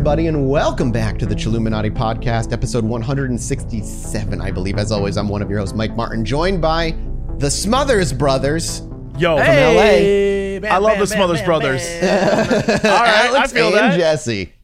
everybody, 0.00 0.28
and 0.28 0.48
welcome 0.48 0.90
back 0.90 1.18
to 1.18 1.26
the 1.26 1.34
Chilluminati 1.34 1.94
Podcast, 1.94 2.54
episode 2.54 2.82
167, 2.86 4.40
I 4.40 4.50
believe. 4.50 4.78
As 4.78 4.92
always, 4.92 5.18
I'm 5.18 5.28
one 5.28 5.42
of 5.42 5.50
your 5.50 5.58
hosts, 5.58 5.74
Mike 5.74 5.94
Martin, 5.94 6.24
joined 6.24 6.62
by 6.62 6.96
the 7.36 7.50
Smothers 7.50 8.10
Brothers. 8.10 8.80
Yo, 9.18 9.36
From 9.36 9.46
LA. 9.46 10.66
I 10.66 10.78
love 10.78 10.98
the 10.98 11.06
Smothers 11.06 11.42
Brothers. 11.42 11.82
All 11.96 12.00
right, 12.00 12.82
I 12.82 13.26
Alex 13.26 13.52
feel 13.52 13.66
and 13.66 13.74
that. 13.76 13.98
Jesse. 13.98 14.54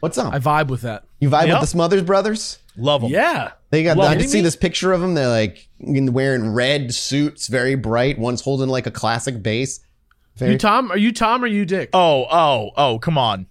What's 0.00 0.16
up? 0.16 0.32
I 0.32 0.38
vibe 0.38 0.68
with 0.68 0.80
that. 0.80 1.04
you 1.20 1.28
vibe 1.28 1.50
with 1.52 1.60
the 1.60 1.66
Smothers 1.66 2.02
Brothers? 2.02 2.58
Love 2.78 3.02
them. 3.02 3.10
Yeah. 3.10 3.52
They 3.68 3.82
got. 3.82 3.98
Love 3.98 4.10
I 4.10 4.14
it. 4.14 4.20
can 4.20 4.28
see 4.28 4.40
this 4.40 4.56
picture 4.56 4.94
of 4.94 5.02
them. 5.02 5.12
They're 5.12 5.28
like 5.28 5.68
wearing 5.80 6.54
red 6.54 6.94
suits, 6.94 7.48
very 7.48 7.74
bright. 7.74 8.18
One's 8.18 8.40
holding 8.40 8.70
like 8.70 8.86
a 8.86 8.90
classic 8.90 9.42
bass. 9.42 9.80
Very, 10.36 10.52
You 10.52 10.58
Tom? 10.58 10.90
Are 10.90 10.96
you 10.96 11.12
Tom 11.12 11.44
or 11.44 11.46
you 11.46 11.66
Dick? 11.66 11.90
Oh, 11.92 12.24
oh, 12.30 12.70
oh, 12.74 12.98
come 13.00 13.18
on. 13.18 13.48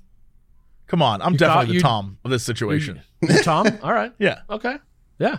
Come 0.87 1.01
on. 1.01 1.21
I'm 1.21 1.33
You 1.33 1.37
definitely 1.37 1.75
the 1.77 1.81
Tom 1.81 2.17
of 2.23 2.31
this 2.31 2.43
situation. 2.43 3.01
Tom? 3.43 3.67
All 3.83 3.93
right. 3.93 4.13
Yeah. 4.19 4.39
Okay. 4.49 4.77
Yeah. 5.19 5.37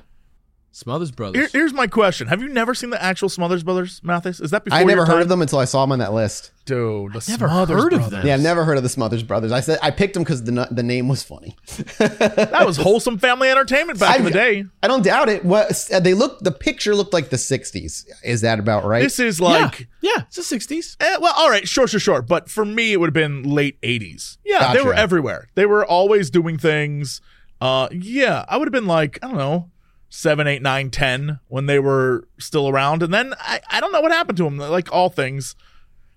Smothers 0.71 1.11
Brothers. 1.11 1.41
Here- 1.51 1.61
here's 1.63 1.73
my 1.73 1.87
question. 1.87 2.29
Have 2.29 2.41
you 2.41 2.49
never 2.49 2.75
seen 2.75 2.91
the 2.91 3.03
actual 3.03 3.29
Smothers 3.29 3.63
Brothers, 3.65 4.01
Mathis? 4.05 4.39
Is 4.39 4.51
that 4.53 4.65
before 4.65 4.79
I 4.79 4.85
never 4.85 4.99
your 5.01 5.07
heard 5.07 5.13
time? 5.15 5.23
of 5.23 5.29
them 5.29 5.43
until 5.43 5.59
I 5.59 5.65
saw 5.65 5.81
them 5.83 5.93
on 5.93 5.99
that 5.99 6.13
list. 6.13 6.53
Dude, 6.67 7.15
the 7.15 7.25
never 7.29 7.49
Smothers 7.49 7.83
heard 7.83 7.93
of 7.95 8.11
them. 8.11 8.27
Yeah, 8.27 8.35
I've 8.35 8.43
never 8.43 8.65
heard 8.65 8.77
of 8.77 8.83
the 8.83 8.89
Smothers 8.91 9.23
Brothers. 9.23 9.51
I 9.51 9.61
said 9.61 9.79
I 9.83 9.91
picked 9.91 10.15
them 10.15 10.23
because 10.23 10.45
the 10.45 10.69
the 10.71 10.83
name 10.83 11.09
was 11.09 11.23
funny. 11.23 11.57
That 11.99 12.65
was 12.67 12.77
wholesome 12.77 13.19
family 13.19 13.49
entertainment 13.49 13.99
back 13.99 14.19
in 14.19 14.25
the 14.25 14.31
day. 14.31 14.65
I 14.83 14.89
don't 14.89 15.03
doubt 15.03 15.29
it. 15.31 15.45
What 15.45 15.89
they 16.03 16.15
look, 16.15 16.41
the 16.41 16.53
picture 16.53 16.95
looked 16.95 17.13
like 17.15 17.31
the 17.31 17.37
'60s. 17.37 18.05
Is 18.23 18.43
that 18.43 18.59
about 18.59 18.85
right? 18.85 19.03
This 19.03 19.19
is 19.19 19.41
like, 19.41 19.89
yeah. 20.03 20.13
yeah. 20.17 20.23
It's 20.29 20.37
the 20.49 20.57
60s. 20.57 20.97
eh, 21.01 21.17
well, 21.21 21.33
all 21.37 21.49
right, 21.51 21.67
sure, 21.67 21.87
sure, 21.89 21.99
sure. 22.01 22.21
But 22.23 22.51
for 22.51 22.65
me, 22.65 22.93
it 22.93 23.01
would 23.01 23.09
have 23.09 23.15
been 23.15 23.43
late 23.43 23.81
80s. 23.83 24.37
Yeah, 24.45 24.73
they 24.75 24.83
were 24.83 24.95
everywhere. 24.95 25.49
They 25.55 25.65
were 25.67 25.85
always 25.85 26.29
doing 26.31 26.59
things. 26.59 27.21
Uh, 27.61 27.89
yeah, 27.91 28.45
I 28.49 28.57
would 28.59 28.69
have 28.69 28.73
been 28.73 28.87
like, 28.87 29.19
I 29.23 29.29
don't 29.29 29.37
know, 29.39 29.71
seven, 30.09 30.47
eight, 30.47 30.63
nine, 30.63 30.91
ten 30.91 31.41
when 31.49 31.67
they 31.67 31.79
were 31.79 32.29
still 32.39 32.69
around. 32.69 33.03
And 33.03 33.13
then 33.13 33.35
I, 33.39 33.61
I 33.71 33.81
don't 33.81 33.93
know 33.93 34.01
what 34.01 34.13
happened 34.13 34.39
to 34.39 34.45
them. 34.45 34.57
Like 34.59 34.93
all 34.93 35.11
things, 35.11 35.55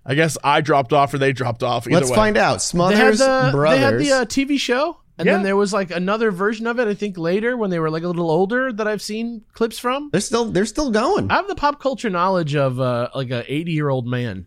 I 0.04 0.14
guess 0.14 0.36
I 0.42 0.60
dropped 0.60 0.92
off 0.92 1.12
or 1.14 1.18
they 1.18 1.32
dropped 1.32 1.62
off. 1.62 1.86
Either 1.86 1.96
Let's 1.96 2.10
way. 2.10 2.16
find 2.16 2.36
out. 2.36 2.48
They 2.48 2.52
had 2.54 2.60
Smothers 2.62 3.18
the 3.18 3.48
Brothers. 3.52 3.78
they 3.78 3.84
had 3.84 3.98
the 3.98 4.12
uh, 4.12 4.24
TV 4.24 4.58
show, 4.58 4.98
and 5.18 5.26
Yeah. 5.26 5.34
then 5.34 5.42
there 5.42 5.56
was 5.56 5.72
like 5.72 5.90
another 5.90 6.30
version 6.30 6.66
of 6.66 6.78
it. 6.80 6.88
I 6.88 6.94
think 6.94 7.18
later 7.18 7.56
when 7.56 7.70
they 7.70 7.78
were 7.78 7.90
like 7.90 8.02
a 8.02 8.08
little 8.08 8.30
older 8.30 8.72
that 8.72 8.88
I've 8.88 9.02
seen 9.02 9.42
clips 9.52 9.78
from. 9.78 10.08
they're 10.12 10.20
still 10.20 10.46
they're 10.46 10.64
still 10.66 10.90
going. 10.90 11.30
I 11.30 11.34
have 11.36 11.48
the 11.48 11.54
pop 11.54 11.80
culture 11.80 12.10
knowledge 12.10 12.54
of 12.56 12.80
uh, 12.80 13.08
like 13.14 13.30
a 13.30 13.44
80 13.52 13.72
year 13.72 13.88
old 13.90 14.06
man. 14.06 14.46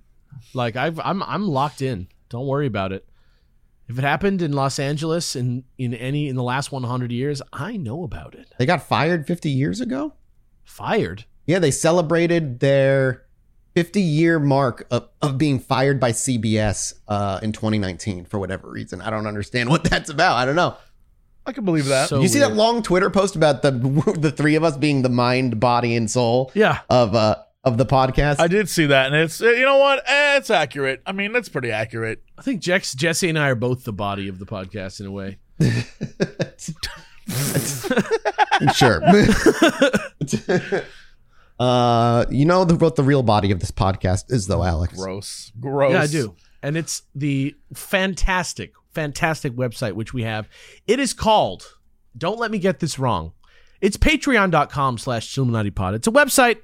Like 0.54 0.76
I've 0.76 1.00
I'm 1.00 1.22
I'm 1.24 1.48
locked 1.48 1.82
in. 1.82 2.08
Don't 2.30 2.48
worry 2.48 2.68
about 2.68 2.92
it. 2.92 3.08
If 3.88 3.98
it 4.00 4.04
happened 4.04 4.42
in 4.42 4.52
Los 4.54 4.80
Angeles 4.80 5.36
in 5.36 5.64
in 5.78 5.94
any 5.94 6.28
in 6.28 6.36
the 6.36 6.44
last 6.44 6.72
100 6.72 7.12
years, 7.12 7.42
I 7.54 7.78
know 7.78 8.04
about 8.04 8.34
it. 8.36 8.54
They 8.58 8.66
got 8.66 8.82
fired 8.84 9.28
50 9.28 9.50
years 9.50 9.80
ago. 9.82 10.14
Fired. 10.64 11.26
Yeah, 11.46 11.60
they 11.60 11.72
celebrated 11.72 12.60
their 12.60 13.24
50 13.76 14.02
year 14.02 14.40
mark 14.40 14.88
of, 14.90 15.10
of 15.22 15.38
being 15.38 15.60
fired 15.60 16.00
by 16.00 16.12
CBS 16.12 16.94
uh, 17.08 17.40
in 17.44 17.52
2019 17.52 18.26
for 18.26 18.40
whatever 18.40 18.70
reason. 18.72 19.02
I 19.02 19.10
don't 19.12 19.28
understand 19.28 19.70
what 19.70 19.84
that's 19.90 20.10
about. 20.10 20.38
I 20.38 20.46
don't 20.46 20.56
know. 20.56 20.76
I 21.46 21.52
can 21.52 21.64
believe 21.64 21.86
that. 21.86 22.10
So 22.10 22.22
you 22.22 22.28
see 22.28 22.40
weird. 22.40 22.52
that 22.54 22.56
long 22.56 22.82
Twitter 22.82 23.12
post 23.12 23.36
about 23.36 23.62
the 23.62 23.70
the 24.18 24.32
three 24.32 24.56
of 24.56 24.64
us 24.64 24.76
being 24.78 25.04
the 25.04 25.10
mind, 25.10 25.60
body, 25.60 25.96
and 25.96 26.10
soul 26.10 26.52
Yeah. 26.56 26.80
of 26.90 27.14
uh 27.14 27.36
of 27.66 27.78
the 27.78 27.86
podcast? 27.86 28.40
I 28.40 28.48
did 28.48 28.70
see 28.70 28.86
that, 28.86 29.08
and 29.08 29.16
it's 29.16 29.42
you 29.42 29.66
know 29.66 29.78
what? 29.78 30.04
Eh, 30.08 30.38
it's 30.38 30.50
accurate. 30.50 31.02
I 31.06 31.12
mean, 31.12 31.34
that's 31.34 31.50
pretty 31.50 31.72
accurate. 31.72 32.24
I 32.38 32.42
think 32.42 32.62
Jex, 32.62 32.94
Jesse 32.94 33.28
and 33.28 33.38
I 33.38 33.50
are 33.50 33.56
both 33.56 33.84
the 33.84 33.94
body 33.94 34.28
of 34.28 34.40
the 34.40 34.46
podcast 34.46 35.00
in 35.00 35.08
a 35.08 35.12
way. 35.12 35.40
sure. 38.74 39.02
uh, 41.60 42.26
you 42.30 42.46
know 42.46 42.66
the, 42.66 42.76
what 42.76 42.96
the 42.96 43.04
real 43.04 43.24
body 43.24 43.52
of 43.52 43.60
this 43.60 43.72
podcast 43.72 44.32
is, 44.32 44.48
though, 44.48 44.64
Alex. 44.64 44.94
Gross, 44.94 45.52
gross. 45.60 45.94
Yeah, 45.94 46.02
I 46.02 46.08
do. 46.08 46.36
And 46.62 46.78
it's 46.78 47.04
the 47.14 47.56
fantastic, 47.74 48.74
fantastic 48.94 49.54
website 49.54 49.94
which 49.94 50.14
we 50.14 50.24
have. 50.24 50.50
It 50.88 51.00
is 51.00 51.14
called, 51.14 51.66
don't 52.18 52.40
let 52.40 52.52
me 52.52 52.60
get 52.60 52.80
this 52.80 52.98
wrong. 52.98 53.34
It's 53.82 53.98
patreon.com 53.98 54.98
slash 54.98 55.34
Chilluminati 55.34 55.76
pod. 55.76 55.94
It's 55.94 56.08
a 56.08 56.12
website. 56.12 56.60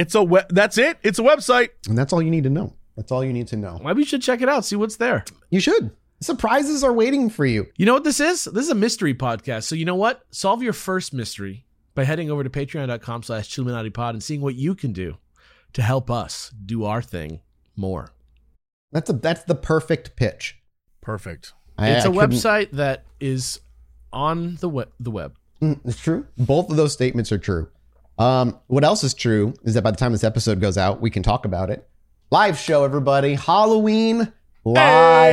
It's 0.00 0.14
a 0.14 0.22
we- 0.22 0.40
that's 0.48 0.78
it. 0.78 0.98
It's 1.02 1.18
a 1.18 1.22
website. 1.22 1.68
And 1.88 1.96
that's 1.98 2.12
all 2.12 2.22
you 2.22 2.30
need 2.30 2.44
to 2.44 2.50
know. 2.50 2.74
That's 2.96 3.12
all 3.12 3.24
you 3.24 3.32
need 3.32 3.48
to 3.48 3.56
know. 3.56 3.78
Maybe 3.84 4.00
you 4.00 4.06
should 4.06 4.22
check 4.22 4.40
it 4.40 4.48
out, 4.48 4.64
see 4.64 4.76
what's 4.76 4.96
there. 4.96 5.24
You 5.50 5.60
should. 5.60 5.90
Surprises 6.22 6.82
are 6.84 6.92
waiting 6.92 7.30
for 7.30 7.46
you. 7.46 7.66
You 7.76 7.86
know 7.86 7.94
what 7.94 8.04
this 8.04 8.20
is? 8.20 8.44
This 8.44 8.64
is 8.64 8.70
a 8.70 8.74
mystery 8.74 9.14
podcast. 9.14 9.64
So 9.64 9.74
you 9.74 9.84
know 9.84 9.94
what? 9.94 10.22
Solve 10.30 10.62
your 10.62 10.72
first 10.74 11.12
mystery 11.14 11.64
by 11.94 12.04
heading 12.04 12.30
over 12.30 12.44
to 12.44 12.50
patreon.com 12.50 13.22
slash 13.22 13.56
pod 13.94 14.14
and 14.14 14.22
seeing 14.22 14.40
what 14.40 14.54
you 14.54 14.74
can 14.74 14.92
do 14.92 15.16
to 15.72 15.82
help 15.82 16.10
us 16.10 16.50
do 16.66 16.84
our 16.84 17.00
thing 17.02 17.40
more. 17.76 18.12
That's 18.92 19.08
a 19.10 19.12
that's 19.14 19.44
the 19.44 19.54
perfect 19.54 20.16
pitch. 20.16 20.56
Perfect. 21.00 21.52
I- 21.78 21.90
It's 21.92 22.04
a 22.06 22.10
website 22.10 22.70
that 22.72 23.04
is 23.20 23.60
on 24.12 24.56
the 24.56 24.68
web. 24.68 24.90
The 24.98 25.10
web. 25.10 25.36
Mm, 25.62 25.80
It's 25.84 26.00
true. 26.00 26.26
Both 26.38 26.70
of 26.70 26.76
those 26.76 26.92
statements 26.92 27.30
are 27.32 27.38
true. 27.38 27.68
Um, 28.18 28.58
what 28.66 28.84
else 28.84 29.02
is 29.04 29.14
true 29.14 29.54
is 29.64 29.74
that 29.74 29.82
by 29.82 29.90
the 29.90 29.96
time 29.96 30.12
this 30.12 30.24
episode 30.24 30.60
goes 30.60 30.76
out, 30.76 31.00
we 31.00 31.10
can 31.10 31.22
talk 31.22 31.44
about 31.44 31.70
it. 31.70 31.88
Live 32.30 32.58
show, 32.58 32.84
everybody. 32.84 33.34
Halloween 33.34 34.32
live 34.64 34.76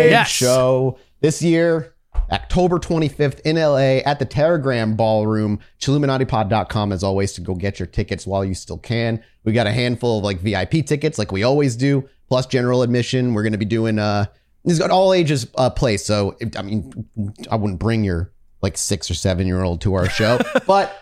Hey! 0.01 0.09
Yes. 0.11 0.29
show 0.29 0.97
this 1.19 1.41
year, 1.41 1.93
October 2.31 2.79
25th 2.79 3.41
in 3.41 3.57
LA 3.57 4.01
at 4.09 4.19
the 4.19 4.25
Teragram 4.25 4.95
Ballroom. 4.97 5.59
Chilluminatipod.com 5.79 6.91
as 6.91 7.03
always 7.03 7.33
to 7.33 7.41
go 7.41 7.55
get 7.55 7.79
your 7.79 7.87
tickets 7.87 8.25
while 8.25 8.43
you 8.43 8.53
still 8.53 8.77
can. 8.77 9.23
We 9.43 9.53
got 9.53 9.67
a 9.67 9.71
handful 9.71 10.19
of 10.19 10.23
like 10.23 10.39
VIP 10.39 10.85
tickets 10.85 11.17
like 11.17 11.31
we 11.31 11.43
always 11.43 11.75
do, 11.75 12.07
plus 12.29 12.45
general 12.45 12.81
admission. 12.83 13.33
We're 13.33 13.43
going 13.43 13.51
to 13.53 13.57
be 13.57 13.65
doing 13.65 13.99
uh 13.99 14.25
this 14.65 14.79
got 14.79 14.91
all 14.91 15.13
ages 15.13 15.47
uh 15.55 15.69
place. 15.69 16.05
So 16.05 16.35
if, 16.39 16.57
I 16.57 16.61
mean 16.61 17.07
I 17.51 17.55
wouldn't 17.57 17.79
bring 17.79 18.03
your 18.03 18.31
like 18.61 18.77
6 18.77 19.11
or 19.11 19.13
7 19.13 19.45
year 19.45 19.61
old 19.61 19.81
to 19.81 19.93
our 19.93 20.09
show, 20.09 20.39
but 20.67 20.99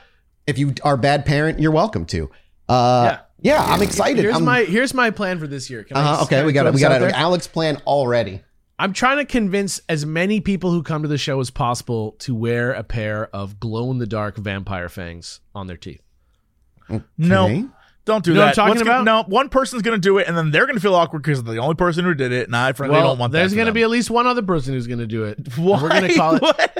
if 0.47 0.57
you 0.57 0.73
are 0.83 0.95
a 0.95 0.97
bad 0.97 1.25
parent, 1.25 1.59
you're 1.59 1.71
welcome 1.71 2.05
to. 2.07 2.29
Uh 2.69 3.17
yeah, 3.41 3.63
I'm 3.63 3.81
excited. 3.83 4.23
Here's 4.23 4.37
I'm, 4.37 4.43
my 4.45 4.63
here's 4.63 4.93
my 4.93 5.11
plan 5.11 5.39
for 5.39 5.45
this 5.47 5.69
year. 5.69 5.83
Can 5.83 5.97
uh-huh, 5.97 6.23
okay, 6.23 6.43
we 6.43 6.51
got 6.53 6.65
it. 6.65 6.73
We 6.73 6.79
got 6.79 6.91
out 6.91 7.03
an? 7.03 7.11
Alex 7.11 7.45
plan 7.47 7.77
already. 7.85 8.41
I'm 8.79 8.91
trying 8.91 9.17
to 9.17 9.25
convince 9.25 9.79
as 9.87 10.05
many 10.05 10.41
people 10.41 10.71
who 10.71 10.83
come 10.83 11.03
to 11.03 11.07
the 11.07 11.17
show 11.17 11.39
as 11.39 11.49
possible 11.49 12.13
to 12.19 12.35
wear 12.35 12.71
a 12.73 12.83
pair 12.83 13.27
of 13.27 13.59
glow 13.59 13.89
in 13.91 13.99
the 13.99 14.07
dark 14.07 14.35
vampire 14.37 14.89
fangs 14.89 15.39
on 15.53 15.67
their 15.67 15.77
teeth. 15.77 16.01
No, 17.17 17.69
don't 18.05 18.23
do 18.23 18.31
You 18.31 18.37
know 18.37 18.45
what 18.45 18.55
that. 18.55 18.61
I'm 18.61 18.67
talking 18.67 18.69
What's 18.69 18.83
gonna- 18.83 19.01
about? 19.01 19.27
no, 19.29 19.33
one 19.35 19.49
person's 19.49 19.81
gonna 19.81 19.97
do 19.97 20.17
it, 20.17 20.27
and 20.27 20.37
then 20.37 20.51
they're 20.51 20.65
gonna 20.67 20.79
feel 20.79 20.93
awkward 20.95 21.23
because 21.23 21.43
they're 21.43 21.55
the 21.55 21.61
only 21.61 21.75
person 21.75 22.03
who 22.05 22.13
did 22.13 22.31
it, 22.31 22.47
and 22.47 22.55
I 22.55 22.73
frankly 22.73 22.97
well, 22.97 23.09
don't 23.09 23.19
want 23.19 23.31
there's 23.33 23.51
that. 23.51 23.55
There's 23.55 23.65
going 23.65 23.67
to 23.67 23.73
be 23.73 23.81
at 23.83 23.89
least 23.89 24.09
one 24.11 24.27
other 24.27 24.41
person 24.43 24.73
who's 24.73 24.87
going 24.87 24.99
to 24.99 25.07
do 25.07 25.23
it. 25.23 25.39
Why? 25.57 25.81
We're 25.81 25.89
going 25.89 26.07
to 26.09 26.15
call 26.15 26.35
it. 26.35 26.41
What? 26.43 26.77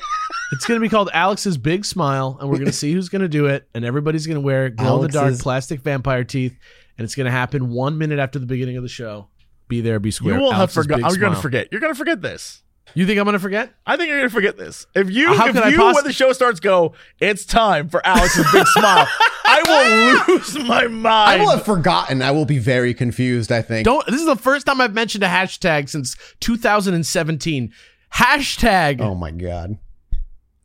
It's 0.51 0.65
going 0.65 0.79
to 0.79 0.81
be 0.85 0.89
called 0.89 1.09
Alex's 1.13 1.57
Big 1.57 1.85
Smile, 1.85 2.37
and 2.39 2.49
we're 2.49 2.57
going 2.57 2.65
to 2.67 2.71
see 2.73 2.93
who's 2.93 3.09
going 3.09 3.21
to 3.23 3.27
do 3.27 3.47
it. 3.47 3.67
And 3.73 3.83
everybody's 3.85 4.27
going 4.27 4.35
to 4.35 4.41
wear 4.41 4.69
glow 4.69 4.97
in 4.97 5.01
the 5.03 5.07
dark 5.09 5.23
Alex's- 5.25 5.41
plastic 5.43 5.81
vampire 5.81 6.23
teeth, 6.23 6.55
and 6.97 7.05
it's 7.05 7.15
going 7.15 7.25
to 7.25 7.31
happen 7.31 7.69
one 7.71 7.97
minute 7.97 8.19
after 8.19 8.39
the 8.39 8.45
beginning 8.45 8.77
of 8.77 8.83
the 8.83 8.89
show. 8.89 9.27
Be 9.67 9.81
there, 9.81 9.99
be 9.99 10.11
square. 10.11 10.33
You 10.35 10.39
square. 10.39 10.43
will 10.43 10.51
have 10.51 10.59
Alex's 10.59 10.83
forgot. 10.83 10.95
Big 10.97 11.05
oh, 11.05 11.09
You're 11.09 11.17
gonna 11.19 11.33
Smile. 11.35 11.41
forget. 11.41 11.67
You're 11.71 11.81
gonna 11.81 11.95
forget 11.95 12.21
this. 12.21 12.61
You 12.93 13.07
think 13.07 13.17
I'm 13.17 13.25
going 13.25 13.33
to 13.33 13.39
forget? 13.39 13.73
I 13.87 13.97
think 13.97 14.09
you're 14.09 14.19
gonna 14.19 14.29
forget 14.29 14.57
this. 14.57 14.85
If 14.93 15.09
you, 15.09 15.33
How 15.33 15.47
if 15.47 15.55
could 15.55 15.63
I 15.63 15.69
you, 15.69 15.77
poss- 15.77 15.95
when 15.95 16.03
the 16.03 16.13
show 16.13 16.31
starts, 16.33 16.59
go, 16.59 16.93
it's 17.19 17.43
time 17.45 17.89
for 17.89 18.05
Alex's 18.05 18.45
big 18.53 18.67
smile. 18.67 19.07
I 19.45 20.23
will 20.27 20.35
lose 20.35 20.55
my 20.59 20.85
mind. 20.85 21.41
I 21.41 21.43
will 21.43 21.49
have 21.49 21.65
forgotten. 21.65 22.21
I 22.21 22.29
will 22.29 22.45
be 22.45 22.59
very 22.59 22.93
confused, 22.93 23.51
I 23.51 23.63
think. 23.63 23.85
Don't. 23.85 24.05
This 24.05 24.19
is 24.19 24.27
the 24.27 24.35
first 24.35 24.67
time 24.67 24.79
I've 24.79 24.93
mentioned 24.93 25.23
a 25.23 25.27
hashtag 25.27 25.89
since 25.89 26.15
2017. 26.41 27.73
Hashtag 28.13 29.01
Oh 29.01 29.15
my 29.15 29.31
god. 29.31 29.77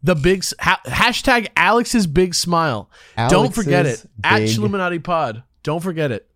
The 0.03 0.15
big 0.15 0.45
ha- 0.59 0.81
hashtag 0.87 1.49
Alex's 1.57 2.07
big 2.07 2.35
smile. 2.35 2.91
Don't 3.29 3.55
forget 3.55 3.87
it. 3.87 4.05
Alex's 4.25 4.59
At 4.59 4.63
Chilluminati 4.63 5.03
Pod. 5.03 5.43
Don't 5.63 5.81
forget 5.83 6.11
it. 6.11 6.27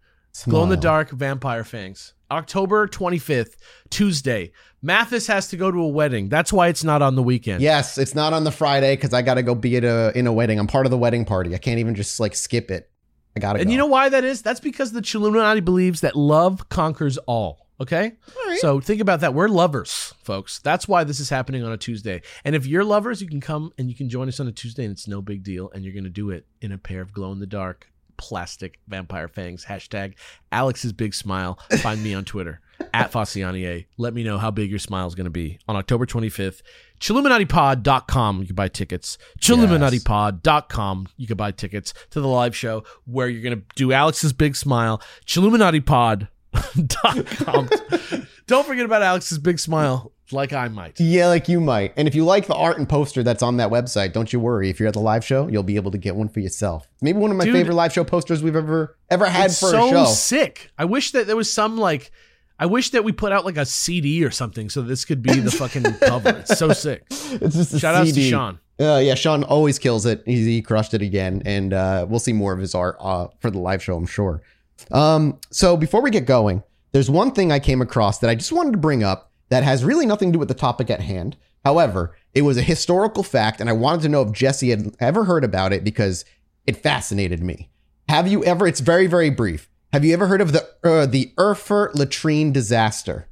Glow 0.44 0.64
in 0.64 0.68
the 0.68 0.76
dark 0.76 1.10
vampire 1.10 1.64
fangs. 1.64 2.12
October 2.30 2.88
25th, 2.88 3.54
Tuesday. 3.90 4.50
Mathis 4.82 5.26
has 5.28 5.48
to 5.48 5.56
go 5.56 5.70
to 5.70 5.78
a 5.80 5.88
wedding. 5.88 6.28
That's 6.28 6.52
why 6.52 6.68
it's 6.68 6.82
not 6.84 7.00
on 7.00 7.14
the 7.14 7.22
weekend. 7.22 7.62
Yes, 7.62 7.96
it's 7.96 8.14
not 8.14 8.32
on 8.32 8.44
the 8.44 8.50
Friday 8.50 8.96
because 8.96 9.14
I 9.14 9.22
got 9.22 9.34
to 9.34 9.42
go 9.42 9.54
be 9.54 9.76
at 9.76 9.84
a 9.84 10.12
in 10.18 10.26
a 10.26 10.32
wedding. 10.32 10.58
I'm 10.58 10.66
part 10.66 10.86
of 10.86 10.90
the 10.90 10.98
wedding 10.98 11.24
party. 11.24 11.54
I 11.54 11.58
can't 11.58 11.78
even 11.78 11.94
just 11.94 12.18
like 12.20 12.34
skip 12.34 12.70
it. 12.70 12.90
I 13.36 13.40
gotta 13.40 13.58
And 13.60 13.66
go. 13.68 13.72
you 13.72 13.78
know 13.78 13.86
why 13.86 14.08
that 14.08 14.24
is? 14.24 14.42
That's 14.42 14.60
because 14.60 14.92
the 14.92 15.08
Illuminati 15.14 15.60
believes 15.60 16.02
that 16.02 16.16
love 16.16 16.68
conquers 16.68 17.16
all. 17.18 17.63
Okay? 17.80 18.12
right. 18.46 18.58
So 18.60 18.80
think 18.80 19.00
about 19.00 19.20
that. 19.20 19.34
We're 19.34 19.48
lovers, 19.48 20.14
folks. 20.22 20.58
That's 20.60 20.86
why 20.86 21.04
this 21.04 21.20
is 21.20 21.30
happening 21.30 21.64
on 21.64 21.72
a 21.72 21.76
Tuesday. 21.76 22.22
And 22.44 22.54
if 22.54 22.66
you're 22.66 22.84
lovers, 22.84 23.20
you 23.20 23.28
can 23.28 23.40
come 23.40 23.72
and 23.78 23.88
you 23.88 23.96
can 23.96 24.08
join 24.08 24.28
us 24.28 24.40
on 24.40 24.46
a 24.46 24.52
Tuesday, 24.52 24.84
and 24.84 24.92
it's 24.92 25.08
no 25.08 25.20
big 25.20 25.42
deal. 25.42 25.70
And 25.74 25.84
you're 25.84 25.92
going 25.92 26.04
to 26.04 26.10
do 26.10 26.30
it 26.30 26.46
in 26.60 26.72
a 26.72 26.78
pair 26.78 27.00
of 27.00 27.12
glow 27.12 27.32
in 27.32 27.40
the 27.40 27.46
dark 27.46 27.88
plastic 28.16 28.78
vampire 28.86 29.28
fangs. 29.28 29.64
Hashtag 29.64 30.14
Alex's 30.52 30.92
big 30.92 31.14
smile. 31.14 31.58
Find 31.80 32.02
me 32.02 32.14
on 32.14 32.24
Twitter. 32.24 32.60
at 32.92 33.12
Faciane. 33.12 33.86
Let 33.96 34.14
me 34.14 34.24
know 34.24 34.38
how 34.38 34.50
big 34.50 34.70
your 34.70 34.78
smile 34.78 35.06
is 35.06 35.14
going 35.14 35.26
to 35.26 35.30
be 35.30 35.58
on 35.68 35.76
October 35.76 36.06
25th. 36.06 36.62
ChilluminatiPod.com. 37.00 38.40
You 38.40 38.46
can 38.46 38.56
buy 38.56 38.68
tickets. 38.68 39.18
ChilluminatiPod.com. 39.40 41.06
You 41.16 41.26
can 41.26 41.36
buy 41.36 41.50
tickets 41.50 41.94
to 42.10 42.20
the 42.20 42.28
live 42.28 42.56
show 42.56 42.84
where 43.04 43.28
you're 43.28 43.42
going 43.42 43.60
to 43.60 43.64
do 43.74 43.92
Alex's 43.92 44.32
big 44.32 44.56
smile. 44.56 45.00
ChilluminatiPod.com. 45.26 46.28
Don't 48.46 48.66
forget 48.66 48.84
about 48.84 49.02
Alex's 49.02 49.38
big 49.38 49.58
smile, 49.58 50.12
like 50.30 50.52
I 50.52 50.68
might. 50.68 51.00
Yeah, 51.00 51.28
like 51.28 51.48
you 51.48 51.60
might. 51.60 51.94
And 51.96 52.06
if 52.06 52.14
you 52.14 52.24
like 52.24 52.46
the 52.46 52.54
art 52.54 52.78
and 52.78 52.88
poster 52.88 53.22
that's 53.22 53.42
on 53.42 53.56
that 53.56 53.70
website, 53.70 54.12
don't 54.12 54.32
you 54.32 54.38
worry. 54.40 54.68
If 54.68 54.78
you're 54.78 54.88
at 54.88 54.94
the 54.94 55.00
live 55.00 55.24
show, 55.24 55.48
you'll 55.48 55.62
be 55.62 55.76
able 55.76 55.90
to 55.92 55.98
get 55.98 56.14
one 56.14 56.28
for 56.28 56.40
yourself. 56.40 56.86
Maybe 57.00 57.18
one 57.18 57.30
of 57.30 57.36
my 57.36 57.44
Dude, 57.44 57.54
favorite 57.54 57.74
live 57.74 57.92
show 57.92 58.04
posters 58.04 58.42
we've 58.42 58.56
ever 58.56 58.96
ever 59.10 59.26
had 59.26 59.46
It's 59.46 59.60
for 59.60 59.70
so 59.70 59.86
a 59.86 59.90
show. 59.90 60.04
sick. 60.06 60.70
I 60.78 60.84
wish 60.84 61.12
that 61.12 61.26
there 61.26 61.36
was 61.36 61.50
some 61.52 61.76
like. 61.78 62.10
I 62.56 62.66
wish 62.66 62.90
that 62.90 63.02
we 63.02 63.10
put 63.10 63.32
out 63.32 63.44
like 63.44 63.56
a 63.56 63.66
CD 63.66 64.24
or 64.24 64.30
something 64.30 64.70
so 64.70 64.80
this 64.82 65.04
could 65.04 65.22
be 65.22 65.40
the 65.40 65.50
fucking 65.50 65.82
cover. 66.00 66.28
It's 66.38 66.56
so 66.56 66.72
sick. 66.72 67.02
It's 67.10 67.56
just 67.56 67.74
a 67.74 67.80
Shout 67.80 67.96
out 67.96 68.06
to 68.06 68.22
Sean. 68.22 68.60
Uh, 68.80 68.98
yeah, 69.02 69.14
Sean 69.14 69.42
always 69.42 69.78
kills 69.78 70.06
it. 70.06 70.22
He, 70.26 70.44
he 70.44 70.62
crushed 70.62 70.94
it 70.94 71.02
again, 71.02 71.42
and 71.46 71.72
uh, 71.72 72.06
we'll 72.08 72.20
see 72.20 72.32
more 72.32 72.52
of 72.52 72.60
his 72.60 72.74
art 72.74 72.96
uh, 73.00 73.28
for 73.40 73.50
the 73.50 73.58
live 73.58 73.82
show, 73.82 73.96
I'm 73.96 74.06
sure. 74.06 74.42
Um, 74.90 75.38
so 75.50 75.76
before 75.76 76.02
we 76.02 76.10
get 76.10 76.26
going, 76.26 76.62
there's 76.92 77.10
one 77.10 77.32
thing 77.32 77.50
I 77.50 77.58
came 77.58 77.82
across 77.82 78.18
that 78.18 78.30
I 78.30 78.34
just 78.34 78.52
wanted 78.52 78.72
to 78.72 78.78
bring 78.78 79.02
up 79.02 79.30
that 79.48 79.64
has 79.64 79.84
really 79.84 80.06
nothing 80.06 80.30
to 80.30 80.34
do 80.34 80.38
with 80.38 80.48
the 80.48 80.54
topic 80.54 80.90
at 80.90 81.00
hand. 81.00 81.36
However, 81.64 82.16
it 82.34 82.42
was 82.42 82.56
a 82.56 82.62
historical 82.62 83.22
fact, 83.22 83.60
and 83.60 83.70
I 83.70 83.72
wanted 83.72 84.02
to 84.02 84.08
know 84.08 84.22
if 84.22 84.32
Jesse 84.32 84.70
had 84.70 84.94
ever 85.00 85.24
heard 85.24 85.44
about 85.44 85.72
it 85.72 85.82
because 85.82 86.24
it 86.66 86.76
fascinated 86.76 87.42
me. 87.42 87.70
Have 88.08 88.28
you 88.28 88.44
ever? 88.44 88.66
It's 88.66 88.80
very, 88.80 89.06
very 89.06 89.30
brief. 89.30 89.68
Have 89.92 90.04
you 90.04 90.12
ever 90.12 90.26
heard 90.26 90.40
of 90.40 90.52
the 90.52 90.68
uh, 90.82 91.06
the 91.06 91.32
Erfurt 91.38 91.94
latrine 91.94 92.52
disaster? 92.52 93.28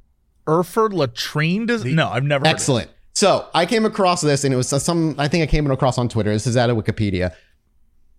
Erfurt 0.47 0.93
latrine 0.93 1.65
does 1.65 1.85
no, 1.85 2.09
I've 2.09 2.23
never. 2.23 2.45
heard 2.45 2.47
of 2.47 2.51
it. 2.51 2.55
Excellent. 2.55 2.89
So 3.13 3.47
I 3.53 3.65
came 3.65 3.85
across 3.85 4.21
this, 4.21 4.43
and 4.43 4.53
it 4.53 4.57
was 4.57 4.69
some. 4.69 5.15
I 5.17 5.27
think 5.27 5.43
I 5.43 5.47
came 5.47 5.69
across 5.69 5.97
on 5.97 6.09
Twitter. 6.09 6.31
This 6.31 6.47
is 6.47 6.57
out 6.57 6.69
of 6.69 6.77
Wikipedia. 6.77 7.33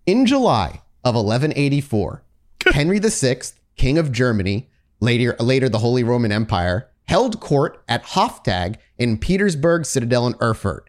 In 0.07 0.27
July 0.27 0.83
of 1.05 1.15
1184, 1.15 2.23
Henry 2.73 2.99
VI, 2.99 3.41
King 3.77 3.99
of 3.99 4.13
Germany, 4.13 4.69
later 5.01 5.37
later 5.39 5.69
the 5.69 5.79
Holy 5.79 6.03
Roman 6.03 6.33
Empire, 6.33 6.89
held 7.05 7.41
court 7.41 7.83
at 7.89 8.05
Hoftag 8.05 8.77
in 8.99 9.19
Petersberg 9.19 9.85
Citadel 9.85 10.27
in 10.27 10.35
Erfurt. 10.41 10.89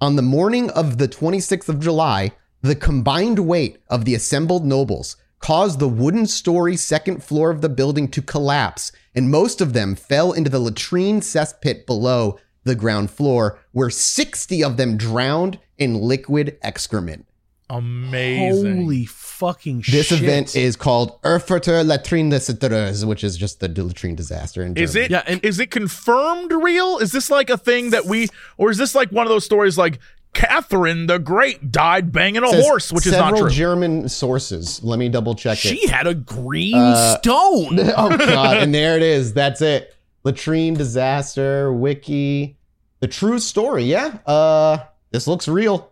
On 0.00 0.16
the 0.16 0.22
morning 0.22 0.70
of 0.70 0.98
the 0.98 1.08
26th 1.08 1.68
of 1.68 1.80
July, 1.80 2.32
the 2.62 2.74
combined 2.74 3.40
weight 3.40 3.78
of 3.88 4.04
the 4.04 4.14
assembled 4.14 4.64
nobles 4.64 5.16
caused 5.38 5.78
the 5.78 5.88
wooden 5.88 6.26
story 6.26 6.76
second 6.76 7.22
floor 7.22 7.50
of 7.50 7.60
the 7.60 7.68
building 7.68 8.08
to 8.08 8.22
collapse, 8.22 8.92
and 9.14 9.30
most 9.30 9.60
of 9.60 9.72
them 9.72 9.94
fell 9.94 10.32
into 10.32 10.50
the 10.50 10.58
latrine 10.58 11.20
cesspit 11.20 11.86
below 11.86 12.38
the 12.64 12.74
ground 12.74 13.10
floor, 13.10 13.58
where 13.72 13.90
60 13.90 14.62
of 14.62 14.76
them 14.76 14.96
drowned 14.96 15.58
in 15.78 15.94
liquid 15.94 16.58
excrement. 16.62 17.26
Amazing. 17.70 18.82
Holy 18.82 19.04
fucking 19.38 19.82
shit. 19.82 19.92
This 19.92 20.12
event 20.12 20.56
is 20.56 20.76
called 20.76 21.20
Erfurter 21.22 21.84
Latrine 21.84 22.30
Desaströse, 22.30 23.04
which 23.04 23.22
is 23.22 23.36
just 23.36 23.60
the 23.60 23.68
latrine 23.68 24.14
disaster 24.16 24.62
in 24.62 24.68
Germany. 24.74 24.82
Is 24.84 24.96
it? 24.96 25.10
Yeah, 25.10 25.22
and- 25.26 25.44
is 25.44 25.58
it 25.60 25.70
confirmed 25.70 26.52
real? 26.52 26.98
Is 26.98 27.12
this 27.12 27.28
like 27.30 27.50
a 27.50 27.56
thing 27.58 27.90
that 27.90 28.06
we, 28.06 28.28
or 28.56 28.70
is 28.70 28.78
this 28.78 28.94
like 28.94 29.10
one 29.12 29.26
of 29.26 29.30
those 29.30 29.44
stories 29.44 29.76
like 29.76 29.98
Catherine 30.32 31.06
the 31.06 31.18
Great 31.18 31.70
died 31.72 32.12
banging 32.12 32.42
a 32.42 32.62
horse, 32.62 32.92
which 32.92 33.06
is 33.06 33.12
not 33.12 33.30
true. 33.30 33.38
several? 33.38 33.54
German 33.54 34.08
sources. 34.08 34.82
Let 34.84 34.98
me 34.98 35.08
double 35.08 35.34
check 35.34 35.54
it. 35.64 35.68
She 35.68 35.86
had 35.88 36.06
a 36.06 36.14
green 36.14 36.74
Uh, 36.76 37.18
stone. 37.18 37.78
oh 37.96 38.16
god, 38.16 38.58
and 38.58 38.74
there 38.74 38.96
it 38.96 39.02
is. 39.02 39.32
That's 39.32 39.62
it. 39.62 39.94
Latrine 40.24 40.74
disaster 40.74 41.72
wiki. 41.72 42.56
The 43.00 43.08
true 43.08 43.38
story. 43.38 43.84
Yeah. 43.84 44.18
Uh 44.26 44.78
this 45.10 45.26
looks 45.26 45.48
real. 45.48 45.90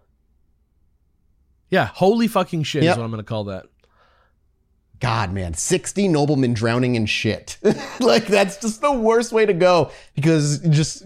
Yeah, 1.75 1.87
holy 1.87 2.29
fucking 2.29 2.63
shit 2.63 2.85
Yep. 2.85 2.93
is 2.93 2.99
what 2.99 3.05
I'm 3.05 3.11
going 3.11 3.19
to 3.23 3.29
call 3.29 3.45
that. 3.45 3.67
God, 5.01 5.33
man, 5.33 5.55
60 5.55 6.07
noblemen 6.07 6.55
drowning 6.55 6.95
in 6.95 7.05
shit. 7.07 7.59
like 8.01 8.27
that's 8.29 8.59
just 8.59 8.81
the 8.81 8.93
worst 8.93 9.33
way 9.33 9.45
to 9.45 9.53
go 9.53 9.91
because 10.15 10.61
just 10.61 11.03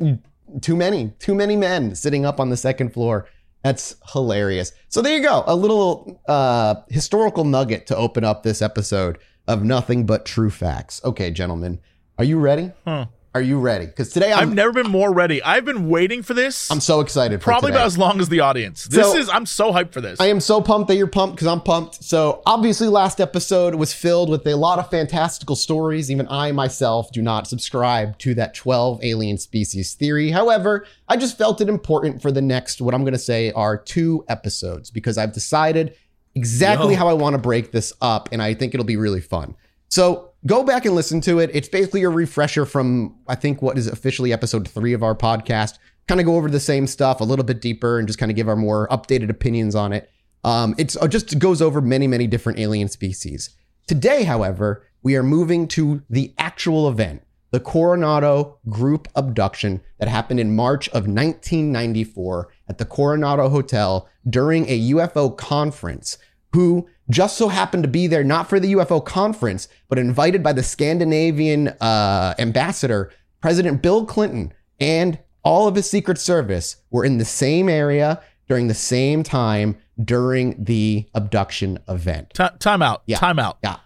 too 0.60 0.76
many, 0.76 1.12
too 1.18 1.34
many 1.34 1.56
men 1.56 1.94
sitting 1.94 2.26
up 2.26 2.38
on 2.38 2.50
the 2.50 2.56
second 2.56 2.92
floor. 2.92 3.26
That's 3.64 3.96
hilarious. 4.12 4.72
So 4.90 5.00
there 5.00 5.16
you 5.16 5.22
go. 5.22 5.42
A 5.46 5.56
little 5.56 6.20
uh 6.28 6.74
historical 6.90 7.44
nugget 7.44 7.86
to 7.86 7.96
open 7.96 8.24
up 8.24 8.42
this 8.42 8.60
episode 8.60 9.18
of 9.48 9.64
nothing 9.64 10.04
but 10.04 10.26
true 10.26 10.50
facts. 10.50 11.00
Okay, 11.02 11.30
gentlemen. 11.30 11.80
Are 12.18 12.24
you 12.24 12.38
ready? 12.38 12.72
Huh. 12.84 13.06
Are 13.34 13.42
you 13.42 13.60
ready? 13.60 13.86
Cuz 13.88 14.08
today 14.10 14.32
I'm 14.32 14.38
I've 14.48 14.54
never 14.54 14.72
been 14.72 14.90
more 14.90 15.12
ready. 15.12 15.42
I've 15.42 15.64
been 15.64 15.88
waiting 15.90 16.22
for 16.22 16.32
this 16.34 16.70
I'm 16.70 16.80
so 16.80 17.00
excited 17.00 17.40
for 17.40 17.44
probably 17.44 17.68
today. 17.68 17.76
about 17.78 17.86
as 17.86 17.98
long 17.98 18.20
as 18.20 18.28
the 18.30 18.40
audience. 18.40 18.84
This 18.84 19.06
So- 19.06 19.16
is 19.18 19.28
I'm 19.28 19.44
so 19.44 19.70
hyped 19.72 19.92
for 19.92 20.00
this. 20.00 20.18
I 20.18 20.26
am 20.26 20.40
so 20.40 20.60
pumped 20.62 20.88
that 20.88 20.96
you're 20.96 21.06
pumped 21.06 21.36
because 21.36 21.46
I'm 21.46 21.60
pumped. 21.60 22.02
So, 22.02 22.42
obviously, 22.46 22.88
last 22.88 23.20
episode 23.20 23.74
was 23.74 23.92
filled 23.92 24.30
with 24.30 24.46
a 24.46 24.54
lot 24.56 24.78
of 24.78 24.90
fantastical 24.90 25.56
stories. 25.56 26.10
Even 26.10 26.26
I 26.28 26.52
myself 26.52 27.12
do 27.12 27.20
not 27.20 27.46
subscribe 27.46 28.18
to 28.20 28.34
that 28.34 28.54
12 28.54 29.00
alien 29.04 29.36
species 29.38 29.92
theory. 29.94 30.30
However, 30.30 30.86
I 31.06 31.16
just 31.18 31.36
felt 31.36 31.60
it 31.60 31.68
important 31.68 32.22
for 32.22 32.32
the 32.32 32.42
next, 32.42 32.80
what 32.80 32.94
I'm 32.94 33.02
going 33.02 33.12
to 33.12 33.18
say 33.18 33.52
are 33.52 33.76
two 33.76 34.24
episodes 34.28 34.90
because 34.90 35.18
I've 35.18 35.32
decided 35.34 35.94
exactly 36.34 36.94
Yo. 36.94 36.98
how 37.00 37.08
I 37.08 37.12
want 37.12 37.34
to 37.34 37.38
break 37.38 37.72
this 37.72 37.92
up, 38.00 38.30
and 38.32 38.40
I 38.42 38.54
think 38.54 38.72
it'll 38.74 38.86
be 38.86 38.96
really 38.96 39.20
fun. 39.20 39.54
So, 39.88 40.32
go 40.46 40.62
back 40.62 40.84
and 40.84 40.94
listen 40.94 41.20
to 41.22 41.40
it. 41.40 41.50
It's 41.52 41.68
basically 41.68 42.02
a 42.04 42.10
refresher 42.10 42.64
from, 42.64 43.16
I 43.26 43.34
think, 43.34 43.62
what 43.62 43.76
is 43.78 43.86
officially 43.86 44.32
episode 44.32 44.68
three 44.68 44.92
of 44.92 45.02
our 45.02 45.14
podcast. 45.14 45.78
Kind 46.06 46.20
of 46.20 46.26
go 46.26 46.36
over 46.36 46.48
the 46.48 46.60
same 46.60 46.86
stuff 46.86 47.20
a 47.20 47.24
little 47.24 47.44
bit 47.44 47.60
deeper 47.60 47.98
and 47.98 48.06
just 48.06 48.18
kind 48.18 48.30
of 48.30 48.36
give 48.36 48.48
our 48.48 48.56
more 48.56 48.88
updated 48.88 49.30
opinions 49.30 49.74
on 49.74 49.92
it. 49.92 50.10
Um, 50.44 50.74
it 50.78 50.94
just 51.08 51.38
goes 51.38 51.60
over 51.60 51.80
many, 51.80 52.06
many 52.06 52.26
different 52.26 52.58
alien 52.58 52.88
species. 52.88 53.50
Today, 53.86 54.24
however, 54.24 54.86
we 55.02 55.16
are 55.16 55.22
moving 55.22 55.66
to 55.68 56.02
the 56.08 56.34
actual 56.38 56.88
event, 56.88 57.22
the 57.50 57.60
Coronado 57.60 58.58
group 58.68 59.08
abduction 59.14 59.80
that 59.98 60.08
happened 60.08 60.40
in 60.40 60.54
March 60.54 60.88
of 60.88 61.06
1994 61.06 62.48
at 62.68 62.78
the 62.78 62.84
Coronado 62.84 63.48
Hotel 63.48 64.08
during 64.28 64.68
a 64.68 64.90
UFO 64.90 65.36
conference. 65.36 66.18
Who 66.54 66.88
just 67.10 67.36
so 67.36 67.48
happened 67.48 67.82
to 67.84 67.88
be 67.88 68.06
there 68.06 68.24
not 68.24 68.48
for 68.48 68.58
the 68.58 68.72
UFO 68.74 69.04
conference, 69.04 69.68
but 69.88 69.98
invited 69.98 70.42
by 70.42 70.52
the 70.52 70.62
Scandinavian 70.62 71.68
uh, 71.80 72.34
ambassador, 72.38 73.10
President 73.40 73.82
Bill 73.82 74.06
Clinton, 74.06 74.52
and 74.80 75.18
all 75.42 75.68
of 75.68 75.74
his 75.74 75.88
Secret 75.88 76.18
Service 76.18 76.76
were 76.90 77.04
in 77.04 77.18
the 77.18 77.24
same 77.24 77.68
area 77.68 78.22
during 78.48 78.68
the 78.68 78.74
same 78.74 79.22
time 79.22 79.76
during 80.02 80.62
the 80.64 81.06
abduction 81.14 81.78
event. 81.88 82.30
Ti- 82.34 82.48
time 82.60 82.82
out. 82.82 83.02
Yeah. 83.06 83.18
Time 83.18 83.38
out. 83.38 83.58
Yeah. 83.62 83.76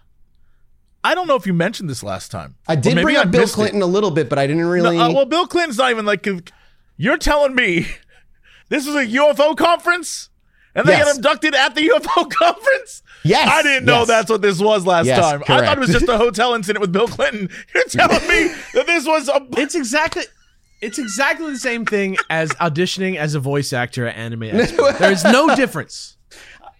I 1.03 1.15
don't 1.15 1.27
know 1.27 1.35
if 1.35 1.45
you 1.45 1.53
mentioned 1.53 1.89
this 1.89 2.01
last 2.01 2.31
time. 2.31 2.55
I 2.67 2.75
did 2.77 3.01
bring 3.01 3.17
I 3.17 3.21
up 3.21 3.31
Bill 3.31 3.41
missed 3.41 3.53
it. 3.53 3.57
Clinton 3.57 3.81
a 3.81 3.85
little 3.85 4.11
bit, 4.11 4.29
but 4.29 4.39
I 4.39 4.47
didn't 4.47 4.61
No, 4.63 4.69
really. 4.69 4.97
uh, 4.97 5.11
well, 5.11 5.25
Bill 5.25 5.47
Clinton's 5.47 5.77
not 5.77 5.91
even 5.91 6.05
like. 6.05 6.25
You're 6.95 7.17
telling 7.17 7.55
me 7.55 7.87
this 8.69 8.85
was 8.87 8.95
a 8.95 9.05
UFO 9.05 9.57
conference, 9.57 10.29
and 10.75 10.87
they 10.87 10.93
Yes. 10.93 11.05
got 11.05 11.15
abducted 11.17 11.55
at 11.55 11.75
the 11.75 11.81
UFO 11.89 12.29
conference. 12.29 13.03
yes, 13.23 13.47
I 13.49 13.61
didn't 13.63 13.85
know 13.85 13.99
yes. 13.99 14.07
that's 14.07 14.29
what 14.29 14.41
this 14.41 14.59
was 14.59 14.85
last 14.85 15.05
Yes, 15.05 15.19
time. 15.19 15.43
I 15.47 15.65
thought 15.65 15.77
it 15.77 15.79
was 15.79 15.89
just 15.89 16.07
a 16.07 16.17
hotel 16.25 16.53
incident 16.53 16.81
with 16.81 16.91
Bill 16.91 17.07
Clinton. 17.07 17.49
You're 17.73 17.83
telling 17.85 18.27
me 18.27 18.47
that 18.73 18.85
this 18.87 19.05
was 19.05 19.29
a. 19.29 19.45
It's 19.57 19.75
exactly 19.75 20.23
it's 20.81 20.99
exactly 20.99 21.51
the 21.51 21.59
same 21.59 21.85
thing 21.85 22.17
as 22.29 22.49
auditioning 22.53 23.15
as 23.15 23.35
a 23.35 23.39
voice 23.39 23.71
actor 23.71 24.05
at 24.05 24.15
Anime 24.17 24.41
There 24.41 25.11
is 25.11 25.23
no 25.23 25.55
difference. 25.55 26.17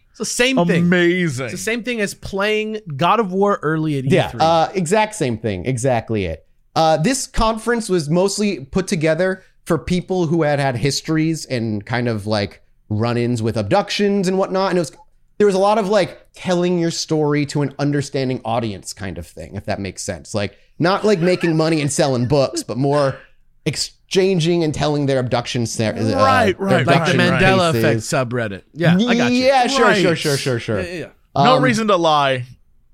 It's 0.10 0.20
the 0.20 0.26
same 0.26 0.58
thing. 0.68 0.84
Amazing. 0.84 1.46
It's 1.46 1.54
the 1.54 1.58
same 1.58 1.84
thing 1.84 2.00
as 2.02 2.14
playing 2.14 2.80
God 2.98 3.20
of 3.20 3.32
War 3.32 3.60
early 3.64 3.98
at 3.98 4.06
E 4.06 4.10
Yeah, 4.10 4.30
E3. 4.32 4.38
uh, 4.42 4.72
exact 4.76 5.16
same 5.16 5.38
thing. 5.38 5.66
Exactly 5.66 6.26
it. 6.26 6.46
Uh, 6.76 6.98
this 6.98 7.26
conference 7.28 7.88
was 7.90 8.10
mostly 8.10 8.66
put 8.66 8.88
together 8.88 9.44
for 9.66 9.78
people 9.78 10.28
who 10.28 10.44
had 10.44 10.60
had 10.60 10.76
histories 10.76 11.46
and 11.46 11.86
kind 11.86 12.08
of 12.10 12.28
like 12.28 12.62
run-ins 12.94 13.42
with 13.42 13.58
abductions 13.58 14.28
and 14.28 14.38
whatnot. 14.38 14.70
And 14.70 14.78
it 14.78 14.82
was 14.82 14.92
there 15.38 15.48
was 15.48 15.56
a 15.56 15.60
lot 15.60 15.78
of 15.78 15.90
like 15.90 16.28
telling 16.34 16.80
your 16.80 16.92
story 16.92 17.46
to 17.48 17.62
an 17.64 17.74
understanding 17.80 18.40
audience 18.46 18.94
kind 18.94 19.18
of 19.18 19.26
thing, 19.28 19.56
if 19.56 19.66
that 19.66 19.80
makes 19.80 20.04
sense. 20.04 20.34
Like 20.36 20.58
not 20.80 21.04
like 21.04 21.20
making 21.20 21.58
money 21.58 21.82
and 21.82 21.92
selling 21.92 22.28
books, 22.28 22.64
but 22.64 22.78
more 22.78 23.18
exchanging 23.66 24.64
and 24.64 24.74
telling 24.74 25.06
their 25.06 25.20
abduction 25.20 25.66
ser- 25.66 25.96
uh, 25.98 26.16
Right, 26.16 26.58
their 26.58 26.68
right, 26.68 26.86
like 26.86 26.86
the 26.86 26.92
abduction 26.92 27.20
Mandela 27.20 27.72
cases. 27.72 28.14
Effect 28.14 28.30
subreddit. 28.30 28.64
Yeah, 28.74 28.96
I 28.98 29.16
got 29.16 29.32
you. 29.32 29.38
Yeah, 29.46 29.68
sure, 29.68 29.86
Right. 29.86 30.02
sure, 30.02 30.16
sure, 30.16 30.38
sure, 30.38 30.60
sure. 30.60 30.82
Yeah, 30.82 30.88
yeah, 30.88 31.00
yeah. 31.00 31.44
no 31.44 31.56
Um, 31.58 31.64
reason 31.64 31.88
to 31.88 31.96
lie 31.96 32.46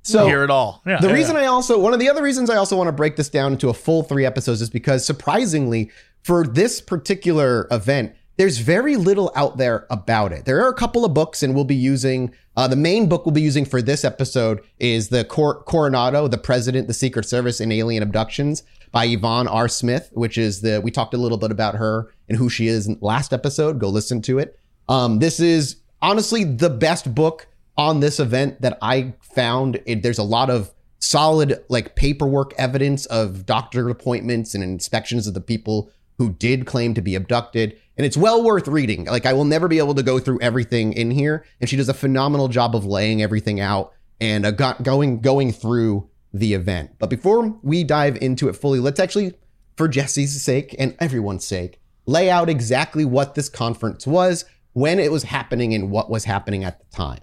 So 0.04 0.26
here 0.26 0.44
at 0.44 0.50
all. 0.50 0.82
Yeah, 0.88 1.00
the 1.02 1.08
yeah, 1.08 1.14
reason 1.14 1.36
yeah. 1.36 1.42
I 1.44 1.46
also 1.48 1.78
one 1.80 1.94
of 1.94 2.00
the 2.00 2.10
other 2.10 2.24
reasons 2.24 2.50
I 2.50 2.56
also 2.56 2.78
want 2.78 2.88
to 2.88 2.94
break 2.94 3.16
this 3.18 3.30
down 3.30 3.52
into 3.54 3.70
a 3.70 3.74
full 3.74 4.04
three 4.04 4.26
episodes 4.26 4.62
is 4.62 4.70
because 4.70 5.06
surprisingly 5.06 5.92
for 6.24 6.46
this 6.46 6.80
particular 6.82 7.68
event, 7.72 8.14
there's 8.40 8.60
very 8.60 8.96
little 8.96 9.34
out 9.36 9.58
there 9.58 9.86
about 9.90 10.32
it. 10.32 10.46
There 10.46 10.64
are 10.64 10.70
a 10.70 10.74
couple 10.74 11.04
of 11.04 11.14
books, 11.14 11.44
and 11.44 11.54
we'll 11.54 11.66
be 11.66 11.76
using 11.76 12.34
uh, 12.56 12.70
the 12.70 12.78
main 12.78 13.10
book 13.10 13.26
we'll 13.26 13.34
be 13.34 13.42
using 13.42 13.66
for 13.66 13.82
this 13.82 14.06
episode 14.06 14.62
is 14.80 15.10
the 15.10 15.26
Cor- 15.26 15.62
Coronado, 15.64 16.26
the 16.30 16.38
President, 16.38 16.88
the 16.88 16.94
Secret 16.94 17.26
Service, 17.26 17.60
and 17.60 17.74
Alien 17.74 18.02
Abductions. 18.02 18.64
by 18.92 19.06
Yvonne 19.06 19.50
R. 19.50 19.68
Smith, 19.68 20.10
which 20.14 20.38
is 20.38 20.62
the 20.62 20.80
we 20.82 20.90
talked 20.90 21.14
a 21.14 21.18
little 21.18 21.38
bit 21.38 21.52
about 21.52 21.76
her 21.76 22.12
and 22.30 22.38
who 22.38 22.50
she 22.50 22.68
is 22.68 22.88
in 22.88 22.98
last 23.02 23.34
episode. 23.34 23.78
Go 23.78 23.90
listen 23.90 24.22
to 24.24 24.40
it. 24.40 24.58
Um, 24.88 25.20
this 25.20 25.42
is 25.42 25.76
honestly 26.02 26.46
the 26.46 26.70
best 26.70 27.14
book 27.14 27.48
on 27.78 28.00
this 28.00 28.22
event 28.22 28.62
that 28.62 28.78
I 28.82 29.14
found. 29.22 29.82
It, 29.86 30.02
there's 30.02 30.18
a 30.18 30.24
lot 30.24 30.50
of 30.50 30.72
solid 31.00 31.64
like 31.68 31.96
paperwork 31.96 32.54
evidence 32.58 33.06
of 33.08 33.46
doctor 33.46 33.90
appointments 33.90 34.56
and 34.56 34.64
inspections 34.64 35.28
of 35.28 35.34
the 35.34 35.42
people 35.42 35.92
who 36.18 36.34
did 36.34 36.66
claim 36.66 36.94
to 36.94 37.02
be 37.02 37.16
abducted. 37.16 37.80
And 38.00 38.06
it's 38.06 38.16
well 38.16 38.42
worth 38.42 38.70
reading. 38.70 39.04
Like 39.04 39.26
I 39.26 39.34
will 39.34 39.44
never 39.44 39.68
be 39.68 39.78
able 39.78 39.94
to 39.96 40.04
go 40.04 40.20
through 40.20 40.40
everything 40.40 40.94
in 40.94 41.12
here. 41.12 41.46
And 41.60 41.70
she 41.70 41.76
does 41.76 41.90
a 41.90 41.94
phenomenal 41.94 42.48
job 42.48 42.74
of 42.74 42.86
laying 42.86 43.22
everything 43.22 43.60
out 43.60 43.92
and 44.22 44.46
uh, 44.46 44.52
got, 44.52 44.84
going 44.84 45.20
going 45.20 45.52
through 45.52 46.10
the 46.34 46.54
event. 46.54 46.92
But 46.98 47.10
before 47.10 47.60
we 47.62 47.84
dive 47.84 48.18
into 48.22 48.48
it 48.48 48.56
fully, 48.56 48.80
let's 48.80 49.02
actually, 49.02 49.34
for 49.76 49.90
Jesse's 49.90 50.42
sake 50.42 50.74
and 50.80 50.96
everyone's 51.02 51.44
sake, 51.44 51.82
lay 52.06 52.30
out 52.30 52.48
exactly 52.48 53.04
what 53.04 53.36
this 53.36 53.50
conference 53.50 54.08
was, 54.08 54.46
when 54.72 54.98
it 54.98 55.12
was 55.12 55.24
happening, 55.24 55.74
and 55.74 55.92
what 55.92 56.10
was 56.10 56.24
happening 56.24 56.64
at 56.64 56.80
the 56.80 56.96
time. 56.96 57.20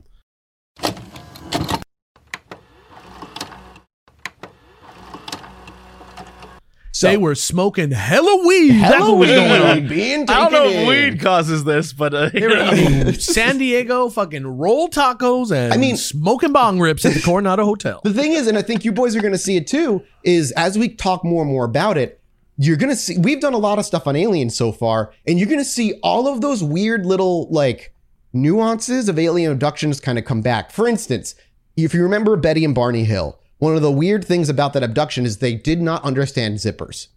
So, 6.96 7.08
they 7.08 7.18
were 7.18 7.34
smoking 7.34 7.90
hella 7.90 8.42
weed. 8.46 8.80
That's 8.80 9.00
what 9.00 9.18
was 9.18 9.28
going 9.28 9.50
on. 9.62 9.86
Being 9.86 10.22
I 10.30 10.48
don't 10.48 10.52
know 10.52 10.64
if 10.64 10.88
weed 10.88 11.20
causes 11.20 11.62
this, 11.62 11.92
but 11.92 12.14
uh, 12.14 12.30
They 12.30 12.40
were 12.46 12.74
eating 12.74 13.12
San 13.20 13.58
Diego 13.58 14.08
fucking 14.08 14.46
roll 14.46 14.88
tacos 14.88 15.54
and 15.54 15.74
I 15.74 15.76
mean- 15.76 15.98
smoking 15.98 16.52
bong 16.52 16.80
rips 16.80 17.04
at 17.04 17.12
the 17.12 17.20
Coronado 17.20 17.66
Hotel. 17.66 18.00
The 18.02 18.14
thing 18.14 18.32
is, 18.32 18.46
and 18.46 18.56
I 18.56 18.62
think 18.62 18.82
you 18.86 18.92
boys 18.92 19.14
are 19.14 19.20
going 19.20 19.34
to 19.34 19.38
see 19.38 19.58
it 19.58 19.66
too, 19.66 20.04
is 20.24 20.52
as 20.52 20.78
we 20.78 20.88
talk 20.88 21.22
more 21.22 21.42
and 21.42 21.52
more 21.52 21.66
about 21.66 21.98
it, 21.98 22.18
you're 22.56 22.78
going 22.78 22.88
to 22.88 22.96
see, 22.96 23.18
we've 23.18 23.42
done 23.42 23.52
a 23.52 23.58
lot 23.58 23.78
of 23.78 23.84
stuff 23.84 24.06
on 24.06 24.16
aliens 24.16 24.56
so 24.56 24.72
far, 24.72 25.12
and 25.26 25.38
you're 25.38 25.48
going 25.50 25.60
to 25.60 25.66
see 25.66 26.00
all 26.02 26.26
of 26.26 26.40
those 26.40 26.64
weird 26.64 27.04
little 27.04 27.46
like 27.50 27.92
nuances 28.32 29.10
of 29.10 29.18
alien 29.18 29.52
abductions 29.52 30.00
kind 30.00 30.18
of 30.18 30.24
come 30.24 30.40
back. 30.40 30.70
For 30.70 30.88
instance, 30.88 31.34
if 31.76 31.92
you 31.92 32.02
remember 32.02 32.36
Betty 32.36 32.64
and 32.64 32.74
Barney 32.74 33.04
Hill, 33.04 33.38
one 33.58 33.75
of 33.76 33.82
the 33.82 33.90
weird 33.90 34.25
things 34.25 34.48
about 34.48 34.72
that 34.75 34.82
abduction 34.82 35.25
is 35.26 35.38
they 35.38 35.54
did 35.54 35.80
not 35.80 36.04
understand 36.04 36.56
zippers. 36.58 37.08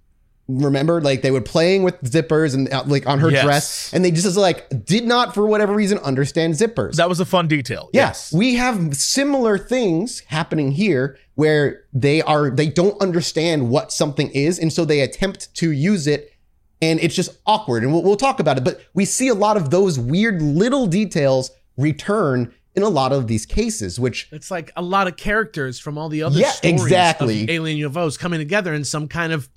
Remember, 0.47 0.99
like 0.99 1.21
they 1.21 1.29
were 1.29 1.41
playing 1.41 1.83
with 1.83 2.01
zippers 2.01 2.55
and 2.55 2.73
uh, 2.73 2.83
like 2.87 3.05
on 3.05 3.19
her 3.19 3.29
Yes. 3.29 3.43
dress, 3.43 3.93
and 3.93 4.03
they 4.03 4.09
just 4.09 4.35
like 4.35 4.83
did 4.83 5.05
not, 5.05 5.35
for 5.35 5.45
whatever 5.45 5.73
reason, 5.75 5.99
understand 5.99 6.55
zippers. 6.55 6.95
that 6.95 7.07
was 7.07 7.19
a 7.19 7.25
fun 7.25 7.47
detail. 7.47 7.87
Yes. 7.93 8.33
We 8.33 8.55
have 8.55 8.95
similar 8.95 9.59
things 9.59 10.21
happening 10.21 10.71
here 10.71 11.19
where 11.35 11.83
they 11.93 12.23
are 12.23 12.49
they 12.49 12.67
don't 12.67 12.99
understand 12.99 13.69
what 13.69 13.91
something 13.93 14.31
is 14.31 14.57
and 14.57 14.73
so 14.73 14.85
they 14.85 15.01
attempt 15.01 15.53
to 15.55 15.71
use 15.71 16.07
it 16.07 16.33
and 16.81 16.99
it's 16.99 17.15
just 17.15 17.37
awkward 17.45 17.83
and 17.83 17.93
we'll, 17.93 18.03
we'll 18.03 18.15
talk 18.17 18.39
about 18.41 18.57
it 18.57 18.63
but 18.65 18.81
we 18.93 19.05
see 19.05 19.27
a 19.29 19.33
lot 19.33 19.55
of 19.55 19.69
those 19.69 19.97
weird 19.97 20.41
little 20.41 20.85
details 20.85 21.51
return 21.77 22.53
in 22.75 22.83
a 22.83 22.89
lot 22.89 23.11
of 23.11 23.27
these 23.27 23.45
cases 23.45 23.99
which 23.99 24.27
It's 24.31 24.51
like 24.51 24.71
a 24.75 24.81
lot 24.81 25.07
of 25.07 25.17
characters 25.17 25.79
from 25.79 25.97
all 25.97 26.07
the 26.09 26.23
other 26.23 26.39
Yeah, 26.39 26.51
stories 26.51 26.81
exactly. 26.83 27.43
of 27.43 27.49
alien 27.49 27.89
UFOs 27.91 28.17
coming 28.17 28.39
together 28.39 28.73
in 28.73 28.83
some 28.85 29.07
kind 29.07 29.33
of 29.33 29.49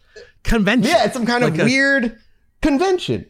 convention. 0.42 0.90
yeah 0.90 1.04
it's 1.04 1.14
some 1.14 1.26
kind 1.26 1.45
of 1.45 1.59
a- 1.59 1.64
weird 1.64 2.19
convention 2.61 3.26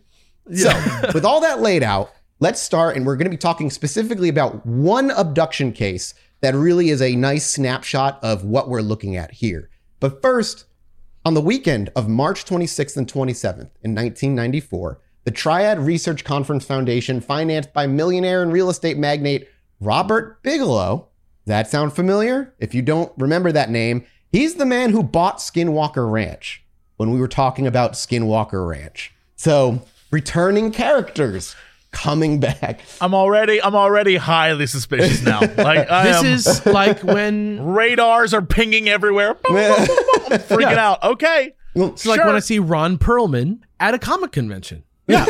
so 0.55 0.71
with 1.15 1.25
all 1.25 1.41
that 1.41 1.61
laid 1.61 1.83
out 1.83 2.11
let's 2.41 2.61
start 2.61 2.97
and 2.97 3.07
we're 3.07 3.17
going 3.17 3.27
to 3.27 3.31
be 3.31 3.37
talking 3.37 3.71
specifically 3.71 4.29
about 4.29 4.65
one 4.67 5.11
abduction 5.11 5.73
case 5.73 6.15
that 6.41 6.55
really 6.55 6.91
is 6.91 7.01
a 7.01 7.15
nice 7.17 7.47
snapshot 7.53 8.19
of 8.23 8.45
what 8.45 8.69
we're 8.69 8.81
looking 8.83 9.17
at 9.17 9.31
here 9.33 9.69
but 10.01 10.21
first 10.23 10.65
On 11.25 11.35
the 11.35 11.41
weekend 11.41 11.89
of 11.95 12.09
March 12.09 12.45
26th 12.45 12.97
and 12.97 13.07
27th 13.07 13.71
in 13.85 13.95
1994, 13.95 14.99
the 15.25 15.31
Triad 15.31 15.79
Research 15.79 16.25
Conference 16.25 16.65
Foundation, 16.65 17.21
financed 17.21 17.73
by 17.73 17.87
millionaire 17.87 18.43
and 18.43 18.53
real 18.53 18.69
estate 18.69 18.99
magnate 18.99 19.47
Robert 19.83 20.41
Bigelow, 20.45 21.09
that 21.47 21.69
sound 21.69 21.93
familiar? 21.93 22.55
If 22.61 22.73
you 22.73 22.83
don't 22.83 23.13
remember 23.19 23.51
that 23.51 23.69
name, 23.69 24.05
he's 24.31 24.55
the 24.55 24.65
man 24.65 24.91
who 24.91 25.03
bought 25.03 25.39
Skinwalker 25.39 26.11
Ranch 26.11 26.65
when 26.99 27.11
we 27.11 27.19
were 27.19 27.27
talking 27.29 27.67
about 27.67 27.95
Skinwalker 27.95 28.67
Ranch. 28.67 29.13
So, 29.35 29.83
returning 30.13 30.71
characters 30.71 31.57
coming 31.91 32.39
back. 32.39 32.81
I'm 33.01 33.13
already 33.13 33.61
I'm 33.61 33.75
already 33.75 34.17
highly 34.17 34.67
suspicious 34.69 35.21
now. 35.23 35.41
Like 35.57 35.91
I 35.91 36.05
This 36.05 36.17
am, 36.17 36.27
is 36.27 36.67
like 36.67 37.03
when 37.03 37.61
radars 37.75 38.33
are 38.33 38.41
pinging 38.43 38.89
everywhere. 38.89 39.31
I'm 39.47 40.39
freaking 40.39 40.79
out. 40.79 41.03
Okay. 41.03 41.55
it's 41.75 42.07
like 42.07 42.25
when 42.25 42.37
I 42.37 42.39
see 42.39 42.61
Ron 42.61 42.99
Perlman 42.99 43.63
at 43.81 43.95
a 43.95 43.99
comic 43.99 44.31
convention. 44.31 44.85
Yeah. 45.09 45.27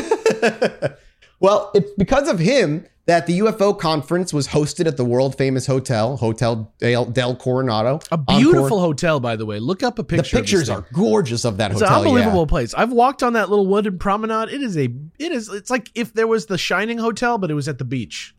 Well, 1.40 1.72
it's 1.74 1.90
because 1.98 2.28
of 2.28 2.38
him 2.38 2.86
that 3.06 3.26
the 3.26 3.40
UFO 3.40 3.76
conference 3.76 4.32
was 4.32 4.48
hosted 4.48 4.86
at 4.86 4.96
the 4.96 5.04
world 5.04 5.36
famous 5.36 5.66
hotel, 5.66 6.16
Hotel 6.16 6.72
Del, 6.78 7.04
Del 7.06 7.34
Coronado. 7.36 7.98
A 8.12 8.18
beautiful 8.18 8.68
Cor- 8.68 8.80
hotel, 8.80 9.18
by 9.18 9.34
the 9.34 9.44
way. 9.44 9.58
Look 9.58 9.82
up 9.82 9.98
a 9.98 10.02
the 10.02 10.04
picture. 10.04 10.36
of 10.38 10.42
this 10.42 10.50
pictures 10.52 10.70
are 10.70 10.86
gorgeous 10.92 11.44
of 11.44 11.56
that 11.56 11.72
It's 11.72 11.80
hotel. 11.80 11.96
It's 11.96 12.02
an 12.02 12.08
unbelievable 12.08 12.42
yeah. 12.42 12.46
place. 12.48 12.74
I've 12.74 12.92
walked 12.92 13.22
on 13.22 13.32
that 13.32 13.50
little 13.50 13.66
wooden 13.66 13.98
promenade. 13.98 14.50
It 14.50 14.62
is 14.62 14.76
a 14.76 14.88
it 15.18 15.32
is 15.32 15.48
it's 15.48 15.70
like 15.70 15.90
if 15.94 16.12
there 16.14 16.26
was 16.28 16.46
the 16.46 16.58
Shining 16.58 16.98
Hotel, 16.98 17.38
but 17.38 17.50
it 17.50 17.54
was 17.54 17.68
at 17.68 17.78
the 17.78 17.84
beach. 17.84 18.34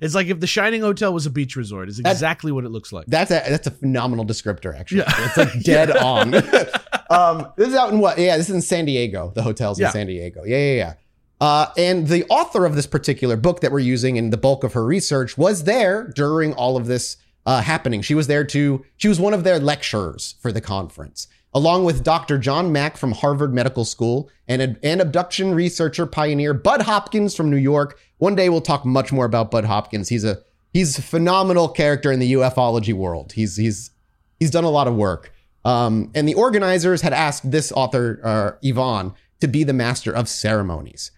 It's 0.00 0.14
like 0.14 0.26
if 0.26 0.40
the 0.40 0.46
Shining 0.46 0.82
Hotel 0.82 1.12
was 1.12 1.24
a 1.24 1.30
beach 1.30 1.56
resort. 1.56 1.88
It's 1.88 1.98
exactly 1.98 2.52
what 2.52 2.64
it 2.64 2.70
looks 2.70 2.92
like. 2.92 3.06
That's 3.06 3.30
a 3.30 3.42
that's 3.48 3.66
a 3.66 3.70
phenomenal 3.70 4.24
descriptor, 4.26 4.78
actually. 4.78 4.98
Yeah. 5.00 5.26
It's 5.26 5.36
like 5.36 5.60
dead 5.62 5.96
on. 5.96 6.34
um, 7.10 7.52
this 7.56 7.68
is 7.68 7.74
out 7.74 7.92
in 7.92 8.00
what? 8.00 8.18
Yeah, 8.18 8.36
this 8.36 8.48
is 8.48 8.54
in 8.54 8.62
San 8.62 8.84
Diego. 8.84 9.32
The 9.34 9.42
hotel's 9.42 9.80
Yeah. 9.80 9.86
in 9.86 9.92
San 9.92 10.06
Diego. 10.06 10.44
Yeah, 10.44 10.56
yeah, 10.58 10.74
yeah. 10.74 10.94
Uh, 11.40 11.66
and 11.76 12.08
the 12.08 12.24
author 12.26 12.64
of 12.64 12.74
this 12.74 12.86
particular 12.86 13.36
book 13.36 13.60
that 13.60 13.72
we're 13.72 13.80
using 13.80 14.16
in 14.16 14.30
the 14.30 14.36
bulk 14.36 14.64
of 14.64 14.72
her 14.72 14.84
research 14.84 15.36
was 15.36 15.64
there 15.64 16.08
during 16.14 16.52
all 16.54 16.76
of 16.76 16.86
this 16.86 17.16
uh, 17.46 17.60
happening. 17.60 18.02
She 18.02 18.14
was 18.14 18.26
there 18.26 18.44
to, 18.44 18.84
she 18.96 19.08
was 19.08 19.20
one 19.20 19.34
of 19.34 19.44
their 19.44 19.58
lecturers 19.58 20.36
for 20.40 20.52
the 20.52 20.60
conference, 20.60 21.26
along 21.52 21.84
with 21.84 22.04
Dr. 22.04 22.38
John 22.38 22.72
Mack 22.72 22.96
from 22.96 23.12
Harvard 23.12 23.52
Medical 23.52 23.84
School 23.84 24.30
and 24.48 24.78
an 24.82 25.00
abduction 25.00 25.54
researcher 25.54 26.06
pioneer 26.06 26.54
Bud 26.54 26.82
Hopkins 26.82 27.34
from 27.34 27.50
New 27.50 27.56
York. 27.56 27.98
One 28.18 28.34
day 28.34 28.48
we'll 28.48 28.60
talk 28.60 28.84
much 28.84 29.12
more 29.12 29.24
about 29.24 29.50
Bud 29.50 29.64
Hopkins. 29.64 30.08
He's 30.08 30.24
a 30.24 30.38
he's 30.72 30.98
a 30.98 31.02
phenomenal 31.02 31.68
character 31.68 32.10
in 32.12 32.20
the 32.20 32.32
ufology 32.32 32.94
world. 32.94 33.32
He's 33.32 33.56
he's 33.56 33.90
he's 34.38 34.50
done 34.50 34.64
a 34.64 34.70
lot 34.70 34.88
of 34.88 34.94
work. 34.94 35.32
Um, 35.64 36.10
and 36.14 36.28
the 36.28 36.34
organizers 36.34 37.00
had 37.00 37.14
asked 37.14 37.50
this 37.50 37.72
author, 37.72 38.20
uh, 38.22 38.50
Yvonne, 38.62 39.14
to 39.40 39.48
be 39.48 39.64
the 39.64 39.72
master 39.72 40.12
of 40.12 40.28
ceremonies. 40.28 41.10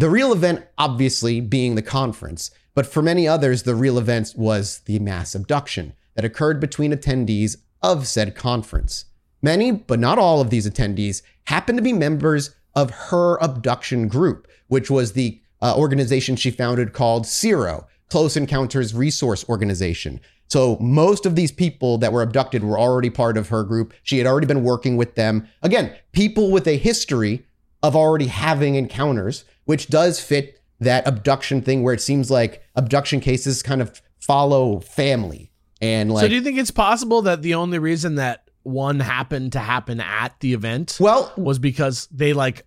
The 0.00 0.08
real 0.08 0.32
event, 0.32 0.64
obviously, 0.78 1.40
being 1.40 1.74
the 1.74 1.82
conference, 1.82 2.52
but 2.76 2.86
for 2.86 3.02
many 3.02 3.26
others, 3.26 3.64
the 3.64 3.74
real 3.74 3.98
event 3.98 4.32
was 4.36 4.78
the 4.84 5.00
mass 5.00 5.34
abduction 5.34 5.92
that 6.14 6.24
occurred 6.24 6.60
between 6.60 6.92
attendees 6.92 7.56
of 7.82 8.06
said 8.06 8.36
conference. 8.36 9.06
Many, 9.42 9.72
but 9.72 9.98
not 9.98 10.16
all 10.16 10.40
of 10.40 10.50
these 10.50 10.70
attendees, 10.70 11.22
happened 11.46 11.78
to 11.78 11.82
be 11.82 11.92
members 11.92 12.54
of 12.76 12.90
her 12.90 13.38
abduction 13.42 14.06
group, 14.06 14.46
which 14.68 14.88
was 14.88 15.14
the 15.14 15.40
uh, 15.60 15.74
organization 15.76 16.36
she 16.36 16.52
founded 16.52 16.92
called 16.92 17.24
CERO, 17.24 17.84
Close 18.08 18.36
Encounters 18.36 18.94
Resource 18.94 19.44
Organization. 19.48 20.20
So 20.46 20.78
most 20.78 21.26
of 21.26 21.34
these 21.34 21.50
people 21.50 21.98
that 21.98 22.12
were 22.12 22.22
abducted 22.22 22.62
were 22.62 22.78
already 22.78 23.10
part 23.10 23.36
of 23.36 23.48
her 23.48 23.64
group. 23.64 23.92
She 24.04 24.18
had 24.18 24.28
already 24.28 24.46
been 24.46 24.62
working 24.62 24.96
with 24.96 25.16
them. 25.16 25.48
Again, 25.60 25.92
people 26.12 26.52
with 26.52 26.68
a 26.68 26.78
history 26.78 27.44
of 27.82 27.94
already 27.94 28.26
having 28.26 28.74
encounters, 28.74 29.44
which 29.68 29.88
does 29.88 30.18
fit 30.18 30.58
that 30.80 31.06
abduction 31.06 31.60
thing 31.60 31.82
where 31.82 31.92
it 31.92 32.00
seems 32.00 32.30
like 32.30 32.62
abduction 32.74 33.20
cases 33.20 33.62
kind 33.62 33.82
of 33.82 34.00
follow 34.18 34.80
family. 34.80 35.52
And 35.82 36.10
like, 36.10 36.22
so 36.22 36.28
do 36.28 36.34
you 36.34 36.40
think 36.40 36.56
it's 36.56 36.70
possible 36.70 37.20
that 37.22 37.42
the 37.42 37.54
only 37.54 37.78
reason 37.78 38.14
that 38.14 38.48
one 38.62 39.00
happened 39.00 39.52
to 39.52 39.58
happen 39.58 40.00
at 40.00 40.40
the 40.40 40.54
event 40.54 40.96
well, 40.98 41.30
was 41.36 41.58
because 41.58 42.08
they 42.10 42.32
like 42.32 42.64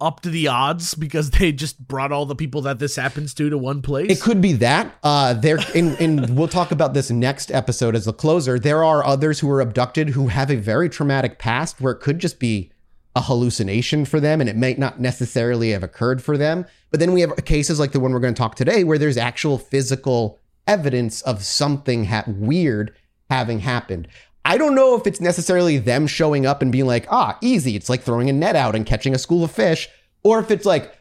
upped 0.00 0.22
the 0.22 0.48
odds 0.48 0.94
because 0.94 1.30
they 1.32 1.52
just 1.52 1.78
brought 1.86 2.10
all 2.10 2.24
the 2.24 2.34
people 2.34 2.62
that 2.62 2.78
this 2.78 2.96
happens 2.96 3.34
to 3.34 3.50
to 3.50 3.58
one 3.58 3.82
place? 3.82 4.10
It 4.10 4.22
could 4.22 4.40
be 4.40 4.54
that. 4.54 4.94
Uh, 5.02 5.34
there, 5.34 5.58
and, 5.74 6.00
and 6.00 6.38
we'll 6.38 6.48
talk 6.48 6.70
about 6.70 6.94
this 6.94 7.10
next 7.10 7.50
episode 7.50 7.94
as 7.94 8.06
the 8.06 8.14
closer. 8.14 8.58
There 8.58 8.82
are 8.82 9.04
others 9.04 9.40
who 9.40 9.46
were 9.46 9.60
abducted 9.60 10.08
who 10.10 10.28
have 10.28 10.50
a 10.50 10.56
very 10.56 10.88
traumatic 10.88 11.38
past 11.38 11.82
where 11.82 11.92
it 11.92 12.00
could 12.00 12.18
just 12.18 12.38
be 12.38 12.72
a 13.16 13.22
hallucination 13.22 14.04
for 14.04 14.20
them 14.20 14.40
and 14.40 14.48
it 14.48 14.56
might 14.56 14.78
not 14.78 15.00
necessarily 15.00 15.70
have 15.70 15.82
occurred 15.82 16.22
for 16.22 16.38
them. 16.38 16.64
But 16.90 17.00
then 17.00 17.12
we 17.12 17.20
have 17.22 17.44
cases 17.44 17.80
like 17.80 17.92
the 17.92 18.00
one 18.00 18.12
we're 18.12 18.20
going 18.20 18.34
to 18.34 18.38
talk 18.38 18.54
today 18.54 18.84
where 18.84 18.98
there's 18.98 19.16
actual 19.16 19.58
physical 19.58 20.38
evidence 20.66 21.20
of 21.22 21.42
something 21.42 22.04
ha- 22.06 22.24
weird 22.26 22.94
having 23.28 23.60
happened. 23.60 24.08
I 24.44 24.56
don't 24.56 24.74
know 24.74 24.94
if 24.94 25.06
it's 25.06 25.20
necessarily 25.20 25.78
them 25.78 26.06
showing 26.06 26.46
up 26.46 26.62
and 26.62 26.72
being 26.72 26.86
like, 26.86 27.06
ah, 27.10 27.36
easy. 27.40 27.76
It's 27.76 27.88
like 27.88 28.02
throwing 28.02 28.30
a 28.30 28.32
net 28.32 28.56
out 28.56 28.74
and 28.74 28.86
catching 28.86 29.14
a 29.14 29.18
school 29.18 29.44
of 29.44 29.50
fish. 29.50 29.88
Or 30.22 30.38
if 30.38 30.50
it's 30.50 30.64
like, 30.64 30.96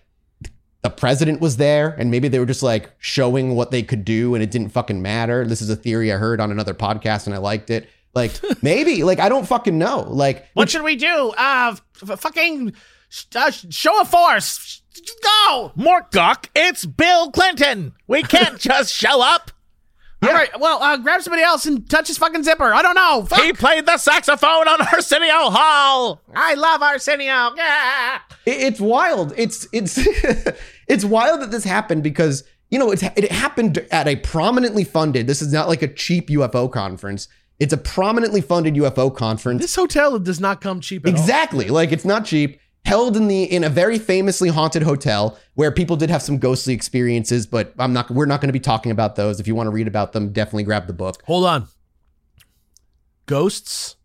the 0.81 0.89
president 0.89 1.41
was 1.41 1.57
there 1.57 1.89
and 1.97 2.09
maybe 2.09 2.29
they 2.29 2.39
were 2.39 2.45
just 2.45 2.63
like 2.63 2.91
showing 2.99 3.55
what 3.55 3.69
they 3.69 3.83
could 3.83 4.05
do 4.05 4.33
and 4.33 4.41
it 4.41 4.49
didn't 4.49 4.69
fucking 4.69 5.01
matter. 5.01 5.45
This 5.45 5.61
is 5.61 5.69
a 5.69 5.75
theory 5.75 6.11
I 6.11 6.17
heard 6.17 6.39
on 6.39 6.51
another 6.51 6.73
podcast 6.73 7.25
and 7.25 7.35
I 7.35 7.37
liked 7.37 7.69
it. 7.69 7.89
Like 8.15 8.31
maybe, 8.63 9.03
like 9.03 9.19
I 9.19 9.29
don't 9.29 9.47
fucking 9.47 9.77
know. 9.77 10.01
Like 10.09 10.47
What 10.53 10.69
should 10.69 10.83
we 10.83 10.95
do? 10.95 11.33
Uh, 11.37 11.75
f- 12.09 12.19
fucking 12.19 12.73
uh, 13.35 13.51
show 13.51 14.01
of 14.01 14.09
force. 14.09 14.81
Go. 15.23 15.71
Mortgok, 15.77 16.47
it's 16.55 16.85
Bill 16.85 17.31
Clinton. 17.31 17.93
We 18.07 18.23
can't 18.23 18.57
just 18.59 18.91
show 18.93 19.21
up. 19.21 19.51
All 20.21 20.33
right. 20.33 20.49
Well, 20.59 20.83
uh, 20.83 20.97
grab 20.97 21.21
somebody 21.21 21.43
else 21.43 21.65
and 21.65 21.89
touch 21.89 22.07
his 22.09 22.17
fucking 22.17 22.43
zipper. 22.43 22.73
I 22.73 22.81
don't 22.81 22.95
know. 22.95 23.25
Fuck. 23.25 23.39
He 23.41 23.53
played 23.53 23.85
the 23.85 23.97
saxophone 23.97 24.67
on 24.67 24.81
Arsenio 24.93 25.49
Hall. 25.49 26.21
I 26.35 26.55
love 26.55 26.81
Arsenio. 26.81 27.53
Yeah. 27.55 28.19
It- 28.45 28.61
it's 28.61 28.81
wild. 28.81 29.33
It's 29.37 29.65
it's 29.71 29.97
it's 30.89 31.05
wild 31.05 31.41
that 31.41 31.51
this 31.51 31.63
happened 31.63 32.03
because 32.03 32.43
you 32.69 32.77
know 32.79 32.91
it's 32.91 33.01
it 33.03 33.31
happened 33.31 33.77
at 33.91 34.07
a 34.09 34.17
prominently 34.17 34.83
funded. 34.83 35.25
This 35.27 35.41
is 35.41 35.53
not 35.53 35.69
like 35.69 35.81
a 35.83 35.87
cheap 35.87 36.27
UFO 36.29 36.69
conference. 36.69 37.29
It's 37.59 37.73
a 37.73 37.77
prominently 37.77 38.41
funded 38.41 38.75
UFO 38.75 39.13
conference. 39.13 39.61
This 39.61 39.75
hotel 39.75 40.17
does 40.19 40.39
not 40.39 40.61
come 40.61 40.79
cheap 40.79 41.05
at 41.05 41.13
all. 41.13 41.19
Exactly. 41.19 41.67
Like 41.67 41.91
it's 41.91 42.05
not 42.05 42.25
cheap. 42.25 42.59
Held 42.85 43.17
in 43.17 43.27
the 43.27 43.43
in 43.43 43.65
a 43.65 43.69
very 43.69 43.99
famously 43.99 44.47
haunted 44.49 44.83
hotel 44.83 45.37
where 45.55 45.69
people 45.69 45.97
did 45.97 46.09
have 46.09 46.21
some 46.21 46.37
ghostly 46.37 46.73
experiences, 46.73 47.45
but 47.45 47.73
I'm 47.77 47.91
not. 47.91 48.09
We're 48.09 48.25
not 48.25 48.39
going 48.39 48.47
to 48.47 48.53
be 48.53 48.59
talking 48.59 48.91
about 48.91 49.17
those. 49.17 49.39
If 49.41 49.47
you 49.47 49.55
want 49.55 49.67
to 49.67 49.71
read 49.71 49.87
about 49.87 50.13
them, 50.13 50.31
definitely 50.31 50.63
grab 50.63 50.87
the 50.87 50.93
book. 50.93 51.21
Hold 51.25 51.45
on. 51.45 51.67
Ghosts 53.25 53.97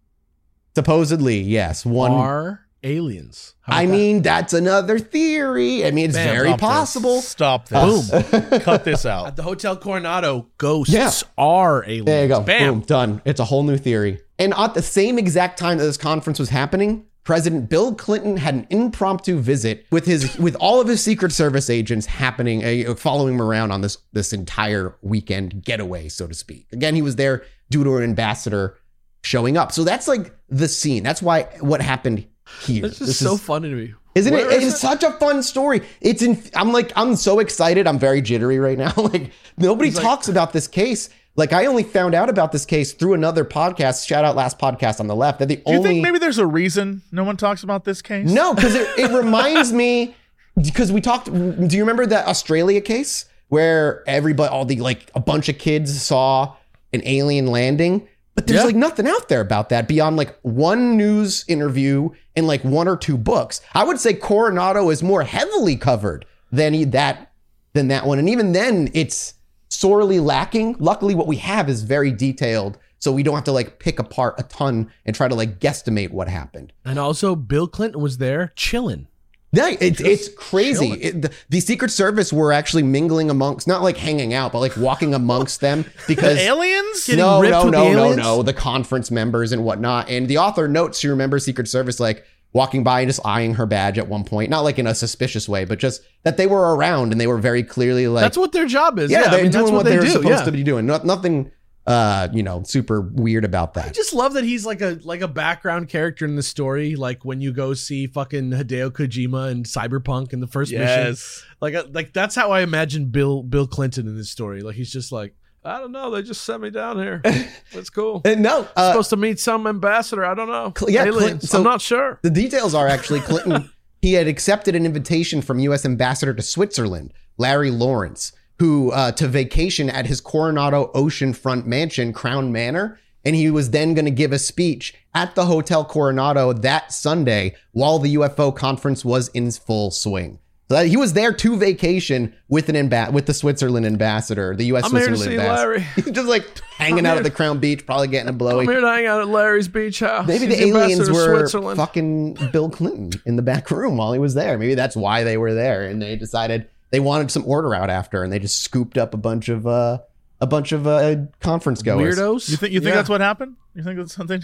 Supposedly, 0.75 1.39
yes. 1.41 1.87
One. 1.87 2.11
are 2.11 2.64
aliens. 2.85 3.55
I 3.67 3.87
that? 3.87 3.93
mean, 3.93 4.23
that's 4.23 4.53
another 4.53 4.99
theory. 4.99 5.85
I 5.87 5.91
mean, 5.91 6.07
it's 6.07 6.15
Bam. 6.15 6.35
very 6.35 6.49
Stop 6.51 6.61
this. 6.61 6.69
possible. 6.69 7.21
Stop 7.23 7.69
this. 7.69 8.11
Boom. 8.11 8.61
Cut 8.61 8.85
this 8.85 9.05
out. 9.07 9.27
at 9.27 9.37
the 9.37 9.43
Hotel 9.43 9.77
Coronado, 9.77 10.49
ghosts 10.59 10.93
Yeah. 10.93 11.11
are 11.39 11.83
aliens. 11.85 12.07
There 12.07 12.23
you 12.23 12.29
go. 12.29 12.41
Bam. 12.43 12.73
Boom. 12.75 12.81
Done. 12.83 13.23
It's 13.25 13.41
a 13.41 13.45
whole 13.45 13.63
new 13.63 13.77
theory. 13.79 14.21
And 14.39 14.53
at 14.57 14.75
the 14.75 14.83
same 14.83 15.19
exact 15.19 15.59
time 15.59 15.79
that 15.79 15.85
this 15.85 15.97
conference 15.97 16.39
was 16.39 16.51
happening, 16.51 17.07
President 17.25 17.71
Bill 17.71 17.95
Clinton 17.95 18.37
had 18.37 18.55
an 18.55 18.67
impromptu 18.69 19.39
visit 19.41 19.87
with 19.91 20.05
his 20.05 20.37
with 20.39 20.55
all 20.57 20.81
of 20.81 20.89
his 20.89 21.03
Secret 21.03 21.33
Service 21.33 21.71
agents 21.71 22.05
happening, 22.07 22.63
uh, 22.87 22.95
following 22.95 23.35
him 23.35 23.41
around 23.43 23.71
on 23.71 23.81
this 23.81 23.97
this 24.13 24.33
entire 24.35 24.95
weekend 25.01 25.65
getaway, 25.65 26.09
so 26.11 26.27
to 26.27 26.35
speak. 26.35 26.67
Again, 26.73 26.95
he 26.95 27.01
was 27.03 27.17
there 27.17 27.43
due 27.71 27.83
to 27.83 27.97
an 27.97 28.03
ambassador 28.05 28.77
showing 29.23 29.57
up. 29.57 29.73
So 29.73 29.85
that's 29.85 30.07
like 30.07 30.37
the 30.51 30.69
scene. 30.69 31.03
That's 31.03 31.23
why 31.23 31.45
what 31.61 31.81
happened 31.81 32.27
here. 32.63 32.83
That's 32.83 32.99
just 32.99 33.09
This 33.09 33.19
so 33.19 33.35
is- 33.35 33.41
funny 33.41 33.69
to 33.71 33.75
me. 33.77 33.95
isn't 34.15 34.33
Where 34.33 34.51
it? 34.51 34.63
is 34.63 34.73
It's 34.75 34.81
such 34.81 35.03
a 35.03 35.11
fun 35.13 35.43
story. 35.43 35.83
It's 36.01 36.23
in. 36.23 36.43
I'm 36.55 36.73
like, 36.73 36.93
I'm 36.97 37.17
so 37.17 37.39
excited. 37.41 37.87
I'm 37.87 37.99
very 37.99 38.21
jittery 38.23 38.59
right 38.59 38.79
now. 38.79 38.93
like 38.97 39.31
nobody 39.57 39.91
talks 39.91 40.29
about 40.29 40.53
this 40.53 40.67
case. 40.69 41.11
Like 41.37 41.53
I 41.53 41.67
only 41.67 41.83
found 41.83 42.15
out 42.15 42.29
about 42.31 42.53
this 42.53 42.65
case 42.65 42.93
through 42.93 43.15
another 43.15 43.45
podcast. 43.45 44.07
Shout 44.07 44.25
out 44.25 44.37
last 44.37 44.57
podcast 44.59 45.01
on 45.01 45.09
the 45.09 45.17
left. 45.17 45.41
That 45.41 45.49
the 45.49 45.61
only 45.67 45.79
Do 45.79 45.83
you 45.89 45.89
think 45.95 46.03
maybe 46.05 46.19
there's 46.21 46.39
a 46.39 46.47
reason 46.47 47.03
no 47.11 47.25
one 47.25 47.37
talks 47.37 47.65
about 47.65 47.85
this 47.85 48.03
case? 48.03 48.31
no, 48.31 48.55
because 48.55 48.75
it, 48.77 48.89
it 48.99 49.11
reminds 49.11 49.73
me 49.73 50.15
because 50.63 50.93
we 50.93 51.01
talked. 51.01 51.27
Do 51.33 51.77
you 51.77 51.83
remember 51.83 52.07
that 52.07 52.29
Australia 52.29 52.81
case 52.81 53.25
where 53.49 54.05
everybody, 54.09 54.49
all 54.49 54.65
the 54.65 54.77
like 54.81 55.11
a 55.17 55.21
bunch 55.21 55.49
of 55.49 55.59
kids 55.59 56.01
saw 56.01 56.55
an 56.93 57.03
alien 57.05 57.49
landing? 57.49 58.07
But 58.35 58.47
there's 58.47 58.61
Yeah. 58.61 58.67
like 58.67 58.77
nothing 58.77 59.07
out 59.07 59.29
there 59.29 59.41
about 59.41 59.69
that 59.69 59.87
beyond 59.87 60.17
like 60.17 60.37
one 60.43 60.97
news 60.97 61.45
interview 61.47 62.11
and 62.35 62.47
like 62.47 62.65
one 62.65 62.89
or 62.89 62.97
two 62.97 63.17
books. 63.17 63.61
I 63.75 63.85
would 63.85 64.01
say 64.01 64.13
Coronado 64.15 64.91
is 64.91 65.03
more 65.03 65.23
heavily 65.23 65.77
covered 65.77 66.25
than 66.51 66.91
that 66.91 67.31
than 67.75 67.89
that 67.89 68.07
one, 68.07 68.19
and 68.19 68.29
even 68.29 68.53
then, 68.53 68.89
it's 68.95 69.35
sorely 69.69 70.21
lacking. 70.21 70.77
Luckily, 70.79 71.15
what 71.15 71.27
we 71.27 71.37
have 71.37 71.69
is 71.69 71.83
very 71.83 72.13
detailed, 72.13 72.79
so 73.01 73.11
we 73.11 73.23
don't 73.25 73.35
have 73.35 73.45
to 73.45 73.53
like 73.53 73.79
pick 73.81 73.99
apart 73.99 74.35
a 74.39 74.45
ton 74.45 74.91
and 75.05 75.15
try 75.17 75.27
to 75.27 75.35
like 75.35 75.59
guesstimate 75.59 76.11
what 76.11 76.29
happened. 76.29 76.73
And 76.85 76.99
also, 76.99 77.35
Bill 77.35 77.67
Clinton 77.67 78.01
was 78.01 78.19
there 78.19 78.53
chilling. 78.57 79.09
Yeah, 79.55 79.77
it's 79.81 80.01
it's 80.01 80.29
crazy. 80.29 80.93
It, 80.93 81.23
the, 81.23 81.33
the 81.49 81.61
Secret 81.61 81.91
Service 81.91 82.33
were 82.33 82.53
actually 82.53 82.83
mingling 82.83 83.31
amongst, 83.31 83.67
not 83.69 83.83
like 83.83 83.97
hanging 83.97 84.35
out, 84.35 84.53
but 84.53 84.61
like 84.61 84.77
walking 84.77 85.15
amongst 85.15 85.61
them 85.61 85.85
because 86.09 86.39
Aliens? 86.39 87.07
Getting 87.07 87.21
no, 87.21 87.41
no, 87.43 87.69
no, 87.69 87.89
the 87.89 87.95
no, 87.95 88.15
no, 88.15 88.43
the 88.43 88.53
conference 88.53 89.11
members 89.11 89.53
and 89.53 89.65
whatnot. 89.65 90.09
And 90.11 90.29
the 90.29 90.39
author 90.39 90.69
notes, 90.69 91.05
you 91.05 91.11
remember 91.11 91.39
Secret 91.39 91.69
Service 91.69 92.01
like 92.01 92.25
walking 92.53 92.85
by 92.85 93.01
and 93.01 93.09
just 93.09 93.21
eyeing 93.25 93.55
her 93.55 93.67
badge 93.67 93.99
at 93.99 94.09
one 94.09 94.25
point, 94.25 94.49
not 94.49 94.61
like 94.61 94.79
in 94.79 94.87
a 94.87 94.95
suspicious 94.95 95.49
way, 95.49 95.65
but 95.65 95.79
just 95.79 96.03
that 96.23 96.37
they 96.37 96.47
were 96.47 96.75
around 96.75 97.13
and 97.13 97.21
they 97.21 97.27
were 97.27 97.39
very 97.39 97.63
clearly 97.65 98.07
like, 98.09 98.23
That's 98.23 98.39
what 98.39 98.53
their 98.53 98.67
job 98.67 98.99
is. 98.99 99.11
yeah, 99.11 99.23
Yeah, 99.23 99.31
they're 99.31 99.41
I 99.41 99.43
mean, 99.43 99.51
doing 99.51 99.65
that's 99.65 99.73
what, 99.73 99.77
what 99.79 99.85
they 99.85 99.93
they're 99.93 100.03
do. 100.03 100.09
supposed 100.11 100.29
yeah. 100.29 100.45
to 100.45 100.53
be 100.53 100.63
doing. 100.63 100.87
No, 100.87 100.99
nothing, 101.05 101.51
uh, 101.87 102.29
you 102.33 102.43
know, 102.43 102.63
super 102.63 103.01
weird 103.01 103.45
about 103.45 103.75
that. 103.75 103.87
I 103.87 103.91
just 103.91 104.15
love 104.15 104.35
that 104.35 104.45
he's 104.45 104.65
like 104.65 104.81
a 104.81 104.99
like 105.03 105.21
a 105.21 105.29
background 105.29 105.89
character 105.89 106.25
in 106.25 106.37
the 106.37 106.43
story. 106.43 106.97
Like 106.97 107.25
when 107.25 107.41
you 107.41 107.53
go 107.53 107.75
see 107.75 108.07
fucking 108.07 108.51
Hideo 108.51 108.91
Kojima 108.91 109.51
and 109.51 109.65
Cyberpunk 109.67 110.33
in 110.33 110.41
the 110.41 110.47
first 110.47 110.73
mission. 110.73 110.87
Yes. 111.07 111.45
Like 111.61 111.75
uh, 111.75 111.85
like 111.93 112.13
that's 112.13 112.35
how 112.35 112.51
I 112.53 112.61
imagine 112.61 113.07
Bill 113.07 113.43
Bill 113.43 113.67
Clinton 113.67 114.07
in 114.09 114.17
this 114.17 114.31
story. 114.31 114.63
Like 114.63 114.77
he's 114.77 114.91
just 114.93 115.13
like 115.13 115.35
I 115.65 115.79
don't 115.79 115.93
know. 115.93 116.11
They 116.11 116.23
just 116.23 116.45
sent 116.45 116.61
me 116.63 116.69
down 116.69 116.99
here. 116.99 117.23
That's 117.73 117.89
cool. 117.89 118.21
And 118.27 118.43
no, 118.43 118.69
uh, 118.77 118.91
Supposed 118.91 119.09
to 119.11 119.17
meet 119.17 119.41
some 119.41 119.67
ambassador. 119.67 120.23
I 120.23 120.35
don't 120.35 120.49
know. 120.49 120.75
Cl- 120.77 120.91
yeah, 120.91 121.05
Aliens. 121.05 121.23
Clint- 121.23 121.43
so- 121.45 121.59
I'm 121.59 121.65
not 121.65 121.81
sure. 121.81 122.21
The 122.23 122.29
details 122.29 122.75
are 122.75 122.87
actually 122.87 123.21
Clinton. 123.21 123.71
he 124.03 124.13
had 124.13 124.29
accepted 124.29 124.77
an 124.77 124.85
invitation 124.85 125.41
from 125.41 125.59
U.S. 125.61 125.87
Ambassador 125.87 126.35
to 126.35 126.43
Switzerland, 126.43 127.15
Larry 127.39 127.71
Lawrence, 127.71 128.33
who 128.59 128.91
uh, 128.93 129.13
to 129.13 129.27
vacation 129.29 129.91
at 129.91 130.07
his 130.07 130.21
Coronado 130.21 130.91
oceanfront 130.95 131.67
mansion, 131.67 132.13
Crown 132.13 132.53
Manor, 132.53 132.99
and 133.25 133.35
he 133.35 133.51
was 133.51 133.71
then 133.71 133.95
going 133.95 134.05
to 134.05 134.11
give 134.11 134.33
a 134.33 134.39
speech 134.39 134.95
at 135.15 135.35
the 135.35 135.47
Hotel 135.47 135.85
Coronado 135.85 136.53
that 136.53 136.93
Sunday 136.93 137.55
while 137.73 137.99
the 137.99 138.15
UFO 138.17 138.55
conference 138.55 139.05
was 139.05 139.29
in 139.29 139.51
full 139.51 139.91
swing. 139.91 140.39
So 140.71 140.77
that- 140.77 140.87
he 140.87 140.97
was 140.97 141.13
there 141.13 141.33
to 141.33 141.57
vacation 141.59 142.35
with 142.49 142.69
an 142.71 142.75
amb- 142.77 143.13
with 143.13 143.27
the 143.27 143.35
Switzerland 143.35 143.85
ambassador, 143.85 144.57
the 144.57 144.65
U.S. 144.67 144.85
I'm 144.85 144.93
here 144.97 145.09
to 145.09 145.17
see 145.17 145.33
ambassador. 145.33 145.69
Larry. 145.69 145.87
Just 146.13 146.27
like 146.29 146.47
hanging 146.79 147.05
out 147.05 147.19
at 147.19 147.23
the 147.23 147.31
Crown 147.31 147.59
Beach, 147.59 147.85
probably 147.85 148.09
getting 148.09 148.29
a 148.31 148.33
blowy. 148.33 148.65
I'm 148.65 148.71
here 148.71 148.81
to 148.81 148.89
hang 148.89 149.05
out 149.07 149.21
at 149.21 149.29
Larry's 149.29 149.69
beach 149.69 150.01
house. 150.01 150.27
Maybe 150.27 150.47
He's 150.47 150.57
the 150.59 150.65
aliens 150.69 151.11
were 151.11 151.39
Switzerland. 151.41 151.77
fucking 151.77 152.51
Bill 152.51 152.71
Clinton 152.71 153.21
in 153.27 153.37
the 153.37 153.43
back 153.43 153.71
room 153.71 153.99
while 153.99 154.13
he 154.15 154.19
was 154.19 154.33
there. 154.35 154.57
Maybe 154.57 154.75
that's 154.75 154.97
why 154.97 155.23
they 155.23 155.37
were 155.37 155.53
there, 155.53 155.85
and 155.87 156.01
they 156.01 156.17
decided 156.17 156.67
they 156.95 157.01
wanted 157.01 157.31
some 157.31 157.45
order 157.47 157.75
out 157.75 157.91
after, 157.91 158.23
and 158.23 158.33
they 158.33 158.39
just 158.39 158.63
scooped 158.63 158.97
up 158.97 159.13
a 159.15 159.17
bunch 159.19 159.49
of 159.49 159.67
uh, 159.67 159.99
a 160.41 160.47
bunch 160.47 160.71
of 160.73 160.87
uh, 160.87 161.17
conference 161.41 161.83
goers. 161.83 162.17
Weirdos. 162.19 162.49
You 162.49 162.57
think 162.57 162.73
you 162.73 162.81
think 162.81 162.91
Yeah. 162.91 162.95
that's 162.95 163.09
what 163.09 163.21
happened? 163.21 163.57
You 163.75 163.83
think 163.83 163.97
that's 163.99 164.15
something? 164.15 164.41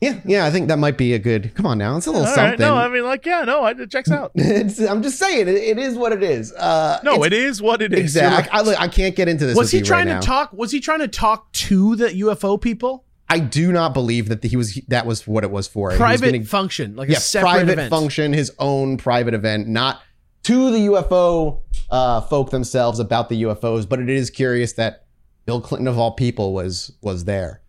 Yeah, 0.00 0.18
yeah, 0.24 0.46
I 0.46 0.50
think 0.50 0.68
that 0.68 0.78
might 0.78 0.96
be 0.96 1.12
a 1.12 1.18
good. 1.18 1.54
Come 1.54 1.66
on 1.66 1.76
now, 1.76 1.94
it's 1.98 2.06
a 2.06 2.10
little 2.10 2.26
All 2.26 2.34
something. 2.34 2.52
right. 2.52 2.58
No, 2.58 2.74
I 2.74 2.88
mean, 2.88 3.04
like, 3.04 3.26
yeah, 3.26 3.42
no, 3.42 3.66
it 3.66 3.90
checks 3.90 4.10
out. 4.10 4.32
it's, 4.34 4.80
I'm 4.80 5.02
just 5.02 5.18
saying, 5.18 5.46
it, 5.46 5.54
it 5.56 5.78
is 5.78 5.94
what 5.94 6.12
it 6.12 6.22
is. 6.22 6.54
Uh, 6.54 6.98
No, 7.04 7.22
it's- 7.22 7.60
what 7.60 7.82
it 7.82 7.92
is. 7.92 8.00
Exactly. 8.00 8.48
right. 8.50 8.60
I, 8.60 8.62
look, 8.62 8.80
I 8.80 8.88
can't 8.88 9.14
get 9.14 9.28
into 9.28 9.44
this. 9.44 9.54
Was 9.54 9.66
with 9.66 9.72
he 9.72 9.78
you 9.80 9.84
trying 9.84 10.06
right 10.06 10.14
to 10.14 10.20
now. 10.20 10.20
talk? 10.20 10.54
Was 10.54 10.72
he 10.72 10.80
trying 10.80 11.00
to 11.00 11.08
talk 11.08 11.52
to 11.52 11.96
the 11.96 12.08
UFO 12.08 12.58
people? 12.58 13.04
I 13.28 13.40
do 13.40 13.72
not 13.72 13.92
believe 13.92 14.30
that 14.30 14.42
he 14.42 14.56
was. 14.56 14.80
That 14.88 15.04
was 15.04 15.26
what 15.28 15.44
it 15.44 15.50
was 15.50 15.68
for. 15.68 15.90
He 15.90 15.94
was 15.94 15.98
Private 15.98 16.32
gonna- 16.32 16.44
function, 16.44 16.96
like 16.96 17.10
yeah, 17.10 17.18
a 17.18 17.20
separate 17.20 17.50
private 17.50 17.72
event. 17.74 17.90
function, 17.90 18.32
his 18.32 18.50
own 18.58 18.96
private 18.96 19.34
event, 19.34 19.68
not 19.68 20.00
to 20.44 20.70
the 20.70 20.78
UFO 20.86 21.60
uh, 21.90 22.20
folk 22.22 22.50
themselves 22.50 22.98
about 22.98 23.28
the 23.28 23.42
UFOs. 23.42 23.88
But 23.88 24.00
it 24.00 24.08
is 24.08 24.30
curious 24.30 24.72
that 24.74 25.06
Bill 25.46 25.60
Clinton 25.60 25.88
of 25.88 25.98
all 25.98 26.12
people 26.12 26.52
was 26.52 26.92
was 27.02 27.24
there. 27.24 27.62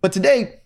But 0.00 0.12
today 0.12 0.60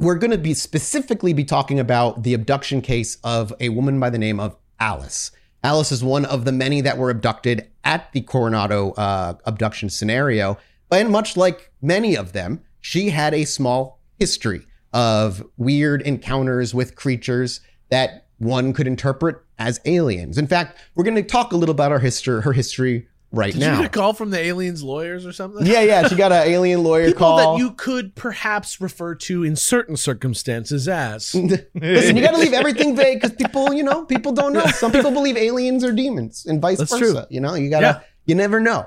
we're 0.00 0.16
going 0.16 0.30
to 0.30 0.38
be 0.38 0.54
specifically 0.54 1.34
be 1.34 1.44
talking 1.44 1.78
about 1.78 2.22
the 2.22 2.32
abduction 2.32 2.80
case 2.80 3.18
of 3.22 3.52
a 3.60 3.68
woman 3.68 4.00
by 4.00 4.08
the 4.08 4.18
name 4.18 4.40
of 4.40 4.56
Alice. 4.80 5.30
Alice 5.62 5.92
is 5.92 6.02
one 6.02 6.24
of 6.24 6.46
the 6.46 6.52
many 6.52 6.80
that 6.80 6.96
were 6.96 7.10
abducted 7.10 7.68
at 7.84 8.10
the 8.12 8.22
Coronado 8.22 8.92
uh, 8.92 9.34
abduction 9.44 9.90
scenario, 9.90 10.56
and 10.90 11.10
much 11.10 11.36
like 11.36 11.70
many 11.82 12.16
of 12.16 12.32
them, 12.32 12.62
she 12.80 13.10
had 13.10 13.34
a 13.34 13.44
small 13.44 14.00
history 14.18 14.66
of 14.94 15.46
weird 15.58 16.00
encounters 16.02 16.74
with 16.74 16.96
creatures 16.96 17.60
that 17.90 18.26
one 18.38 18.72
could 18.72 18.86
interpret 18.86 19.36
as 19.60 19.78
aliens. 19.84 20.38
In 20.38 20.48
fact, 20.48 20.76
we're 20.96 21.04
going 21.04 21.14
to 21.16 21.22
talk 21.22 21.52
a 21.52 21.56
little 21.56 21.74
about 21.74 21.92
our 21.92 21.98
history, 22.00 22.42
her 22.42 22.52
history 22.52 23.06
right 23.30 23.52
Did 23.52 23.60
now. 23.60 23.72
you 23.76 23.82
get 23.82 23.86
a 23.86 23.88
call 23.90 24.12
from 24.14 24.30
the 24.30 24.38
aliens' 24.40 24.82
lawyers 24.82 25.24
or 25.24 25.32
something? 25.32 25.64
yeah, 25.66 25.82
yeah, 25.82 26.08
she 26.08 26.16
got 26.16 26.32
an 26.32 26.48
alien 26.48 26.82
lawyer 26.82 27.06
People 27.06 27.18
call. 27.18 27.56
that 27.56 27.62
you 27.62 27.72
could 27.72 28.14
perhaps 28.16 28.80
refer 28.80 29.14
to 29.14 29.44
in 29.44 29.54
certain 29.54 29.96
circumstances 29.96 30.88
as. 30.88 31.32
Listen, 31.74 32.16
you 32.16 32.22
got 32.22 32.32
to 32.32 32.38
leave 32.38 32.54
everything 32.54 32.96
vague 32.96 33.20
because 33.20 33.36
people, 33.36 33.72
you 33.72 33.84
know, 33.84 34.04
people 34.06 34.32
don't 34.32 34.52
know. 34.54 34.64
Some 34.66 34.90
people 34.90 35.10
believe 35.12 35.36
aliens 35.36 35.84
are 35.84 35.92
demons, 35.92 36.46
and 36.46 36.60
vice 36.60 36.78
That's 36.78 36.90
versa. 36.90 37.12
true. 37.12 37.22
You 37.28 37.40
know, 37.40 37.54
you 37.54 37.70
gotta, 37.70 37.86
Yeah. 37.86 38.00
you 38.26 38.34
never 38.34 38.58
know. 38.58 38.86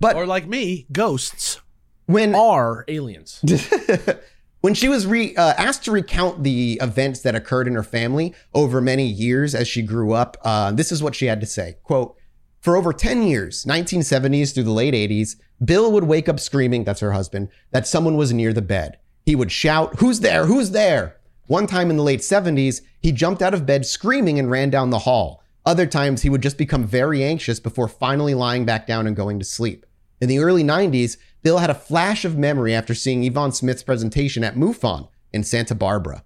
But 0.00 0.16
or 0.16 0.24
like 0.26 0.46
me, 0.46 0.86
ghosts 0.92 1.60
when 2.06 2.34
are 2.34 2.84
aliens. 2.88 3.40
when 4.62 4.74
she 4.74 4.88
was 4.88 5.06
re, 5.06 5.36
uh, 5.36 5.52
asked 5.58 5.84
to 5.84 5.92
recount 5.92 6.42
the 6.42 6.78
events 6.80 7.20
that 7.20 7.34
occurred 7.34 7.68
in 7.68 7.74
her 7.74 7.82
family 7.82 8.34
over 8.54 8.80
many 8.80 9.04
years 9.04 9.54
as 9.54 9.68
she 9.68 9.82
grew 9.82 10.12
up, 10.12 10.36
uh, 10.42 10.72
this 10.72 10.90
is 10.90 11.02
what 11.02 11.14
she 11.14 11.26
had 11.26 11.40
to 11.40 11.46
say: 11.46 11.76
"Quote." 11.82 12.16
For 12.60 12.76
over 12.76 12.92
10 12.92 13.24
years, 13.24 13.64
1970s 13.64 14.54
through 14.54 14.62
the 14.62 14.70
late 14.70 14.94
80s, 14.94 15.34
Bill 15.64 15.90
would 15.90 16.04
wake 16.04 16.28
up 16.28 16.38
screaming, 16.38 16.84
that's 16.84 17.00
her 17.00 17.10
husband, 17.10 17.48
that 17.72 17.88
someone 17.88 18.16
was 18.16 18.32
near 18.32 18.52
the 18.52 18.62
bed. 18.62 18.98
He 19.26 19.34
would 19.34 19.50
shout, 19.50 19.98
Who's 19.98 20.20
there? 20.20 20.46
Who's 20.46 20.70
there? 20.70 21.16
One 21.48 21.66
time 21.66 21.90
in 21.90 21.96
the 21.96 22.04
late 22.04 22.20
70s, 22.20 22.80
he 23.00 23.10
jumped 23.10 23.42
out 23.42 23.52
of 23.52 23.66
bed 23.66 23.84
screaming 23.84 24.38
and 24.38 24.48
ran 24.48 24.70
down 24.70 24.90
the 24.90 25.00
hall. 25.00 25.42
Other 25.66 25.86
times, 25.86 26.22
he 26.22 26.30
would 26.30 26.40
just 26.40 26.56
become 26.56 26.84
very 26.84 27.24
anxious 27.24 27.58
before 27.58 27.88
finally 27.88 28.34
lying 28.34 28.64
back 28.64 28.86
down 28.86 29.08
and 29.08 29.16
going 29.16 29.40
to 29.40 29.44
sleep. 29.44 29.84
In 30.20 30.28
the 30.28 30.38
early 30.38 30.62
90s, 30.62 31.16
Bill 31.42 31.58
had 31.58 31.70
a 31.70 31.74
flash 31.74 32.24
of 32.24 32.38
memory 32.38 32.74
after 32.74 32.94
seeing 32.94 33.24
Yvonne 33.24 33.52
Smith's 33.52 33.82
presentation 33.82 34.44
at 34.44 34.56
MUFON 34.56 35.08
in 35.32 35.42
Santa 35.42 35.74
Barbara. 35.74 36.24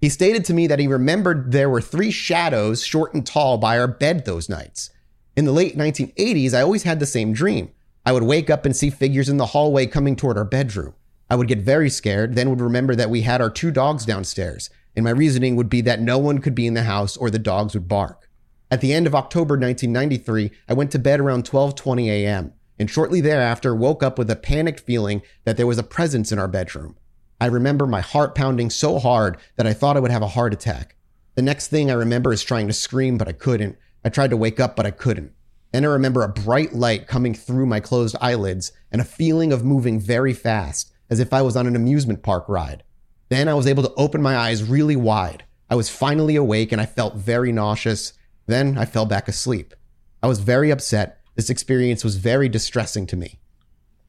He 0.00 0.08
stated 0.08 0.44
to 0.44 0.54
me 0.54 0.66
that 0.66 0.78
he 0.78 0.86
remembered 0.86 1.52
there 1.52 1.70
were 1.70 1.80
three 1.80 2.10
shadows, 2.10 2.84
short 2.84 3.14
and 3.14 3.26
tall, 3.26 3.58
by 3.58 3.78
our 3.78 3.88
bed 3.88 4.24
those 4.24 4.48
nights. 4.48 4.90
In 5.36 5.44
the 5.44 5.52
late 5.52 5.76
1980s, 5.76 6.52
I 6.52 6.60
always 6.60 6.82
had 6.82 7.00
the 7.00 7.06
same 7.06 7.32
dream. 7.32 7.70
I 8.04 8.12
would 8.12 8.22
wake 8.22 8.50
up 8.50 8.64
and 8.64 8.76
see 8.76 8.90
figures 8.90 9.28
in 9.28 9.38
the 9.38 9.46
hallway 9.46 9.86
coming 9.86 10.16
toward 10.16 10.36
our 10.36 10.44
bedroom. 10.44 10.94
I 11.30 11.36
would 11.36 11.48
get 11.48 11.58
very 11.58 11.90
scared, 11.90 12.34
then 12.34 12.50
would 12.50 12.60
remember 12.60 12.94
that 12.94 13.10
we 13.10 13.22
had 13.22 13.40
our 13.40 13.50
two 13.50 13.70
dogs 13.70 14.04
downstairs, 14.04 14.70
and 14.94 15.04
my 15.04 15.10
reasoning 15.10 15.56
would 15.56 15.68
be 15.68 15.80
that 15.82 16.00
no 16.00 16.18
one 16.18 16.38
could 16.38 16.54
be 16.54 16.66
in 16.66 16.74
the 16.74 16.84
house 16.84 17.16
or 17.16 17.30
the 17.30 17.38
dogs 17.38 17.74
would 17.74 17.88
bark. 17.88 18.28
At 18.70 18.80
the 18.80 18.92
end 18.92 19.06
of 19.06 19.14
October 19.14 19.54
1993, 19.54 20.50
I 20.68 20.74
went 20.74 20.90
to 20.92 20.98
bed 20.98 21.20
around 21.20 21.44
12:20 21.44 22.08
a.m. 22.08 22.52
and 22.78 22.90
shortly 22.90 23.20
thereafter 23.20 23.74
woke 23.74 24.02
up 24.02 24.18
with 24.18 24.30
a 24.30 24.36
panicked 24.36 24.80
feeling 24.80 25.22
that 25.44 25.56
there 25.56 25.66
was 25.66 25.78
a 25.78 25.82
presence 25.82 26.32
in 26.32 26.38
our 26.38 26.48
bedroom. 26.48 26.96
I 27.40 27.46
remember 27.46 27.86
my 27.86 28.00
heart 28.00 28.34
pounding 28.34 28.70
so 28.70 28.98
hard 28.98 29.38
that 29.56 29.66
I 29.66 29.72
thought 29.72 29.96
I 29.96 30.00
would 30.00 30.10
have 30.10 30.22
a 30.22 30.28
heart 30.28 30.52
attack. 30.52 30.96
The 31.34 31.42
next 31.42 31.68
thing 31.68 31.90
I 31.90 31.94
remember 31.94 32.32
is 32.32 32.42
trying 32.42 32.66
to 32.66 32.72
scream, 32.72 33.16
but 33.16 33.28
I 33.28 33.32
couldn't. 33.32 33.76
I 34.04 34.08
tried 34.08 34.30
to 34.30 34.36
wake 34.36 34.58
up, 34.58 34.74
but 34.74 34.86
I 34.86 34.90
couldn't. 34.90 35.32
Then 35.72 35.84
I 35.84 35.88
remember 35.88 36.22
a 36.22 36.28
bright 36.28 36.72
light 36.72 37.06
coming 37.06 37.34
through 37.34 37.66
my 37.66 37.78
closed 37.78 38.16
eyelids 38.20 38.72
and 38.90 39.00
a 39.00 39.04
feeling 39.04 39.52
of 39.52 39.64
moving 39.64 40.00
very 40.00 40.32
fast, 40.32 40.92
as 41.10 41.20
if 41.20 41.32
I 41.32 41.42
was 41.42 41.56
on 41.56 41.66
an 41.66 41.76
amusement 41.76 42.22
park 42.22 42.48
ride. 42.48 42.82
Then 43.28 43.48
I 43.48 43.54
was 43.54 43.66
able 43.66 43.82
to 43.82 43.94
open 43.94 44.22
my 44.22 44.36
eyes 44.36 44.64
really 44.64 44.96
wide. 44.96 45.44
I 45.70 45.74
was 45.74 45.90
finally 45.90 46.36
awake 46.36 46.72
and 46.72 46.80
I 46.80 46.86
felt 46.86 47.16
very 47.16 47.52
nauseous. 47.52 48.14
Then 48.46 48.78
I 48.78 48.86
fell 48.86 49.04
back 49.04 49.28
asleep. 49.28 49.74
I 50.22 50.26
was 50.26 50.40
very 50.40 50.70
upset. 50.70 51.17
This 51.38 51.50
experience 51.50 52.02
was 52.02 52.16
very 52.16 52.48
distressing 52.48 53.06
to 53.06 53.16
me. 53.16 53.38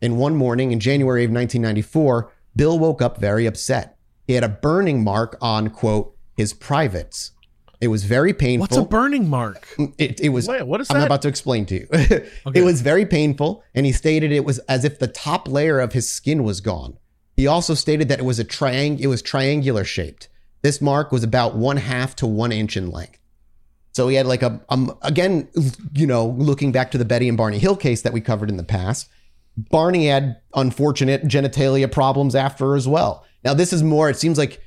In 0.02 0.18
one 0.18 0.36
morning 0.36 0.72
in 0.72 0.80
January 0.80 1.24
of 1.24 1.30
1994, 1.30 2.32
Bill 2.56 2.80
woke 2.80 3.04
up 3.04 3.20
very 3.20 3.46
upset. 3.46 4.00
He 4.26 4.34
had 4.34 4.44
a 4.44 4.50
burning 4.50 5.04
mark 5.04 5.38
on, 5.40 5.70
quote, 5.70 6.18
his 6.36 6.54
privates. 6.54 7.34
It 7.82 7.90
was 7.90 8.04
very 8.04 8.34
painful. 8.34 8.64
What's 8.64 8.78
a 8.78 8.82
burning 8.82 9.30
mark? 9.30 9.68
Mm, 9.78 9.94
it, 10.00 10.20
it 10.20 10.30
was. 10.30 10.48
Wait, 10.48 10.66
what 10.66 10.82
is 10.82 10.90
I'm 10.90 11.02
that? 11.02 11.06
about 11.06 11.22
to 11.22 11.28
explain 11.28 11.68
to 11.68 11.76
you. 11.76 11.88
It 12.56 12.64
was 12.64 12.82
very 12.82 13.06
painful, 13.06 13.64
and 13.76 13.86
he 13.86 13.92
stated 13.92 14.32
it 14.32 14.44
was 14.44 14.58
as 14.68 14.84
if 14.84 14.98
the 14.98 15.08
top 15.08 15.48
layer 15.48 15.80
of 15.80 15.94
his 15.94 16.10
skin 16.10 16.44
was 16.44 16.62
gone. 16.62 16.98
He 17.38 17.46
also 17.46 17.76
stated 17.76 18.10
that 18.10 18.18
it 18.18 18.26
was 18.26 18.40
a 18.40 18.44
triang- 18.44 19.00
It 19.00 19.08
was 19.08 19.22
triangular 19.22 19.84
shaped. 19.84 20.30
This 20.64 20.82
mark 20.82 21.12
was 21.12 21.24
about 21.24 21.56
one 21.56 21.78
half 21.78 22.16
to 22.18 22.26
one 22.26 22.52
inch 22.52 22.76
in 22.76 22.90
length. 22.90 23.19
So 23.92 24.08
he 24.08 24.16
had 24.16 24.26
like 24.26 24.44
a 24.44 24.62
um 24.70 24.98
again, 25.02 25.48
you 25.94 26.08
know, 26.08 26.28
looking 26.38 26.72
back 26.72 26.92
to 26.92 26.98
the 26.98 27.06
Betty 27.06 27.28
and 27.28 27.38
Barney 27.38 27.60
Hill 27.60 27.76
case 27.76 28.02
that 28.04 28.14
we 28.14 28.22
covered 28.22 28.50
in 28.50 28.58
the 28.58 28.64
past. 28.64 29.10
Barney 29.58 30.08
had 30.08 30.40
unfortunate 30.56 31.26
genitalia 31.26 31.92
problems 31.92 32.36
after 32.36 32.76
as 32.76 32.88
well. 32.88 33.26
Now 33.44 33.54
this 33.54 33.74
is 33.74 33.84
more. 33.84 34.10
It 34.10 34.18
seems 34.18 34.38
like 34.38 34.62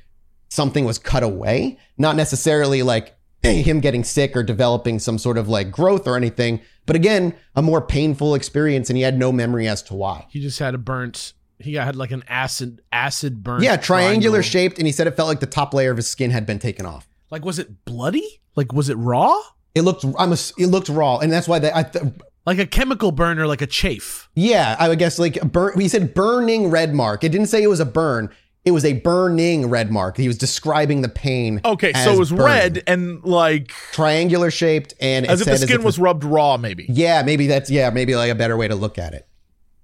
something 0.49 0.85
was 0.85 0.99
cut 0.99 1.23
away, 1.23 1.79
not 1.97 2.15
necessarily 2.15 2.83
like 2.83 3.15
him 3.43 3.79
getting 3.79 4.03
sick 4.03 4.35
or 4.37 4.43
developing 4.43 4.99
some 4.99 5.17
sort 5.17 5.37
of 5.37 5.47
like 5.49 5.71
growth 5.71 6.07
or 6.07 6.15
anything, 6.15 6.61
but 6.85 6.95
again, 6.95 7.33
a 7.55 7.61
more 7.61 7.81
painful 7.81 8.35
experience 8.35 8.89
and 8.89 8.97
he 8.97 9.03
had 9.03 9.17
no 9.17 9.31
memory 9.31 9.67
as 9.67 9.81
to 9.83 9.93
why. 9.93 10.27
He 10.29 10.41
just 10.41 10.59
had 10.59 10.75
a 10.75 10.77
burnt. 10.77 11.33
He 11.59 11.75
had 11.75 11.95
like 11.95 12.11
an 12.11 12.23
acid 12.27 12.81
acid 12.91 13.43
burn. 13.43 13.63
Yeah, 13.63 13.77
triangular 13.77 14.41
triangle. 14.41 14.49
shaped 14.49 14.77
and 14.79 14.87
he 14.87 14.91
said 14.91 15.07
it 15.07 15.15
felt 15.15 15.27
like 15.27 15.39
the 15.39 15.45
top 15.45 15.73
layer 15.73 15.91
of 15.91 15.97
his 15.97 16.07
skin 16.07 16.31
had 16.31 16.45
been 16.45 16.59
taken 16.59 16.85
off. 16.85 17.07
Like 17.33 17.43
was 17.43 17.57
it 17.57 17.83
bloody? 17.85 18.41
Like 18.55 18.71
was 18.73 18.89
it 18.89 18.95
raw? 18.95 19.35
It 19.73 19.81
looked 19.81 20.05
I'm 20.19 20.31
a, 20.31 20.37
it 20.59 20.67
looked 20.67 20.87
raw 20.87 21.17
and 21.17 21.33
that's 21.33 21.47
why 21.47 21.57
they 21.57 21.71
I 21.73 21.81
th- 21.81 22.05
Like 22.45 22.59
a 22.59 22.67
chemical 22.67 23.11
burn 23.11 23.39
or 23.39 23.47
like 23.47 23.63
a 23.63 23.67
chafe? 23.67 24.29
yeah, 24.35 24.75
I 24.79 24.87
would 24.87 24.99
guess 24.99 25.17
like 25.17 25.37
a 25.37 25.45
burn 25.45 25.79
he 25.79 25.87
said 25.87 26.13
burning 26.13 26.69
red 26.69 26.93
mark. 26.93 27.23
It 27.23 27.29
didn't 27.29 27.47
say 27.47 27.63
it 27.63 27.67
was 27.67 27.79
a 27.79 27.85
burn. 27.85 28.29
It 28.65 28.71
was 28.71 28.85
a 28.85 28.93
burning 28.93 29.67
red 29.67 29.91
mark. 29.91 30.15
He 30.15 30.27
was 30.27 30.37
describing 30.37 31.01
the 31.01 31.09
pain. 31.09 31.59
Okay, 31.65 31.91
so 31.93 32.13
it 32.13 32.19
was 32.19 32.29
burning. 32.29 32.45
red 32.45 32.83
and 32.85 33.23
like 33.23 33.69
triangular 33.91 34.51
shaped 34.51 34.93
and 35.01 35.25
it 35.25 35.31
as 35.31 35.41
if 35.41 35.47
the 35.47 35.57
said 35.57 35.67
skin 35.67 35.81
it 35.81 35.83
was 35.83 35.97
rubbed 35.97 36.23
raw, 36.23 36.57
maybe. 36.57 36.85
Yeah, 36.87 37.23
maybe 37.23 37.47
that's 37.47 37.71
yeah, 37.71 37.89
maybe 37.89 38.15
like 38.15 38.29
a 38.31 38.35
better 38.35 38.55
way 38.55 38.67
to 38.67 38.75
look 38.75 38.99
at 38.99 39.15
it. 39.15 39.27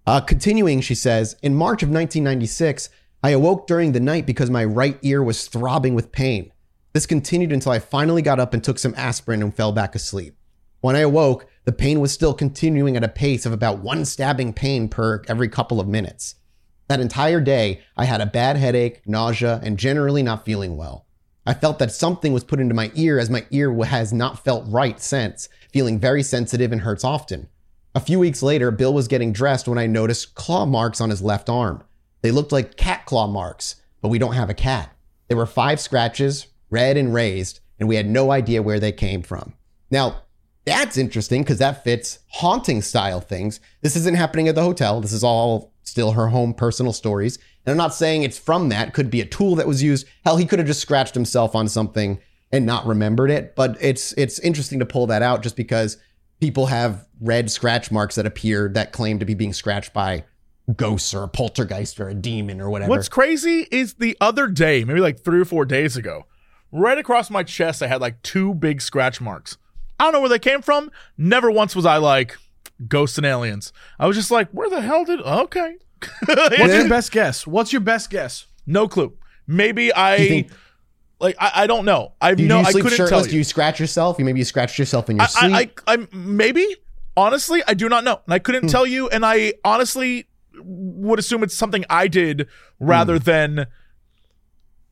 Uh, 0.05 0.21
continuing, 0.21 0.81
she 0.81 0.95
says, 0.95 1.35
in 1.41 1.55
March 1.55 1.81
of 1.83 1.89
1996, 1.89 2.89
I 3.23 3.31
awoke 3.31 3.65
during 3.67 3.91
the 3.91 3.99
night 3.99 4.25
because 4.25 4.49
my 4.51 4.63
right 4.63 4.99
ear 5.01 5.23
was 5.23 5.47
throbbing 5.47 5.95
with 5.95 6.11
pain. 6.11 6.51
This 6.91 7.05
continued 7.05 7.51
until 7.51 7.71
I 7.71 7.79
finally 7.79 8.21
got 8.21 8.39
up 8.39 8.53
and 8.53 8.63
took 8.63 8.79
some 8.79 8.95
aspirin 8.97 9.43
and 9.43 9.53
fell 9.53 9.71
back 9.71 9.93
asleep. 9.93 10.35
When 10.81 10.95
I 10.95 10.99
awoke, 10.99 11.45
the 11.65 11.71
pain 11.71 11.99
was 11.99 12.11
still 12.11 12.33
continuing 12.33 12.97
at 12.97 13.03
a 13.03 13.09
pace 13.09 13.45
of 13.45 13.53
about 13.53 13.79
one 13.79 14.05
stabbing 14.05 14.53
pain 14.53 14.89
per 14.89 15.21
every 15.27 15.49
couple 15.49 15.79
of 15.79 15.87
minutes. 15.87 16.35
That 16.87 16.99
entire 16.99 17.41
day, 17.41 17.81
I 17.95 18.05
had 18.05 18.21
a 18.21 18.25
bad 18.25 18.57
headache, 18.57 19.01
nausea, 19.05 19.59
and 19.63 19.77
generally 19.77 20.23
not 20.23 20.45
feeling 20.45 20.77
well. 20.77 21.05
I 21.45 21.53
felt 21.53 21.77
that 21.79 21.91
something 21.91 22.33
was 22.33 22.43
put 22.43 22.59
into 22.59 22.73
my 22.73 22.91
ear 22.95 23.19
as 23.19 23.29
my 23.29 23.45
ear 23.51 23.71
has 23.83 24.11
not 24.11 24.43
felt 24.43 24.65
right 24.67 24.99
since, 24.99 25.47
feeling 25.71 25.99
very 25.99 26.23
sensitive 26.23 26.71
and 26.71 26.81
hurts 26.81 27.03
often. 27.03 27.49
A 27.93 27.99
few 27.99 28.19
weeks 28.19 28.41
later, 28.41 28.71
Bill 28.71 28.93
was 28.93 29.07
getting 29.07 29.31
dressed 29.31 29.67
when 29.67 29.77
I 29.77 29.85
noticed 29.85 30.33
claw 30.33 30.65
marks 30.65 31.01
on 31.01 31.11
his 31.11 31.21
left 31.21 31.49
arm. 31.49 31.83
They 32.21 32.31
looked 32.31 32.51
like 32.51 32.77
cat 32.77 33.05
claw 33.05 33.27
marks, 33.27 33.75
but 34.01 34.09
we 34.09 34.19
don't 34.19 34.33
have 34.33 34.49
a 34.49 34.55
cat. 34.55 34.95
There 35.27 35.37
were 35.37 35.45
five 35.45 35.79
scratches, 35.79 36.47
red 36.69 36.97
and 36.97 37.13
raised, 37.13 37.59
and 37.79 37.87
we 37.87 37.95
had 37.95 38.09
no 38.09 38.31
idea 38.31 38.61
where 38.61 38.79
they 38.79 38.91
came 38.91 39.21
from. 39.21 39.53
Now, 39.91 40.23
that's 40.65 40.97
interesting 40.97 41.41
because 41.41 41.59
that 41.59 41.83
fits 41.83 42.19
haunting 42.27 42.81
style 42.81 43.21
things. 43.21 43.59
This 43.81 43.95
isn't 43.95 44.17
happening 44.17 44.47
at 44.47 44.55
the 44.55 44.63
hotel. 44.63 45.01
This 45.01 45.13
is 45.13 45.23
all 45.23 45.73
still 45.83 46.11
her 46.11 46.27
home 46.27 46.53
personal 46.53 46.93
stories. 46.93 47.37
And 47.65 47.71
I'm 47.71 47.77
not 47.77 47.93
saying 47.93 48.23
it's 48.23 48.37
from 48.37 48.69
that. 48.69 48.93
Could 48.93 49.09
be 49.09 49.21
a 49.21 49.25
tool 49.25 49.55
that 49.55 49.67
was 49.67 49.81
used. 49.81 50.07
Hell, 50.23 50.37
he 50.37 50.45
could 50.45 50.59
have 50.59 50.67
just 50.67 50.81
scratched 50.81 51.15
himself 51.15 51.55
on 51.55 51.67
something 51.67 52.19
and 52.51 52.65
not 52.65 52.85
remembered 52.85 53.31
it. 53.31 53.55
But 53.55 53.77
it's 53.81 54.13
it's 54.13 54.39
interesting 54.39 54.79
to 54.79 54.85
pull 54.85 55.07
that 55.07 55.21
out 55.21 55.41
just 55.41 55.55
because 55.55 55.97
people 56.39 56.67
have 56.67 57.05
red 57.19 57.51
scratch 57.51 57.91
marks 57.91 58.15
that 58.15 58.25
appear 58.25 58.69
that 58.69 58.91
claim 58.91 59.19
to 59.19 59.25
be 59.25 59.33
being 59.33 59.53
scratched 59.53 59.93
by 59.93 60.23
ghosts 60.75 61.13
or 61.13 61.23
a 61.23 61.27
poltergeist 61.27 61.99
or 61.99 62.09
a 62.09 62.13
demon 62.13 62.61
or 62.61 62.69
whatever. 62.69 62.91
What's 62.91 63.09
crazy 63.09 63.67
is 63.71 63.95
the 63.95 64.15
other 64.21 64.47
day, 64.47 64.83
maybe 64.83 64.99
like 64.99 65.19
three 65.19 65.39
or 65.39 65.45
four 65.45 65.65
days 65.65 65.97
ago, 65.97 66.25
right 66.71 66.97
across 66.97 67.29
my 67.29 67.43
chest, 67.43 67.81
I 67.83 67.87
had 67.87 68.01
like 68.01 68.21
two 68.21 68.53
big 68.53 68.81
scratch 68.81 69.19
marks. 69.21 69.57
I 69.99 70.05
don't 70.05 70.13
know 70.13 70.19
where 70.21 70.29
they 70.29 70.39
came 70.39 70.61
from. 70.61 70.91
Never 71.17 71.51
once 71.51 71.75
was 71.75 71.85
I 71.85 71.97
like 71.97 72.37
ghosts 72.87 73.17
and 73.17 73.25
aliens. 73.25 73.73
I 73.99 74.07
was 74.07 74.15
just 74.15 74.31
like, 74.31 74.49
where 74.51 74.69
the 74.69 74.81
hell 74.81 75.03
did? 75.05 75.19
Okay, 75.21 75.75
What's 76.25 76.57
your 76.73 76.87
best 76.89 77.11
guess? 77.11 77.45
What's 77.47 77.73
your 77.73 77.81
best 77.81 78.09
guess? 78.09 78.45
no 78.65 78.87
clue. 78.87 79.17
Maybe 79.47 79.91
I 79.93 80.17
think- 80.17 80.51
like 81.19 81.35
I, 81.39 81.51
I 81.63 81.67
don't 81.67 81.83
know. 81.85 82.13
I 82.21 82.33
do 82.35 82.43
you, 82.43 82.49
no, 82.49 82.57
do 82.57 82.61
you 82.61 82.67
I 82.67 82.71
sleep 82.71 82.83
couldn't 82.83 82.97
shirtless? 82.97 83.09
tell 83.09 83.23
Do 83.25 83.31
you. 83.31 83.39
you 83.39 83.43
scratch 83.43 83.79
yourself? 83.79 84.17
You 84.19 84.23
maybe 84.25 84.39
you 84.39 84.45
scratched 84.45 84.79
yourself 84.79 85.09
in 85.09 85.17
your 85.17 85.27
sleep. 85.27 85.53
I, 85.53 85.69
I, 85.87 85.93
I, 85.95 86.07
maybe 86.13 86.65
honestly, 87.17 87.61
I 87.67 87.73
do 87.73 87.89
not 87.89 88.03
know, 88.05 88.21
and 88.25 88.33
I 88.33 88.39
couldn't 88.39 88.61
Hmm. 88.63 88.67
tell 88.67 88.85
you. 88.85 89.09
And 89.09 89.25
I 89.25 89.55
honestly 89.65 90.27
would 90.61 91.19
assume 91.19 91.43
it's 91.43 91.55
something 91.57 91.83
I 91.89 92.07
did 92.07 92.47
rather 92.79 93.17
Hmm. 93.17 93.23
than 93.23 93.65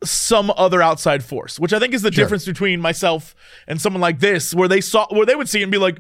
some 0.03 0.51
other 0.57 0.81
outside 0.81 1.23
force, 1.23 1.59
which 1.59 1.73
I 1.73 1.79
think 1.79 1.93
is 1.93 2.01
the 2.01 2.11
Sure. 2.11 2.23
difference 2.23 2.45
between 2.45 2.79
myself 2.81 3.35
and 3.67 3.81
someone 3.81 4.01
like 4.01 4.19
this, 4.19 4.53
where 4.53 4.67
they 4.67 4.81
saw, 4.81 5.07
where 5.09 5.25
they 5.25 5.35
would 5.35 5.49
see 5.49 5.63
and 5.63 5.71
be 5.71 5.77
like. 5.77 5.99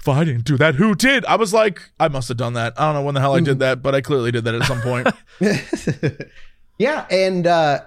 If 0.00 0.08
I 0.08 0.24
didn't 0.24 0.44
do 0.44 0.56
that, 0.56 0.76
who 0.76 0.94
did? 0.94 1.26
I 1.26 1.36
was 1.36 1.52
like, 1.52 1.90
I 2.00 2.08
must 2.08 2.28
have 2.28 2.38
done 2.38 2.54
that. 2.54 2.72
I 2.80 2.86
don't 2.86 2.94
know 2.94 3.02
when 3.02 3.14
the 3.14 3.20
hell 3.20 3.34
I 3.34 3.40
did 3.40 3.58
that, 3.58 3.82
but 3.82 3.94
I 3.94 4.00
clearly 4.00 4.30
did 4.32 4.44
that 4.44 4.54
at 4.54 4.62
some 4.62 4.80
point. 4.80 5.08
yeah, 6.78 7.04
and 7.10 7.46
uh, 7.46 7.80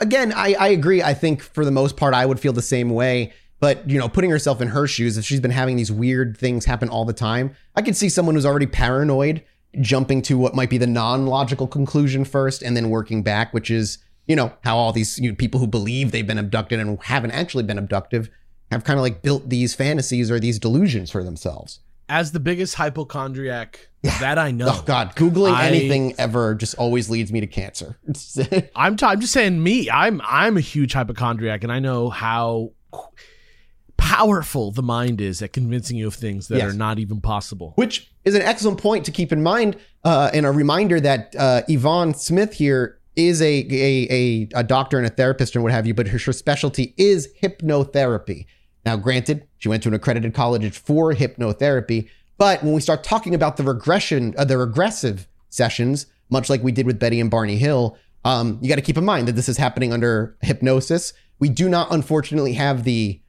again, 0.00 0.32
I, 0.32 0.54
I 0.58 0.68
agree. 0.68 1.02
I 1.02 1.14
think 1.14 1.40
for 1.42 1.64
the 1.64 1.70
most 1.70 1.96
part, 1.96 2.14
I 2.14 2.26
would 2.26 2.40
feel 2.40 2.52
the 2.52 2.62
same 2.62 2.90
way. 2.90 3.32
But 3.60 3.88
you 3.88 3.98
know, 3.98 4.08
putting 4.08 4.30
herself 4.30 4.60
in 4.60 4.68
her 4.68 4.86
shoes, 4.86 5.16
if 5.16 5.24
she's 5.24 5.40
been 5.40 5.50
having 5.52 5.76
these 5.76 5.92
weird 5.92 6.36
things 6.36 6.64
happen 6.64 6.88
all 6.88 7.04
the 7.04 7.12
time, 7.12 7.54
I 7.76 7.82
could 7.82 7.96
see 7.96 8.08
someone 8.08 8.34
who's 8.34 8.44
already 8.46 8.66
paranoid 8.66 9.44
jumping 9.80 10.22
to 10.22 10.36
what 10.36 10.54
might 10.54 10.70
be 10.70 10.78
the 10.78 10.86
non-logical 10.86 11.66
conclusion 11.68 12.24
first, 12.24 12.62
and 12.62 12.76
then 12.76 12.90
working 12.90 13.22
back, 13.22 13.54
which 13.54 13.70
is 13.70 13.98
you 14.26 14.36
know 14.36 14.52
how 14.62 14.76
all 14.76 14.92
these 14.92 15.18
you 15.18 15.28
know, 15.30 15.34
people 15.36 15.60
who 15.60 15.66
believe 15.66 16.10
they've 16.12 16.26
been 16.26 16.38
abducted 16.38 16.80
and 16.80 16.98
haven't 17.02 17.32
actually 17.32 17.64
been 17.64 17.78
abducted 17.78 18.30
have 18.70 18.84
kind 18.84 18.98
of 18.98 19.02
like 19.02 19.22
built 19.22 19.48
these 19.48 19.74
fantasies 19.74 20.30
or 20.30 20.40
these 20.40 20.58
delusions 20.58 21.10
for 21.10 21.22
themselves. 21.22 21.80
As 22.08 22.32
the 22.32 22.40
biggest 22.40 22.74
hypochondriac 22.74 23.88
that 24.20 24.38
I 24.38 24.50
know, 24.50 24.66
Oh 24.70 24.82
God, 24.84 25.14
googling 25.16 25.54
I- 25.54 25.66
anything 25.68 26.14
ever 26.18 26.54
just 26.54 26.74
always 26.76 27.08
leads 27.08 27.32
me 27.32 27.40
to 27.40 27.46
cancer. 27.46 27.98
I'm 28.76 28.96
t- 28.96 29.06
I'm 29.06 29.20
just 29.20 29.32
saying 29.32 29.62
me. 29.62 29.88
I'm 29.90 30.20
I'm 30.24 30.56
a 30.56 30.60
huge 30.60 30.92
hypochondriac, 30.92 31.62
and 31.62 31.72
I 31.72 31.78
know 31.78 32.10
how 32.10 32.72
powerful 33.96 34.70
the 34.72 34.82
mind 34.82 35.20
is 35.20 35.40
at 35.40 35.52
convincing 35.52 35.96
you 35.96 36.06
of 36.06 36.14
things 36.14 36.48
that 36.48 36.58
Yes. 36.58 36.72
are 36.72 36.76
not 36.76 36.98
even 36.98 37.20
possible. 37.20 37.72
Which 37.76 38.10
is 38.24 38.34
an 38.34 38.42
excellent 38.42 38.78
point 38.78 39.04
to 39.06 39.10
keep 39.10 39.32
in 39.32 39.42
mind, 39.42 39.76
uh, 40.04 40.30
and 40.34 40.44
a 40.44 40.50
reminder 40.50 41.00
that 41.00 41.34
uh, 41.38 41.62
Yvonne 41.68 42.14
Smith 42.14 42.54
here 42.54 42.98
is 43.16 43.40
a, 43.40 43.66
a 43.70 44.08
a 44.10 44.48
a 44.60 44.62
doctor 44.64 44.98
and 44.98 45.06
a 45.06 45.10
therapist 45.10 45.54
and 45.54 45.62
what 45.62 45.72
have 45.72 45.86
you, 45.86 45.94
but 45.94 46.08
her, 46.08 46.32
specialty 46.32 46.94
is 46.96 47.28
hypnotherapy. 47.42 48.46
Now, 48.84 48.96
granted, 48.96 49.46
she 49.58 49.68
went 49.68 49.82
to 49.84 49.88
an 49.88 49.94
accredited 49.94 50.34
college 50.34 50.76
for 50.76 51.14
hypnotherapy, 51.14 52.08
but 52.36 52.62
when 52.62 52.74
we 52.74 52.80
start 52.80 53.04
talking 53.04 53.34
about 53.34 53.56
the 53.56 53.62
regression, 53.62 54.34
uh, 54.36 54.44
the 54.44 54.58
regressive 54.58 55.26
sessions, 55.48 56.06
much 56.28 56.50
like 56.50 56.62
we 56.62 56.72
did 56.72 56.86
with 56.86 56.98
Betty 56.98 57.20
and 57.20 57.30
Barney 57.30 57.56
Hill, 57.56 57.96
um, 58.24 58.58
you 58.60 58.68
got 58.68 58.76
to 58.76 58.82
keep 58.82 58.98
in 58.98 59.04
mind 59.04 59.28
that 59.28 59.32
this 59.32 59.48
is 59.48 59.56
happening 59.56 59.92
under 59.92 60.36
hypnosis. 60.42 61.12
We 61.38 61.48
do 61.48 61.68
not, 61.68 61.92
unfortunately, 61.92 62.54
have 62.54 62.84
the 62.84 63.20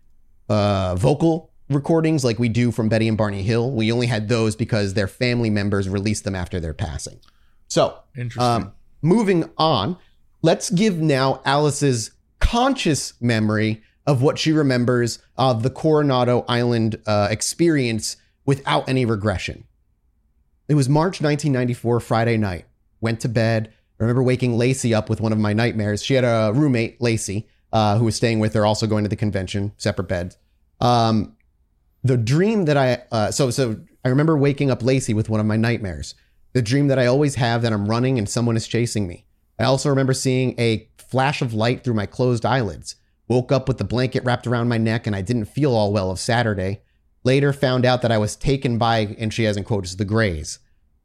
uh, 0.49 0.95
vocal 0.95 1.51
recordings 1.69 2.23
like 2.23 2.37
we 2.37 2.49
do 2.49 2.71
from 2.71 2.89
Betty 2.89 3.07
and 3.07 3.17
Barney 3.17 3.43
Hill. 3.43 3.71
We 3.71 3.91
only 3.91 4.07
had 4.07 4.29
those 4.29 4.55
because 4.55 4.93
their 4.93 5.07
family 5.07 5.49
members 5.49 5.89
released 5.89 6.23
them 6.23 6.35
after 6.35 6.59
their 6.59 6.73
passing. 6.73 7.19
So, 7.67 7.97
Interesting. 8.15 8.43
um, 8.43 8.73
moving 9.05 9.49
on, 9.57 9.97
let's 10.41 10.69
give 10.69 10.97
now 10.97 11.41
Alice's 11.45 12.11
conscious 12.39 13.13
memory 13.21 13.81
of 14.05 14.21
what 14.21 14.37
she 14.37 14.51
remembers 14.51 15.19
of 15.37 15.63
the 15.63 15.69
Coronado 15.69 16.43
Island 16.47 16.99
uh, 17.05 17.27
experience 17.31 18.17
without 18.45 18.87
any 18.89 19.05
regression. 19.05 19.65
It 20.67 20.75
was 20.75 20.89
March 20.89 21.21
1994, 21.21 21.99
Friday 21.99 22.37
night. 22.37 22.65
Went 22.99 23.19
to 23.21 23.29
bed. 23.29 23.71
I 23.99 24.03
remember 24.03 24.23
waking 24.23 24.57
Lacey 24.57 24.93
up 24.93 25.09
with 25.09 25.21
one 25.21 25.31
of 25.31 25.37
my 25.37 25.53
nightmares. 25.53 26.03
She 26.03 26.15
had 26.15 26.23
a 26.23 26.51
roommate, 26.53 27.01
Lacey, 27.01 27.47
uh, 27.71 27.97
who 27.97 28.05
was 28.05 28.15
staying 28.15 28.39
with 28.39 28.53
her, 28.53 28.65
also 28.65 28.87
going 28.87 29.03
to 29.03 29.09
the 29.09 29.15
convention, 29.15 29.73
separate 29.77 30.07
beds. 30.07 30.37
Um, 30.81 31.35
the 32.03 32.17
dream 32.17 32.65
that 32.65 32.77
I 32.77 33.03
uh, 33.11 33.31
so 33.31 33.49
so 33.49 33.79
I 34.03 34.09
remember 34.09 34.37
waking 34.37 34.69
up 34.69 34.83
Lacey 34.83 35.13
with 35.13 35.29
one 35.29 35.39
of 35.39 35.45
my 35.45 35.57
nightmares. 35.57 36.13
The 36.55 36.61
dream 36.61 36.87
that 36.87 36.97
I 36.97 37.05
always 37.05 37.35
have 37.35 37.63
that 37.63 37.73
I'm 37.73 37.89
running 37.89 38.17
and 38.17 38.29
someone 38.29 38.55
is 38.55 38.65
chasing 38.65 39.07
me. 39.07 39.25
I 39.59 39.65
also 39.65 39.89
remember 39.89 40.13
seeing 40.13 40.57
a 40.57 40.89
flash 40.97 41.41
of 41.41 41.53
light 41.53 41.83
through 41.83 41.95
my 41.95 42.05
closed 42.05 42.45
eyelids. 42.45 42.95
Woke 43.27 43.51
up 43.51 43.67
with 43.67 43.77
the 43.77 43.83
blanket 43.83 44.23
wrapped 44.23 44.47
around 44.47 44.69
my 44.69 44.77
neck 44.77 45.05
and 45.05 45.13
I 45.13 45.21
didn't 45.21 45.49
feel 45.49 45.75
all 45.75 45.91
well 45.91 46.11
of 46.11 46.17
Saturday. 46.17 46.81
Later 47.25 47.51
found 47.51 47.83
out 47.83 48.01
that 48.03 48.11
I 48.11 48.17
was 48.17 48.37
taken 48.37 48.77
by, 48.77 49.17
and 49.19 49.33
she 49.33 49.43
has 49.43 49.57
in 49.57 49.65
quotes, 49.65 49.95
the 49.95 50.05
Greys. 50.05 50.59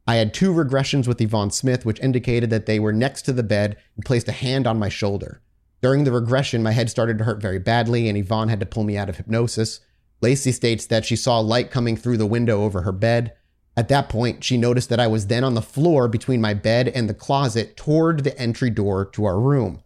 I 0.07 0.15
had 0.15 0.33
two 0.33 0.53
regressions 0.53 1.05
with 1.05 1.19
Yvonne 1.19 1.51
Smith, 1.51 1.85
which 1.85 1.99
indicated 1.99 2.49
that 2.49 2.65
they 2.65 2.79
were 2.79 2.93
next 2.93 3.23
to 3.23 3.33
the 3.33 3.43
bed 3.43 3.75
and 3.97 4.05
placed 4.05 4.29
a 4.29 4.33
hand 4.33 4.65
on 4.65 4.79
my 4.79 4.87
shoulder. 4.87 5.41
During 5.81 6.05
the 6.05 6.13
regression, 6.13 6.63
my 6.63 6.71
head 6.71 6.89
started 6.89 7.17
to 7.17 7.25
hurt 7.25 7.41
very 7.41 7.59
badly, 7.59 8.07
and 8.07 8.17
Yvonne 8.17 8.47
had 8.47 8.61
to 8.61 8.65
pull 8.65 8.85
me 8.85 8.95
out 8.95 9.09
of 9.09 9.17
hypnosis. 9.17 9.81
Lacey 10.21 10.53
states 10.53 10.85
that 10.85 11.03
she 11.03 11.17
saw 11.17 11.39
light 11.39 11.71
coming 11.71 11.97
through 11.97 12.17
the 12.17 12.25
window 12.25 12.61
over 12.61 12.83
her 12.83 12.93
bed. 12.93 13.33
At 13.77 13.87
that 13.87 14.09
point, 14.09 14.43
she 14.43 14.57
noticed 14.57 14.89
that 14.89 14.99
I 14.99 15.07
was 15.07 15.27
then 15.27 15.43
on 15.43 15.53
the 15.53 15.61
floor 15.61 16.07
between 16.07 16.41
my 16.41 16.53
bed 16.53 16.89
and 16.89 17.09
the 17.09 17.13
closet 17.13 17.77
toward 17.77 18.23
the 18.23 18.37
entry 18.37 18.69
door 18.69 19.05
to 19.05 19.25
our 19.25 19.39
room. 19.39 19.81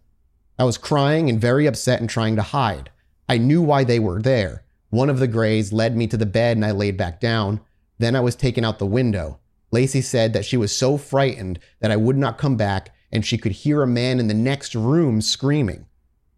I 0.58 0.64
was 0.64 0.78
crying 0.78 1.30
and 1.30 1.40
very 1.40 1.66
upset 1.66 2.00
and 2.00 2.10
trying 2.10 2.36
to 2.36 2.42
hide. 2.42 2.90
I 3.28 3.38
knew 3.38 3.62
why 3.62 3.84
they 3.84 3.98
were 3.98 4.20
there. 4.20 4.64
One 4.90 5.10
of 5.10 5.18
the 5.18 5.28
Greys 5.28 5.72
led 5.72 5.96
me 5.96 6.06
to 6.08 6.16
the 6.16 6.26
bed 6.26 6.56
and 6.56 6.64
I 6.64 6.70
laid 6.70 6.96
back 6.96 7.20
down. 7.20 7.60
Then 7.98 8.16
I 8.16 8.20
was 8.20 8.34
taken 8.34 8.64
out 8.64 8.78
the 8.78 8.86
window. 8.86 9.38
Lacey 9.70 10.00
said 10.00 10.32
that 10.32 10.44
she 10.44 10.56
was 10.56 10.76
so 10.76 10.96
frightened 10.96 11.58
that 11.80 11.90
I 11.90 11.96
would 11.96 12.16
not 12.16 12.38
come 12.38 12.56
back 12.56 12.94
and 13.12 13.24
she 13.24 13.38
could 13.38 13.52
hear 13.52 13.82
a 13.82 13.86
man 13.86 14.18
in 14.18 14.28
the 14.28 14.34
next 14.34 14.74
room 14.74 15.20
screaming. 15.20 15.86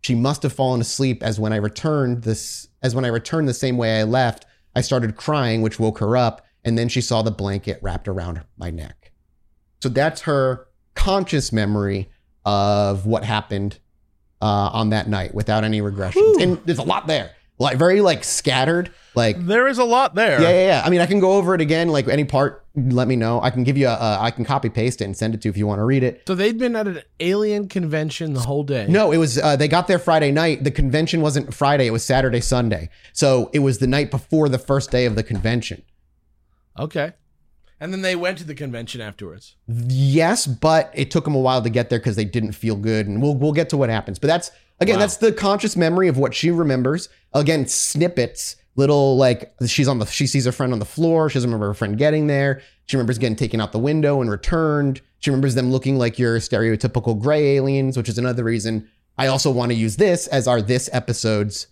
She 0.01 0.15
must 0.15 0.43
have 0.43 0.53
fallen 0.53 0.81
asleep 0.81 1.23
as 1.23 1.41
when 1.41 1.53
I 1.53 1.57
returned 1.57 2.23
this 2.23 2.69
as 2.83 2.95
when 2.95 3.05
I 3.05 3.09
returned 3.09 3.49
the 3.49 3.55
same 3.55 3.77
way 3.77 3.99
I 3.99 4.05
left, 4.05 4.47
I 4.75 4.81
started 4.81 5.17
crying, 5.17 5.63
which 5.63 5.81
woke 5.81 5.99
her 5.99 6.17
up, 6.17 6.47
and 6.69 6.77
then 6.77 6.89
she 6.89 7.01
saw 7.01 7.23
the 7.23 7.31
blanket 7.31 7.79
wrapped 7.83 8.07
around 8.07 8.43
my 8.59 8.71
neck. 8.71 9.11
So 9.83 9.89
that's 9.89 10.23
her 10.23 10.69
conscious 10.95 11.53
memory 11.53 12.11
of 12.45 13.07
what 13.07 13.25
happened 13.25 13.79
uh, 14.43 14.45
on 14.73 14.91
that 14.91 15.09
night 15.09 15.35
without 15.35 15.65
any 15.65 15.81
regressions. 15.81 16.41
And 16.43 16.59
there's 16.65 16.79
a 16.79 16.85
lot 16.85 17.07
there. 17.07 17.33
Like 17.59 17.77
very 17.77 18.01
like 18.01 18.23
scattered. 18.23 18.93
Like 19.17 19.37
there 19.45 19.67
is 19.67 19.79
a 19.79 19.85
lot 19.85 20.15
there. 20.15 20.41
yeah, 20.41 20.51
yeah, 20.51 20.67
yeah. 20.67 20.83
I 20.85 20.91
mean, 20.91 21.01
I 21.01 21.07
can 21.07 21.19
go 21.19 21.33
over 21.33 21.55
it 21.55 21.61
again. 21.61 21.89
Like 21.89 22.07
any 22.07 22.23
part, 22.23 22.65
let 22.77 23.09
me 23.09 23.17
know. 23.17 23.41
I 23.41 23.51
can 23.51 23.65
give 23.65 23.77
you 23.77 23.89
a, 23.89 23.95
a 23.95 24.19
I 24.21 24.31
can 24.31 24.45
copy 24.45 24.69
paste 24.69 25.01
it 25.01 25.07
and 25.07 25.17
send 25.17 25.35
it 25.35 25.41
to 25.41 25.49
you 25.49 25.51
if 25.51 25.57
you 25.57 25.67
want 25.67 25.81
to 25.81 25.85
read 25.85 26.05
it. 26.05 26.23
So 26.29 26.37
they'd 26.37 26.57
been 26.57 26.77
at 26.77 26.87
an 26.87 27.01
alien 27.19 27.67
convention 27.67 28.35
the 28.35 28.41
whole 28.41 28.63
day. 28.63 28.87
No, 28.89 29.11
it 29.11 29.17
was 29.17 29.39
uh, 29.39 29.57
they 29.57 29.67
got 29.67 29.89
there 29.89 29.99
Friday 29.99 30.31
night. 30.31 30.63
The 30.63 30.71
convention 30.71 31.21
wasn't 31.21 31.53
Friday; 31.53 31.89
it 31.89 31.91
was 31.91 32.05
Saturday, 32.05 32.41
Sunday. 32.41 32.91
So 33.13 33.51
it 33.53 33.59
was 33.59 33.79
the 33.79 33.89
night 33.89 34.13
before 34.13 34.49
the 34.49 34.59
first 34.59 34.93
day 34.93 35.05
of 35.05 35.17
the 35.17 35.25
convention. 35.25 35.83
Okay. 36.79 37.13
And 37.81 37.93
then 37.93 38.03
they 38.03 38.17
went 38.17 38.39
to 38.39 38.45
the 38.45 38.55
convention 38.57 39.01
afterwards. 39.01 39.55
Yes, 39.69 40.47
but 40.47 40.91
it 40.95 41.11
took 41.13 41.25
them 41.25 41.35
a 41.37 41.41
while 41.41 41.63
to 41.63 41.71
get 41.71 41.91
there 41.91 41.99
because 42.01 42.17
they 42.17 42.25
didn't 42.25 42.53
feel 42.53 42.75
good, 42.77 43.07
and 43.07 43.23
we'll 43.23 43.37
we'll 43.37 43.53
get 43.53 43.69
to 43.71 43.77
what 43.77 43.89
happens. 43.89 44.19
But 44.19 44.27
that's 44.27 44.51
again, 44.81 44.97
Wow. 44.97 45.01
that's 45.01 45.19
the 45.19 45.33
conscious 45.33 45.77
memory 45.77 46.09
of 46.09 46.19
what 46.19 46.35
she 46.35 46.51
remembers. 46.51 47.09
Again, 47.35 47.69
snippets, 47.69 48.57
little 48.75 49.17
like 49.17 49.55
she's 49.67 49.87
on 49.87 50.01
the 50.01 50.07
she 50.07 50.27
sees 50.27 50.45
her 50.45 50.51
friend 50.53 50.73
on 50.73 50.81
the 50.81 50.85
floor. 50.85 51.31
She 51.31 51.35
doesn't 51.35 51.49
remember 51.49 51.69
her 51.69 51.75
friend 51.75 51.97
getting 51.97 52.27
there. 52.27 52.63
She 52.87 52.97
remembers 52.97 53.19
getting 53.19 53.37
taken 53.37 53.61
out 53.61 53.71
the 53.73 53.79
window 53.79 54.21
and 54.21 54.31
returned. 54.31 55.01
She 55.21 55.31
remembers 55.31 55.55
them 55.55 55.71
looking 55.71 55.99
like 55.99 56.19
your 56.19 56.39
stereotypical 56.39 57.21
gray 57.21 57.57
aliens, 57.57 57.97
which 57.97 58.09
is 58.09 58.19
another 58.19 58.43
reason 58.45 58.89
I 59.17 59.27
also 59.29 59.51
want 59.51 59.71
to 59.73 59.77
use 59.79 59.97
this 59.97 60.27
as 60.29 60.49
our 60.49 60.61
this 60.63 60.89
episode's 60.93 61.67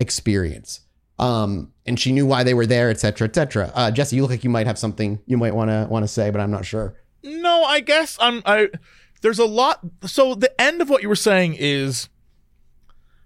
experience. 0.00 0.80
Um, 1.18 1.71
and 1.86 1.98
she 1.98 2.12
knew 2.12 2.26
why 2.26 2.44
they 2.44 2.54
were 2.54 2.66
there, 2.66 2.90
et 2.90 3.00
cetera, 3.00 3.26
et 3.28 3.34
cetera. 3.34 3.70
Uh, 3.74 3.90
Jesse, 3.90 4.16
you 4.16 4.22
look 4.22 4.30
like 4.30 4.44
you 4.44 4.50
might 4.50 4.66
have 4.66 4.78
something 4.78 5.20
you 5.26 5.36
might 5.36 5.54
want 5.54 5.70
to 5.70 5.86
want 5.90 6.02
to 6.04 6.08
say, 6.08 6.30
but 6.30 6.40
I'm 6.40 6.50
not 6.50 6.64
sure. 6.64 6.94
No, 7.22 7.64
I 7.64 7.80
guess 7.80 8.16
I'm. 8.20 8.42
I 8.46 8.68
there's 9.20 9.38
a 9.38 9.44
lot. 9.46 9.80
So 10.04 10.34
the 10.34 10.60
end 10.60 10.80
of 10.82 10.88
what 10.90 11.02
you 11.02 11.08
were 11.08 11.14
saying 11.16 11.56
is 11.58 12.08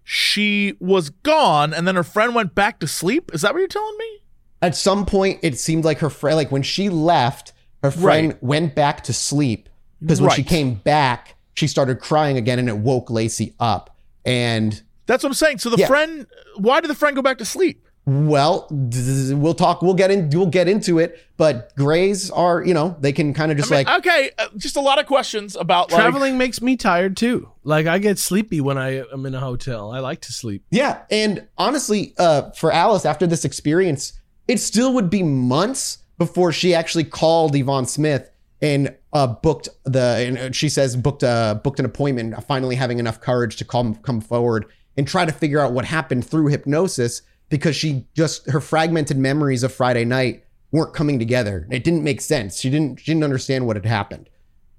she 0.05 0.75
was 0.79 1.11
gone, 1.11 1.75
and 1.75 1.87
then 1.87 1.97
her 1.97 2.03
friend 2.05 2.35
went 2.35 2.55
back 2.55 2.79
to 2.81 2.87
sleep. 2.87 3.31
Is 3.35 3.43
that 3.43 3.53
what 3.53 3.59
you're 3.59 3.69
telling 3.69 3.97
me? 3.99 4.21
At 4.63 4.77
some 4.77 5.05
point, 5.05 5.41
it 5.43 5.59
seemed 5.59 5.85
like 5.85 5.99
her 5.99 6.11
friend, 6.11 6.37
like 6.37 6.51
when 6.53 6.63
she 6.63 6.89
left, 6.89 7.53
her 7.83 7.91
friend 7.91 8.33
Right. 8.33 8.43
went 8.43 8.75
back 8.75 9.05
to 9.05 9.13
sleep 9.13 9.69
because 10.01 10.21
when 10.21 10.31
she 10.31 10.43
came 10.43 10.75
back, 10.75 11.35
she 11.55 11.67
started 11.67 12.01
crying 12.01 12.37
again, 12.37 12.59
and 12.59 12.69
it 12.69 12.79
woke 12.79 13.11
Lacey 13.11 13.55
up. 13.61 13.97
And 14.25 14.81
That's 15.07 15.23
what 15.23 15.31
I'm 15.31 15.35
saying. 15.35 15.59
So 15.59 15.71
the 15.71 15.77
Yeah. 15.79 15.87
friend, 15.87 16.27
why 16.57 16.81
did 16.81 16.89
the 16.89 16.95
friend 16.97 17.15
go 17.15 17.23
back 17.23 17.39
to 17.39 17.45
sleep? 17.45 17.86
Well, 18.07 18.69
we'll 18.71 19.55
talk. 19.55 19.83
We'll 19.83 19.95
get 19.95 20.13
in. 20.13 20.31
We'll 20.31 20.47
get 20.47 20.69
into 20.69 21.01
it. 21.01 21.21
But 21.37 21.75
Grays 21.75 22.31
are, 22.31 22.63
you 22.65 22.73
know, 22.73 22.97
they 23.01 23.13
can 23.13 23.35
kind 23.35 23.51
of 23.51 23.59
just 23.59 23.71
I 23.73 23.79
mean, 23.79 23.85
like 23.85 23.99
okay, 23.99 24.31
uh, 24.39 24.47
just 24.57 24.77
a 24.77 24.81
lot 24.81 25.01
of 25.01 25.07
questions 25.07 25.57
about 25.57 25.91
like, 25.91 26.01
Traveling 26.01 26.39
makes 26.39 26.63
me 26.63 26.77
tired 26.77 27.17
too. 27.17 27.51
Like 27.65 27.89
I 27.89 27.99
get 27.99 28.21
sleepy 28.21 28.61
when 28.61 28.79
I 28.79 29.03
am 29.13 29.27
in 29.27 29.35
a 29.35 29.41
hotel. 29.41 29.91
I 29.91 29.99
like 29.99 30.21
to 30.23 30.33
sleep. 30.33 30.63
Yeah, 30.71 31.03
and 31.11 31.49
honestly, 31.59 32.15
uh, 32.17 32.53
for 32.53 32.71
Alice, 32.71 33.05
after 33.05 33.27
this 33.27 33.45
experience, 33.45 34.13
it 34.47 34.61
still 34.61 34.95
would 34.95 35.11
be 35.11 35.25
months 35.25 35.99
before 36.17 36.53
she 36.53 36.75
actually 36.75 37.05
called 37.05 37.57
Yvonne 37.57 37.87
Smith 37.87 38.31
and 38.63 38.95
uh, 39.13 39.27
booked 39.27 39.69
the. 39.85 40.37
And 40.39 40.55
she 40.55 40.69
says 40.69 40.95
booked 40.95 41.25
a 41.25 41.61
booked 41.65 41.81
an 41.81 41.85
appointment. 41.85 42.41
Finally, 42.45 42.77
having 42.77 43.01
enough 43.01 43.21
courage 43.21 43.57
to 43.57 43.65
come 43.65 43.97
come 43.97 44.21
forward 44.21 44.67
and 44.97 45.09
try 45.09 45.25
to 45.25 45.33
figure 45.33 45.59
out 45.59 45.73
what 45.73 45.85
happened 45.85 46.25
through 46.25 46.47
hypnosis 46.47 47.23
because 47.49 47.77
she 47.77 48.07
just 48.15 48.49
her 48.51 48.61
fragmented 48.61 49.19
memories 49.19 49.63
of 49.63 49.73
Friday 49.73 50.05
night 50.05 50.45
weren't 50.73 50.95
coming 50.95 51.19
together. 51.19 51.67
It 51.71 51.85
didn't 51.85 52.05
make 52.05 52.21
sense. 52.21 52.61
She 52.61 52.71
didn't 52.71 53.01
she 53.01 53.07
didn't 53.07 53.25
understand 53.25 53.67
what 53.67 53.77
had 53.77 53.87
happened. 53.87 54.29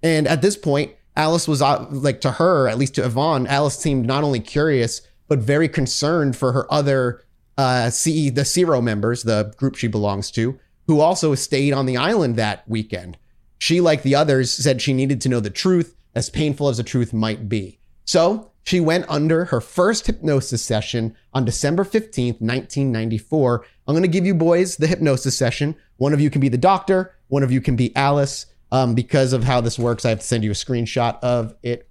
And 0.03 0.27
at 0.27 0.41
this 0.41 0.55
point, 0.55 0.93
Alice 1.15 1.47
was 1.47 1.61
uh, 1.61 1.87
like 1.89 2.21
to 2.21 2.31
her, 2.31 2.67
at 2.67 2.77
least 2.77 2.95
to 2.95 3.05
Yvonne, 3.05 3.47
Alice 3.47 3.77
seemed 3.77 4.05
not 4.05 4.23
only 4.23 4.39
curious 4.39 5.01
but 5.27 5.39
very 5.39 5.67
concerned 5.67 6.37
for 6.37 6.53
her 6.53 6.71
other 6.71 7.23
uh, 7.57 7.89
CE, 7.89 8.31
the 8.31 8.45
CERO 8.45 8.81
members, 8.81 9.23
the 9.23 9.53
group 9.57 9.75
she 9.75 9.87
belongs 9.87 10.31
to, 10.31 10.57
who 10.85 11.01
also 11.01 11.35
stayed 11.35 11.73
on 11.73 11.85
the 11.85 11.97
island 11.97 12.35
that 12.35 12.67
weekend. 12.69 13.17
She, 13.59 13.81
like 13.81 14.03
the 14.03 14.15
others, 14.15 14.51
said 14.51 14.81
she 14.81 14.93
needed 14.93 15.19
to 15.21 15.29
know 15.29 15.39
the 15.39 15.49
truth, 15.49 15.95
as 16.15 16.29
painful 16.29 16.69
as 16.69 16.77
the 16.77 16.83
truth 16.83 17.13
might 17.13 17.49
be. 17.49 17.79
So 18.05 18.51
she 18.67 18.81
went 18.81 19.05
under 19.07 19.45
her 19.45 19.61
first 19.61 20.07
hypnosis 20.07 20.61
session 20.61 21.15
on 21.33 21.45
December 21.45 21.85
15th, 21.85 22.41
1994. 22.41 23.65
I'm 23.87 23.93
going 23.93 24.01
to 24.01 24.09
give 24.09 24.25
you 24.25 24.35
boys 24.35 24.75
the 24.75 24.87
hypnosis 24.87 25.37
session. 25.37 25.73
One 25.95 26.11
of 26.11 26.19
you 26.19 26.29
can 26.29 26.41
be 26.41 26.49
the 26.49 26.57
doctor, 26.57 27.15
one 27.29 27.43
of 27.43 27.51
you 27.51 27.61
can 27.61 27.77
be 27.77 27.95
Alice. 27.95 28.45
Um, 28.69 28.93
because 28.93 29.31
of 29.31 29.45
how 29.45 29.61
this 29.61 29.79
works, 29.79 30.03
I 30.03 30.09
have 30.09 30.19
to 30.19 30.25
send 30.25 30.43
you 30.43 30.51
a 30.51 30.53
screenshot 30.53 31.17
of 31.21 31.55
it 31.63 31.87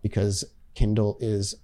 because 0.00 0.44
Kindle 0.76 1.18
is 1.18 1.56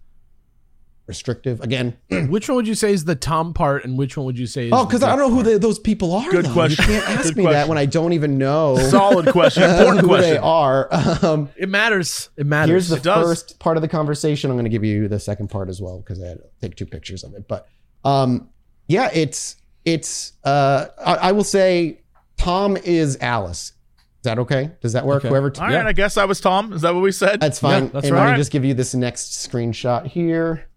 restrictive. 1.08 1.60
Again, 1.60 1.96
which 2.28 2.48
one 2.48 2.56
would 2.56 2.68
you 2.68 2.74
say 2.76 2.92
is 2.92 3.04
the 3.04 3.16
Tom 3.16 3.52
part, 3.54 3.84
and 3.84 3.98
which 3.98 4.16
one 4.16 4.26
would 4.26 4.38
you 4.38 4.46
say? 4.46 4.66
Is 4.66 4.72
oh, 4.72 4.84
because 4.84 5.02
I 5.02 5.16
don't 5.16 5.18
know 5.18 5.24
Dick 5.24 5.30
who 5.30 5.42
part? 5.42 5.46
they, 5.46 5.58
those 5.58 5.78
people 5.80 6.14
are. 6.14 6.30
Good 6.30 6.44
though. 6.46 6.52
question. 6.52 6.84
You 6.84 7.00
can't 7.00 7.08
ask 7.18 7.24
Good 7.34 7.36
me 7.38 7.46
that 7.46 7.66
when 7.68 7.78
I 7.78 7.86
don't 7.86 8.12
even 8.12 8.38
know 8.38 8.76
solid 8.76 9.26
question, 9.32 9.62
important 9.70 10.00
who 10.02 10.06
question. 10.08 10.30
they 10.30 10.36
are. 10.38 10.88
Um, 11.22 11.48
It 11.56 11.68
matters. 11.68 12.28
It 12.36 12.46
matters. 12.46 12.70
Here's 12.70 12.88
the 12.90 12.96
It 12.96 13.02
does. 13.02 13.26
first 13.26 13.58
part 13.58 13.76
of 13.76 13.80
the 13.82 13.88
conversation. 13.88 14.50
I'm 14.50 14.56
going 14.56 14.64
to 14.66 14.70
give 14.70 14.84
you 14.84 15.08
the 15.08 15.18
second 15.18 15.48
part 15.48 15.68
as 15.68 15.80
well 15.82 15.98
because 15.98 16.22
I 16.22 16.28
had 16.28 16.38
to 16.38 16.44
take 16.60 16.76
two 16.76 16.86
pictures 16.86 17.24
of 17.24 17.34
it. 17.34 17.48
But 17.48 17.66
um, 18.04 18.50
yeah, 18.86 19.10
it's 19.12 19.56
it's. 19.84 20.34
Uh, 20.44 20.86
I, 21.04 21.14
I 21.14 21.32
will 21.32 21.44
say 21.44 22.02
Tom 22.36 22.76
is 22.76 23.16
Alice. 23.20 23.72
Is 24.20 24.24
that 24.24 24.38
okay? 24.40 24.72
Does 24.80 24.92
that 24.94 25.06
work? 25.06 25.18
Okay. 25.24 25.28
Whoever. 25.28 25.52
All 25.58 25.62
right, 25.66 25.72
Yeah. 25.72 25.86
I 25.86 25.92
guess 25.92 26.16
I 26.16 26.24
was 26.24 26.40
Tom. 26.40 26.72
Is 26.72 26.82
that 26.82 26.92
what 26.94 27.02
we 27.02 27.12
said? 27.12 27.40
That's 27.40 27.60
fine. 27.60 27.84
Yeah, 27.84 27.90
that's 27.94 28.06
and 28.06 28.14
right. 28.16 28.26
let 28.26 28.32
me 28.32 28.36
just 28.38 28.50
give 28.50 28.64
you 28.64 28.74
this 28.74 28.94
next 28.94 29.30
screenshot 29.48 30.06
here. 30.06 30.67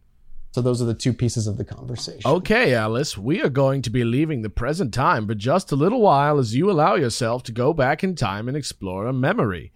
So 0.52 0.62
those 0.62 0.82
are 0.82 0.86
the 0.86 0.94
two 0.94 1.14
pieces 1.14 1.48
of 1.48 1.58
the 1.58 1.64
conversation. 1.64 2.30
Okay, 2.30 2.74
Alice, 2.74 3.18
we 3.18 3.42
are 3.42 3.50
going 3.50 3.82
to 3.84 3.90
be 3.90 4.04
leaving 4.04 4.42
the 4.42 4.50
present 4.50 4.94
time 4.94 5.26
for 5.26 5.34
just 5.34 5.72
a 5.72 5.78
little 5.78 6.02
while 6.02 6.40
as 6.40 6.56
you 6.56 6.70
allow 6.70 6.96
yourself 6.96 7.42
to 7.44 7.54
go 7.54 7.74
back 7.74 8.04
in 8.04 8.16
time 8.16 8.50
and 8.50 8.58
explore 8.58 9.08
a 9.08 9.14
memory, 9.14 9.72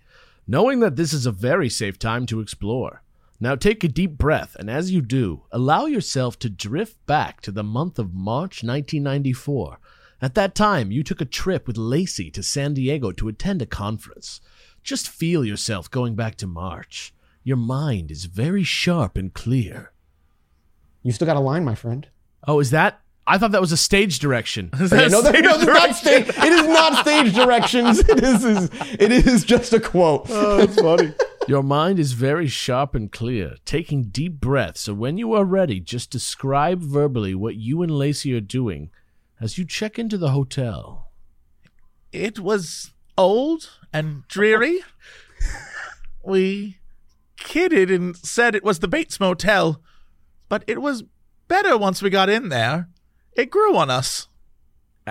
knowing 0.46 0.82
that 0.82 0.98
this 0.98 1.14
is 1.14 1.26
a 1.26 1.32
very 1.32 1.70
safe 1.70 1.98
time 1.98 2.26
to 2.26 2.42
explore. 2.42 3.02
Now 3.40 3.56
take 3.56 3.86
a 3.86 3.88
deep 3.88 4.18
breath, 4.18 4.56
and 4.60 4.70
as 4.70 4.92
you 4.92 5.02
do, 5.02 5.44
allow 5.50 5.86
yourself 5.86 6.38
to 6.40 6.50
drift 6.50 7.06
back 7.06 7.40
to 7.42 7.52
the 7.52 7.64
month 7.64 7.98
of 7.98 8.14
March 8.14 8.62
1994. 8.62 9.78
At 10.22 10.36
that 10.36 10.56
time, 10.56 10.92
you 10.92 11.04
took 11.04 11.22
a 11.22 11.26
trip 11.26 11.68
with 11.68 11.78
Lacey 11.78 12.30
to 12.32 12.44
San 12.44 12.74
Diego 12.74 13.12
to 13.14 13.30
attend 13.30 13.62
a 13.62 13.66
conference. 13.66 14.42
Just 14.84 15.08
feel 15.08 15.46
yourself 15.46 15.90
going 15.90 16.16
back 16.16 16.36
to 16.38 16.48
March. 16.48 17.14
Your 17.44 17.58
mind 17.58 18.12
is 18.12 18.26
very 18.26 18.64
sharp 18.64 19.18
and 19.18 19.34
clear. 19.34 19.92
You 21.06 21.12
still 21.12 21.28
got 21.28 21.38
a 21.38 21.40
line, 21.40 21.64
my 21.64 21.76
friend. 21.76 22.08
Oh, 22.48 22.60
is 22.60 22.72
that? 22.72 23.00
I 23.28 23.38
thought 23.38 23.52
that 23.52 23.62
was 23.62 23.72
a 23.72 23.78
stage 23.78 24.18
direction. 24.18 24.72
Is 24.80 24.92
Yeah, 24.92 25.08
that 25.08 25.12
no, 25.12 25.22
stage 25.22 25.44
no, 25.44 25.56
it's 25.56 25.66
not 25.66 25.96
stage. 25.96 26.30
It 26.30 26.54
is 26.54 26.68
not 26.68 26.98
stage 27.06 27.34
directions. 27.34 28.00
It 28.00 28.24
is, 28.24 28.44
is. 28.44 28.70
It 29.00 29.12
is 29.12 29.44
just 29.44 29.72
a 29.74 29.80
quote. 29.80 30.26
Oh, 30.30 30.58
that's 30.58 30.80
funny. 30.82 31.14
Your 31.48 31.62
mind 31.64 32.00
is 32.00 32.14
very 32.14 32.48
sharp 32.48 32.96
and 32.96 33.12
clear, 33.12 33.56
taking 33.66 34.06
deep 34.06 34.40
breaths. 34.40 34.82
So 34.82 34.94
when 34.96 35.18
you 35.20 35.34
are 35.34 35.46
ready, 35.46 35.80
just 35.80 36.10
describe 36.10 36.82
verbally 36.82 37.36
what 37.36 37.56
you 37.56 37.84
and 37.84 37.92
Lacey 37.92 38.34
are 38.36 38.42
doing 38.42 38.90
as 39.40 39.58
you 39.60 39.66
check 39.66 39.98
into 40.00 40.18
the 40.18 40.32
hotel. 40.32 41.12
It 42.12 42.40
was 42.40 42.94
old 43.16 43.70
and 43.94 44.28
dreary. 44.28 44.80
we 46.24 46.78
kidded 47.38 47.92
and 47.92 48.16
said 48.18 48.56
it 48.56 48.64
was 48.64 48.80
the 48.80 48.88
Bates 48.88 49.20
Motel, 49.20 49.82
but 50.50 50.64
it 50.68 50.82
was 50.82 51.04
better 51.48 51.78
once 51.78 52.02
we 52.02 52.10
got 52.10 52.30
in 52.30 52.50
there. 52.50 52.90
It 53.34 53.50
grew 53.50 53.76
on 53.76 53.90
us. 53.90 54.28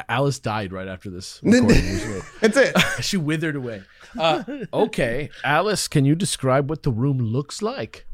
Alice 0.09 0.41
died 0.41 0.73
right 0.73 0.89
after 0.89 1.09
this. 1.11 1.41
recording 1.43 1.93
was 1.93 2.05
over. 2.05 2.27
That's 2.41 2.57
it. 2.57 2.77
she 3.05 3.17
withered 3.17 3.57
away. 3.57 3.83
Uh, 4.19 4.43
okay, 4.73 5.31
Alice, 5.45 5.89
can 5.89 6.05
you 6.05 6.15
describe 6.15 6.69
what 6.69 6.83
the 6.83 6.91
room 6.91 7.19
looks 7.19 7.63
like? 7.63 8.07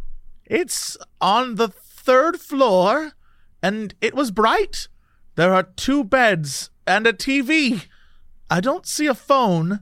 It's 0.44 0.96
on 1.20 1.54
the 1.54 1.68
third 1.68 2.40
floor, 2.40 3.12
and 3.62 3.94
it 4.00 4.14
was 4.14 4.30
bright. 4.30 4.88
There 5.36 5.54
are 5.54 5.62
two 5.62 6.04
beds 6.04 6.70
and 6.86 7.06
a 7.06 7.12
TV. 7.12 7.86
I 8.50 8.60
don't 8.60 8.86
see 8.86 9.06
a 9.06 9.14
phone. 9.14 9.80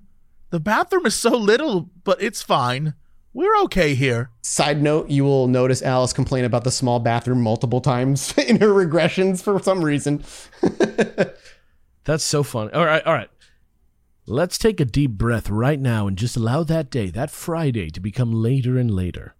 The 0.50 0.60
bathroom 0.60 1.06
is 1.06 1.14
so 1.14 1.30
little, 1.30 1.90
but 2.04 2.22
it's 2.22 2.42
fine. 2.42 2.94
We're 3.38 3.56
okay 3.66 3.94
here. 3.94 4.30
Side 4.42 4.82
note: 4.82 5.10
You 5.10 5.22
will 5.22 5.46
notice 5.46 5.80
Alice 5.80 6.12
complain 6.12 6.44
about 6.44 6.64
the 6.64 6.72
small 6.72 6.98
bathroom 6.98 7.40
multiple 7.40 7.80
times 7.80 8.36
in 8.48 8.58
her 8.58 8.66
regressions 8.66 9.40
for 9.44 9.62
some 9.62 9.84
reason. 9.84 10.24
That's 12.04 12.24
so 12.24 12.42
funny. 12.42 12.72
All 12.72 12.84
right, 12.84 13.06
all 13.06 13.12
right. 13.12 13.30
Let's 14.26 14.58
take 14.58 14.80
a 14.80 14.84
deep 14.84 15.12
breath 15.12 15.48
right 15.50 15.78
now 15.78 16.08
and 16.08 16.18
just 16.18 16.36
allow 16.36 16.64
that 16.64 16.90
day, 16.90 17.10
that 17.10 17.30
Friday, 17.30 17.90
to 17.90 18.00
become 18.00 18.32
later 18.32 18.76
and 18.76 18.90
later. 18.90 19.36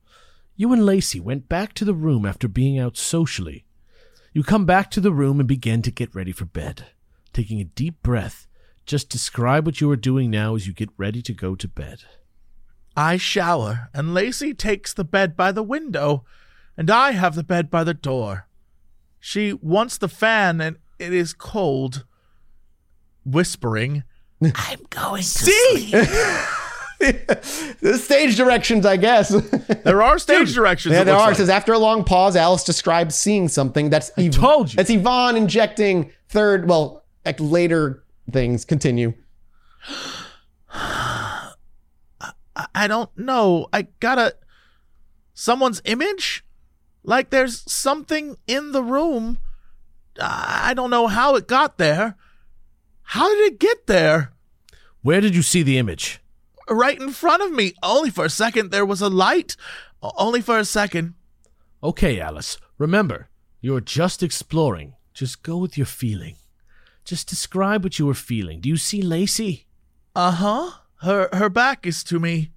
You 0.55 0.73
and 0.73 0.87
Lacey 0.87 1.19
went 1.19 1.49
back 1.49 1.73
to 1.75 1.85
the 1.85 1.93
room 1.93 2.25
after 2.25 2.47
being 2.47 2.79
out 2.79 2.97
socially. 2.97 3.65
You 4.33 4.45
come 4.45 4.65
back 4.65 4.93
to 4.93 5.01
the 5.01 5.13
room 5.13 5.41
and 5.41 5.49
begin 5.49 5.83
to 5.83 5.91
get 5.91 6.15
ready 6.15 6.31
for 6.31 6.45
bed. 6.45 6.87
Taking 7.33 7.61
a 7.61 7.65
deep 7.65 8.01
breath, 8.05 8.47
just 8.87 9.09
describe 9.09 9.67
what 9.67 9.81
you 9.81 9.91
are 9.91 9.97
doing 9.97 10.31
now 10.31 10.55
as 10.55 10.69
you 10.69 10.73
get 10.73 10.91
ready 10.97 11.21
to 11.21 11.33
go 11.33 11.57
to 11.57 11.67
bed. 11.67 12.05
I 12.99 13.17
shower, 13.17 13.91
and 13.95 14.13
Lacey 14.13 14.53
takes 14.53 14.93
the 14.93 15.05
bed 15.05 15.37
by 15.37 15.53
the 15.53 15.63
window, 15.63 16.25
and 16.77 16.91
I 16.91 17.13
have 17.13 17.37
the 17.37 17.45
bed 17.45 17.71
by 17.71 17.85
the 17.85 17.95
door. 17.95 18.49
She 19.21 19.53
wants 19.53 19.97
the 19.97 20.09
fan, 20.09 20.61
and 20.61 20.79
it 20.99 21.13
is 21.13 21.33
cold. 21.33 22.05
Whispering, 23.25 24.03
I'm 24.43 24.81
going 24.91 25.23
to 25.23 25.29
sleep. 25.29 25.91
the 27.01 28.01
stage 28.03 28.37
directions, 28.37 28.85
I 28.85 28.97
guess. 28.97 29.29
There 29.85 30.03
are 30.03 30.19
stage 30.19 30.53
directions. 30.53 30.93
yeah, 30.93 31.03
it 31.03 31.05
there 31.05 31.15
looks 31.15 31.23
are. 31.23 31.29
It 31.29 31.31
like. 31.31 31.37
says 31.37 31.51
after 31.51 31.75
a 31.75 31.79
long 31.79 32.03
pause, 32.03 32.35
Alice 32.35 32.65
describes 32.65 33.15
seeing 33.15 33.47
something. 33.47 33.91
That's 33.91 34.11
Yv- 34.13 34.33
told 34.33 34.73
you. 34.73 34.77
That's 34.77 34.91
Yvonne 34.91 35.37
injecting 35.37 36.11
third. 36.31 36.69
Well, 36.69 37.05
like 37.25 37.37
later 37.39 38.03
things. 38.33 38.65
Continue. 38.65 39.15
I- 42.75 42.87
don't 42.87 43.17
know. 43.17 43.69
I 43.73 43.83
gotta. 44.01 44.35
Someone's 45.35 45.81
image? 45.85 46.45
Like 47.03 47.31
there's 47.31 47.71
something 47.71 48.37
in 48.47 48.73
the 48.73 48.83
room. 48.83 49.39
I 50.21 50.75
don't 50.75 50.91
know 50.91 51.07
how 51.07 51.37
it 51.37 51.47
got 51.47 51.79
there. 51.79 52.17
How 53.03 53.29
did 53.29 53.53
it 53.53 53.59
get 53.61 53.87
there? 53.87 54.33
Where 55.03 55.21
did 55.21 55.35
you 55.35 55.43
see 55.43 55.63
the 55.63 55.79
image? 55.79 56.21
Right 56.69 57.01
in 57.01 57.11
front 57.13 57.43
of 57.43 57.53
me. 57.53 57.73
Only 57.83 58.11
for 58.11 58.25
a 58.25 58.31
second 58.31 58.71
there 58.71 58.85
was 58.85 59.01
a 59.01 59.09
light. 59.09 59.57
Only 60.03 60.41
for 60.43 60.59
a 60.59 60.65
second. 60.65 61.15
Okay, 61.83 62.21
Alice, 62.21 62.59
remember, 62.77 63.29
you're 63.61 63.81
just 63.81 64.23
exploring. 64.23 64.95
Just 65.15 65.43
go 65.43 65.57
with 65.57 65.77
your 65.77 65.87
feeling. 65.87 66.37
Just 67.05 67.29
describe 67.29 67.85
what 67.85 67.99
you 67.99 68.07
were 68.07 68.15
feeling. 68.15 68.61
Do 68.61 68.69
you 68.69 68.77
see 68.77 69.01
Lacey? 69.01 69.67
Uh 70.15 70.33
huh. 70.33 70.71
Her 71.03 71.29
her 71.33 71.49
back 71.49 71.87
is 71.87 72.03
to 72.05 72.19
me. 72.19 72.51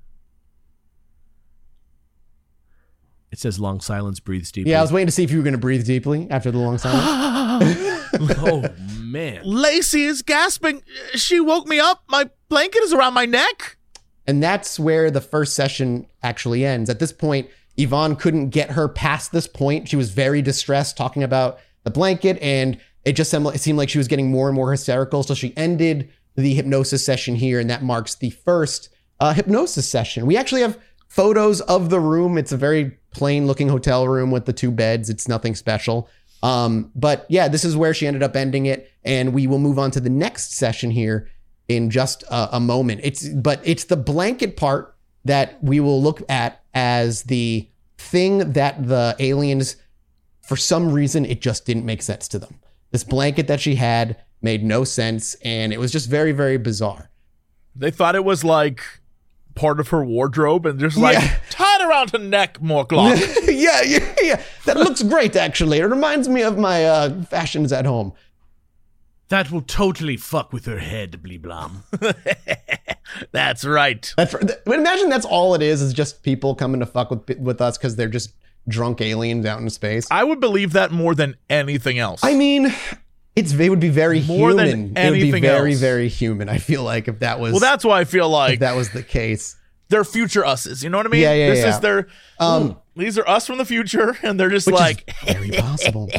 It 3.31 3.39
says 3.39 3.59
long 3.59 3.79
silence 3.79 4.19
breathes 4.19 4.51
deeply. 4.51 4.71
Yeah, 4.71 4.79
I 4.79 4.81
was 4.81 4.91
waiting 4.91 5.07
to 5.07 5.11
see 5.11 5.23
if 5.23 5.31
you 5.31 5.37
were 5.37 5.43
going 5.43 5.53
to 5.53 5.59
breathe 5.59 5.85
deeply 5.85 6.27
after 6.29 6.51
the 6.51 6.57
long 6.57 6.77
silence. 6.77 7.77
oh 8.39 8.63
man. 8.99 9.41
Lacey 9.45 10.03
is 10.03 10.21
gasping. 10.21 10.83
She 11.15 11.39
woke 11.39 11.65
me 11.65 11.79
up. 11.79 12.03
My 12.09 12.29
blanket 12.49 12.83
is 12.83 12.91
around 12.91 13.13
my 13.13 13.25
neck. 13.25 13.77
And 14.27 14.43
that's 14.43 14.77
where 14.77 15.09
the 15.09 15.21
first 15.21 15.55
session 15.55 16.07
actually 16.21 16.65
ends. 16.65 16.89
At 16.89 16.99
this 16.99 17.13
point, 17.13 17.49
Yvonne 17.77 18.17
couldn't 18.17 18.49
get 18.49 18.71
her 18.71 18.87
past 18.89 19.31
this 19.31 19.47
point. 19.47 19.87
She 19.87 19.95
was 19.95 20.11
very 20.11 20.41
distressed 20.41 20.97
talking 20.97 21.23
about 21.23 21.59
the 21.83 21.89
blanket, 21.89 22.37
and 22.41 22.79
it 23.05 23.13
just 23.13 23.31
seemed, 23.31 23.47
it 23.47 23.61
seemed 23.61 23.77
like 23.77 23.89
she 23.89 23.97
was 23.97 24.07
getting 24.07 24.29
more 24.29 24.47
and 24.47 24.55
more 24.55 24.71
hysterical. 24.71 25.23
So 25.23 25.33
she 25.33 25.55
ended 25.57 26.09
the 26.35 26.53
hypnosis 26.53 27.03
session 27.03 27.35
here, 27.35 27.59
and 27.59 27.69
that 27.69 27.81
marks 27.81 28.15
the 28.15 28.29
first 28.29 28.89
uh, 29.19 29.33
hypnosis 29.33 29.87
session. 29.87 30.25
We 30.25 30.37
actually 30.37 30.61
have 30.61 30.77
photos 31.07 31.61
of 31.61 31.89
the 31.89 31.99
room. 31.99 32.37
It's 32.37 32.51
a 32.51 32.57
very 32.57 32.97
plain 33.11 33.47
looking 33.47 33.69
hotel 33.69 34.07
room 34.07 34.31
with 34.31 34.45
the 34.45 34.53
two 34.53 34.71
beds. 34.71 35.09
It's 35.09 35.27
nothing 35.27 35.55
special. 35.55 36.09
Um, 36.43 36.91
but 36.95 37.25
yeah, 37.29 37.47
this 37.47 37.63
is 37.63 37.75
where 37.77 37.93
she 37.93 38.07
ended 38.07 38.23
up 38.23 38.35
ending 38.35 38.65
it, 38.65 38.91
and 39.03 39.33
we 39.33 39.47
will 39.47 39.59
move 39.59 39.77
on 39.77 39.91
to 39.91 39.99
the 39.99 40.09
next 40.09 40.53
session 40.53 40.89
here 40.91 41.29
in 41.67 41.89
just 41.89 42.23
a, 42.23 42.55
a 42.57 42.59
moment. 42.59 43.01
It's 43.03 43.27
but 43.29 43.61
it's 43.63 43.85
the 43.85 43.97
blanket 43.97 44.57
part 44.57 44.95
that 45.25 45.63
we 45.63 45.79
will 45.79 46.01
look 46.01 46.21
at 46.29 46.63
as 46.73 47.23
the 47.23 47.69
thing 47.97 48.53
that 48.53 48.87
the 48.87 49.15
aliens, 49.19 49.75
for 50.41 50.55
some 50.55 50.91
reason, 50.91 51.25
it 51.25 51.41
just 51.41 51.65
didn't 51.65 51.85
make 51.85 52.01
sense 52.01 52.27
to 52.29 52.39
them. 52.39 52.59
This 52.89 53.03
blanket 53.03 53.47
that 53.47 53.61
she 53.61 53.75
had 53.75 54.17
made 54.41 54.63
no 54.63 54.83
sense, 54.83 55.35
and 55.45 55.71
it 55.71 55.79
was 55.79 55.91
just 55.91 56.09
very, 56.09 56.31
very 56.31 56.57
bizarre. 56.57 57.11
They 57.75 57.91
thought 57.91 58.15
it 58.15 58.25
was 58.25 58.43
like 58.43 58.81
part 59.53 59.79
of 59.79 59.89
her 59.89 60.03
wardrobe 60.03 60.65
and 60.65 60.79
just 60.79 60.97
like 60.97 61.15
Yeah. 61.15 61.35
tie 61.81 61.89
around 61.89 62.11
her 62.11 62.19
neck 62.19 62.61
more 62.61 62.85
cloth. 62.85 63.19
yeah, 63.47 63.81
yeah, 63.81 64.15
yeah. 64.21 64.43
That 64.65 64.77
looks 64.77 65.03
great, 65.03 65.35
actually. 65.35 65.79
It 65.79 65.85
reminds 65.85 66.27
me 66.27 66.41
of 66.43 66.57
my 66.57 66.85
uh, 66.85 67.23
fashions 67.23 67.71
at 67.71 67.85
home. 67.85 68.13
That 69.29 69.49
will 69.49 69.61
totally 69.61 70.17
fuck 70.17 70.51
with 70.51 70.65
her 70.65 70.79
head, 70.79 71.21
Bleeblam. 71.23 71.83
That's 73.31 73.63
right. 73.63 74.13
That's 74.17 74.37
th- 74.37 74.59
imagine 74.65 75.09
that's 75.09 75.25
all 75.25 75.55
it 75.55 75.61
is. 75.61 75.81
Is 75.81 75.93
just 75.93 76.21
people 76.23 76.53
coming 76.53 76.79
to 76.81 76.85
fuck 76.85 77.11
with 77.11 77.37
with 77.39 77.61
us 77.61 77.77
because 77.77 77.95
they're 77.95 78.09
just 78.09 78.33
drunk 78.67 79.01
aliens 79.01 79.45
out 79.45 79.59
in 79.59 79.69
space. 79.69 80.07
I 80.11 80.23
would 80.23 80.39
believe 80.39 80.73
that 80.73 80.91
more 80.91 81.15
than 81.15 81.35
anything 81.49 81.97
else. 81.97 82.21
I 82.23 82.35
mean, 82.35 82.73
it's 83.35 83.53
it 83.53 83.69
would 83.69 83.79
be 83.79 83.89
very 83.89 84.21
More 84.21 84.53
than 84.53 84.67
human. 84.67 84.97
It 84.97 85.09
would 85.09 85.13
be 85.15 85.21
anything 85.21 85.41
very, 85.43 85.71
else. 85.71 85.79
very 85.79 86.09
human. 86.09 86.49
I 86.49 86.57
feel 86.57 86.83
like 86.83 87.07
if 87.07 87.19
that 87.19 87.39
was 87.39 87.51
well, 87.53 87.59
that's 87.59 87.85
why 87.85 87.99
I 87.99 88.03
feel 88.03 88.29
like 88.29 88.49
if 88.49 88.51
like 88.53 88.59
that 88.59 88.75
was 88.75 88.89
the 88.91 89.03
case. 89.03 89.55
They're 89.91 90.03
future 90.03 90.43
us's. 90.43 90.83
You 90.83 90.89
know 90.89 90.97
what 90.97 91.05
I 91.05 91.09
mean? 91.09 91.21
Yeah, 91.21 91.33
yeah, 91.33 91.49
This 91.51 91.59
yeah. 91.59 91.69
is 91.69 91.79
their. 91.79 92.07
Um, 92.39 92.77
these 92.95 93.17
are 93.17 93.27
us 93.27 93.45
from 93.45 93.59
the 93.59 93.65
future, 93.65 94.17
and 94.23 94.39
they're 94.39 94.49
just 94.49 94.67
Which 94.67 94.75
like, 94.75 95.13
is 95.27 95.33
very 95.33 95.51
possible. 95.59 96.09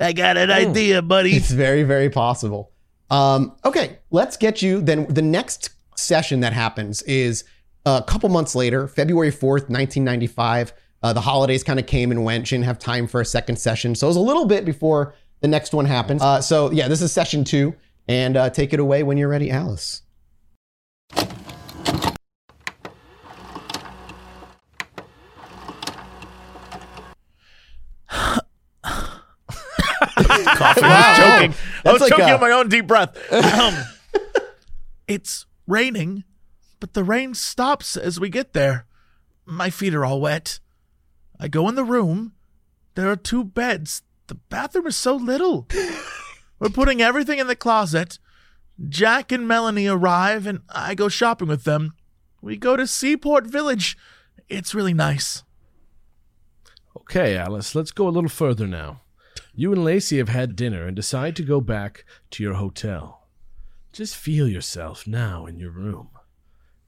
I 0.00 0.12
got 0.14 0.36
an 0.36 0.50
idea, 0.50 1.02
buddy. 1.02 1.32
It's 1.36 1.50
very, 1.50 1.82
very 1.82 2.08
possible. 2.08 2.72
Um, 3.10 3.54
okay, 3.64 3.98
let's 4.10 4.36
get 4.36 4.62
you 4.62 4.80
then. 4.80 5.06
The 5.12 5.22
next 5.22 5.70
session 5.96 6.40
that 6.40 6.52
happens 6.52 7.02
is 7.02 7.44
a 7.84 8.02
couple 8.06 8.28
months 8.28 8.54
later, 8.54 8.88
February 8.88 9.30
4th, 9.30 9.68
1995. 9.68 10.72
Uh, 11.02 11.12
the 11.12 11.20
holidays 11.20 11.62
kind 11.62 11.78
of 11.78 11.86
came 11.86 12.10
and 12.10 12.24
went. 12.24 12.48
She 12.48 12.56
didn't 12.56 12.64
have 12.64 12.78
time 12.78 13.06
for 13.06 13.20
a 13.20 13.24
second 13.24 13.56
session. 13.56 13.94
So 13.94 14.06
it 14.06 14.10
was 14.10 14.16
a 14.16 14.20
little 14.20 14.46
bit 14.46 14.64
before 14.64 15.14
the 15.40 15.48
next 15.48 15.72
one 15.74 15.84
happens. 15.84 16.22
Uh, 16.22 16.40
so, 16.40 16.70
yeah, 16.72 16.88
this 16.88 17.02
is 17.02 17.12
session 17.12 17.44
two. 17.44 17.74
And 18.08 18.36
uh, 18.36 18.50
take 18.50 18.72
it 18.72 18.80
away 18.80 19.02
when 19.02 19.18
you're 19.18 19.28
ready, 19.28 19.50
Alice. 19.50 20.02
Coffee. 30.56 30.80
I 30.82 31.08
was 31.10 31.18
choking. 31.18 31.50
I 31.52 31.80
That's 31.84 31.92
was 31.92 32.00
like 32.02 32.10
choking 32.10 32.28
a- 32.30 32.34
on 32.34 32.40
my 32.40 32.50
own 32.50 32.68
deep 32.68 32.86
breath. 32.86 33.32
Um, 33.32 33.74
it's 35.08 35.46
raining, 35.66 36.24
but 36.80 36.94
the 36.94 37.04
rain 37.04 37.34
stops 37.34 37.96
as 37.96 38.18
we 38.20 38.28
get 38.28 38.52
there. 38.52 38.86
My 39.44 39.70
feet 39.70 39.94
are 39.94 40.04
all 40.04 40.20
wet. 40.20 40.60
I 41.38 41.48
go 41.48 41.68
in 41.68 41.74
the 41.74 41.84
room. 41.84 42.32
There 42.94 43.10
are 43.10 43.16
two 43.16 43.44
beds. 43.44 44.02
The 44.26 44.34
bathroom 44.36 44.86
is 44.86 44.96
so 44.96 45.14
little. 45.14 45.68
We're 46.58 46.70
putting 46.70 47.00
everything 47.02 47.38
in 47.38 47.46
the 47.46 47.54
closet. 47.56 48.18
Jack 48.88 49.30
and 49.32 49.46
Melanie 49.46 49.86
arrive, 49.86 50.46
and 50.46 50.60
I 50.68 50.94
go 50.94 51.08
shopping 51.08 51.48
with 51.48 51.64
them. 51.64 51.92
We 52.42 52.56
go 52.56 52.76
to 52.76 52.86
Seaport 52.86 53.46
Village. 53.46 53.96
It's 54.48 54.74
really 54.74 54.94
nice. 54.94 55.44
Okay, 56.96 57.36
Alice, 57.36 57.74
let's 57.74 57.92
go 57.92 58.08
a 58.08 58.10
little 58.10 58.28
further 58.30 58.66
now. 58.66 59.02
You 59.58 59.72
and 59.72 59.82
Lacey 59.82 60.18
have 60.18 60.28
had 60.28 60.54
dinner 60.54 60.86
and 60.86 60.94
decide 60.94 61.34
to 61.36 61.42
go 61.42 61.62
back 61.62 62.04
to 62.32 62.42
your 62.42 62.54
hotel. 62.54 63.26
Just 63.90 64.14
feel 64.14 64.46
yourself 64.46 65.06
now 65.06 65.46
in 65.46 65.58
your 65.58 65.70
room. 65.70 66.10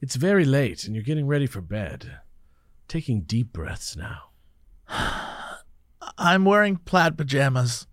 It's 0.03 0.17
very 0.17 0.45
late 0.45 0.85
and 0.85 0.95
you're 0.95 1.03
getting 1.03 1.27
ready 1.27 1.47
for 1.47 1.63
bed. 1.63 2.19
Taking 2.87 3.23
deep 3.23 3.55
breaths 3.55 3.97
now. 3.97 4.25
I'm 6.19 6.45
wearing 6.45 6.77
plaid 6.77 7.17
pajamas. 7.17 7.87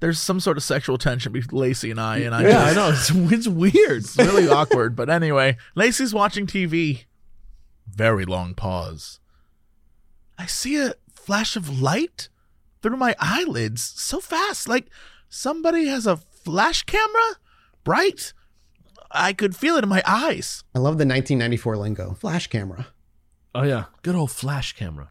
There's 0.00 0.18
some 0.18 0.40
sort 0.40 0.56
of 0.56 0.64
sexual 0.64 0.98
tension 0.98 1.30
between 1.32 1.60
Lacey 1.60 1.92
and 1.92 2.00
I, 2.00 2.18
and 2.18 2.34
I 2.34 2.42
Yeah, 2.42 2.64
I 2.64 2.74
know. 2.74 2.88
It's, 2.88 3.10
it's 3.10 3.46
weird. 3.46 4.02
it's 4.02 4.18
really 4.18 4.48
awkward. 4.48 4.96
But 4.96 5.10
anyway, 5.10 5.56
Lacey's 5.76 6.12
watching 6.12 6.48
TV. 6.48 7.04
Very 7.88 8.24
long 8.24 8.54
pause. 8.54 9.20
I 10.36 10.46
see 10.46 10.76
a 10.76 10.94
flash 11.12 11.54
of 11.54 11.80
light 11.80 12.30
through 12.82 12.96
my 12.96 13.14
eyelids 13.18 13.82
so 13.82 14.20
fast, 14.20 14.68
like 14.68 14.90
somebody 15.28 15.86
has 15.86 16.06
a 16.06 16.16
flash 16.16 16.82
camera, 16.82 17.36
bright. 17.84 18.32
I 19.10 19.32
could 19.32 19.54
feel 19.54 19.76
it 19.76 19.84
in 19.84 19.88
my 19.88 20.02
eyes. 20.06 20.64
I 20.74 20.78
love 20.78 20.98
the 20.98 21.06
1994 21.06 21.76
lingo. 21.76 22.14
Flash 22.14 22.46
camera. 22.48 22.88
Oh, 23.54 23.62
yeah. 23.62 23.84
Good 24.02 24.14
old 24.14 24.30
flash 24.30 24.72
camera. 24.74 25.10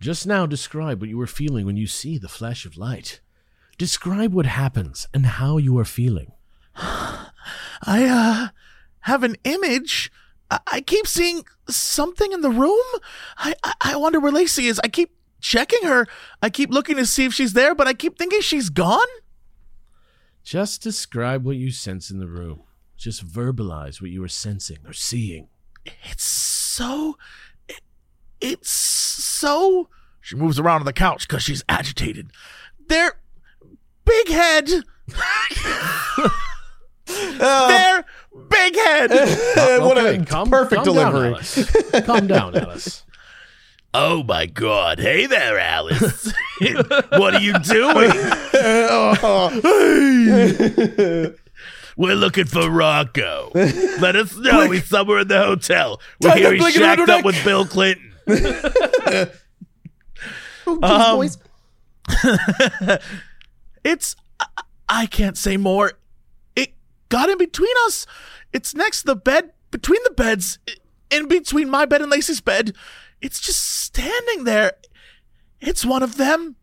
Just 0.00 0.26
now, 0.26 0.46
describe 0.46 1.00
what 1.00 1.08
you 1.08 1.18
were 1.18 1.26
feeling 1.26 1.66
when 1.66 1.76
you 1.76 1.86
see 1.86 2.18
the 2.18 2.28
flash 2.28 2.64
of 2.64 2.76
light. 2.76 3.20
Describe 3.78 4.32
what 4.32 4.46
happens 4.46 5.08
and 5.12 5.26
how 5.26 5.56
you 5.56 5.78
are 5.78 5.84
feeling. 5.84 6.32
I 6.76 7.26
uh 7.86 8.48
have 9.00 9.22
an 9.22 9.36
image. 9.44 10.10
I, 10.50 10.60
I 10.66 10.80
keep 10.80 11.06
seeing 11.06 11.44
something 11.68 12.32
in 12.32 12.40
the 12.40 12.50
room. 12.50 12.84
I, 13.38 13.54
I 13.64 13.74
I 13.80 13.96
wonder 13.96 14.20
where 14.20 14.32
Lacey 14.32 14.66
is. 14.66 14.80
I 14.84 14.88
keep 14.88 15.13
checking 15.44 15.82
her. 15.86 16.06
I 16.42 16.48
keep 16.48 16.70
looking 16.70 16.96
to 16.96 17.04
see 17.04 17.26
if 17.26 17.34
she's 17.34 17.52
there, 17.52 17.74
but 17.74 17.86
I 17.86 17.92
keep 17.92 18.16
thinking 18.18 18.40
she's 18.40 18.70
gone. 18.70 19.06
Just 20.42 20.82
describe 20.82 21.44
what 21.44 21.56
you 21.56 21.70
sense 21.70 22.10
in 22.10 22.18
the 22.18 22.26
room. 22.26 22.62
Just 22.96 23.26
verbalize 23.26 24.00
what 24.00 24.10
you 24.10 24.24
are 24.24 24.28
sensing 24.28 24.78
or 24.86 24.92
seeing. 24.94 25.48
It's 26.04 26.24
so 26.24 27.18
it, 27.68 27.80
it's 28.40 28.70
so 28.70 29.90
she 30.22 30.34
moves 30.36 30.58
around 30.58 30.80
on 30.80 30.86
the 30.86 30.92
couch 30.94 31.28
cuz 31.28 31.42
she's 31.42 31.62
agitated. 31.68 32.30
They're 32.88 33.18
big 34.06 34.28
head. 34.28 34.68
They're 37.06 38.04
big 38.48 38.74
head. 38.76 39.10
what 39.82 39.98
Okay, 39.98 40.16
a 40.16 40.24
calm- 40.24 40.48
perfect 40.50 40.84
calm 40.84 40.94
down. 40.94 41.14
Alice. 41.16 41.70
calm 42.06 42.26
down, 42.26 42.56
Alice. 42.56 43.03
Oh 43.96 44.24
my 44.24 44.46
god. 44.46 44.98
Hey 44.98 45.26
there, 45.26 45.56
Alice. 45.58 46.32
what 47.10 47.34
are 47.34 47.40
you 47.40 47.56
doing? 47.60 48.10
We're 51.96 52.16
looking 52.16 52.46
for 52.46 52.68
Rocco. 52.68 53.52
Let 53.54 54.16
us 54.16 54.36
know. 54.36 54.68
He's 54.72 54.86
somewhere 54.86 55.20
in 55.20 55.28
the 55.28 55.40
hotel. 55.40 56.00
We 56.20 56.28
Tiger, 56.28 56.40
here. 56.40 56.52
he's 56.54 56.62
blink, 56.62 56.74
shacked 56.76 57.08
up 57.08 57.24
with 57.24 57.42
Bill 57.44 57.64
Clinton. 57.66 58.12
Oh, 60.66 60.78
Um, 60.82 61.16
boys. 61.18 61.36
It's 63.84 64.16
I, 64.40 64.46
I 64.88 65.04
can't 65.04 65.36
say 65.36 65.58
more. 65.58 65.92
It 66.56 66.72
got 67.10 67.28
in 67.28 67.36
between 67.36 67.74
us. 67.84 68.06
It's 68.54 68.74
next 68.74 69.00
to 69.02 69.08
the 69.08 69.16
bed, 69.16 69.52
between 69.70 70.02
the 70.04 70.10
beds, 70.12 70.58
in 71.10 71.28
between 71.28 71.68
my 71.68 71.84
bed 71.84 72.00
and 72.00 72.10
Lacey's 72.10 72.40
bed. 72.40 72.74
It's 73.24 73.40
just 73.40 73.60
standing 73.60 74.44
there. 74.44 74.72
It's 75.60 75.84
one 75.84 76.02
of 76.02 76.16
them. 76.16 76.56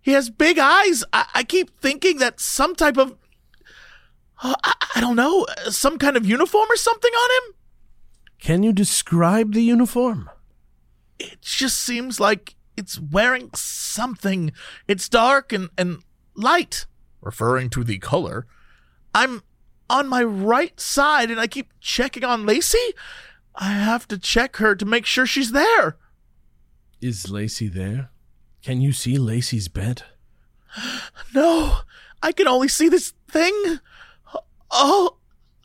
He 0.00 0.12
has 0.12 0.30
big 0.30 0.58
eyes. 0.58 1.04
I, 1.12 1.26
I 1.34 1.42
keep 1.42 1.78
thinking 1.80 2.18
that 2.18 2.40
some 2.40 2.74
type 2.74 2.96
of 2.96 3.16
uh, 4.42 4.54
I, 4.64 4.74
I 4.96 5.00
don't 5.00 5.16
know, 5.16 5.44
uh, 5.44 5.70
some 5.70 5.98
kind 5.98 6.16
of 6.16 6.24
uniform 6.24 6.68
or 6.70 6.76
something 6.76 7.12
on 7.12 7.30
him. 7.30 7.54
Can 8.38 8.62
you 8.62 8.72
describe 8.72 9.52
the 9.52 9.62
uniform? 9.62 10.30
it 11.20 11.42
just 11.42 11.78
seems 11.78 12.18
like 12.18 12.56
it's 12.76 12.98
wearing 12.98 13.50
something. 13.54 14.52
It's 14.88 15.08
dark 15.08 15.52
and, 15.52 15.68
and 15.76 16.02
light. 16.34 16.86
Referring 17.20 17.68
to 17.70 17.84
the 17.84 17.98
color. 17.98 18.46
I'm 19.14 19.42
on 19.90 20.08
my 20.08 20.22
right 20.22 20.80
side 20.80 21.30
and 21.30 21.38
I 21.38 21.46
keep 21.46 21.72
checking 21.80 22.24
on 22.24 22.46
Lacey. 22.46 22.94
I 23.54 23.72
have 23.72 24.06
to 24.08 24.18
check 24.18 24.56
her 24.56 24.74
to 24.74 24.84
make 24.84 25.06
sure 25.06 25.26
she's 25.26 25.52
there. 25.52 25.96
Is 27.00 27.30
Lacey 27.30 27.68
there? 27.68 28.10
Can 28.62 28.80
you 28.80 28.92
see 28.92 29.18
Lacey's 29.18 29.68
bed? 29.68 30.02
No, 31.32 31.78
I 32.22 32.32
can 32.32 32.48
only 32.48 32.66
see 32.66 32.88
this 32.88 33.12
thing. 33.30 33.78
Oh, 34.68 35.16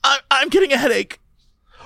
I, 0.04 0.20
I'm 0.30 0.50
getting 0.50 0.72
a 0.72 0.78
headache. 0.78 1.20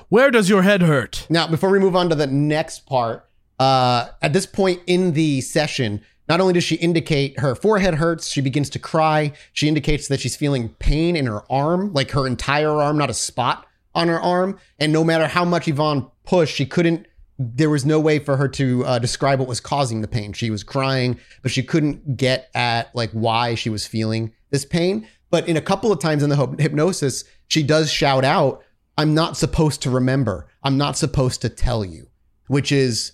Where 0.09 0.31
does 0.31 0.49
your 0.49 0.63
head 0.63 0.81
hurt? 0.81 1.25
Now, 1.29 1.47
before 1.47 1.69
we 1.69 1.79
move 1.79 1.95
on 1.95 2.09
to 2.09 2.15
the 2.15 2.27
next 2.27 2.85
part, 2.85 3.25
uh, 3.57 4.09
at 4.21 4.33
this 4.33 4.45
point 4.45 4.81
in 4.85 5.13
the 5.13 5.39
session, 5.39 6.01
not 6.27 6.41
only 6.41 6.53
does 6.53 6.65
she 6.65 6.75
indicate 6.75 7.39
her 7.39 7.55
forehead 7.55 7.95
hurts, 7.95 8.27
she 8.27 8.41
begins 8.41 8.69
to 8.71 8.79
cry. 8.79 9.31
She 9.53 9.69
indicates 9.69 10.09
that 10.09 10.19
she's 10.19 10.35
feeling 10.35 10.69
pain 10.79 11.15
in 11.15 11.25
her 11.25 11.49
arm, 11.49 11.93
like 11.93 12.11
her 12.11 12.27
entire 12.27 12.71
arm, 12.71 12.97
not 12.97 13.09
a 13.09 13.13
spot 13.13 13.65
on 13.95 14.07
her 14.07 14.19
arm. 14.19 14.59
And 14.79 14.93
no 14.93 15.03
matter 15.03 15.27
how 15.27 15.45
much 15.45 15.67
Yvonne 15.67 16.09
pushed, 16.25 16.55
she 16.55 16.65
couldn't. 16.65 17.07
There 17.37 17.69
was 17.69 17.85
no 17.85 17.99
way 17.99 18.19
for 18.19 18.35
her 18.37 18.47
to 18.49 18.85
uh, 18.85 18.99
describe 18.99 19.39
what 19.39 19.47
was 19.47 19.61
causing 19.61 20.01
the 20.01 20.07
pain. 20.07 20.33
She 20.33 20.49
was 20.49 20.63
crying, 20.63 21.17
but 21.41 21.51
she 21.51 21.63
couldn't 21.63 22.17
get 22.17 22.49
at 22.53 22.93
like 22.93 23.11
why 23.11 23.55
she 23.55 23.69
was 23.69 23.87
feeling 23.87 24.33
this 24.49 24.65
pain. 24.65 25.07
But 25.31 25.47
in 25.47 25.55
a 25.55 25.61
couple 25.61 25.91
of 25.91 25.99
times 25.99 26.23
in 26.23 26.29
the 26.29 26.55
hypnosis, 26.59 27.23
she 27.47 27.63
does 27.63 27.91
shout 27.91 28.25
out, 28.25 28.63
"I'm 28.97 29.13
not 29.13 29.37
supposed 29.37 29.81
to 29.83 29.89
remember. 29.89 30.47
I'm 30.63 30.77
not 30.77 30.97
supposed 30.97 31.41
to 31.41 31.49
tell 31.49 31.85
you," 31.85 32.07
which 32.47 32.71
is 32.71 33.13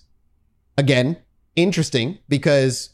again 0.78 1.18
interesting 1.56 2.18
because 2.28 2.90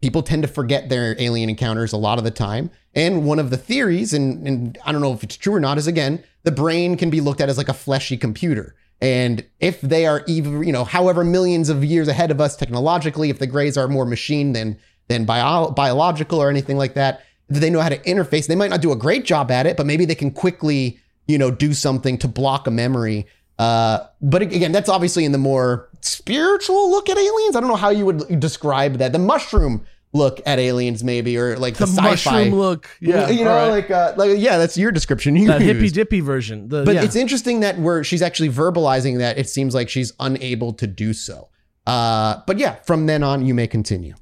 people 0.00 0.22
tend 0.22 0.42
to 0.42 0.48
forget 0.48 0.88
their 0.88 1.14
alien 1.20 1.48
encounters 1.48 1.92
a 1.92 1.96
lot 1.96 2.18
of 2.18 2.24
the 2.24 2.30
time. 2.30 2.70
And 2.94 3.24
one 3.24 3.38
of 3.38 3.50
the 3.50 3.56
theories, 3.56 4.12
and, 4.12 4.46
and 4.46 4.78
I 4.84 4.92
don't 4.92 5.00
know 5.00 5.12
if 5.12 5.22
it's 5.22 5.36
true 5.36 5.54
or 5.54 5.60
not, 5.60 5.78
is 5.78 5.86
again, 5.86 6.22
the 6.42 6.52
brain 6.52 6.96
can 6.96 7.10
be 7.10 7.20
looked 7.20 7.40
at 7.40 7.48
as 7.48 7.56
like 7.56 7.68
a 7.68 7.74
fleshy 7.74 8.16
computer. 8.16 8.74
And 9.00 9.44
if 9.60 9.80
they 9.80 10.06
are 10.06 10.22
even, 10.28 10.62
you 10.62 10.72
know, 10.72 10.84
however 10.84 11.24
millions 11.24 11.68
of 11.68 11.84
years 11.84 12.06
ahead 12.06 12.30
of 12.30 12.40
us 12.40 12.54
technologically, 12.54 13.30
if 13.30 13.38
the 13.38 13.46
Greys 13.46 13.76
are 13.76 13.88
more 13.88 14.06
machine 14.06 14.52
than 14.52 14.78
than 15.08 15.24
bio- 15.24 15.70
biological 15.70 16.40
or 16.40 16.48
anything 16.48 16.76
like 16.76 16.94
that, 16.94 17.22
they 17.48 17.68
know 17.68 17.80
how 17.80 17.88
to 17.88 17.98
interface. 17.98 18.46
They 18.46 18.54
might 18.54 18.70
not 18.70 18.80
do 18.80 18.92
a 18.92 18.96
great 18.96 19.24
job 19.24 19.50
at 19.50 19.66
it, 19.66 19.76
but 19.76 19.86
maybe 19.86 20.04
they 20.04 20.14
can 20.14 20.30
quickly, 20.30 21.00
you 21.26 21.36
know, 21.36 21.50
do 21.50 21.74
something 21.74 22.16
to 22.18 22.28
block 22.28 22.66
a 22.66 22.70
memory. 22.70 23.26
Uh, 23.58 24.06
but 24.20 24.42
again, 24.42 24.72
that's 24.72 24.88
obviously 24.88 25.24
in 25.24 25.32
the 25.32 25.38
more 25.38 25.88
spiritual 26.00 26.90
look 26.90 27.08
at 27.08 27.18
aliens. 27.18 27.56
I 27.56 27.60
don't 27.60 27.68
know 27.68 27.76
how 27.76 27.90
you 27.90 28.06
would 28.06 28.40
describe 28.40 28.98
that. 28.98 29.12
The 29.12 29.18
mushroom 29.18 29.84
look 30.12 30.40
at 30.44 30.58
aliens, 30.58 31.02
maybe, 31.02 31.36
or 31.36 31.56
like 31.56 31.74
the, 31.74 31.86
The 31.86 31.92
sci-fi 31.92 32.10
mushroom 32.10 32.54
look. 32.54 32.88
Yeah. 33.00 33.28
you 33.30 33.44
know, 33.44 33.50
right. 33.50 33.68
like, 33.68 33.90
uh, 33.90 34.14
like 34.16 34.38
yeah, 34.38 34.58
that's 34.58 34.76
your 34.76 34.92
description. 34.92 35.36
You 35.42 35.48
that 35.48 35.60
hippy 35.60 35.88
dippy 35.88 36.20
version. 36.20 36.68
The, 36.68 36.84
But 36.84 36.94
yeah. 36.94 37.04
it's 37.04 37.16
interesting 37.16 37.60
that 37.60 37.78
we're 37.78 38.04
she's 38.04 38.22
actually 38.22 38.50
verbalizing 38.50 39.18
that 39.18 39.38
it 39.38 39.48
seems 39.48 39.74
like 39.74 39.88
she's 39.88 40.12
unable 40.20 40.72
to 40.74 40.86
do 40.86 41.12
so. 41.12 41.48
Uh, 41.86 42.42
but 42.46 42.58
yeah, 42.58 42.76
from 42.82 43.06
then 43.06 43.22
on, 43.22 43.44
you 43.44 43.54
may 43.54 43.66
continue. 43.66 44.14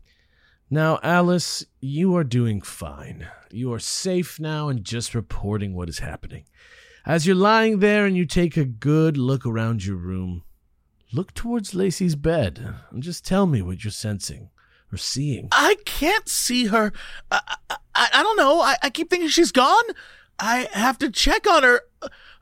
Now, 0.70 0.98
Alice, 1.02 1.66
you 1.80 2.16
are 2.16 2.24
doing 2.24 2.62
fine. 2.62 3.28
You 3.50 3.72
are 3.74 3.80
safe 3.80 4.40
now 4.40 4.68
and 4.68 4.84
just 4.84 5.14
reporting 5.14 5.74
what 5.74 5.88
is 5.88 5.98
happening. 5.98 6.44
As 7.04 7.26
you're 7.26 7.36
lying 7.36 7.80
there 7.80 8.06
and 8.06 8.16
you 8.16 8.24
take 8.24 8.56
a 8.56 8.64
good 8.64 9.16
look 9.16 9.44
around 9.44 9.84
your 9.84 9.96
room, 9.96 10.44
look 11.12 11.34
towards 11.34 11.74
Lacey's 11.74 12.14
bed 12.14 12.76
and 12.90 13.02
just 13.02 13.26
tell 13.26 13.46
me 13.46 13.60
what 13.60 13.84
you're 13.84 13.90
sensing 13.90 14.50
or 14.92 14.96
seeing. 14.96 15.48
I 15.52 15.76
can't 15.84 16.28
see 16.28 16.66
her. 16.66 16.92
I, 17.30 17.40
I, 17.68 17.76
I 17.94 18.22
don't 18.22 18.36
know. 18.36 18.60
I, 18.60 18.76
I 18.82 18.90
keep 18.90 19.10
thinking 19.10 19.28
she's 19.28 19.52
gone. 19.52 19.84
I 20.38 20.68
have 20.72 20.98
to 20.98 21.10
check 21.10 21.46
on 21.46 21.62
her. 21.62 21.82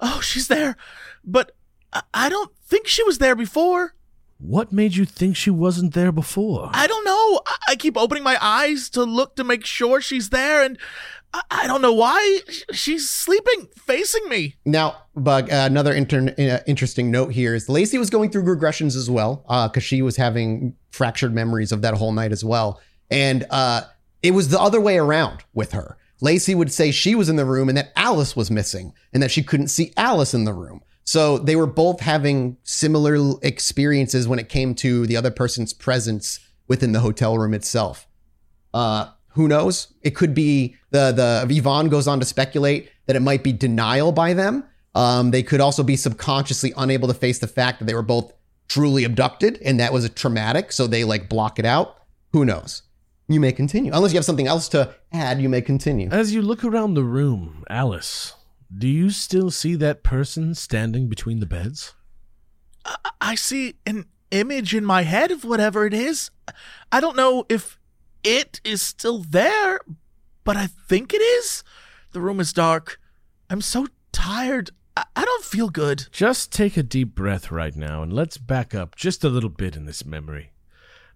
Oh, 0.01 0.21
she's 0.21 0.49
there. 0.49 0.77
But 1.25 1.53
I, 1.93 2.03
I 2.15 2.29
don't 2.29 2.53
think 2.65 2.87
she 2.87 3.03
was 3.03 3.19
there 3.19 3.37
before. 3.37 3.95
What 4.41 4.73
made 4.73 4.95
you 4.95 5.05
think 5.05 5.37
she 5.37 5.51
wasn't 5.51 5.95
there 5.95 6.13
before? 6.13 6.71
I 6.73 6.87
don't 6.87 7.05
know. 7.05 7.41
I, 7.45 7.57
I 7.71 7.77
keep 7.77 7.97
opening 7.97 8.23
my 8.23 8.39
eyes 8.41 8.89
to 8.91 9.03
look 9.03 9.35
to 9.35 9.43
make 9.43 9.67
sure 9.67 10.01
she's 10.01 10.31
there, 10.31 10.63
and 10.63 10.79
I, 11.33 11.67
don't 11.67 11.83
know 11.83 11.93
why 11.93 12.41
she's 12.73 13.09
sleeping 13.09 13.69
facing 13.77 14.29
me. 14.29 14.57
Now, 14.65 15.03
Bug, 15.15 15.51
uh, 15.51 15.65
another 15.67 15.93
inter- 15.93 16.35
uh, 16.39 16.59
interesting 16.67 17.11
note 17.11 17.33
here 17.33 17.55
is 17.55 17.69
Lacey 17.69 17.99
was 17.99 18.11
going 18.11 18.31
through 18.31 18.45
regressions 18.45 18.97
as 18.97 19.11
well 19.11 19.45
because 19.69 19.85
she 19.85 20.01
was 20.01 20.17
having 20.17 20.75
fractured 20.91 21.35
memories 21.35 21.71
of 21.73 21.83
that 21.83 21.95
whole 21.95 22.13
night 22.13 22.33
as 22.33 22.45
well. 22.45 22.81
And 23.11 23.47
uh, 23.51 23.83
it 24.23 24.33
was 24.33 24.49
the 24.49 24.61
other 24.61 24.81
way 24.81 24.99
around 24.99 25.45
with 25.53 25.73
her. 25.73 25.99
Lacey 26.21 26.55
would 26.55 26.73
say 26.73 26.91
she 26.91 27.15
was 27.15 27.29
in 27.29 27.37
the 27.37 27.45
room 27.45 27.69
and 27.69 27.79
that 27.79 27.93
Alice 27.95 28.35
was 28.35 28.51
missing 28.51 28.93
and 29.13 29.23
that 29.23 29.31
she 29.31 29.43
couldn't 29.43 29.69
see 29.69 29.93
Alice 29.97 30.35
in 30.35 30.45
the 30.45 30.53
room. 30.53 30.83
So 31.05 31.39
they 31.39 31.57
were 31.57 31.67
both 31.67 32.01
having 32.01 32.59
similar 32.65 33.39
experiences 33.43 34.29
when 34.29 34.39
it 34.39 34.49
came 34.49 34.75
to 34.77 35.07
the 35.07 35.17
other 35.17 35.31
person's 35.31 35.73
presence 35.73 36.41
within 36.67 36.93
the 36.93 37.01
hotel 37.01 37.39
room 37.39 37.55
itself. 37.55 38.07
Uh, 38.75 39.09
who 39.39 39.47
knows? 39.47 39.95
It 40.03 40.17
could 40.17 40.35
be 40.35 40.75
the 40.91 41.13
the 41.13 41.47
Yvonne 41.49 41.89
goes 41.89 42.09
on 42.09 42.19
to 42.19 42.27
speculate 42.27 42.91
that 43.07 43.15
it 43.15 43.21
might 43.21 43.45
be 43.45 43.53
denial 43.53 44.11
by 44.11 44.35
them. 44.35 44.65
Um, 44.97 45.31
they 45.31 45.45
could 45.45 45.61
also 45.61 45.85
be 45.85 45.95
subconsciously 45.95 46.73
unable 46.77 47.07
to 47.07 47.15
face 47.15 47.39
the 47.39 47.47
fact 47.47 47.79
that 47.79 47.85
they 47.85 47.95
were 47.95 48.03
both 48.03 48.33
truly 48.67 49.05
abducted 49.05 49.61
and 49.65 49.79
that 49.79 49.93
was 49.93 50.05
a 50.05 50.09
traumatic, 50.09 50.73
so 50.73 50.89
they 50.89 51.05
like 51.05 51.29
block 51.29 51.61
it 51.61 51.65
out. 51.65 51.99
Who 52.33 52.45
knows? 52.45 52.83
You 53.29 53.39
may 53.39 53.53
continue. 53.53 53.93
Unless 53.95 54.13
you 54.13 54.19
have 54.19 54.25
something 54.25 54.49
else 54.49 54.69
to 54.71 54.93
add, 55.13 55.41
you 55.41 55.49
may 55.49 55.63
continue. 55.63 56.09
As 56.11 56.35
you 56.35 56.43
look 56.43 56.65
around 56.65 56.95
the 56.95 57.05
room, 57.05 57.65
Alice, 57.71 58.35
do 58.77 58.89
you 58.89 59.11
still 59.11 59.53
see 59.53 59.77
that 59.77 60.03
person 60.03 60.53
standing 60.57 61.09
between 61.09 61.39
the 61.39 61.47
beds? 61.47 61.95
I, 62.85 62.97
I 63.21 63.35
see 63.37 63.77
an 63.87 64.07
image 64.33 64.75
in 64.75 64.85
my 64.85 65.03
head 65.03 65.31
of 65.31 65.45
whatever 65.45 65.87
it 65.87 65.95
is. 65.95 66.33
I 66.91 66.99
don't 66.99 67.17
know 67.17 67.47
if 67.49 67.78
it 68.25 68.61
is 68.65 68.83
still 68.83 69.19
there, 69.19 69.81
but 70.45 70.57
I 70.57 70.67
think 70.67 71.13
it 71.13 71.23
is. 71.23 71.63
The 72.13 72.21
room 72.21 72.41
is 72.41 72.53
dark. 72.53 73.01
I'm 73.51 73.61
so 73.61 73.87
tired. 74.13 74.71
I, 74.97 75.05
I 75.15 75.25
don't 75.25 75.45
feel 75.45 75.69
good. 75.69 76.09
Just 76.11 76.53
take 76.53 76.77
a 76.77 76.83
deep 76.83 77.15
breath 77.15 77.51
right 77.51 77.75
now 77.75 78.03
and 78.03 78.13
let's 78.13 78.39
back 78.39 78.75
up 78.75 78.97
just 78.97 79.25
a 79.25 79.29
little 79.29 79.51
bit 79.51 79.77
in 79.77 79.87
this 79.87 80.05
memory. 80.05 80.53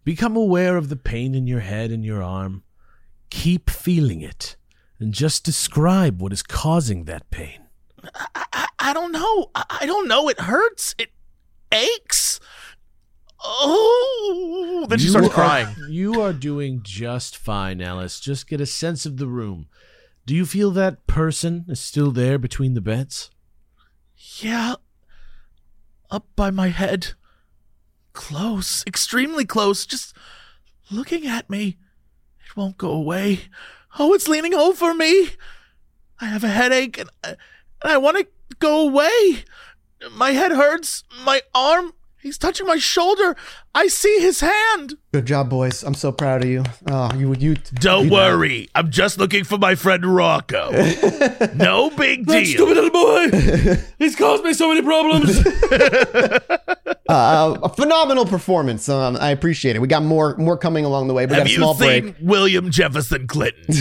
Become 0.04 0.36
aware 0.36 0.76
of 0.76 0.88
the 0.88 0.96
pain 0.96 1.34
in 1.34 1.46
your 1.46 1.60
head 1.60 1.90
and 1.90 2.04
your 2.04 2.22
arm. 2.22 2.62
Keep 3.30 3.70
feeling 3.70 4.20
it 4.20 4.56
and 4.98 5.14
just 5.14 5.44
describe 5.44 6.20
what 6.20 6.32
is 6.32 6.42
causing 6.42 7.04
that 7.04 7.30
pain. 7.30 7.60
I, 8.14 8.44
I, 8.52 8.66
I 8.78 8.92
don't 8.92 9.12
know. 9.12 9.50
I, 9.54 9.78
I 9.82 9.86
don't 9.86 10.08
know. 10.08 10.28
It 10.28 10.40
hurts. 10.40 10.94
It 10.98 11.10
aches. 11.72 12.40
Oh, 13.44 14.86
then 14.88 14.98
she 14.98 15.06
You 15.06 15.10
starts 15.10 15.28
are- 15.28 15.32
crying. 15.32 15.76
You 15.88 16.20
are 16.20 16.32
doing 16.32 16.80
just 16.82 17.36
fine, 17.36 17.80
Alice. 17.80 18.20
Just 18.20 18.46
get 18.48 18.60
a 18.60 18.66
sense 18.66 19.04
of 19.06 19.16
the 19.16 19.26
room. 19.26 19.66
Do 20.26 20.34
you 20.34 20.46
feel 20.46 20.70
that 20.72 21.06
person 21.06 21.64
is 21.68 21.80
still 21.80 22.10
there 22.12 22.38
between 22.38 22.74
the 22.74 22.80
beds? 22.80 23.30
Yeah. 24.40 24.76
Up 26.10 26.26
by 26.36 26.50
my 26.50 26.68
head. 26.68 27.14
Close. 28.12 28.84
Extremely 28.86 29.44
close. 29.44 29.86
Just 29.86 30.14
looking 30.90 31.26
at 31.26 31.50
me. 31.50 31.78
It 32.46 32.56
won't 32.56 32.78
go 32.78 32.90
away. 32.90 33.40
Oh, 33.98 34.14
it's 34.14 34.28
leaning 34.28 34.54
over 34.54 34.94
me. 34.94 35.30
I 36.20 36.26
have 36.26 36.44
a 36.44 36.48
headache 36.48 36.98
and, 36.98 37.10
uh, 37.24 37.34
and 37.82 37.92
I 37.92 37.96
want 37.96 38.18
to 38.18 38.26
go 38.60 38.86
away. 38.88 39.44
My 40.12 40.30
head 40.32 40.52
hurts. 40.52 41.02
My 41.24 41.42
arm. 41.54 41.94
He's 42.22 42.38
touching 42.38 42.68
my 42.68 42.76
shoulder. 42.76 43.34
I 43.74 43.88
see 43.88 44.20
his 44.20 44.38
hand. 44.38 44.94
Good 45.12 45.26
job, 45.26 45.50
boys. 45.50 45.82
I'm 45.82 45.94
so 45.94 46.12
proud 46.12 46.44
of 46.44 46.48
you. 46.48 46.62
Oh, 46.88 47.12
you 47.16 47.34
you. 47.34 47.56
Don't 47.74 48.04
you- 48.06 48.12
worry. 48.12 48.68
I'm 48.76 48.92
just 48.92 49.18
looking 49.18 49.42
for 49.42 49.58
my 49.58 49.74
friend 49.74 50.06
Rocco. 50.06 50.70
no 51.56 51.90
big 51.90 52.24
deal. 52.26 52.44
Stupid 52.44 52.76
little 52.76 52.90
boy! 52.90 53.82
He's 53.98 54.14
caused 54.14 54.44
me 54.44 54.52
so 54.54 54.68
many 54.68 54.82
problems! 54.82 55.40
Uh, 57.08 57.58
a 57.64 57.68
phenomenal 57.68 58.24
performance. 58.24 58.88
Um, 58.88 59.18
I 59.20 59.32
appreciate 59.32 59.76
it. 59.76 59.80
We 59.80 59.88
got 59.88 60.02
more 60.02 60.34
more 60.38 60.56
coming 60.56 60.86
along 60.86 61.08
the 61.08 61.14
way. 61.14 61.26
We 61.26 61.34
Have 61.34 61.40
got 61.42 61.46
a 61.46 61.50
you 61.50 61.56
small 61.58 61.74
seen 61.74 62.02
break. 62.02 62.14
William 62.22 62.70
Jefferson 62.70 63.26
Clinton? 63.26 63.74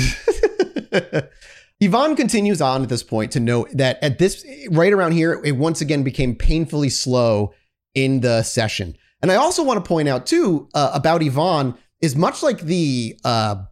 Yvonne 1.80 2.16
continues 2.18 2.62
on 2.62 2.84
at 2.84 2.90
this 2.90 3.04
point 3.04 3.32
to 3.32 3.40
note 3.40 3.70
that 3.76 4.04
at 4.04 4.18
this 4.20 4.46
right 4.72 4.92
around 4.92 5.14
here, 5.14 5.40
it 5.46 5.54
once 5.54 5.80
again 5.80 6.04
became 6.04 6.36
painfully 6.36 6.90
slow 6.90 7.54
in 7.94 8.22
the 8.22 8.44
session. 8.44 8.96
And 9.22 9.32
I 9.32 9.36
also 9.36 9.64
want 9.64 9.84
to 9.84 9.88
point 9.88 10.08
out 10.08 10.26
too 10.26 10.70
uh, 10.74 10.92
about 10.94 11.22
Yvonne 11.22 11.76
is 12.02 12.16
much 12.16 12.42
like 12.42 12.62
the 12.62 13.20
uh, 13.24 13.64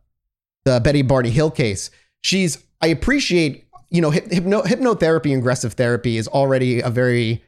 the 0.65 0.80
Betty 0.80 1.01
Barney 1.01 1.32
Hill 1.32 1.51
case. 1.51 1.89
She's 2.22 2.63
I 2.82 2.88
appreciate 2.88 3.67
you 3.89 4.01
know 4.01 4.11
hyp- 4.11 4.32
hypno- 4.32 4.63
hypnotherapy 4.63 5.38
aggressive 5.38 5.74
therapy 5.74 6.17
is 6.17 6.28
already 6.28 6.82
a 6.82 6.89
very 6.89 7.43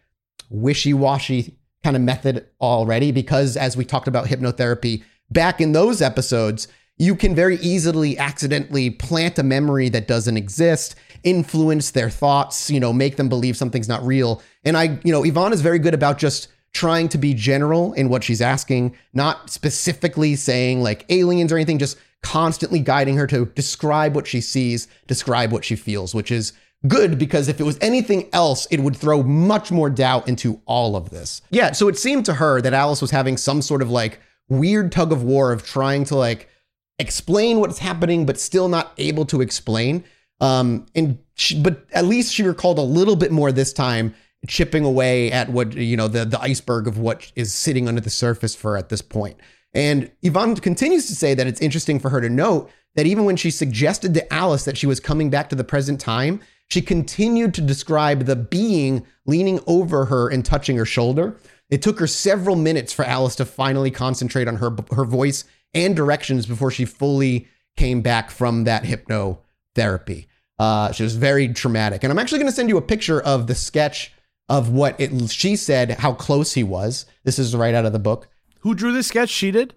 wishy 0.49 0.93
washy 0.93 1.57
kind 1.83 1.95
of 1.95 2.01
method 2.01 2.47
already 2.59 3.11
because 3.11 3.57
as 3.57 3.77
we 3.77 3.85
talked 3.85 4.07
about 4.07 4.25
hypnotherapy 4.25 5.03
back 5.29 5.61
in 5.61 5.71
those 5.71 6.01
episodes 6.01 6.67
you 6.97 7.15
can 7.15 7.33
very 7.33 7.55
easily 7.57 8.17
accidentally 8.17 8.89
plant 8.89 9.39
a 9.39 9.43
memory 9.43 9.89
that 9.89 10.07
doesn't 10.07 10.37
exist 10.37 10.95
influence 11.23 11.91
their 11.91 12.09
thoughts 12.09 12.69
you 12.69 12.79
know 12.79 12.91
make 12.91 13.15
them 13.15 13.29
believe 13.29 13.55
something's 13.55 13.87
not 13.87 14.03
real 14.03 14.41
and 14.63 14.77
i 14.77 14.99
you 15.03 15.11
know 15.11 15.23
yvonne 15.23 15.53
is 15.53 15.61
very 15.61 15.79
good 15.79 15.93
about 15.93 16.17
just 16.17 16.49
trying 16.73 17.09
to 17.09 17.17
be 17.17 17.33
general 17.33 17.93
in 17.93 18.09
what 18.09 18.23
she's 18.23 18.41
asking 18.41 18.95
not 19.13 19.49
specifically 19.49 20.35
saying 20.35 20.81
like 20.81 21.05
aliens 21.09 21.51
or 21.51 21.55
anything 21.55 21.77
just 21.77 21.97
constantly 22.23 22.79
guiding 22.79 23.17
her 23.17 23.27
to 23.27 23.45
describe 23.47 24.15
what 24.15 24.27
she 24.27 24.39
sees 24.39 24.87
describe 25.07 25.51
what 25.51 25.65
she 25.65 25.75
feels 25.75 26.13
which 26.15 26.31
is 26.31 26.53
good 26.87 27.17
because 27.17 27.47
if 27.47 27.59
it 27.59 27.63
was 27.63 27.77
anything 27.81 28.29
else, 28.33 28.67
it 28.71 28.79
would 28.79 28.95
throw 28.95 29.23
much 29.23 29.71
more 29.71 29.89
doubt 29.89 30.27
into 30.27 30.61
all 30.65 30.95
of 30.95 31.09
this. 31.09 31.41
Yeah, 31.49 31.71
so 31.71 31.87
it 31.87 31.97
seemed 31.97 32.25
to 32.25 32.35
her 32.35 32.61
that 32.61 32.73
Alice 32.73 33.01
was 33.01 33.11
having 33.11 33.37
some 33.37 33.61
sort 33.61 33.81
of 33.81 33.89
like 33.89 34.19
weird 34.49 34.91
tug 34.91 35.11
of 35.11 35.23
war 35.23 35.51
of 35.51 35.63
trying 35.63 36.03
to 36.05 36.15
like 36.15 36.49
explain 36.99 37.59
what's 37.59 37.79
happening, 37.79 38.25
but 38.25 38.39
still 38.39 38.67
not 38.67 38.93
able 38.97 39.25
to 39.25 39.41
explain. 39.41 40.03
Um, 40.39 40.87
and 40.95 41.19
she, 41.35 41.61
but 41.61 41.85
at 41.93 42.05
least 42.05 42.33
she 42.33 42.43
recalled 42.43 42.79
a 42.79 42.83
little 42.83 43.15
bit 43.15 43.31
more 43.31 43.51
this 43.51 43.73
time, 43.73 44.15
chipping 44.47 44.83
away 44.83 45.31
at 45.31 45.49
what 45.49 45.73
you 45.73 45.95
know 45.95 46.07
the 46.07 46.25
the 46.25 46.39
iceberg 46.41 46.87
of 46.87 46.97
what 46.97 47.31
is 47.35 47.53
sitting 47.53 47.87
under 47.87 48.01
the 48.01 48.09
surface 48.09 48.55
for 48.55 48.77
at 48.77 48.89
this 48.89 49.01
point. 49.01 49.37
And 49.73 50.11
Yvonne 50.21 50.55
continues 50.57 51.07
to 51.07 51.15
say 51.15 51.33
that 51.33 51.47
it's 51.47 51.61
interesting 51.61 51.99
for 51.99 52.09
her 52.09 52.19
to 52.21 52.29
note 52.29 52.69
that 52.95 53.05
even 53.05 53.23
when 53.23 53.37
she 53.37 53.51
suggested 53.51 54.13
to 54.13 54.33
Alice 54.33 54.65
that 54.65 54.77
she 54.77 54.87
was 54.87 54.99
coming 54.99 55.29
back 55.29 55.49
to 55.49 55.55
the 55.55 55.63
present 55.63 55.99
time, 55.99 56.41
she 56.67 56.81
continued 56.81 57.53
to 57.53 57.61
describe 57.61 58.25
the 58.25 58.35
being 58.35 59.05
leaning 59.25 59.59
over 59.67 60.05
her 60.05 60.29
and 60.29 60.43
touching 60.43 60.75
her 60.77 60.85
shoulder. 60.85 61.37
It 61.69 61.81
took 61.81 61.99
her 61.99 62.07
several 62.07 62.57
minutes 62.57 62.91
for 62.91 63.05
Alice 63.05 63.35
to 63.37 63.45
finally 63.45 63.91
concentrate 63.91 64.47
on 64.47 64.57
her 64.57 64.75
her 64.91 65.05
voice 65.05 65.45
and 65.73 65.95
directions 65.95 66.45
before 66.45 66.71
she 66.71 66.85
fully 66.85 67.47
came 67.77 68.01
back 68.01 68.29
from 68.29 68.65
that 68.65 68.83
hypnotherapy. 68.83 70.27
Uh, 70.59 70.91
she 70.91 71.03
was 71.03 71.15
very 71.15 71.47
traumatic, 71.47 72.03
and 72.03 72.11
I'm 72.11 72.19
actually 72.19 72.39
going 72.39 72.51
to 72.51 72.55
send 72.55 72.69
you 72.69 72.77
a 72.77 72.81
picture 72.81 73.21
of 73.21 73.47
the 73.47 73.55
sketch 73.55 74.11
of 74.51 74.69
what 74.69 74.99
it. 74.99 75.29
She 75.31 75.55
said 75.55 75.91
how 75.91 76.13
close 76.13 76.53
he 76.53 76.63
was. 76.63 77.05
This 77.23 77.39
is 77.39 77.55
right 77.55 77.73
out 77.73 77.85
of 77.85 77.93
the 77.93 77.99
book. 77.99 78.27
Who 78.59 78.75
drew 78.75 78.91
this 78.91 79.07
sketch? 79.07 79.29
She 79.29 79.49
did? 79.49 79.73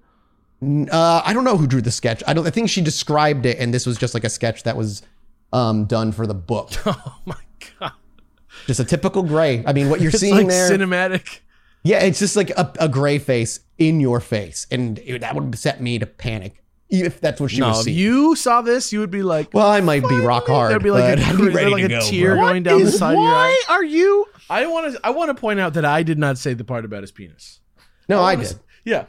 Uh, 0.63 1.23
I 1.25 1.33
don't 1.33 1.45
know 1.45 1.57
who 1.57 1.67
drew 1.67 1.81
the 1.83 1.91
sketch. 1.91 2.23
I 2.27 2.35
don't. 2.35 2.47
I 2.47 2.51
think 2.51 2.69
she 2.71 2.81
described 2.81 3.47
it, 3.47 3.59
and 3.59 3.73
this 3.73 3.87
was 3.87 3.97
just 3.99 4.15
like 4.15 4.25
a 4.25 4.31
sketch 4.31 4.63
that 4.65 4.77
was 4.77 5.03
um, 5.53 5.85
done 5.87 6.13
for 6.13 6.27
the 6.27 6.35
book. 6.35 6.71
Oh 6.87 7.17
my 7.27 7.37
god. 7.81 7.93
Just 8.67 8.81
a 8.81 8.85
typical 8.85 9.23
gray. 9.23 9.63
I 9.67 9.73
mean, 9.73 9.89
what 9.91 10.01
you're 10.01 10.11
It's 10.11 10.21
seeing 10.21 10.35
like 10.37 10.49
there. 10.49 10.71
cinematic. 10.71 11.41
yeah, 11.83 12.01
it's 12.03 12.19
just 12.19 12.35
like 12.37 12.51
a, 12.51 12.73
a 12.81 12.89
gray 12.89 13.19
face 13.19 13.61
in 13.79 14.01
your 14.01 14.21
face, 14.21 14.67
and 14.71 14.99
it- 15.05 15.21
that 15.21 15.35
would 15.35 15.57
set 15.59 15.81
me 15.81 15.99
to 15.99 16.07
panic 16.07 16.61
if 16.91 17.21
that's 17.21 17.41
what 17.41 17.51
she 17.51 17.59
No, 17.61 17.69
was 17.69 17.79
if 17.81 17.85
seeing. 17.87 17.99
you 17.99 18.37
saw 18.37 18.63
this, 18.63 18.93
you 18.93 19.01
would 19.01 19.11
be 19.11 19.23
like, 19.23 19.53
well, 19.53 19.67
I 19.69 19.81
might 19.81 20.07
be 20.09 20.21
rock 20.21 20.47
hard. 20.47 20.71
there'd 20.71 20.83
be 20.83 20.91
like 20.93 21.19
a, 21.19 21.37
be 21.37 21.49
ready 21.49 21.71
like 21.71 21.81
to 21.89 21.97
a 21.97 22.01
go, 22.01 22.09
tear 22.09 22.35
bro. 22.37 22.45
going 22.47 22.63
down 22.63 22.81
the 22.81 22.87
Is- 22.87 22.99
side 22.99 23.13
of 23.17 23.23
your 23.23 23.25
why 23.33 23.63
eye. 23.69 23.73
are 23.75 23.85
you? 23.85 24.27
I 24.51 24.67
want 24.67 24.93
to. 24.95 25.01
I 25.05 25.11
want 25.11 25.29
to 25.31 25.35
point 25.41 25.61
out 25.61 25.75
that 25.75 25.85
I 25.85 26.03
did 26.03 26.19
not 26.19 26.39
say 26.39 26.55
the 26.55 26.65
part 26.65 26.85
about 26.85 27.03
his 27.03 27.13
penis. 27.13 27.61
No, 28.09 28.19
I 28.21 28.35
wanna 28.35 28.37
did. 28.39 28.47
s- 28.47 28.59
Yeah. 28.85 29.05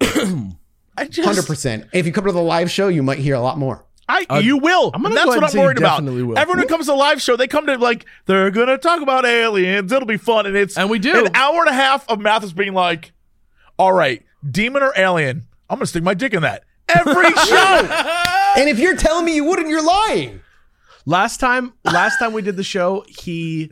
I 0.96 1.06
just 1.06 1.26
Hundred 1.26 1.46
percent. 1.46 1.86
If 1.92 2.06
you 2.06 2.12
come 2.12 2.24
to 2.26 2.32
the 2.32 2.42
live 2.42 2.70
show, 2.70 2.88
you 2.88 3.02
might 3.02 3.18
hear 3.18 3.34
a 3.34 3.40
lot 3.40 3.58
more. 3.58 3.84
I 4.08 4.26
Uh, 4.28 4.38
you 4.38 4.58
will. 4.58 4.90
I'm 4.92 5.02
gonna 5.02 5.14
that's 5.14 5.26
what 5.28 5.44
I'm 5.54 5.60
worried 5.60 5.78
about. 5.78 6.02
will. 6.02 6.36
Everyone 6.36 6.58
who 6.60 6.66
comes 6.66 6.86
to 6.86 6.92
a 6.92 6.94
live 6.94 7.22
show, 7.22 7.36
they 7.36 7.46
come 7.46 7.66
to 7.66 7.76
like 7.78 8.04
they're 8.26 8.50
gonna 8.50 8.76
talk 8.76 9.00
about 9.02 9.24
aliens. 9.24 9.92
It'll 9.92 10.06
be 10.06 10.16
fun, 10.16 10.46
and 10.46 10.56
it's 10.56 10.76
And 10.76 10.90
we 10.90 10.98
do. 10.98 11.26
an 11.26 11.34
hour 11.36 11.60
and 11.60 11.68
a 11.68 11.72
half 11.72 12.08
of 12.10 12.18
Mathis 12.20 12.52
being 12.52 12.74
like, 12.74 13.12
"All 13.78 13.92
right, 13.92 14.24
demon 14.50 14.82
or 14.82 14.92
alien? 14.96 15.46
I'm 15.70 15.76
gonna 15.78 15.86
stick 15.86 16.02
my 16.02 16.14
dick 16.14 16.34
in 16.34 16.42
that 16.42 16.64
every 16.88 17.30
show." 17.46 18.04
And 18.56 18.68
if 18.68 18.80
you're 18.80 18.96
telling 18.96 19.24
me 19.24 19.36
you 19.36 19.44
wouldn't, 19.44 19.68
you're 19.68 19.84
lying. 19.86 20.40
Last 21.06 21.38
time, 21.38 21.72
last 21.84 22.18
time 22.18 22.32
we 22.32 22.42
did 22.42 22.56
the 22.56 22.64
show, 22.64 23.04
he 23.06 23.70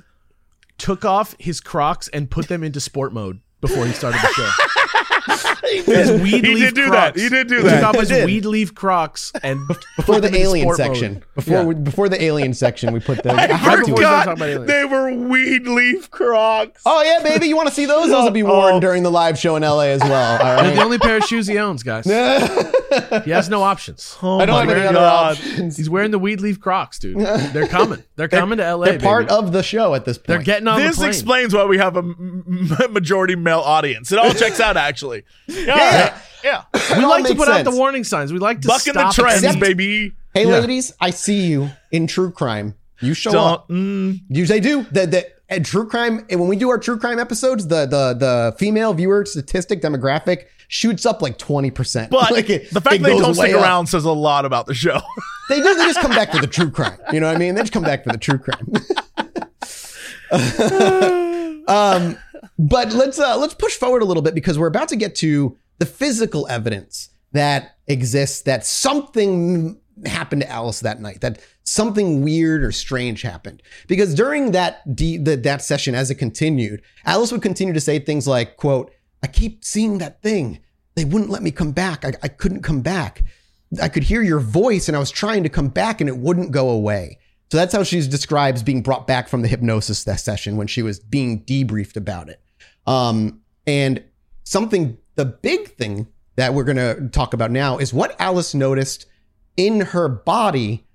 took 0.78 1.04
off 1.04 1.34
his 1.38 1.60
Crocs 1.60 2.08
and 2.08 2.30
put 2.30 2.48
them 2.48 2.62
into 2.62 2.80
sport 2.80 3.12
mode 3.12 3.40
before 3.60 3.84
he 3.84 3.92
started 3.92 4.20
the 4.20 4.28
show. 4.28 4.50
he 5.70 5.76
His 5.82 6.08
did, 6.08 6.22
weed 6.22 6.44
he 6.44 6.54
leaf 6.54 6.64
did 6.66 6.74
do 6.74 6.86
Crocs. 6.88 7.14
that. 7.14 7.20
He 7.20 7.28
did 7.28 7.48
do 7.48 7.56
He 7.56 7.62
took 7.62 7.70
that. 7.70 7.84
off 7.84 7.96
his 7.98 8.08
did. 8.08 8.26
weed 8.26 8.44
leaf 8.44 8.74
Crocs 8.74 9.32
and 9.42 9.60
before 9.96 10.20
the 10.20 10.34
alien 10.36 10.64
sport 10.66 10.78
mode. 10.78 10.86
section. 10.96 11.24
Before 11.34 11.52
Yeah. 11.54 11.64
we, 11.64 11.74
before 11.74 12.08
the 12.08 12.22
alien 12.22 12.54
section, 12.54 12.92
we 12.92 13.00
put 13.00 13.22
the. 13.22 13.32
I 13.32 13.46
had 13.52 13.80
we 13.80 13.90
forgot 13.92 14.28
about 14.28 14.66
they 14.66 14.84
were 14.84 15.12
weed 15.12 15.66
leaf 15.66 16.10
Crocs. 16.10 16.82
Oh 16.86 17.02
yeah, 17.02 17.22
baby! 17.22 17.46
You 17.46 17.56
want 17.56 17.68
to 17.68 17.74
see 17.74 17.86
those? 17.86 18.08
Those 18.10 18.24
will 18.24 18.30
be 18.30 18.42
worn 18.42 18.74
Oh. 18.74 18.80
during 18.80 19.02
the 19.02 19.10
live 19.10 19.38
show 19.38 19.56
in 19.56 19.62
LA 19.62 19.80
as 19.88 20.00
well. 20.02 20.42
All 20.42 20.62
They're 20.62 20.74
the 20.74 20.82
only 20.82 20.98
pair 20.98 21.16
of 21.18 21.24
shoes 21.24 21.46
he 21.46 21.58
owns, 21.58 21.82
guys. 21.82 22.04
He 23.24 23.30
has 23.30 23.48
no 23.48 23.62
options. 23.62 24.16
Oh 24.22 24.40
I 24.40 24.46
don't 24.46 24.56
oh 24.56 24.60
have 24.60 24.70
any 24.70 24.86
other 24.86 24.94
God. 24.94 25.36
options. 25.36 25.76
He's 25.76 25.90
wearing 25.90 26.10
the 26.10 26.18
weed 26.18 26.40
leaf 26.40 26.60
Crocs, 26.60 26.98
dude. 26.98 27.18
They're 27.18 27.66
coming. 27.68 28.02
They're 28.16 28.28
coming 28.28 28.58
to 28.58 28.74
LA. 28.74 28.86
They're 28.86 28.98
part 28.98 29.28
baby. 29.28 29.38
of 29.38 29.52
the 29.52 29.62
show 29.62 29.94
at 29.94 30.04
this 30.04 30.18
point. 30.18 30.26
They're 30.26 30.42
getting 30.42 30.68
on 30.68 30.80
This 30.80 30.96
the 30.96 31.00
plane. 31.00 31.08
explains 31.10 31.54
why 31.54 31.64
we 31.64 31.78
have 31.78 31.96
a 31.96 32.02
majority 32.02 33.36
male 33.36 33.60
audience. 33.60 34.10
It 34.12 34.18
all 34.18 34.32
checks 34.32 34.60
out, 34.60 34.76
actually. 34.76 35.24
Yeah, 35.48 35.64
Yeah. 36.44 36.62
yeah. 36.74 36.96
we 36.98 37.04
like 37.04 37.24
to 37.24 37.30
makes 37.30 37.38
put 37.44 37.48
out 37.48 37.64
the 37.64 37.70
warning 37.70 38.04
signs. 38.04 38.32
We 38.32 38.38
like 38.38 38.60
to 38.60 38.68
Bucking 38.68 38.92
the 38.94 39.10
stop 39.10 39.14
trends, 39.14 39.42
except- 39.42 39.60
baby. 39.60 40.12
Hey, 40.34 40.44
Yeah. 40.46 40.58
ladies, 40.58 40.92
I 41.00 41.10
see 41.10 41.46
you 41.46 41.70
in 41.90 42.06
true 42.06 42.30
crime. 42.30 42.74
You 43.00 43.14
show 43.14 43.30
up. 43.38 43.68
Don't. 43.68 43.78
Mm, 43.78 44.20
You 44.28 44.46
they 44.46 44.60
do 44.60 44.84
the 44.92 45.06
the 45.06 45.26
and 45.48 45.64
true 45.64 45.88
crime. 45.88 46.26
And 46.28 46.38
when 46.38 46.48
we 46.48 46.56
do 46.56 46.68
our 46.68 46.78
true 46.78 46.98
crime 46.98 47.18
episodes, 47.18 47.66
the 47.68 47.86
the 47.86 48.14
the 48.14 48.54
female 48.58 48.92
viewer 48.92 49.24
statistic 49.24 49.80
demographic 49.80 50.44
shoots 50.68 51.06
up 51.06 51.22
like 51.22 51.38
twenty 51.38 51.70
percent. 51.70 52.10
but 52.10 52.30
like 52.38 52.50
it- 52.50 52.70
the 52.72 52.80
fact 52.80 52.96
it 52.96 53.02
they 53.02 53.16
don't 53.18 53.34
stick 53.34 53.54
up. 53.54 53.62
around 53.62 53.86
says 53.86 54.04
a 54.04 54.12
lot 54.12 54.44
about 54.44 54.66
the 54.66 54.74
show. 54.74 55.00
they 55.48 55.56
do. 55.62 55.74
They 55.76 55.84
just 55.86 56.00
come 56.00 56.10
back 56.10 56.30
for 56.32 56.40
the 56.40 56.46
true 56.46 56.70
crime. 56.78 56.98
You 57.12 57.20
know 57.20 57.28
what 57.28 57.36
I 57.36 57.38
mean? 57.38 57.54
They 57.54 57.62
just 57.62 57.72
come 57.72 57.84
back 57.84 58.04
for 58.04 58.10
the 58.12 58.18
true 58.18 58.38
crime. 58.38 58.68
um, 61.68 62.18
but 62.58 62.92
let's 62.92 63.18
uh, 63.18 63.36
let's 63.36 63.54
push 63.54 63.74
forward 63.74 64.02
a 64.02 64.04
little 64.04 64.22
bit 64.22 64.34
because 64.34 64.58
we're 64.58 64.66
about 64.66 64.88
to 64.88 64.96
get 64.96 65.14
to 65.16 65.56
the 65.78 65.86
physical 65.86 66.46
evidence 66.48 67.10
that 67.32 67.76
exists 67.86 68.42
that 68.42 68.66
something 68.66 69.80
happened 70.06 70.42
to 70.42 70.50
Alice 70.50 70.80
that 70.80 71.00
night. 71.00 71.20
That 71.20 71.40
something 71.62 72.22
weird 72.22 72.64
or 72.64 72.72
strange 72.72 73.22
happened 73.22 73.62
because 73.86 74.14
during 74.14 74.52
that 74.52 74.96
de- 74.96 75.18
the, 75.18 75.36
that 75.36 75.62
session 75.62 75.94
as 75.94 76.10
it 76.10 76.16
continued, 76.16 76.82
Alice 77.04 77.30
would 77.30 77.42
continue 77.42 77.74
to 77.74 77.80
say 77.80 77.98
things 77.98 78.26
like, 78.26 78.56
"quote 78.56 78.92
I 79.22 79.28
keep 79.28 79.64
seeing 79.64 79.98
that 79.98 80.22
thing. 80.22 80.58
They 80.96 81.04
wouldn't 81.04 81.30
let 81.30 81.42
me 81.42 81.52
come 81.52 81.72
back. 81.72 82.04
I, 82.04 82.12
I 82.22 82.28
couldn't 82.28 82.62
come 82.62 82.80
back." 82.80 83.22
I 83.82 83.90
could 83.90 84.04
hear 84.04 84.22
your 84.22 84.40
voice 84.40 84.88
and 84.88 84.96
I 84.96 84.98
was 84.98 85.10
trying 85.10 85.42
to 85.42 85.50
come 85.50 85.68
back 85.68 86.00
and 86.00 86.08
it 86.08 86.16
wouldn't 86.16 86.52
go 86.52 86.70
away. 86.70 87.18
So 87.50 87.58
that's 87.58 87.74
how 87.74 87.82
she 87.82 88.00
describes 88.00 88.62
being 88.62 88.82
brought 88.82 89.06
back 89.06 89.28
from 89.28 89.42
the 89.42 89.48
hypnosis 89.48 90.00
session 90.00 90.56
when 90.56 90.66
she 90.66 90.82
was 90.82 90.98
being 90.98 91.44
debriefed 91.44 91.96
about 91.96 92.30
it. 92.30 92.40
Um, 92.88 93.42
and 93.66 94.02
something, 94.44 94.96
the 95.16 95.26
big 95.26 95.68
thing 95.76 96.08
that 96.36 96.54
we're 96.54 96.64
going 96.64 96.76
to 96.78 97.08
talk 97.10 97.34
about 97.34 97.50
now 97.50 97.76
is 97.76 97.92
what 97.92 98.18
Alice 98.18 98.54
noticed 98.54 99.04
in 99.58 99.80
her 99.80 100.08
body 100.08 100.86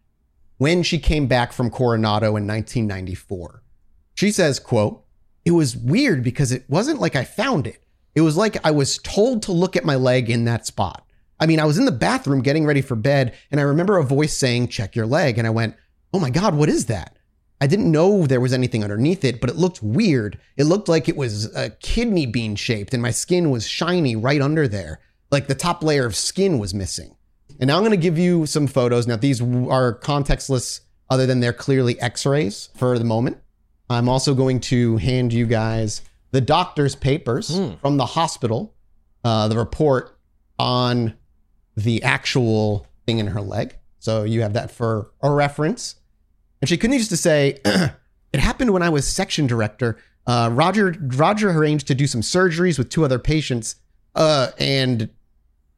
when 0.58 0.82
she 0.82 0.98
came 0.98 1.28
back 1.28 1.54
from 1.54 1.70
Coronado 1.70 2.36
in 2.36 2.48
1994. 2.48 3.62
She 4.16 4.32
says, 4.32 4.60
quote, 4.60 5.06
it 5.46 5.52
was 5.52 5.78
weird 5.78 6.24
because 6.24 6.52
it 6.52 6.66
wasn't 6.68 7.00
like 7.00 7.16
I 7.16 7.26
found 7.26 7.68
it. 7.68 7.84
It 8.16 8.22
was 8.22 8.38
like 8.38 8.66
I 8.66 8.72
was 8.72 8.98
told 8.98 9.44
to 9.44 9.52
look 9.52 9.76
at 9.76 9.86
my 9.86 9.96
leg 9.96 10.32
in 10.32 10.46
that 10.46 10.66
spot. 10.66 11.06
I 11.40 11.46
mean, 11.46 11.60
I 11.60 11.66
was 11.66 11.78
in 11.78 11.86
the 11.86 11.92
bathroom 11.92 12.42
getting 12.42 12.66
ready 12.66 12.82
for 12.82 12.96
bed, 12.96 13.36
and 13.52 13.60
I 13.60 13.64
remember 13.64 13.98
a 13.98 14.04
voice 14.04 14.36
saying, 14.36 14.70
check 14.70 14.96
your 14.96 15.06
leg. 15.06 15.38
And 15.38 15.46
I 15.46 15.52
went, 15.52 15.76
oh 16.12 16.20
my 16.20 16.32
God, 16.32 16.56
what 16.56 16.70
is 16.70 16.88
that? 16.88 17.18
I 17.64 17.68
didn't 17.68 17.90
know 17.90 18.28
there 18.28 18.42
was 18.42 18.52
anything 18.52 18.84
underneath 18.84 19.24
it, 19.24 19.40
but 19.40 19.50
it 19.50 19.56
looked 19.56 19.82
weird. 19.82 20.38
It 20.58 20.66
looked 20.66 20.90
like 20.90 21.08
it 21.08 21.16
was 21.16 21.46
a 21.56 21.70
kidney 21.70 22.26
bean 22.26 22.58
shaped, 22.58 22.94
and 22.94 23.02
my 23.02 23.12
skin 23.12 23.50
was 23.52 23.66
shiny 23.66 24.18
right 24.18 24.42
under 24.42 24.68
there. 24.68 25.00
Like 25.32 25.48
the 25.48 25.56
top 25.56 25.82
layer 25.82 26.06
of 26.06 26.14
skin 26.14 26.60
was 26.60 26.74
missing. 26.74 27.16
And 27.62 27.70
now 27.70 27.78
I'm 27.78 27.84
going 27.84 27.92
to 27.92 27.98
give 27.98 28.18
you 28.18 28.46
some 28.48 28.68
photos. 28.68 29.08
Now, 29.08 29.16
these 29.16 29.40
are 29.42 29.98
contextless, 29.98 30.82
other 31.10 31.26
than 31.26 31.40
they're 31.40 31.54
clearly 31.54 31.98
x 32.02 32.26
rays 32.26 32.68
for 32.76 33.00
the 33.00 33.06
moment. 33.06 33.38
I'm 33.90 34.10
also 34.10 34.36
going 34.36 34.60
to 34.62 34.98
hand 34.98 35.32
you 35.32 35.46
guys 35.46 36.02
the 36.32 36.42
doctor's 36.42 36.96
papers 36.96 37.48
Hmm. 37.56 37.76
from 37.82 37.96
the 37.96 38.08
hospital, 38.08 38.74
uh, 39.24 39.48
the 39.48 39.58
report 39.58 40.18
on 40.60 41.14
the 41.78 42.04
actual 42.04 42.88
thing 43.06 43.20
in 43.20 43.28
her 43.28 43.42
leg. 43.42 43.78
So 44.00 44.24
you 44.24 44.42
have 44.42 44.52
that 44.52 44.70
for 44.70 45.12
a 45.22 45.32
reference. 45.32 45.96
And 46.64 46.70
she 46.70 46.78
continues 46.78 47.10
to 47.10 47.18
say, 47.18 47.60
"It 47.66 48.40
happened 48.40 48.72
when 48.72 48.82
I 48.82 48.88
was 48.88 49.06
section 49.06 49.48
director. 49.48 49.98
Uh, 50.26 50.50
Roger 50.50 50.96
Roger 50.98 51.50
arranged 51.50 51.88
to 51.88 51.94
do 51.94 52.08
some 52.08 52.22
surgeries 52.22 52.78
with 52.78 52.88
two 52.88 53.04
other 53.04 53.20
patients, 53.20 53.76
uh, 54.16 54.52
and 54.58 55.10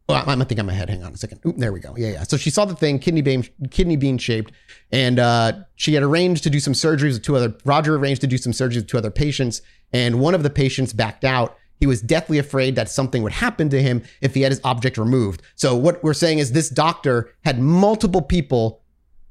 well, 0.08 0.24
I'm 0.28 0.40
I 0.40 0.46
think 0.46 0.60
I'm 0.60 0.70
ahead. 0.70 0.92
Hang 0.92 1.04
on 1.04 1.12
a 1.12 1.18
second. 1.18 1.42
There 1.58 1.74
we 1.74 1.80
go. 1.80 1.96
Yeah, 1.98 2.10
yeah. 2.10 2.24
So 2.24 2.38
she 2.38 2.52
saw 2.52 2.66
the 2.66 2.76
thing, 2.76 3.00
kidney 3.00 3.24
bean, 3.24 3.48
kidney 3.72 3.96
bean 3.96 4.20
shaped, 4.20 4.52
and 4.92 5.18
uh, 5.18 5.54
she 5.74 5.96
had 5.96 6.04
arranged 6.04 6.44
to 6.44 6.52
do 6.52 6.60
some 6.60 6.74
surgeries 6.74 7.14
with 7.14 7.24
two 7.24 7.36
other. 7.36 7.56
Roger 7.66 7.96
arranged 7.96 8.22
to 8.22 8.28
do 8.28 8.38
some 8.38 8.52
surgeries 8.52 8.76
with 8.76 8.88
two 8.88 9.00
other 9.00 9.10
patients, 9.10 9.64
and 9.92 10.20
one 10.20 10.36
of 10.36 10.44
the 10.44 10.52
patients 10.52 10.94
backed 10.94 11.24
out. 11.24 11.58
He 11.80 11.88
was 11.88 12.00
deathly 12.00 12.38
afraid 12.38 12.76
that 12.76 12.92
something 12.92 13.24
would 13.24 13.32
happen 13.32 13.70
to 13.70 13.82
him 13.82 14.04
if 14.22 14.36
he 14.36 14.44
had 14.44 14.52
his 14.52 14.62
object 14.64 15.00
removed. 15.00 15.42
So 15.56 15.76
what 15.76 16.04
we're 16.04 16.14
saying 16.14 16.38
is 16.38 16.52
this 16.52 16.70
doctor 16.70 17.34
had 17.44 17.60
multiple 17.60 18.22
people 18.22 18.84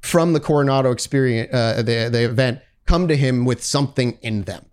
from 0.04 0.34
the 0.34 0.40
Coronado 0.40 0.90
experience, 0.90 1.52
uh, 1.52 1.76
the 1.78 2.10
the 2.10 2.24
event, 2.24 2.60
come 2.84 3.08
to 3.08 3.16
him 3.16 3.44
with 3.46 3.64
something 3.64 4.18
in 4.20 4.42
them. 4.42 4.66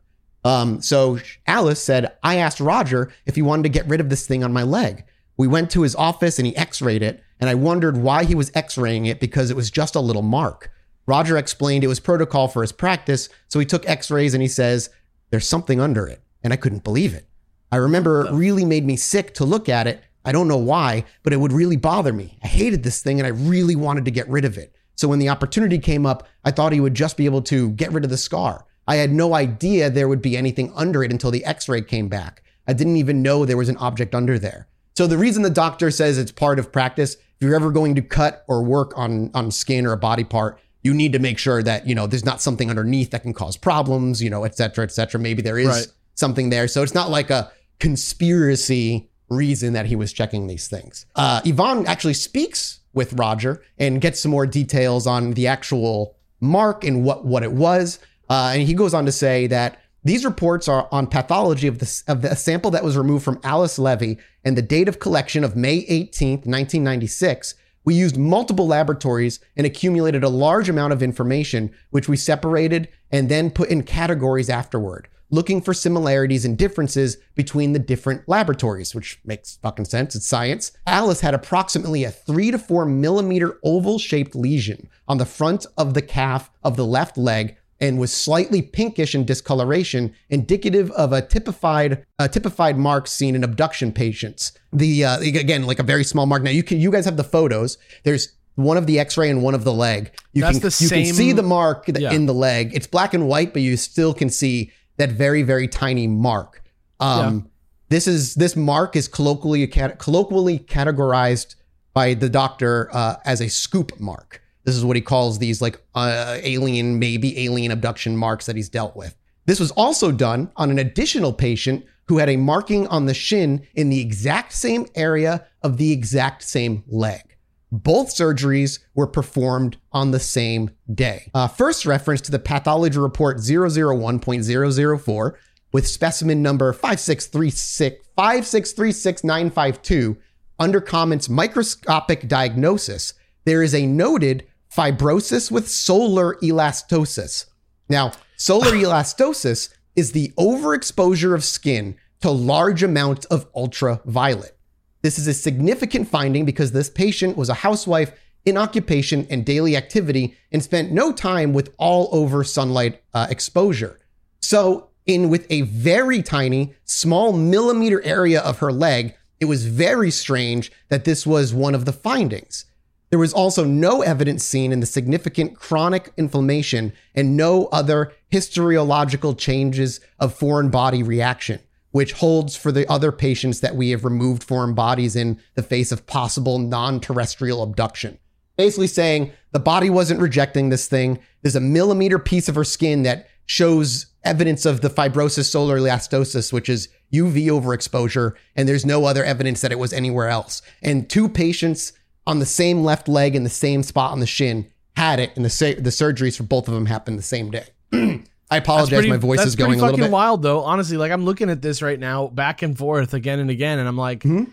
Um, 0.44 0.82
so 0.82 1.20
Alice 1.48 1.82
said, 1.82 2.12
I 2.22 2.36
asked 2.36 2.60
Roger 2.60 3.14
if 3.26 3.36
he 3.36 3.42
wanted 3.42 3.64
to 3.64 3.70
get 3.70 3.88
rid 3.88 4.02
of 4.02 4.10
this 4.10 4.28
thing 4.28 4.44
on 4.44 4.52
my 4.52 4.64
leg. 4.64 5.06
We 5.38 5.48
went 5.48 5.72
to 5.72 5.84
his 5.84 5.96
office 5.96 6.38
and 6.38 6.46
he 6.46 6.56
x-rayed 6.58 7.02
it, 7.02 7.24
and 7.40 7.50
I 7.50 7.56
wondered 7.56 7.96
why 7.96 8.26
he 8.26 8.36
was 8.36 8.52
x-raying 8.54 9.06
it 9.06 9.20
because 9.20 9.50
it 9.50 9.56
was 9.56 9.72
just 9.72 9.96
a 9.96 10.02
little 10.02 10.22
mark. 10.22 10.70
Roger 11.06 11.38
explained 11.38 11.84
it 11.84 11.88
was 11.88 12.00
protocol 12.00 12.48
for 12.48 12.62
his 12.62 12.72
practice, 12.74 13.30
so 13.48 13.60
he 13.60 13.66
took 13.66 13.88
x-rays 13.88 14.34
and 14.34 14.42
he 14.42 14.48
says, 14.50 14.90
there's 15.30 15.48
something 15.48 15.80
under 15.80 16.08
it, 16.08 16.22
and 16.44 16.52
I 16.52 16.58
couldn't 16.58 16.84
believe 16.84 17.14
it. 17.14 17.26
I 17.72 17.78
remember 17.78 18.26
it 18.26 18.34
really 18.34 18.66
made 18.66 18.86
me 18.86 18.98
sick 18.98 19.34
to 19.36 19.46
look 19.46 19.70
at 19.70 19.88
it. 19.88 20.04
I 20.26 20.34
don't 20.34 20.50
know 20.50 20.58
why, 20.58 21.06
but 21.24 21.32
it 21.34 21.40
would 21.40 21.54
really 21.54 21.78
bother 21.78 22.12
me. 22.12 22.38
I 22.44 22.48
hated 22.48 22.84
this 22.84 23.02
thing 23.02 23.20
and 23.20 23.26
I 23.26 23.30
really 23.30 23.76
wanted 23.76 24.06
to 24.06 24.12
get 24.12 24.28
rid 24.28 24.46
of 24.46 24.58
it. 24.58 24.76
So 25.02 25.08
when 25.08 25.18
the 25.18 25.30
opportunity 25.30 25.80
came 25.80 26.06
up, 26.06 26.28
I 26.46 26.52
thought 26.52 26.74
he 26.74 26.80
would 26.80 26.94
just 26.94 27.18
be 27.18 27.26
able 27.26 27.42
to 27.44 27.72
get 27.72 27.92
rid 27.92 28.04
of 28.04 28.12
the 28.12 28.18
scar. 28.18 28.68
I 28.88 28.98
had 28.98 29.12
no 29.12 29.34
idea 29.34 29.90
there 29.90 30.08
would 30.08 30.22
be 30.22 30.38
anything 30.38 30.72
under 30.76 31.04
it 31.04 31.12
until 31.12 31.32
the 31.32 31.44
x 31.44 31.68
ray 31.68 31.82
came 31.82 32.08
back. 32.08 32.44
I 32.68 32.74
didn't 32.74 32.98
even 32.98 33.24
know 33.24 33.44
there 33.44 33.58
was 33.58 33.68
an 33.68 33.78
object 33.78 34.14
under 34.14 34.38
there. 34.38 34.68
So 34.96 35.08
the 35.08 35.18
reason 35.18 35.42
the 35.42 35.50
doctor 35.50 35.90
says 35.90 36.20
it's 36.20 36.32
part 36.32 36.60
of 36.60 36.72
practice, 36.72 37.16
if 37.16 37.22
you're 37.40 37.56
ever 37.56 37.72
going 37.72 37.96
to 37.96 38.04
cut 38.04 38.46
or 38.48 38.62
work 38.62 38.96
on, 38.96 39.32
on 39.34 39.50
skin 39.50 39.88
or 39.88 39.94
a 39.94 39.98
body 39.98 40.24
part, 40.24 40.60
you 40.84 40.94
need 40.94 41.14
to 41.14 41.20
make 41.20 41.40
sure 41.40 41.64
that, 41.64 41.88
you 41.88 41.96
know, 41.96 42.06
there's 42.06 42.24
not 42.26 42.40
something 42.40 42.70
underneath 42.70 43.10
that 43.10 43.24
can 43.24 43.34
cause 43.34 43.58
problems, 43.58 44.22
you 44.22 44.30
know, 44.30 44.44
et 44.44 44.56
cetera, 44.56 44.84
et 44.84 44.92
cetera. 44.92 45.20
Maybe 45.20 45.42
there 45.42 45.58
is 45.58 45.68
Right. 45.68 45.88
something 46.14 46.52
there. 46.52 46.68
So 46.68 46.84
it's 46.84 46.94
not 46.94 47.10
like 47.10 47.32
a 47.32 47.52
conspiracy 47.80 49.10
reason 49.30 49.74
that 49.74 49.88
he 49.88 49.96
was 49.96 50.14
checking 50.14 50.46
these 50.46 50.68
things. 50.68 51.08
Uh, 51.16 51.42
Yvonne 51.44 51.88
actually 51.88 52.14
speaks 52.14 52.81
with 52.94 53.14
Roger 53.14 53.64
and 53.78 54.02
gets 54.02 54.20
some 54.20 54.32
more 54.32 54.46
details 54.46 55.08
on 55.08 55.32
the 55.32 55.48
actual 55.48 56.16
mark 56.40 56.84
and 56.84 57.04
what, 57.04 57.26
what 57.26 57.44
it 57.44 57.52
was. 57.52 58.00
Uh, 58.30 58.52
and 58.54 58.64
he 58.64 58.74
goes 58.74 58.94
on 58.94 59.06
to 59.06 59.12
say 59.12 59.48
that 59.48 59.82
these 60.04 60.26
reports 60.26 60.68
are 60.68 60.88
on 60.92 61.06
pathology 61.06 61.68
of 61.68 61.80
the, 61.80 62.04
of 62.08 62.22
the 62.22 62.36
sample 62.36 62.72
that 62.72 62.84
was 62.84 62.98
removed 62.98 63.24
from 63.24 63.40
Alice 63.44 63.78
Levy 63.78 64.18
and 64.44 64.58
the 64.58 64.62
date 64.62 64.88
of 64.88 65.00
collection 65.00 65.44
of 65.44 65.56
May 65.56 65.86
18th, 65.86 66.48
1996. 66.48 67.54
We 67.84 67.96
used 67.96 68.18
multiple 68.18 68.68
laboratories 68.68 69.40
and 69.56 69.66
accumulated 69.66 70.24
a 70.24 70.30
large 70.30 70.70
amount 70.70 70.94
of 70.94 71.04
information, 71.04 71.72
which 71.92 72.08
we 72.08 72.18
separated 72.18 72.90
and 73.12 73.30
then 73.30 73.52
put 73.52 73.70
in 73.70 73.84
categories 73.84 74.50
afterward, 74.50 75.08
looking 75.32 75.62
for 75.62 75.74
similarities 75.74 76.46
and 76.46 76.58
differences 76.58 77.18
between 77.36 77.74
the 77.74 77.80
different 77.80 78.28
laboratories, 78.28 78.94
which 78.94 79.20
makes 79.26 79.58
fucking 79.64 79.86
sense. 79.86 80.14
It's 80.16 80.28
science. 80.28 80.72
Alice 80.86 81.22
had 81.22 81.34
approximately 81.34 82.04
a 82.04 82.12
three 82.12 82.52
to 82.52 82.60
four 82.60 82.86
millimeter 82.86 83.58
oval 83.64 83.98
shaped 83.98 84.36
lesion 84.36 84.90
on 85.08 85.18
the 85.18 85.26
front 85.26 85.66
of 85.78 85.94
the 85.94 86.02
calf 86.02 86.52
of 86.64 86.76
the 86.76 86.86
left 86.86 87.18
leg 87.18 87.56
and 87.80 87.98
was 87.98 88.14
slightly 88.14 88.62
pinkish 88.62 89.16
in 89.16 89.26
discoloration, 89.26 90.14
indicative 90.30 90.92
of 90.92 91.12
a 91.12 91.22
typified 91.22 92.06
a 92.20 92.30
typified 92.30 92.78
mark 92.78 93.08
seen 93.08 93.34
in 93.36 93.44
abduction 93.44 93.92
patients. 93.92 94.52
The 94.72 95.04
uh, 95.06 95.20
again, 95.20 95.64
like 95.64 95.80
a 95.80 95.84
very 95.84 96.04
small 96.04 96.28
mark. 96.28 96.44
Now 96.44 96.52
you 96.52 96.62
can 96.62 96.80
you 96.80 96.92
guys 96.92 97.06
have 97.06 97.18
the 97.18 97.24
photos. 97.24 97.78
There's 98.04 98.34
one 98.56 98.78
of 98.78 98.86
the 98.86 99.00
X-ray 99.00 99.30
and 99.30 99.42
one 99.42 99.56
of 99.56 99.64
the 99.64 99.74
leg. 99.74 100.12
You 100.34 100.42
That's 100.42 100.60
can 100.60 100.70
the 100.70 100.78
you 100.84 100.90
can 100.90 101.16
see 101.16 101.32
the 101.32 101.42
mark 101.42 101.86
Yeah. 101.88 102.12
in 102.12 102.26
the 102.26 102.34
leg. 102.34 102.72
It's 102.76 102.86
black 102.86 103.14
and 103.14 103.28
white, 103.28 103.54
but 103.54 103.62
you 103.62 103.78
still 103.78 104.14
can 104.14 104.30
see 104.30 104.72
that 105.02 105.12
very 105.12 105.44
very 105.44 105.68
tiny 105.68 106.08
mark. 106.08 106.64
Um, 107.00 107.50
This 107.90 108.08
is 108.08 108.36
this 108.36 108.56
mark 108.56 108.96
is 108.96 109.08
colloquially 109.08 109.68
colloquially 109.68 110.60
categorized 110.60 111.56
by 111.94 112.14
the 112.14 112.30
doctor 112.30 112.90
uh, 112.94 113.18
as 113.26 113.42
a 113.42 113.50
scoop 113.50 114.00
mark. 114.00 114.42
This 114.64 114.76
is 114.76 114.86
what 114.86 114.96
he 114.96 115.02
calls 115.02 115.40
these 115.40 115.62
like 115.62 115.82
uh, 115.96 116.38
alien, 116.42 117.00
maybe 117.00 117.46
alien 117.46 117.72
abduction 117.72 118.16
marks 118.16 118.46
that 118.46 118.56
he's 118.56 118.70
dealt 118.70 118.96
with. 118.96 119.16
This 119.46 119.60
was 119.60 119.72
also 119.72 120.12
done 120.12 120.52
on 120.56 120.70
an 120.70 120.80
additional 120.80 121.34
patient 121.34 121.86
who 122.06 122.20
had 122.20 122.30
a 122.30 122.38
marking 122.38 122.88
on 122.88 123.08
the 123.08 123.14
shin 123.14 123.68
in 123.74 123.90
the 123.90 124.00
exact 124.00 124.54
same 124.54 124.86
area 124.96 125.48
of 125.64 125.78
the 125.78 125.92
exact 125.92 126.44
same 126.44 126.84
leg. 126.88 127.31
Both 127.72 128.10
surgeries 128.10 128.80
were 128.96 129.08
performed 129.08 129.78
on 129.92 130.12
the 130.12 130.20
same 130.20 130.72
day. 130.94 131.30
Uh, 131.34 131.48
first 131.48 131.86
reference 131.86 132.22
to 132.22 132.32
the 132.32 132.40
pathology 132.40 133.00
report 133.00 133.38
001.004 133.38 135.34
with 135.72 135.88
specimen 135.88 136.42
number 136.42 136.74
5636 136.74 138.08
5636952 138.18 140.18
under 140.60 140.80
comments 140.80 141.28
microscopic 141.28 142.28
diagnosis, 142.28 143.16
there 143.46 143.64
is 143.64 143.74
a 143.74 143.88
noted 143.88 144.46
fibrosis 144.72 145.50
with 145.50 145.68
solar 145.68 146.36
elastosis. 146.36 147.46
Now, 147.90 148.12
solar 148.38 148.72
elastosis 148.72 149.74
is 149.96 150.12
the 150.12 150.32
overexposure 150.38 151.34
of 151.34 151.44
skin 151.44 151.98
to 152.22 152.30
large 152.30 152.84
amounts 152.84 153.26
of 153.26 153.48
ultraviolet. 153.56 154.56
This 155.02 155.18
is 155.18 155.28
a 155.28 155.34
significant 155.34 156.08
finding 156.08 156.46
because 156.46 156.72
this 156.72 156.90
patient 156.90 157.38
was 157.38 157.50
a 157.50 157.56
housewife 157.56 158.14
in 158.46 158.58
occupation 158.58 159.28
and 159.30 159.46
daily 159.46 159.76
activity 159.76 160.36
and 160.52 160.64
spent 160.64 160.92
no 160.92 161.12
time 161.12 161.54
with 161.54 161.74
all 161.78 162.10
over 162.12 162.44
sunlight 162.44 163.02
uh, 163.14 163.28
exposure. 163.30 164.00
So, 164.40 164.90
in 165.06 165.30
with 165.30 165.48
a 165.50 165.62
very 165.62 166.22
tiny, 166.22 166.74
small 166.86 167.34
millimeter 167.34 168.02
area 168.04 168.40
of 168.42 168.60
her 168.60 168.72
leg, 168.72 169.16
it 169.40 169.46
was 169.46 169.66
very 169.66 170.12
strange 170.12 170.72
that 170.90 171.06
this 171.06 171.26
was 171.26 171.54
one 171.54 171.74
of 171.74 171.86
the 171.86 171.94
findings. 171.94 172.66
There 173.10 173.20
was 173.20 173.34
also 173.34 173.66
no 173.66 174.02
evidence 174.02 174.44
seen 174.44 174.72
in 174.72 174.80
the 174.80 174.86
significant 174.86 175.58
chronic 175.58 176.14
inflammation 176.16 176.94
and 177.14 177.36
no 177.36 177.66
other 177.68 178.14
histological 178.30 179.36
changes 179.36 180.00
of 180.20 180.34
foreign 180.34 180.70
body 180.70 181.04
reaction, 181.04 181.60
which 181.92 182.14
holds 182.14 182.56
for 182.56 182.72
the 182.72 182.90
other 182.90 183.12
patients 183.12 183.60
that 183.60 183.76
we 183.76 183.90
have 183.92 184.06
removed 184.06 184.44
foreign 184.44 184.74
bodies 184.74 185.16
in 185.16 185.40
the 185.56 185.64
face 185.64 185.92
of 185.92 186.08
possible 186.08 186.58
non 186.58 187.00
terrestrial 187.00 187.64
abduction. 187.64 188.18
Basically, 188.58 188.88
saying 188.88 189.32
the 189.52 189.60
body 189.60 189.90
wasn't 189.90 190.20
rejecting 190.20 190.70
this 190.70 190.88
thing. 190.88 191.20
There's 191.42 191.56
a 191.56 191.62
millimeter 191.62 192.20
piece 192.20 192.48
of 192.48 192.56
her 192.56 192.64
skin 192.64 193.04
that 193.04 193.28
shows 193.46 194.08
evidence 194.24 194.66
of 194.66 194.82
the 194.82 194.90
fibrosis 194.90 195.50
solar 195.50 195.78
elastosis, 195.78 196.54
which 196.54 196.70
is 196.70 196.90
UV 197.14 197.48
overexposure, 197.48 198.34
and 198.56 198.68
there's 198.68 198.86
no 198.86 199.06
other 199.06 199.24
evidence 199.24 199.62
that 199.62 199.72
it 199.72 199.80
was 199.80 199.94
anywhere 199.94 200.30
else. 200.30 200.62
And 200.82 201.10
two 201.10 201.28
patients 201.28 201.94
on 202.28 202.40
the 202.40 202.46
same 202.46 202.84
left 202.84 203.08
leg 203.08 203.36
in 203.36 203.44
the 203.44 203.50
same 203.50 203.84
spot 203.84 204.12
on 204.12 204.20
the 204.20 204.28
shin 204.28 204.72
had 204.96 205.20
it, 205.20 205.32
and 205.36 205.44
the 205.44 205.76
the 205.80 205.90
surgeries 205.90 206.38
for 206.38 206.44
both 206.44 206.68
of 206.68 206.74
them 206.74 206.86
happened 206.86 207.18
the 207.18 207.24
same 207.24 207.52
day. 207.52 207.66
I 208.52 208.58
apologize, 208.58 208.90
pretty- 208.90 209.10
my 209.10 209.18
voice 209.18 209.46
is 209.46 209.56
going 209.56 209.80
a 209.80 209.84
little 209.84 209.98
bit. 209.98 210.12
wild 210.12 210.42
though. 210.44 210.60
Honestly, 210.62 210.98
like 210.98 211.12
I'm 211.12 211.24
looking 211.26 211.50
at 211.50 211.62
this 211.62 211.82
right 211.82 212.00
now, 212.00 212.28
back 212.28 212.62
and 212.62 212.78
forth 212.78 213.14
again 213.14 213.40
and 213.40 213.50
again, 213.50 213.80
and 213.80 213.88
I'm 213.88 213.98
like, 213.98 214.24
Mhm. 214.24 214.48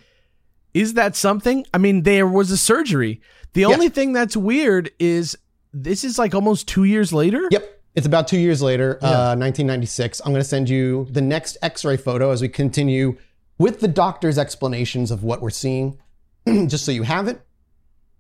is 0.73 0.95
that 0.95 1.17
something? 1.17 1.67
I 1.75 1.79
mean, 1.79 2.03
there 2.05 2.27
was 2.27 2.51
a 2.51 2.57
surgery. 2.57 3.21
The 3.55 3.63
Yeah. 3.63 3.67
only 3.69 3.89
thing 3.89 4.13
that's 4.13 4.37
weird 4.37 4.91
is 4.99 5.37
this 5.75 6.05
is 6.05 6.19
like 6.19 6.35
almost 6.35 6.69
two 6.69 6.85
years 6.85 7.13
later. 7.13 7.43
Yep. 7.51 7.75
It's 7.97 8.07
about 8.07 8.29
two 8.29 8.39
years 8.39 8.63
later, 8.63 8.99
uh, 9.03 9.35
1996. 9.35 10.21
I'm 10.25 10.31
going 10.33 10.43
to 10.43 10.49
send 10.49 10.69
you 10.69 11.09
the 11.11 11.21
next 11.21 11.57
x 11.63 11.85
ray 11.85 11.97
photo 11.97 12.31
as 12.31 12.41
we 12.41 12.49
continue 12.49 13.17
with 13.59 13.81
the 13.81 13.89
doctor's 13.89 14.39
explanations 14.39 15.11
of 15.11 15.25
what 15.25 15.43
we're 15.43 15.51
seeing, 15.51 15.99
just 16.69 16.85
so 16.85 16.93
you 16.93 17.03
have 17.03 17.27
it. 17.27 17.41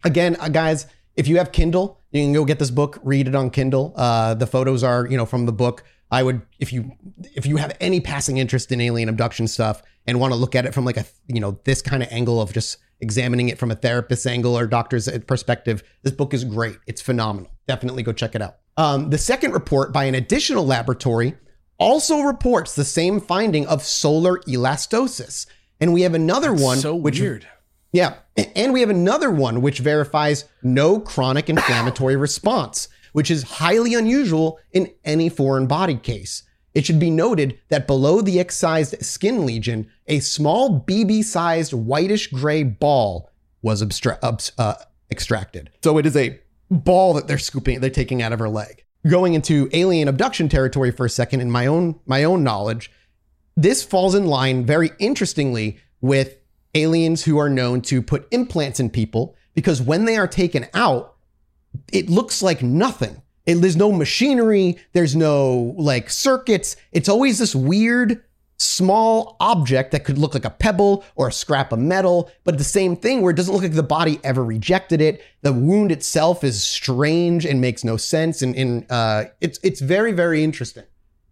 Again, 0.03 0.37
uh, 0.41 0.49
guys, 0.49 0.87
if 1.17 1.29
you 1.29 1.39
have 1.39 1.53
Kindle, 1.53 1.98
you 2.11 2.23
can 2.23 2.33
go 2.33 2.45
get 2.45 2.59
this 2.59 2.71
book, 2.71 2.99
read 3.03 3.29
it 3.29 3.35
on 3.35 3.51
Kindle. 3.51 3.93
Uh, 3.97 4.35
the 4.35 4.47
photos 4.47 4.83
are, 4.83 5.07
you 5.07 5.17
know, 5.17 5.27
from 5.27 5.47
the 5.47 5.53
book. 5.53 5.85
I 6.11 6.23
would, 6.23 6.43
if 6.59 6.73
you, 6.73 6.93
if 7.35 7.45
you 7.45 7.59
have 7.59 7.77
any 7.81 8.01
passing 8.01 8.39
interest 8.39 8.73
in 8.73 8.81
alien 8.81 9.09
abduction 9.09 9.47
stuff 9.47 9.83
and 10.07 10.19
want 10.19 10.33
to 10.33 10.39
look 10.39 10.55
at 10.55 10.65
it 10.65 10.73
from 10.73 10.87
like 10.87 10.97
a, 10.97 11.05
you 11.27 11.41
know, 11.41 11.61
this 11.65 11.83
kind 11.83 12.03
of 12.03 12.09
angle 12.11 12.41
of 12.41 12.53
just 12.53 12.79
examining 13.01 13.51
it 13.51 13.59
from 13.59 13.71
a 13.71 13.75
therapist's 13.75 14.27
angle 14.27 14.57
or 14.59 14.67
doctor's 14.67 15.09
perspective, 15.27 15.83
this 16.03 16.15
book 16.15 16.33
is 16.33 16.45
great. 16.45 16.79
It's 16.87 17.03
phenomenal. 17.03 17.51
Definitely 17.67 18.03
go 18.03 18.13
check 18.13 18.35
it 18.35 18.43
out. 18.43 18.57
Um, 18.79 19.11
the 19.11 19.19
second 19.19 19.53
report 19.53 19.93
by 19.93 20.05
an 20.05 20.15
additional 20.15 20.65
laboratory 20.65 21.35
also 21.79 22.21
reports 22.23 22.75
the 22.75 22.85
same 22.85 23.21
finding 23.21 23.67
of 23.67 23.83
solar 23.83 24.39
elastosis. 24.41 25.47
And 25.81 25.93
we 25.93 26.03
have 26.03 26.15
another 26.15 26.53
one, 26.53 26.79
so 26.79 26.95
which 26.95 27.21
weird. 27.21 27.47
Yeah. 27.93 28.15
And 28.55 28.73
we 28.73 28.81
have 28.81 28.91
another 28.91 29.31
one 29.31 29.63
which 29.63 29.81
verifies 29.81 30.45
no 30.63 31.01
chronic 31.01 31.49
inflammatory 31.49 32.17
response, 32.29 32.89
which 33.13 33.31
is 33.31 33.43
highly 33.45 33.95
unusual 33.95 34.59
in 34.73 34.93
any 35.05 35.29
foreign 35.29 35.67
body 35.67 35.97
case. 35.97 36.43
It 36.75 36.87
should 36.87 37.01
be 37.01 37.11
noted 37.11 37.59
that 37.71 37.87
below 37.87 38.21
the 38.21 38.39
excised 38.39 39.03
skin 39.05 39.47
lesion, 39.47 39.91
a 40.07 40.21
small 40.21 40.81
BB 40.81 41.25
sized 41.25 41.73
whitish 41.73 42.29
gray 42.29 42.63
ball 42.63 43.31
was 43.63 43.83
uh, 43.83 44.75
extracted. 45.11 45.71
So 45.83 45.99
it 45.99 46.07
is 46.07 46.17
a 46.17 46.39
ball 46.71 47.15
that 47.15 47.27
they're 47.27 47.39
scooping, 47.39 47.81
they're 47.81 47.91
taking 47.91 48.23
out 48.23 48.33
of 48.33 48.39
her 48.39 48.49
leg. 48.49 48.85
Going 49.09 49.35
into 49.35 49.69
alien 49.73 50.09
abduction 50.09 50.49
territory 50.49 50.91
for 50.91 51.07
a 51.07 51.11
second, 51.11 51.41
in 51.41 51.51
my 51.51 51.67
own 51.67 51.99
my 52.05 52.25
own 52.25 52.45
knowledge, 52.45 52.91
this 53.57 53.83
falls 53.83 54.15
in 54.15 54.27
line 54.27 54.65
very 54.65 54.91
interestingly 54.99 55.79
with 56.01 56.38
aliens 56.75 57.25
who 57.25 57.39
are 57.39 57.49
known 57.49 57.81
to 57.83 58.03
put 58.03 58.29
implants 58.31 58.81
in 58.81 58.91
people 58.91 59.37
because 59.55 59.83
when 59.83 60.05
they 60.05 60.17
are 60.17 60.29
taken 60.29 60.67
out, 60.75 61.17
it 61.93 62.09
looks 62.09 62.43
like 62.43 62.63
nothing. 62.63 63.23
It, 63.47 63.57
there's 63.57 63.77
no 63.77 63.93
machinery, 63.93 64.77
there's 64.93 65.17
no 65.17 65.75
like 65.79 66.11
circuits. 66.11 66.77
It's 66.93 67.09
always 67.09 67.39
this 67.39 67.55
weird 67.55 68.23
small 68.59 69.37
object 69.41 69.93
that 69.93 70.05
could 70.05 70.19
look 70.19 70.35
like 70.35 70.45
a 70.45 70.51
pebble 70.51 71.05
or 71.15 71.29
a 71.29 71.33
scrap 71.33 71.73
of 71.73 71.79
metal, 71.79 72.31
but 72.45 72.59
the 72.59 72.65
same 72.65 72.97
thing 72.97 73.23
where 73.23 73.31
it 73.31 73.37
doesn't 73.37 73.55
look 73.55 73.63
like 73.63 73.73
the 73.73 73.83
body 73.83 74.21
ever 74.25 74.45
rejected 74.45 75.01
it. 75.01 75.23
The 75.43 75.53
wound 75.53 75.93
itself 75.93 76.45
is 76.45 76.65
strange 76.65 77.47
and 77.47 77.61
makes 77.61 77.85
no 77.85 77.97
sense, 77.97 78.43
and, 78.43 78.55
and 78.57 78.87
uh, 78.91 79.27
it's 79.41 79.59
it's 79.63 79.81
very 79.81 80.13
very 80.13 80.45
interesting. 80.45 80.85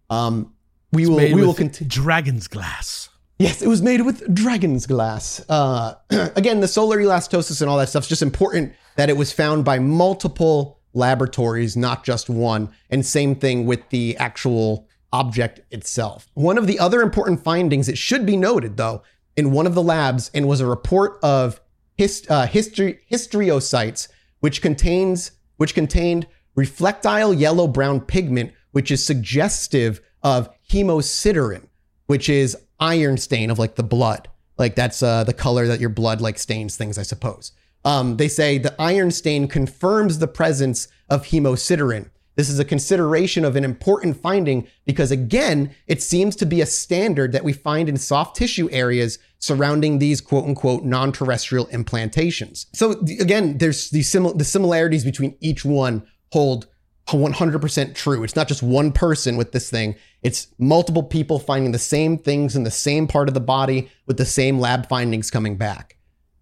Um, 0.09 0.53
we 0.91 1.05
will 1.05 1.17
we 1.17 1.33
will 1.33 1.53
continue. 1.53 1.89
dragon's 1.89 2.47
glass. 2.47 3.09
Yes, 3.39 3.61
it 3.61 3.67
was 3.67 3.83
made 3.83 4.01
with 4.01 4.33
dragon's 4.33 4.87
glass. 4.87 5.43
Uh, 5.47 5.95
again, 6.35 6.59
the 6.59 6.67
solar 6.67 6.97
elastosis 6.97 7.61
and 7.61 7.69
all 7.69 7.77
that 7.77 7.89
stuff 7.89 8.03
is 8.03 8.09
just 8.09 8.21
important 8.23 8.73
that 8.95 9.09
it 9.09 9.17
was 9.17 9.31
found 9.31 9.63
by 9.63 9.77
multiple 9.77 10.79
laboratories, 10.93 11.77
not 11.77 12.03
just 12.03 12.29
one. 12.29 12.69
And 12.89 13.05
same 13.05 13.35
thing 13.35 13.67
with 13.67 13.87
the 13.89 14.17
actual 14.17 14.87
object 15.13 15.61
itself. 15.71 16.27
One 16.33 16.57
of 16.57 16.67
the 16.67 16.79
other 16.79 17.01
important 17.01 17.43
findings, 17.43 17.87
it 17.87 17.97
should 17.97 18.25
be 18.25 18.35
noted 18.35 18.77
though, 18.77 19.03
in 19.35 19.51
one 19.51 19.67
of 19.67 19.75
the 19.75 19.83
labs, 19.83 20.31
and 20.33 20.47
was 20.47 20.59
a 20.59 20.65
report 20.65 21.19
of 21.21 21.61
hist- 21.95 22.29
uh, 22.31 22.47
history 22.47 22.99
histriocytes, 23.09 24.07
which 24.39 24.63
contains 24.63 25.31
which 25.57 25.75
contained 25.75 26.27
reflectile 26.57 27.37
yellow 27.37 27.67
brown 27.67 28.01
pigment, 28.01 28.51
which 28.71 28.89
is 28.89 29.05
suggestive 29.05 30.01
of 30.23 30.49
hemosiderin, 30.69 31.67
which 32.07 32.29
is 32.29 32.57
iron 32.79 33.17
stain 33.17 33.49
of 33.49 33.59
like 33.59 33.75
the 33.75 33.83
blood. 33.83 34.27
Like 34.57 34.75
that's 34.75 35.03
uh, 35.03 35.23
the 35.23 35.33
color 35.33 35.67
that 35.67 35.79
your 35.79 35.89
blood 35.89 36.21
like 36.21 36.39
stains 36.39 36.75
things, 36.75 36.97
I 36.97 37.03
suppose. 37.03 37.51
Um, 37.85 38.17
they 38.17 38.27
say 38.27 38.57
the 38.57 38.75
iron 38.81 39.11
stain 39.11 39.47
confirms 39.47 40.19
the 40.19 40.27
presence 40.27 40.87
of 41.09 41.27
hemosiderin. 41.27 42.09
This 42.35 42.49
is 42.49 42.59
a 42.59 42.65
consideration 42.65 43.43
of 43.43 43.55
an 43.55 43.63
important 43.63 44.15
finding 44.21 44.67
because, 44.85 45.09
again, 45.09 45.73
it 45.87 46.03
seems 46.03 46.35
to 46.35 46.45
be 46.45 46.61
a 46.61 46.67
standard 46.67 47.31
that 47.31 47.43
we 47.43 47.51
find 47.51 47.89
in 47.89 47.97
soft 47.97 48.35
tissue 48.35 48.69
areas 48.71 49.17
surrounding 49.39 49.97
these 49.97 50.21
quote 50.21 50.45
unquote 50.45 50.83
non 50.83 51.11
terrestrial 51.11 51.65
implantations. 51.67 52.67
So, 52.73 52.91
again, 53.19 53.57
there's 53.57 53.89
the, 53.89 54.01
simil- 54.01 54.37
the 54.37 54.43
similarities 54.43 55.03
between 55.03 55.35
each 55.39 55.65
one 55.65 56.05
hold 56.31 56.67
100% 57.07 57.95
true. 57.95 58.23
It's 58.23 58.35
not 58.35 58.47
just 58.47 58.63
one 58.63 58.91
person 58.91 59.37
with 59.37 59.51
this 59.51 59.69
thing, 59.69 59.95
it's 60.23 60.47
multiple 60.59 61.03
people 61.03 61.39
finding 61.39 61.71
the 61.71 61.79
same 61.79 62.17
things 62.17 62.55
in 62.55 62.63
the 62.63 62.71
same 62.71 63.07
part 63.07 63.27
of 63.27 63.33
the 63.33 63.39
body 63.39 63.89
with 64.07 64.17
the 64.17 64.25
same 64.25 64.59
lab 64.59 64.89
findings 64.89 65.29
coming 65.31 65.57
back. 65.57 65.95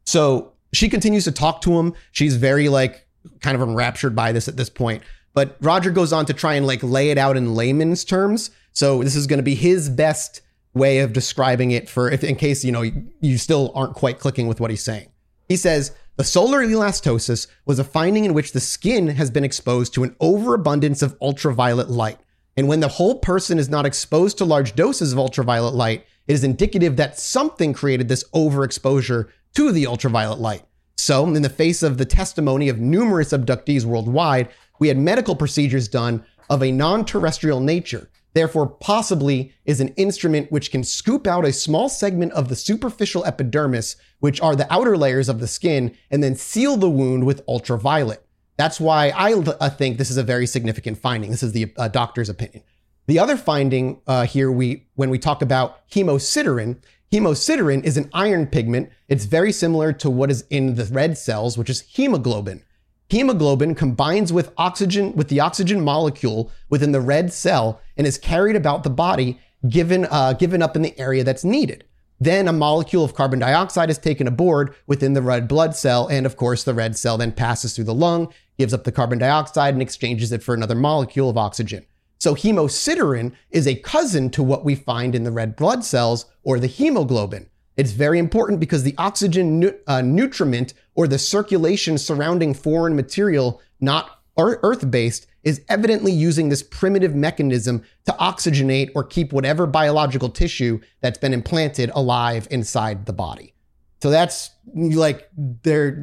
So 0.05 0.53
she 0.73 0.89
continues 0.89 1.23
to 1.25 1.31
talk 1.31 1.61
to 1.61 1.79
him. 1.79 1.93
She's 2.11 2.35
very 2.35 2.69
like 2.69 3.07
kind 3.41 3.55
of 3.55 3.67
enraptured 3.67 4.15
by 4.15 4.31
this 4.31 4.47
at 4.47 4.57
this 4.57 4.69
point. 4.69 5.03
But 5.33 5.57
Roger 5.59 5.91
goes 5.91 6.13
on 6.13 6.25
to 6.27 6.33
try 6.33 6.55
and 6.55 6.65
like 6.65 6.81
lay 6.81 7.09
it 7.09 7.17
out 7.17 7.37
in 7.37 7.55
layman's 7.55 8.05
terms. 8.05 8.51
So 8.71 9.03
this 9.03 9.15
is 9.15 9.27
going 9.27 9.39
to 9.39 9.43
be 9.43 9.55
his 9.55 9.89
best 9.89 10.41
way 10.73 10.99
of 10.99 11.13
describing 11.13 11.71
it 11.71 11.89
for 11.89 12.11
if 12.11 12.23
in 12.23 12.35
case 12.35 12.63
you 12.63 12.71
know 12.71 12.83
you, 13.21 13.37
still 13.37 13.71
aren't 13.75 13.93
quite 13.93 14.19
clicking 14.19 14.47
with 14.47 14.59
what 14.59 14.69
he's 14.69 14.83
saying. 14.83 15.09
He 15.47 15.57
says 15.57 15.91
the 16.17 16.23
solar 16.23 16.65
elastosis 16.65 17.47
was 17.65 17.77
a 17.77 17.83
finding 17.83 18.23
in 18.23 18.33
which 18.33 18.53
the 18.53 18.61
skin 18.61 19.07
has 19.07 19.29
been 19.29 19.43
exposed 19.43 19.93
to 19.93 20.03
an 20.03 20.15
overabundance 20.21 21.01
of 21.01 21.17
ultraviolet 21.21 21.89
light. 21.89 22.17
And 22.55 22.69
when 22.69 22.79
the 22.79 22.87
whole 22.87 23.19
person 23.19 23.59
is 23.59 23.67
not 23.67 23.85
exposed 23.85 24.37
to 24.37 24.45
large 24.45 24.75
doses 24.75 25.11
of 25.11 25.19
ultraviolet 25.19 25.75
light, 25.75 26.05
it 26.27 26.33
is 26.33 26.45
indicative 26.45 26.95
that 26.95 27.19
something 27.19 27.73
created 27.73 28.07
this 28.07 28.23
overexposure 28.33 29.27
to 29.55 29.71
the 29.73 29.87
ultraviolet 29.87 30.39
light. 30.39 30.63
So, 30.97 31.25
in 31.27 31.41
the 31.41 31.49
face 31.49 31.83
of 31.83 31.97
the 31.97 32.05
testimony 32.05 32.69
of 32.69 32.79
numerous 32.79 33.33
abductees 33.33 33.83
worldwide, 33.83 34.49
we 34.79 34.87
had 34.87 34.97
medical 34.97 35.35
procedures 35.35 35.89
done 35.89 36.25
of 36.49 36.63
a 36.63 36.71
non 36.71 37.03
terrestrial 37.03 37.59
nature. 37.59 38.09
Therefore 38.35 38.67
possibly 38.67 39.51
is 39.63 39.79
an 39.79 39.87
instrument 39.95 40.51
which 40.51 40.69
can 40.69 40.83
scoop 40.83 41.25
out 41.25 41.45
a 41.45 41.53
small 41.53 41.89
segment 41.89 42.33
of 42.33 42.49
the 42.49 42.55
superficial 42.55 43.25
epidermis, 43.25 43.95
which 44.19 44.39
are 44.41 44.55
the 44.55 44.71
outer 44.71 44.95
layers 44.95 45.29
of 45.29 45.39
the 45.39 45.47
skin, 45.47 45.95
and 46.11 46.21
then 46.21 46.35
seal 46.35 46.77
the 46.77 46.89
wound 46.89 47.25
with 47.25 47.41
ultraviolet. 47.47 48.23
That's 48.57 48.79
why 48.79 49.09
I 49.09 49.33
uh, 49.33 49.69
think 49.69 49.97
this 49.97 50.11
is 50.11 50.17
a 50.17 50.23
very 50.23 50.45
significant 50.45 50.97
finding. 50.97 51.31
This 51.31 51.43
is 51.43 51.53
the 51.53 51.73
uh, 51.77 51.87
doctor's 51.87 52.29
opinion. 52.29 52.63
The 53.07 53.19
other 53.19 53.37
finding 53.37 54.01
uh, 54.05 54.25
here, 54.25 54.51
we 54.51 54.85
when 54.95 55.09
we 55.09 55.19
talk 55.19 55.41
about 55.41 55.87
hemosiderin, 55.89 56.77
hemosiderin 57.11 57.83
is 57.83 57.97
an 57.97 58.09
iron 58.13 58.47
pigment. 58.47 58.89
It's 59.07 59.25
very 59.25 59.51
similar 59.51 59.93
to 59.93 60.09
what 60.09 60.29
is 60.29 60.45
in 60.49 60.75
the 60.75 60.85
red 60.85 61.17
cells, 61.17 61.57
which 61.57 61.69
is 61.69 61.81
hemoglobin. 61.81 62.63
Hemoglobin 63.09 63.75
combines 63.75 64.33
with 64.33 64.51
oxygen 64.57 65.15
with 65.15 65.27
the 65.27 65.39
oxygen 65.39 65.81
molecule 65.81 66.51
within 66.69 66.91
the 66.91 67.01
red 67.01 67.31
cell 67.31 67.79
and 67.97 68.07
is 68.07 68.17
carried 68.17 68.55
about 68.55 68.83
the 68.83 68.89
body, 68.89 69.39
given 69.69 70.07
uh, 70.09 70.33
given 70.33 70.61
up 70.61 70.75
in 70.75 70.81
the 70.81 70.97
area 70.99 71.23
that's 71.23 71.43
needed. 71.43 71.83
Then 72.19 72.47
a 72.47 72.53
molecule 72.53 73.03
of 73.03 73.13
carbon 73.13 73.39
dioxide 73.39 73.89
is 73.89 73.97
taken 73.97 74.27
aboard 74.27 74.73
within 74.87 75.13
the 75.13 75.21
red 75.21 75.47
blood 75.47 75.75
cell, 75.75 76.07
and 76.07 76.25
of 76.25 76.37
course, 76.37 76.63
the 76.63 76.73
red 76.73 76.97
cell 76.97 77.17
then 77.17 77.33
passes 77.33 77.75
through 77.75 77.85
the 77.85 77.93
lung, 77.93 78.33
gives 78.57 78.73
up 78.73 78.85
the 78.85 78.91
carbon 78.91 79.19
dioxide, 79.19 79.73
and 79.73 79.81
exchanges 79.81 80.31
it 80.31 80.41
for 80.41 80.55
another 80.55 80.75
molecule 80.75 81.29
of 81.29 81.37
oxygen. 81.37 81.85
So 82.19 82.33
hemosiderin 82.33 83.33
is 83.51 83.67
a 83.67 83.75
cousin 83.75 84.29
to 84.31 84.41
what 84.41 84.63
we 84.63 84.75
find 84.75 85.13
in 85.13 85.25
the 85.25 85.31
red 85.31 85.55
blood 85.55 85.83
cells 85.83 86.25
or 86.43 86.59
the 86.59 86.67
hemoglobin. 86.67 87.49
It's 87.77 87.91
very 87.91 88.19
important 88.19 88.59
because 88.59 88.83
the 88.83 88.95
oxygen 88.97 89.59
nu- 89.59 89.77
uh, 89.87 90.01
nutriment 90.01 90.73
or 90.95 91.07
the 91.07 91.19
circulation 91.19 91.97
surrounding 91.97 92.53
foreign 92.53 92.95
material, 92.95 93.61
not 93.79 94.21
earth 94.37 94.89
based, 94.89 95.27
is 95.43 95.61
evidently 95.69 96.11
using 96.11 96.49
this 96.49 96.63
primitive 96.63 97.15
mechanism 97.15 97.83
to 98.05 98.11
oxygenate 98.13 98.91
or 98.95 99.03
keep 99.03 99.31
whatever 99.31 99.67
biological 99.67 100.29
tissue 100.29 100.79
that's 101.01 101.19
been 101.19 101.33
implanted 101.33 101.91
alive 101.93 102.47
inside 102.49 103.05
the 103.05 103.13
body. 103.13 103.53
So 104.01 104.09
that's 104.09 104.51
like 104.73 105.29
their 105.35 105.97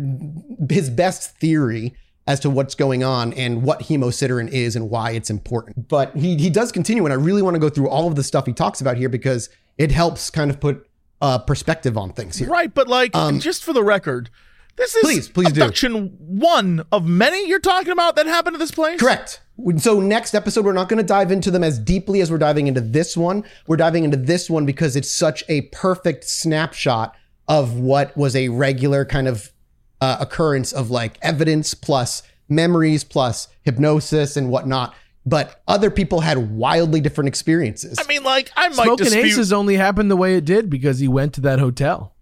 his 0.70 0.90
best 0.90 1.36
theory 1.38 1.94
as 2.26 2.40
to 2.40 2.50
what's 2.50 2.74
going 2.74 3.02
on 3.02 3.32
and 3.32 3.62
what 3.62 3.80
hemosiderin 3.80 4.48
is 4.48 4.76
and 4.76 4.88
why 4.88 5.10
it's 5.10 5.28
important. 5.28 5.88
But 5.88 6.16
he 6.16 6.36
he 6.36 6.50
does 6.50 6.72
continue, 6.72 7.04
and 7.04 7.12
I 7.12 7.16
really 7.16 7.42
want 7.42 7.54
to 7.54 7.60
go 7.60 7.68
through 7.68 7.88
all 7.88 8.08
of 8.08 8.14
the 8.14 8.22
stuff 8.22 8.46
he 8.46 8.52
talks 8.52 8.80
about 8.80 8.96
here 8.96 9.08
because 9.08 9.50
it 9.76 9.90
helps 9.90 10.30
kind 10.30 10.50
of 10.50 10.60
put 10.60 10.88
uh, 11.22 11.38
perspective 11.38 11.96
on 11.96 12.12
things 12.12 12.36
here. 12.36 12.48
Right, 12.48 12.74
but 12.74 12.88
like 12.88 13.14
um, 13.16 13.40
just 13.40 13.64
for 13.64 13.72
the 13.72 13.82
record, 13.82 14.28
this 14.76 14.94
is 14.94 15.02
please, 15.02 15.28
please 15.28 15.48
abduction 15.48 15.92
do. 15.92 16.14
one 16.18 16.84
of 16.90 17.06
many 17.06 17.48
you're 17.48 17.60
talking 17.60 17.92
about 17.92 18.16
that 18.16 18.26
happened 18.26 18.54
to 18.54 18.58
this 18.58 18.72
place. 18.72 19.00
Correct. 19.00 19.40
So 19.78 20.00
next 20.00 20.34
episode, 20.34 20.64
we're 20.64 20.72
not 20.72 20.88
going 20.88 20.98
to 20.98 21.06
dive 21.06 21.30
into 21.30 21.50
them 21.50 21.62
as 21.62 21.78
deeply 21.78 22.20
as 22.20 22.30
we're 22.30 22.38
diving 22.38 22.66
into 22.66 22.80
this 22.80 23.16
one. 23.16 23.44
We're 23.68 23.76
diving 23.76 24.02
into 24.02 24.16
this 24.16 24.50
one 24.50 24.66
because 24.66 24.96
it's 24.96 25.10
such 25.10 25.44
a 25.48 25.62
perfect 25.62 26.24
snapshot 26.24 27.14
of 27.46 27.78
what 27.78 28.16
was 28.16 28.34
a 28.34 28.48
regular 28.48 29.04
kind 29.04 29.28
of 29.28 29.52
uh, 30.00 30.16
occurrence 30.18 30.72
of 30.72 30.90
like 30.90 31.18
evidence 31.22 31.74
plus 31.74 32.24
memories 32.48 33.04
plus 33.04 33.48
hypnosis 33.62 34.36
and 34.36 34.50
whatnot 34.50 34.94
but 35.24 35.62
other 35.68 35.90
people 35.90 36.20
had 36.20 36.50
wildly 36.50 37.00
different 37.00 37.28
experiences. 37.28 37.98
I 37.98 38.06
mean, 38.06 38.24
like 38.24 38.50
I 38.56 38.68
might 38.68 38.84
Smoking 38.84 39.04
dispute- 39.04 39.26
Aces 39.26 39.52
only 39.52 39.76
happened 39.76 40.10
the 40.10 40.16
way 40.16 40.36
it 40.36 40.44
did 40.44 40.68
because 40.68 40.98
he 40.98 41.08
went 41.08 41.34
to 41.34 41.40
that 41.42 41.58
hotel. 41.58 42.14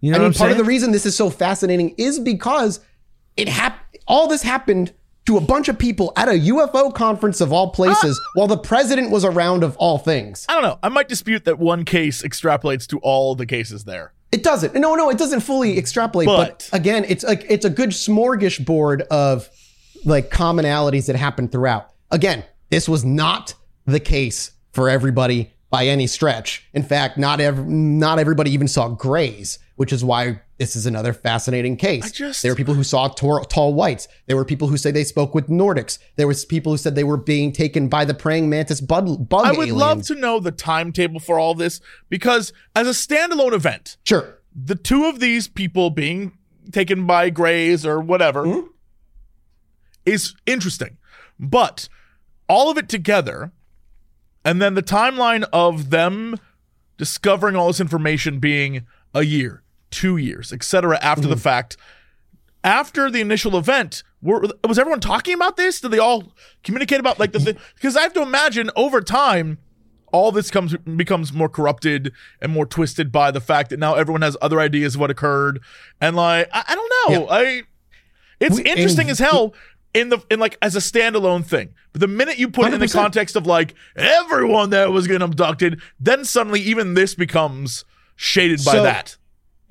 You 0.00 0.10
know 0.10 0.18
I 0.18 0.20
what 0.20 0.24
mean, 0.24 0.34
I'm 0.34 0.38
part 0.38 0.50
of 0.50 0.58
the 0.58 0.64
reason 0.64 0.92
this 0.92 1.06
is 1.06 1.16
so 1.16 1.30
fascinating 1.30 1.94
is 1.96 2.18
because 2.18 2.80
it 3.36 3.48
hap- 3.48 3.78
all 4.06 4.28
this 4.28 4.42
happened 4.42 4.92
to 5.26 5.38
a 5.38 5.40
bunch 5.40 5.68
of 5.68 5.78
people 5.78 6.12
at 6.16 6.28
a 6.28 6.32
UFO 6.32 6.94
conference 6.94 7.40
of 7.40 7.52
all 7.52 7.70
places 7.70 8.20
ah! 8.22 8.30
while 8.34 8.46
the 8.46 8.58
president 8.58 9.10
was 9.10 9.24
around 9.24 9.64
of 9.64 9.76
all 9.78 9.96
things. 9.96 10.44
I 10.48 10.52
don't 10.54 10.62
know. 10.62 10.78
I 10.82 10.90
might 10.90 11.08
dispute 11.08 11.44
that 11.46 11.58
one 11.58 11.86
case 11.86 12.22
extrapolates 12.22 12.86
to 12.88 12.98
all 12.98 13.34
the 13.34 13.46
cases 13.46 13.84
there. 13.84 14.12
It 14.30 14.42
doesn't. 14.42 14.74
No, 14.74 14.94
no, 14.94 15.08
it 15.08 15.16
doesn't 15.16 15.40
fully 15.40 15.78
extrapolate. 15.78 16.26
But, 16.26 16.68
But- 16.70 16.78
again, 16.78 17.06
it's 17.08 17.24
like 17.24 17.46
it's 17.48 17.64
a 17.64 17.70
good 17.70 17.90
smorgasbord 17.90 19.02
of 19.02 19.48
like 20.04 20.30
commonalities 20.30 21.06
that 21.06 21.16
happen 21.16 21.48
throughout. 21.48 21.88
Again, 22.14 22.44
this 22.70 22.88
was 22.88 23.04
not 23.04 23.54
the 23.86 23.98
case 23.98 24.52
for 24.70 24.88
everybody 24.88 25.52
by 25.68 25.86
any 25.88 26.06
stretch. 26.06 26.64
In 26.72 26.84
fact, 26.84 27.18
not 27.18 27.40
ev- 27.40 27.66
not 27.66 28.20
everybody 28.20 28.52
even 28.52 28.68
saw 28.68 28.88
grays, 28.88 29.58
which 29.74 29.92
is 29.92 30.04
why 30.04 30.40
this 30.56 30.76
is 30.76 30.86
another 30.86 31.12
fascinating 31.12 31.76
case. 31.76 32.12
Just- 32.12 32.42
there 32.44 32.52
were 32.52 32.56
people 32.56 32.74
who 32.74 32.84
saw 32.84 33.08
tor- 33.08 33.44
tall 33.46 33.74
whites. 33.74 34.06
There 34.28 34.36
were 34.36 34.44
people 34.44 34.68
who 34.68 34.76
say 34.76 34.92
they 34.92 35.02
spoke 35.02 35.34
with 35.34 35.48
Nordics. 35.48 35.98
There 36.14 36.28
was 36.28 36.44
people 36.44 36.70
who 36.70 36.78
said 36.78 36.94
they 36.94 37.02
were 37.02 37.16
being 37.16 37.50
taken 37.50 37.88
by 37.88 38.04
the 38.04 38.14
praying 38.14 38.48
mantis 38.48 38.80
bug, 38.80 39.28
bug 39.28 39.44
I 39.46 39.50
would 39.50 39.70
love 39.72 40.02
to 40.04 40.14
know 40.14 40.38
the 40.38 40.52
timetable 40.52 41.18
for 41.18 41.40
all 41.40 41.56
this 41.56 41.80
because 42.08 42.52
as 42.76 42.86
a 42.86 42.90
standalone 42.90 43.52
event, 43.54 43.96
Sure. 44.04 44.38
the 44.54 44.76
two 44.76 45.06
of 45.06 45.18
these 45.18 45.48
people 45.48 45.90
being 45.90 46.38
taken 46.70 47.04
by 47.08 47.30
Greys 47.30 47.84
or 47.84 47.98
whatever 48.00 48.44
Mhm. 48.44 48.68
is 50.06 50.34
interesting. 50.46 50.96
But 51.40 51.88
all 52.48 52.70
of 52.70 52.78
it 52.78 52.88
together, 52.88 53.52
and 54.44 54.60
then 54.60 54.74
the 54.74 54.82
timeline 54.82 55.44
of 55.52 55.90
them 55.90 56.38
discovering 56.96 57.56
all 57.56 57.68
this 57.68 57.80
information 57.80 58.38
being 58.38 58.86
a 59.14 59.22
year, 59.22 59.62
two 59.90 60.16
years, 60.16 60.52
etc. 60.52 60.98
after 61.02 61.22
the 61.22 61.34
mm-hmm. 61.34 61.40
fact. 61.40 61.76
After 62.62 63.10
the 63.10 63.20
initial 63.20 63.58
event, 63.58 64.02
were, 64.22 64.42
was 64.66 64.78
everyone 64.78 65.00
talking 65.00 65.34
about 65.34 65.58
this? 65.58 65.82
Did 65.82 65.90
they 65.90 65.98
all 65.98 66.32
communicate 66.62 66.98
about 66.98 67.20
like 67.20 67.32
the 67.32 67.40
thing? 67.40 67.58
because 67.74 67.94
I 67.94 68.00
have 68.00 68.14
to 68.14 68.22
imagine 68.22 68.70
over 68.74 69.02
time 69.02 69.58
all 70.14 70.30
this 70.30 70.50
comes 70.50 70.76
becomes 70.76 71.32
more 71.32 71.48
corrupted 71.48 72.12
and 72.40 72.52
more 72.52 72.64
twisted 72.64 73.10
by 73.10 73.32
the 73.32 73.40
fact 73.40 73.70
that 73.70 73.80
now 73.80 73.94
everyone 73.94 74.22
has 74.22 74.36
other 74.40 74.60
ideas 74.60 74.94
of 74.94 75.00
what 75.00 75.10
occurred 75.10 75.60
and 76.00 76.14
like 76.14 76.48
I, 76.52 76.64
I 76.68 76.74
don't 76.76 77.10
know 77.10 77.28
I 77.28 77.62
it's 78.38 78.56
We- 78.56 78.62
interesting 78.62 79.10
as 79.10 79.18
hell 79.18 79.54
in 79.94 80.08
the 80.10 80.18
in 80.30 80.38
like 80.40 80.58
as 80.60 80.76
a 80.76 80.80
standalone 80.80 81.44
thing 81.44 81.72
but 81.92 82.00
the 82.00 82.08
minute 82.08 82.38
you 82.38 82.48
put 82.50 82.66
it 82.68 82.74
in 82.74 82.80
the 82.80 82.88
context 82.88 83.36
of 83.36 83.46
like 83.46 83.74
everyone 83.96 84.70
that 84.70 84.90
was 84.92 85.06
getting 85.06 85.22
abducted 85.22 85.80
then 85.98 86.24
suddenly 86.24 86.60
even 86.60 86.94
this 86.94 87.14
becomes 87.14 87.84
shaded 88.16 88.64
by 88.64 88.72
So- 88.72 88.82
that 88.82 89.16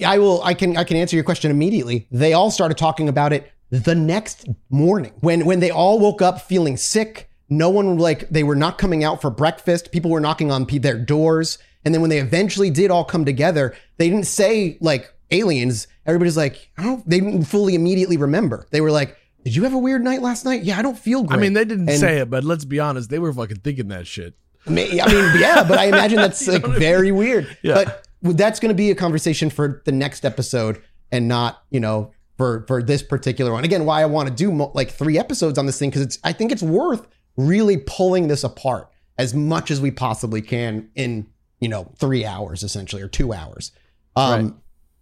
I 0.03 0.17
will. 0.17 0.41
I 0.43 0.55
can. 0.55 0.75
I 0.75 0.83
can 0.83 0.97
answer 0.97 1.15
your 1.15 1.23
question 1.23 1.51
immediately. 1.51 2.07
They 2.11 2.33
all 2.33 2.49
started 2.49 2.77
talking 2.77 3.07
about 3.07 3.31
it 3.31 3.49
the 3.69 3.93
next 3.95 4.47
morning 4.69 5.13
when 5.21 5.45
when 5.45 5.59
they 5.59 5.69
all 5.69 5.99
woke 5.99 6.21
up 6.21 6.41
feeling 6.41 6.77
sick. 6.77 7.29
No 7.47 7.69
one 7.69 7.99
like 7.99 8.27
they 8.29 8.43
were 8.43 8.55
not 8.55 8.79
coming 8.79 9.03
out 9.03 9.21
for 9.21 9.29
breakfast. 9.29 9.91
People 9.91 10.09
were 10.09 10.19
knocking 10.19 10.51
on 10.51 10.65
their 10.65 10.97
doors, 10.97 11.59
and 11.85 11.93
then 11.93 12.01
when 12.01 12.09
they 12.09 12.17
eventually 12.17 12.71
did 12.71 12.89
all 12.89 13.05
come 13.05 13.23
together, 13.23 13.75
they 13.97 14.09
didn't 14.09 14.25
say 14.25 14.77
like 14.81 15.13
aliens. 15.29 15.87
Everybody's 16.07 16.37
like, 16.37 16.71
I 16.77 16.83
don't. 16.83 17.07
They 17.07 17.19
didn't 17.19 17.43
fully 17.45 17.75
immediately 17.75 18.17
remember. 18.17 18.67
They 18.71 18.81
were 18.81 18.91
like, 18.91 19.15
Did 19.43 19.55
you 19.55 19.63
have 19.63 19.73
a 19.73 19.77
weird 19.77 20.03
night 20.03 20.21
last 20.21 20.45
night? 20.45 20.63
Yeah, 20.63 20.79
I 20.79 20.81
don't 20.81 20.97
feel 20.97 21.23
great. 21.23 21.37
I 21.37 21.41
mean, 21.41 21.53
they 21.53 21.65
didn't 21.65 21.89
And- 21.89 21.99
say 21.99 22.19
it, 22.19 22.29
but 22.29 22.43
let's 22.43 22.65
be 22.65 22.79
honest, 22.79 23.09
they 23.09 23.19
were 23.19 23.33
fucking 23.33 23.57
thinking 23.57 23.89
that 23.89 24.07
shit. 24.07 24.35
I 24.65 24.69
mean, 24.69 24.95
yeah, 24.95 25.63
but 25.67 25.77
I 25.77 25.85
imagine 25.85 26.17
that's 26.17 26.47
like 26.47 26.65
very 26.65 27.11
weird. 27.11 27.57
Yeah. 27.61 27.83
But 28.21 28.37
that's 28.37 28.61
going 28.61 28.69
to 28.69 28.75
be 28.75 28.89
a 28.91 28.95
conversation 28.95 29.49
for 29.49 29.81
the 29.85 29.91
next 29.91 30.23
episode 30.23 30.81
and 31.11 31.27
not, 31.27 31.63
you 31.69 31.81
know, 31.81 32.11
for 32.37 32.63
for 32.67 32.81
this 32.81 33.03
particular 33.03 33.51
one. 33.51 33.65
Again, 33.65 33.83
why 33.85 34.01
I 34.01 34.05
want 34.05 34.29
to 34.29 34.33
do 34.33 34.51
mo- 34.51 34.71
like 34.73 34.89
three 34.91 35.19
episodes 35.19 35.57
on 35.57 35.65
this 35.65 35.77
thing 35.77 35.89
because 35.89 36.01
it's 36.03 36.17
I 36.23 36.31
think 36.31 36.53
it's 36.53 36.63
worth 36.63 37.05
really 37.35 37.77
pulling 37.77 38.29
this 38.29 38.45
apart 38.45 38.89
as 39.17 39.33
much 39.33 39.69
as 39.69 39.81
we 39.81 39.91
possibly 39.91 40.41
can 40.41 40.89
in 40.95 41.27
you 41.59 41.67
know 41.67 41.91
three 41.97 42.23
hours 42.25 42.63
essentially 42.63 43.01
or 43.01 43.09
two 43.09 43.33
hours. 43.33 43.73
Um, 44.15 44.31
Right. 44.45 44.53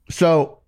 so 0.09 0.59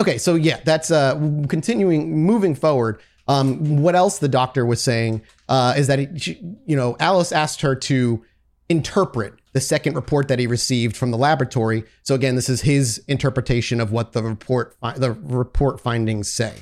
okay, 0.00 0.16
so 0.18 0.36
yeah, 0.36 0.60
that's 0.64 0.92
uh 0.92 1.14
continuing 1.48 2.16
moving 2.24 2.54
forward. 2.54 3.00
Um, 3.28 3.82
what 3.82 3.94
else 3.94 4.18
the 4.18 4.28
doctor 4.28 4.64
was 4.64 4.82
saying 4.82 5.22
uh, 5.48 5.74
is 5.76 5.86
that 5.86 5.98
he, 5.98 6.18
she, 6.18 6.40
you 6.66 6.76
know 6.76 6.96
Alice 6.98 7.30
asked 7.30 7.60
her 7.60 7.74
to 7.74 8.24
interpret 8.68 9.34
the 9.52 9.60
second 9.60 9.94
report 9.94 10.28
that 10.28 10.38
he 10.38 10.46
received 10.46 10.96
from 10.96 11.10
the 11.10 11.18
laboratory. 11.18 11.84
So 12.02 12.14
again, 12.14 12.36
this 12.36 12.48
is 12.48 12.62
his 12.62 13.02
interpretation 13.08 13.80
of 13.80 13.92
what 13.92 14.12
the 14.12 14.22
report 14.22 14.76
the 14.96 15.12
report 15.12 15.80
findings 15.80 16.30
say. 16.30 16.54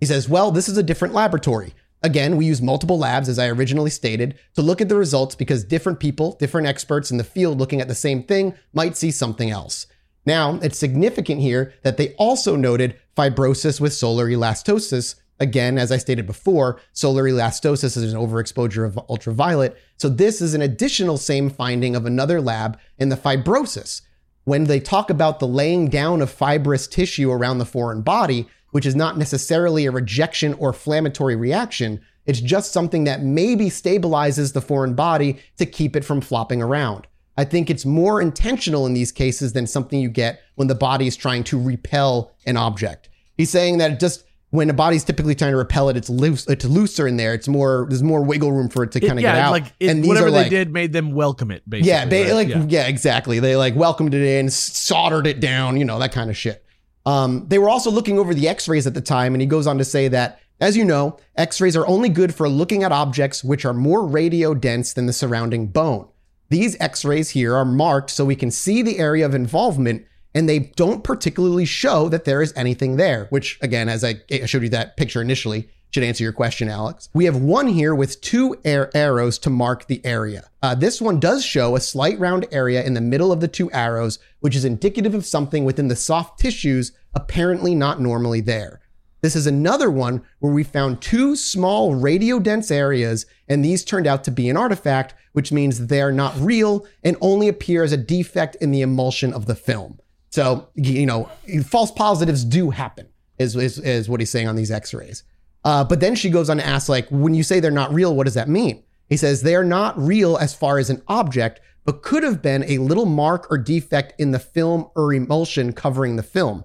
He 0.00 0.06
says, 0.06 0.28
"Well, 0.28 0.50
this 0.50 0.68
is 0.68 0.76
a 0.76 0.82
different 0.82 1.14
laboratory. 1.14 1.74
Again, 2.02 2.36
we 2.36 2.46
use 2.46 2.62
multiple 2.62 2.98
labs 2.98 3.28
as 3.28 3.40
I 3.40 3.48
originally 3.48 3.90
stated 3.90 4.38
to 4.54 4.62
look 4.62 4.80
at 4.80 4.88
the 4.88 4.94
results 4.94 5.34
because 5.34 5.64
different 5.64 5.98
people, 5.98 6.36
different 6.38 6.68
experts 6.68 7.10
in 7.10 7.16
the 7.16 7.24
field 7.24 7.58
looking 7.58 7.80
at 7.80 7.88
the 7.88 7.94
same 7.94 8.22
thing 8.22 8.54
might 8.72 8.96
see 8.96 9.10
something 9.10 9.50
else." 9.50 9.86
Now, 10.26 10.58
it's 10.62 10.78
significant 10.78 11.40
here 11.40 11.72
that 11.82 11.96
they 11.96 12.14
also 12.14 12.54
noted 12.54 12.96
fibrosis 13.16 13.80
with 13.80 13.94
solar 13.94 14.26
elastosis. 14.26 15.14
Again, 15.40 15.78
as 15.78 15.92
I 15.92 15.98
stated 15.98 16.26
before, 16.26 16.80
solar 16.92 17.24
elastosis 17.24 17.96
is 17.96 18.12
an 18.12 18.18
overexposure 18.18 18.84
of 18.84 18.98
ultraviolet. 19.08 19.76
So, 19.96 20.08
this 20.08 20.40
is 20.40 20.54
an 20.54 20.62
additional 20.62 21.16
same 21.16 21.48
finding 21.48 21.94
of 21.94 22.06
another 22.06 22.40
lab 22.40 22.78
in 22.98 23.08
the 23.08 23.16
fibrosis. 23.16 24.02
When 24.44 24.64
they 24.64 24.80
talk 24.80 25.10
about 25.10 25.38
the 25.38 25.46
laying 25.46 25.88
down 25.88 26.22
of 26.22 26.30
fibrous 26.30 26.86
tissue 26.86 27.30
around 27.30 27.58
the 27.58 27.64
foreign 27.64 28.02
body, 28.02 28.48
which 28.72 28.86
is 28.86 28.96
not 28.96 29.16
necessarily 29.16 29.86
a 29.86 29.90
rejection 29.90 30.54
or 30.54 30.70
inflammatory 30.70 31.36
reaction, 31.36 32.00
It's 32.28 32.42
just 32.42 32.74
something 32.74 33.04
that 33.04 33.22
maybe 33.22 33.70
stabilizes 33.70 34.52
the 34.52 34.60
foreign 34.60 34.92
body 34.92 35.38
to 35.56 35.64
keep 35.64 35.96
it 35.96 36.04
from 36.04 36.20
flopping 36.20 36.60
around. 36.60 37.06
I 37.38 37.44
think 37.44 37.70
it's 37.70 37.86
more 37.86 38.20
intentional 38.20 38.84
in 38.84 38.92
these 38.92 39.12
cases 39.12 39.54
than 39.54 39.66
something 39.66 39.98
you 39.98 40.10
get 40.10 40.42
when 40.56 40.68
the 40.68 40.74
body 40.74 41.06
is 41.06 41.16
trying 41.16 41.42
to 41.44 41.58
repel 41.58 42.32
an 42.44 42.58
object. 42.58 43.08
He's 43.38 43.48
saying 43.48 43.78
that 43.78 43.92
it 43.92 44.00
just 44.00 44.24
when 44.50 44.70
a 44.70 44.72
body's 44.72 45.04
typically 45.04 45.34
trying 45.34 45.52
to 45.52 45.58
repel 45.58 45.88
it, 45.90 45.96
it's 45.96 46.08
loose, 46.08 46.46
it's 46.46 46.64
looser 46.64 47.06
in 47.06 47.16
there. 47.16 47.34
It's 47.34 47.48
more 47.48 47.86
there's 47.88 48.02
more 48.02 48.22
wiggle 48.22 48.52
room 48.52 48.68
for 48.68 48.82
it 48.82 48.92
to 48.92 49.00
kind 49.00 49.12
of 49.12 49.20
yeah, 49.20 49.34
get 49.34 49.42
out. 49.42 49.52
like 49.52 49.72
it, 49.78 49.90
and 49.90 50.06
whatever 50.06 50.30
they 50.30 50.38
like, 50.38 50.50
did 50.50 50.72
made 50.72 50.92
them 50.92 51.12
welcome 51.12 51.50
it. 51.50 51.68
Basically, 51.68 51.90
yeah, 51.90 52.06
they, 52.06 52.24
right? 52.24 52.32
like 52.32 52.48
yeah. 52.48 52.64
yeah. 52.68 52.86
exactly. 52.86 53.40
They 53.40 53.56
like 53.56 53.74
welcomed 53.76 54.14
it 54.14 54.22
in, 54.22 54.50
soldered 54.50 55.26
it 55.26 55.40
down, 55.40 55.76
you 55.76 55.84
know, 55.84 55.98
that 55.98 56.12
kind 56.12 56.30
of 56.30 56.36
shit. 56.36 56.64
Um, 57.04 57.46
they 57.48 57.58
were 57.58 57.68
also 57.68 57.90
looking 57.90 58.18
over 58.18 58.34
the 58.34 58.48
X-rays 58.48 58.86
at 58.86 58.94
the 58.94 59.00
time, 59.00 59.34
and 59.34 59.40
he 59.40 59.46
goes 59.46 59.66
on 59.66 59.78
to 59.78 59.84
say 59.84 60.08
that, 60.08 60.40
as 60.60 60.76
you 60.76 60.84
know, 60.84 61.18
X-rays 61.36 61.76
are 61.76 61.86
only 61.86 62.08
good 62.08 62.34
for 62.34 62.48
looking 62.48 62.82
at 62.82 62.92
objects 62.92 63.44
which 63.44 63.64
are 63.64 63.72
more 63.72 64.06
radio 64.06 64.52
dense 64.52 64.92
than 64.92 65.06
the 65.06 65.12
surrounding 65.12 65.68
bone. 65.68 66.08
These 66.50 66.76
X-rays 66.80 67.30
here 67.30 67.54
are 67.54 67.64
marked 67.64 68.10
so 68.10 68.24
we 68.24 68.36
can 68.36 68.50
see 68.50 68.82
the 68.82 68.98
area 68.98 69.24
of 69.24 69.34
involvement, 69.34 70.06
and 70.34 70.48
they 70.48 70.58
don't 70.76 71.04
particularly 71.04 71.64
show 71.64 72.08
that 72.08 72.24
there 72.24 72.42
is 72.42 72.52
anything 72.56 72.96
there. 72.96 73.26
Which, 73.30 73.58
again, 73.60 73.88
as 73.88 74.04
I 74.04 74.20
showed 74.46 74.62
you 74.62 74.68
that 74.70 74.96
picture 74.96 75.22
initially, 75.22 75.68
should 75.90 76.02
answer 76.02 76.22
your 76.22 76.32
question, 76.32 76.68
Alex. 76.68 77.08
We 77.14 77.24
have 77.24 77.36
one 77.36 77.66
here 77.66 77.94
with 77.94 78.20
two 78.20 78.56
air 78.64 78.90
arrows 78.94 79.38
to 79.38 79.50
mark 79.50 79.86
the 79.86 80.04
area. 80.04 80.50
Uh, 80.62 80.74
this 80.74 81.00
one 81.00 81.18
does 81.18 81.44
show 81.44 81.76
a 81.76 81.80
slight 81.80 82.18
round 82.18 82.46
area 82.50 82.84
in 82.84 82.94
the 82.94 83.00
middle 83.00 83.32
of 83.32 83.40
the 83.40 83.48
two 83.48 83.70
arrows, 83.72 84.18
which 84.40 84.54
is 84.54 84.66
indicative 84.66 85.14
of 85.14 85.24
something 85.24 85.64
within 85.64 85.88
the 85.88 85.96
soft 85.96 86.38
tissues 86.38 86.92
apparently 87.14 87.74
not 87.74 88.00
normally 88.00 88.40
there. 88.40 88.80
This 89.20 89.34
is 89.34 89.46
another 89.46 89.90
one 89.90 90.22
where 90.38 90.52
we 90.52 90.62
found 90.62 91.00
two 91.00 91.34
small 91.34 91.94
radio 91.94 92.38
dense 92.38 92.70
areas, 92.70 93.26
and 93.48 93.64
these 93.64 93.84
turned 93.84 94.06
out 94.06 94.22
to 94.24 94.30
be 94.30 94.48
an 94.48 94.56
artifact, 94.56 95.14
which 95.32 95.50
means 95.50 95.86
they 95.86 96.00
are 96.00 96.12
not 96.12 96.38
real 96.38 96.86
and 97.02 97.16
only 97.20 97.48
appear 97.48 97.82
as 97.82 97.92
a 97.92 97.96
defect 97.96 98.54
in 98.56 98.70
the 98.70 98.82
emulsion 98.82 99.32
of 99.32 99.46
the 99.46 99.56
film. 99.56 99.98
So, 100.30 100.68
you 100.74 101.06
know, 101.06 101.30
false 101.64 101.90
positives 101.90 102.44
do 102.44 102.70
happen, 102.70 103.08
is, 103.38 103.56
is, 103.56 103.78
is 103.78 104.08
what 104.08 104.20
he's 104.20 104.30
saying 104.30 104.48
on 104.48 104.56
these 104.56 104.70
x 104.70 104.92
rays. 104.92 105.24
Uh, 105.64 105.84
but 105.84 106.00
then 106.00 106.14
she 106.14 106.30
goes 106.30 106.50
on 106.50 106.58
to 106.58 106.66
ask, 106.66 106.88
like, 106.88 107.08
when 107.10 107.34
you 107.34 107.42
say 107.42 107.60
they're 107.60 107.70
not 107.70 107.92
real, 107.92 108.14
what 108.14 108.24
does 108.24 108.34
that 108.34 108.48
mean? 108.48 108.82
He 109.08 109.16
says 109.16 109.42
they 109.42 109.56
are 109.56 109.64
not 109.64 109.98
real 109.98 110.36
as 110.36 110.54
far 110.54 110.78
as 110.78 110.90
an 110.90 111.02
object, 111.08 111.60
but 111.84 112.02
could 112.02 112.22
have 112.22 112.42
been 112.42 112.64
a 112.64 112.78
little 112.78 113.06
mark 113.06 113.50
or 113.50 113.56
defect 113.56 114.12
in 114.20 114.30
the 114.30 114.38
film 114.38 114.90
or 114.94 115.14
emulsion 115.14 115.72
covering 115.72 116.16
the 116.16 116.22
film. 116.22 116.64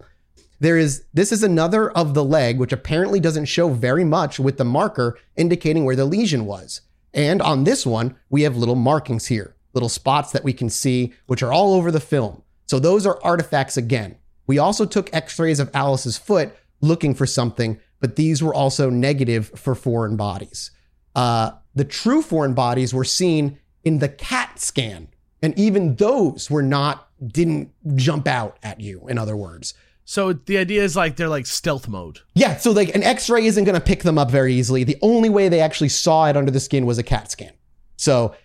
There 0.59 0.77
is 0.77 1.05
this 1.13 1.31
is 1.31 1.43
another 1.43 1.91
of 1.91 2.13
the 2.13 2.23
leg, 2.23 2.59
which 2.59 2.71
apparently 2.71 3.19
doesn't 3.19 3.45
show 3.45 3.69
very 3.69 4.03
much 4.03 4.39
with 4.39 4.57
the 4.57 4.65
marker 4.65 5.17
indicating 5.35 5.85
where 5.85 5.95
the 5.95 6.05
lesion 6.05 6.45
was. 6.45 6.81
And 7.13 7.41
on 7.41 7.63
this 7.63 7.85
one, 7.85 8.15
we 8.29 8.43
have 8.43 8.55
little 8.57 8.75
markings 8.75 9.27
here, 9.27 9.55
little 9.73 9.89
spots 9.89 10.31
that 10.31 10.43
we 10.43 10.53
can 10.53 10.69
see, 10.69 11.13
which 11.25 11.43
are 11.43 11.51
all 11.51 11.73
over 11.73 11.91
the 11.91 11.99
film. 11.99 12.42
So 12.65 12.79
those 12.79 13.05
are 13.05 13.19
artifacts 13.23 13.77
again. 13.77 14.17
We 14.47 14.57
also 14.57 14.85
took 14.85 15.13
x-rays 15.13 15.59
of 15.59 15.69
Alice's 15.73 16.17
foot 16.17 16.55
looking 16.81 17.13
for 17.15 17.25
something, 17.25 17.79
but 17.99 18.15
these 18.15 18.43
were 18.43 18.53
also 18.53 18.89
negative 18.89 19.51
for 19.55 19.75
foreign 19.75 20.17
bodies. 20.17 20.71
Uh, 21.15 21.51
the 21.75 21.85
true 21.85 22.21
foreign 22.21 22.53
bodies 22.53 22.93
were 22.93 23.03
seen 23.05 23.59
in 23.83 23.99
the 23.99 24.09
CAT 24.09 24.59
scan, 24.59 25.07
and 25.41 25.57
even 25.57 25.95
those 25.95 26.49
were 26.49 26.63
not 26.63 27.09
didn't 27.25 27.71
jump 27.95 28.27
out 28.27 28.57
at 28.63 28.79
you. 28.81 29.07
In 29.07 29.17
other 29.17 29.35
words, 29.37 29.73
So 30.05 30.33
the 30.33 30.57
idea 30.57 30.83
is 30.83 30.95
like 30.97 31.15
they're 31.15 31.29
like 31.29 31.45
stealth 31.45 31.87
mode. 31.87 32.19
yeah, 32.35 32.57
so 32.57 32.71
like 32.71 32.93
an 32.93 33.03
X-ray 33.03 33.45
isn't 33.45 33.63
going 33.63 33.75
to 33.79 33.85
pick 33.85 34.03
them 34.03 34.17
up 34.17 34.29
very 34.29 34.53
easily. 34.53 34.83
The 34.83 34.97
only 35.01 35.29
way 35.29 35.47
they 35.47 35.61
actually 35.61 35.89
saw 35.89 36.27
it 36.27 36.35
under 36.35 36.51
the 36.51 36.59
skin 36.59 36.85
was 36.85 36.97
a 36.97 37.03
CAT 37.03 37.31
scan. 37.31 37.53
So, 37.95 38.35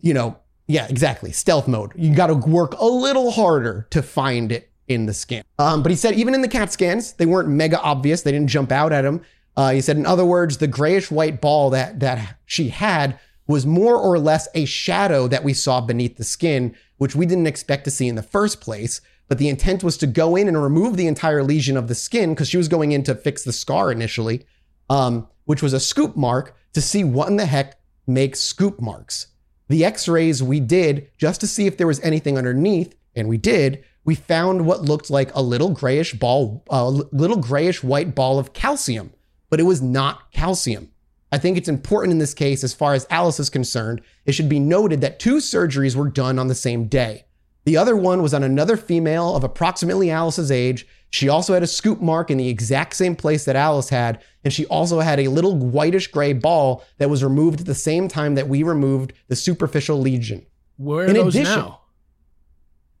you 0.00 0.14
know, 0.14 0.38
yeah, 0.66 0.86
exactly. 0.88 1.32
Stealth 1.32 1.68
mode. 1.68 1.92
You 1.94 2.14
got 2.14 2.28
to 2.28 2.34
work 2.34 2.74
a 2.78 2.86
little 2.86 3.30
harder 3.30 3.86
to 3.90 4.02
find 4.02 4.50
it 4.50 4.70
in 4.88 5.06
the 5.06 5.14
scan. 5.14 5.44
Um, 5.58 5.82
but 5.82 5.90
he 5.90 5.96
said 5.96 6.14
even 6.14 6.34
in 6.34 6.40
the 6.40 6.48
CAT 6.48 6.72
scans, 6.72 7.12
they 7.14 7.26
weren't 7.26 7.48
mega 7.48 7.80
obvious. 7.80 8.22
They 8.22 8.32
didn't 8.32 8.48
jump 8.48 8.72
out 8.72 8.92
at 8.92 9.04
him. 9.04 9.22
Uh, 9.56 9.70
he 9.72 9.80
said, 9.80 9.96
in 9.96 10.06
other 10.06 10.24
words, 10.24 10.58
the 10.58 10.66
grayish 10.66 11.10
white 11.10 11.40
ball 11.40 11.70
that 11.70 12.00
that 12.00 12.38
she 12.44 12.70
had 12.70 13.18
was 13.46 13.66
more 13.66 13.96
or 13.96 14.18
less 14.18 14.48
a 14.54 14.64
shadow 14.64 15.28
that 15.28 15.44
we 15.44 15.52
saw 15.52 15.80
beneath 15.80 16.16
the 16.16 16.24
skin, 16.24 16.74
which 16.96 17.14
we 17.14 17.26
didn't 17.26 17.46
expect 17.46 17.84
to 17.84 17.90
see 17.90 18.08
in 18.08 18.14
the 18.14 18.22
first 18.22 18.60
place. 18.60 19.00
But 19.28 19.38
the 19.38 19.48
intent 19.48 19.84
was 19.84 19.96
to 19.98 20.06
go 20.06 20.36
in 20.36 20.48
and 20.48 20.62
remove 20.62 20.96
the 20.96 21.06
entire 21.06 21.42
lesion 21.42 21.76
of 21.76 21.88
the 21.88 21.94
skin 21.94 22.30
because 22.30 22.48
she 22.48 22.56
was 22.56 22.68
going 22.68 22.92
in 22.92 23.02
to 23.04 23.14
fix 23.14 23.44
the 23.44 23.52
scar 23.52 23.92
initially, 23.92 24.46
um, 24.90 25.28
which 25.44 25.62
was 25.62 25.72
a 25.72 25.80
scoop 25.80 26.16
mark 26.16 26.56
to 26.72 26.82
see 26.82 27.04
what 27.04 27.28
in 27.28 27.36
the 27.36 27.46
heck 27.46 27.78
makes 28.06 28.40
scoop 28.40 28.80
marks. 28.80 29.28
The 29.68 29.84
x 29.84 30.08
rays 30.08 30.42
we 30.42 30.60
did 30.60 31.10
just 31.16 31.40
to 31.40 31.46
see 31.46 31.66
if 31.66 31.76
there 31.76 31.86
was 31.86 32.00
anything 32.00 32.36
underneath, 32.36 32.94
and 33.14 33.28
we 33.28 33.38
did. 33.38 33.84
We 34.04 34.14
found 34.14 34.66
what 34.66 34.82
looked 34.82 35.08
like 35.08 35.34
a 35.34 35.42
little 35.42 35.70
grayish 35.70 36.14
ball, 36.14 36.62
a 36.68 36.90
little 36.90 37.38
grayish 37.38 37.82
white 37.82 38.14
ball 38.14 38.38
of 38.38 38.52
calcium, 38.52 39.12
but 39.48 39.60
it 39.60 39.64
was 39.64 39.80
not 39.80 40.30
calcium. 40.32 40.90
I 41.32 41.38
think 41.38 41.56
it's 41.56 41.68
important 41.68 42.12
in 42.12 42.18
this 42.18 42.34
case, 42.34 42.62
as 42.62 42.74
far 42.74 42.94
as 42.94 43.06
Alice 43.10 43.40
is 43.40 43.50
concerned, 43.50 44.02
it 44.26 44.32
should 44.32 44.48
be 44.48 44.60
noted 44.60 45.00
that 45.00 45.18
two 45.18 45.36
surgeries 45.36 45.96
were 45.96 46.08
done 46.08 46.38
on 46.38 46.48
the 46.48 46.54
same 46.54 46.86
day. 46.86 47.24
The 47.64 47.76
other 47.76 47.96
one 47.96 48.22
was 48.22 48.34
on 48.34 48.42
another 48.42 48.76
female 48.76 49.34
of 49.34 49.42
approximately 49.44 50.10
Alice's 50.10 50.50
age. 50.50 50.86
She 51.10 51.28
also 51.28 51.54
had 51.54 51.62
a 51.62 51.66
scoop 51.66 52.00
mark 52.00 52.30
in 52.30 52.36
the 52.38 52.48
exact 52.48 52.94
same 52.94 53.16
place 53.16 53.44
that 53.44 53.56
Alice 53.56 53.88
had, 53.88 54.22
and 54.42 54.52
she 54.52 54.66
also 54.66 55.00
had 55.00 55.18
a 55.20 55.28
little 55.28 55.56
whitish 55.56 56.08
gray 56.08 56.32
ball 56.32 56.84
that 56.98 57.08
was 57.08 57.24
removed 57.24 57.60
at 57.60 57.66
the 57.66 57.74
same 57.74 58.08
time 58.08 58.34
that 58.34 58.48
we 58.48 58.62
removed 58.62 59.12
the 59.28 59.36
superficial 59.36 59.98
lesion. 59.98 60.44
Where 60.76 61.04
are 61.06 61.08
In 61.08 61.14
those 61.14 61.34
addition- 61.34 61.54
now? 61.58 61.80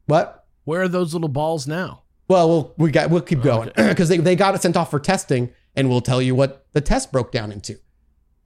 What? 0.06 0.46
Where 0.64 0.82
are 0.82 0.88
those 0.88 1.12
little 1.12 1.28
balls 1.28 1.66
now? 1.66 2.02
Well, 2.28 2.48
we'll 2.48 2.74
we 2.78 2.90
got 2.90 3.10
we'll 3.10 3.20
keep 3.20 3.42
going 3.42 3.70
because 3.76 4.08
they, 4.10 4.16
they 4.16 4.36
got 4.36 4.54
it 4.54 4.62
sent 4.62 4.76
off 4.76 4.90
for 4.90 4.98
testing, 5.00 5.50
and 5.76 5.90
we'll 5.90 6.00
tell 6.00 6.22
you 6.22 6.34
what 6.34 6.66
the 6.72 6.80
test 6.80 7.12
broke 7.12 7.32
down 7.32 7.52
into. 7.52 7.78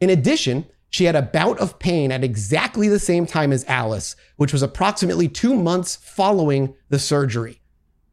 In 0.00 0.10
addition, 0.10 0.66
she 0.90 1.04
had 1.04 1.16
a 1.16 1.22
bout 1.22 1.58
of 1.58 1.78
pain 1.78 2.10
at 2.10 2.24
exactly 2.24 2.88
the 2.88 2.98
same 2.98 3.26
time 3.26 3.52
as 3.52 3.64
Alice, 3.66 4.16
which 4.36 4.52
was 4.52 4.62
approximately 4.62 5.28
two 5.28 5.54
months 5.54 5.96
following 5.96 6.74
the 6.88 6.98
surgery. 6.98 7.60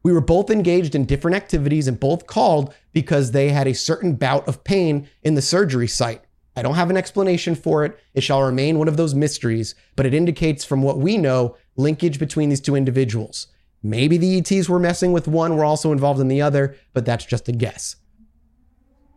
We 0.03 0.13
were 0.13 0.21
both 0.21 0.51
engaged 0.51 0.93
in 0.93 1.05
different 1.05 1.35
activities 1.35 1.87
and 1.87 1.99
both 1.99 2.27
called 2.27 2.73
because 2.91 3.31
they 3.31 3.49
had 3.49 3.67
a 3.67 3.73
certain 3.73 4.15
bout 4.15 4.47
of 4.47 4.63
pain 4.63 5.07
in 5.23 5.35
the 5.35 5.41
surgery 5.41 5.87
site. 5.87 6.21
I 6.55 6.61
don't 6.61 6.75
have 6.75 6.89
an 6.89 6.97
explanation 6.97 7.55
for 7.55 7.83
it. 7.85 7.97
It 8.13 8.21
shall 8.21 8.43
remain 8.43 8.77
one 8.77 8.87
of 8.87 8.97
those 8.97 9.15
mysteries, 9.15 9.73
but 9.95 10.05
it 10.05 10.13
indicates 10.13 10.63
from 10.63 10.83
what 10.83 10.99
we 10.99 11.17
know 11.17 11.57
linkage 11.75 12.19
between 12.19 12.49
these 12.49 12.61
two 12.61 12.75
individuals. 12.75 13.47
Maybe 13.81 14.17
the 14.17 14.37
ETs 14.37 14.69
were 14.69 14.79
messing 14.79 15.11
with 15.11 15.27
one, 15.27 15.57
were 15.57 15.65
also 15.65 15.91
involved 15.91 16.19
in 16.19 16.27
the 16.27 16.41
other, 16.41 16.75
but 16.93 17.05
that's 17.05 17.25
just 17.25 17.49
a 17.49 17.51
guess. 17.51 17.97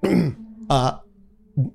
uh, 0.70 0.98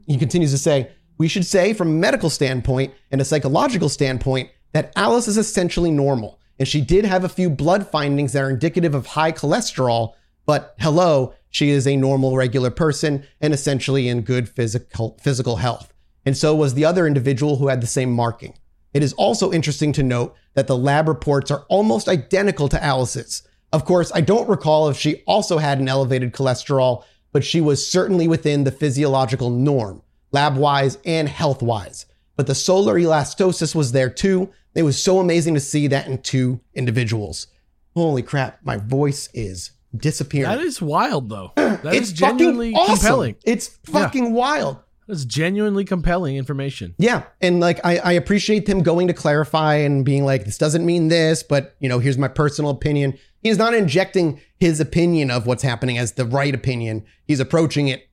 he 0.05 0.17
continues 0.17 0.51
to 0.51 0.57
say, 0.57 0.91
we 1.18 1.28
should 1.28 1.45
say 1.45 1.74
from 1.74 1.89
a 1.89 1.91
medical 1.91 2.30
standpoint 2.30 2.93
and 3.11 3.22
a 3.22 3.26
psychological 3.26 3.89
standpoint 3.89 4.49
that 4.74 4.91
Alice 4.95 5.28
is 5.28 5.38
essentially 5.38 5.91
normal. 5.91 6.39
And 6.59 6.68
she 6.68 6.82
did 6.82 7.05
have 7.05 7.24
a 7.24 7.30
few 7.30 7.49
blood 7.49 7.88
findings 7.88 8.34
that 8.34 8.43
are 8.43 8.49
indicative 8.49 8.95
of 8.95 9.07
high 9.07 9.32
cholesterol, 9.32 10.14
but 10.45 10.76
hello, 10.80 11.34
she 11.49 11.70
is 11.70 11.88
a 11.88 11.95
normal, 11.95 12.36
regular 12.36 12.72
person 12.72 13.26
and 13.41 13.53
essentially 13.53 14.07
in 14.07 14.22
good 14.22 14.49
physical, 14.49 15.18
physical 15.22 15.57
health. 15.57 15.93
And 16.26 16.38
so 16.38 16.55
was 16.55 16.74
the 16.74 16.86
other 16.86 17.05
individual 17.05 17.57
who 17.57 17.68
had 17.68 17.82
the 17.82 17.88
same 17.88 18.11
marking. 18.11 18.57
It 18.93 19.03
is 19.03 19.14
also 19.14 19.51
interesting 19.51 19.91
to 19.93 20.03
note 20.03 20.36
that 20.53 20.68
the 20.68 20.78
lab 20.78 21.07
reports 21.07 21.51
are 21.51 21.66
almost 21.70 22.07
identical 22.07 22.70
to 22.70 22.84
Alice's. 22.84 23.43
Of 23.72 23.86
course, 23.86 24.11
I 24.14 24.22
don't 24.22 24.47
recall 24.47 24.89
if 24.89 24.97
she 24.97 25.24
also 25.26 25.57
had 25.57 25.80
an 25.80 25.89
elevated 25.89 26.32
cholesterol, 26.32 27.03
but 27.32 27.43
she 27.43 27.59
was 27.59 27.86
certainly 27.86 28.28
within 28.28 28.64
the 28.64 28.72
physiological 28.72 29.49
norm, 29.49 30.03
lab 30.34 30.57
wise 30.57 30.97
and 31.05 31.29
health 31.29 31.61
wise. 31.61 32.05
But 32.36 32.47
the 32.47 32.55
solar 32.55 32.95
elastosis 32.95 33.73
was 33.73 33.91
there 33.91 34.09
too. 34.09 34.51
It 34.75 34.84
was 34.84 35.01
so 35.01 35.19
amazing 35.19 35.53
to 35.53 35.59
see 35.59 35.88
that 35.88 36.07
in 36.07 36.21
two 36.21 36.59
individuals. 36.73 37.47
Holy 37.95 38.23
crap, 38.23 38.59
my 38.63 38.77
voice 38.77 39.29
is 39.34 39.71
disappearing. 39.95 40.49
That 40.49 40.65
is 40.65 40.81
wild, 40.81 41.29
though. 41.29 41.51
That 41.84 41.95
it's 41.95 42.07
is 42.07 42.13
genuinely 42.13 42.73
awesome. 42.73 42.95
compelling. 42.95 43.36
It's 43.43 43.67
fucking 43.86 44.31
wild. 44.31 44.77
That's 45.07 45.25
genuinely 45.25 45.84
compelling 45.84 46.38
information. 46.38 46.95
Yeah. 46.97 47.23
And 47.41 47.59
like, 47.59 47.79
I, 47.84 47.97
I 47.97 48.11
appreciate 48.13 48.69
him 48.69 48.84
going 48.84 49.07
to 49.07 49.13
clarify 49.13 49.75
and 49.75 50.05
being 50.05 50.23
like, 50.23 50.45
this 50.45 50.57
doesn't 50.57 50.86
mean 50.86 51.09
this, 51.09 51.43
but 51.43 51.75
you 51.79 51.89
know, 51.89 51.99
here's 51.99 52.17
my 52.17 52.29
personal 52.29 52.71
opinion. 52.71 53.17
He's 53.41 53.57
not 53.57 53.73
injecting 53.73 54.39
his 54.57 54.79
opinion 54.79 55.29
of 55.29 55.45
what's 55.45 55.63
happening 55.63 55.97
as 55.97 56.13
the 56.13 56.25
right 56.25 56.55
opinion. 56.55 57.03
He's 57.25 57.41
approaching 57.41 57.89
it 57.89 58.07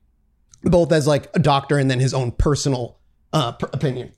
both 0.63 0.91
as 0.91 1.07
like 1.07 1.29
a 1.35 1.39
doctor 1.39 1.77
and 1.77 1.89
then 1.89 1.99
his 1.99 2.13
own 2.13 2.31
personal 2.31 2.99
uh, 3.33 3.53
opinion. 3.73 4.11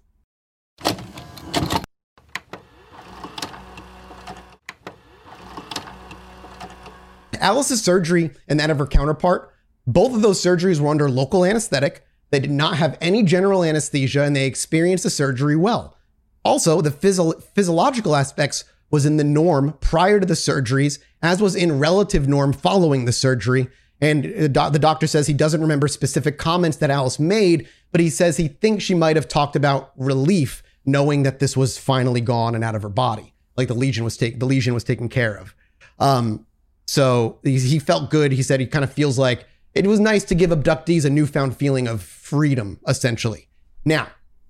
Alice's 7.39 7.83
surgery 7.83 8.31
and 8.47 8.59
that 8.59 8.69
of 8.69 8.79
her 8.79 8.87
counterpart, 8.87 9.53
both 9.85 10.13
of 10.13 10.21
those 10.21 10.41
surgeries 10.41 10.79
were 10.79 10.89
under 10.89 11.09
local 11.09 11.43
anesthetic. 11.43 12.05
They 12.31 12.39
did 12.39 12.51
not 12.51 12.77
have 12.77 12.97
any 13.01 13.21
general 13.21 13.63
anesthesia 13.63 14.23
and 14.23 14.35
they 14.35 14.45
experienced 14.45 15.03
the 15.03 15.09
surgery 15.09 15.57
well. 15.57 15.97
Also, 16.45 16.81
the 16.81 16.91
physio- 16.91 17.33
physiological 17.53 18.15
aspects 18.15 18.63
was 18.89 19.05
in 19.05 19.17
the 19.17 19.23
norm 19.23 19.73
prior 19.81 20.19
to 20.19 20.25
the 20.25 20.35
surgeries, 20.35 20.99
as 21.21 21.41
was 21.41 21.55
in 21.55 21.79
relative 21.79 22.27
norm 22.27 22.53
following 22.53 23.05
the 23.05 23.11
surgery. 23.11 23.67
And 24.03 24.25
the 24.25 24.49
doc- 24.49 24.73
the 24.73 24.79
doctor 24.79 25.07
says 25.07 25.27
he 25.27 25.33
doesn't 25.33 25.61
remember 25.61 25.87
specific 25.87 26.37
comments 26.37 26.77
that 26.77 26.89
Alice 26.89 27.19
made, 27.19 27.69
but 27.93 28.01
he 28.01 28.09
says 28.09 28.35
he 28.35 28.49
thinks 28.49 28.83
she 28.83 28.93
might 28.93 29.15
have 29.15 29.29
talked 29.29 29.55
about 29.55 29.93
relief, 29.95 30.61
knowing 30.85 31.23
that 31.23 31.39
this 31.39 31.55
was 31.55 31.77
finally 31.77 32.19
gone 32.19 32.53
and 32.53 32.65
out 32.65 32.75
of 32.75 32.81
her 32.81 32.89
body, 32.89 33.33
like 33.55 33.69
the 33.69 33.73
lesion 33.73 34.03
was 34.03 34.17
taken. 34.17 34.39
The 34.39 34.45
lesion 34.45 34.73
was 34.73 34.83
taken 34.83 35.07
care 35.07 35.37
of. 35.37 35.55
Um, 35.99 36.45
so 36.85 37.39
he, 37.43 37.57
he 37.57 37.79
felt 37.79 38.09
good. 38.09 38.33
He 38.33 38.43
said 38.43 38.59
he 38.59 38.67
kind 38.67 38.83
of 38.83 38.91
feels 38.91 39.17
like 39.17 39.47
it 39.73 39.87
was 39.87 40.01
nice 40.01 40.25
to 40.25 40.35
give 40.35 40.49
abductees 40.49 41.05
a 41.05 41.09
newfound 41.09 41.55
feeling 41.55 41.87
of 41.87 42.01
freedom, 42.01 42.81
essentially. 42.85 43.47
Now, 43.85 44.09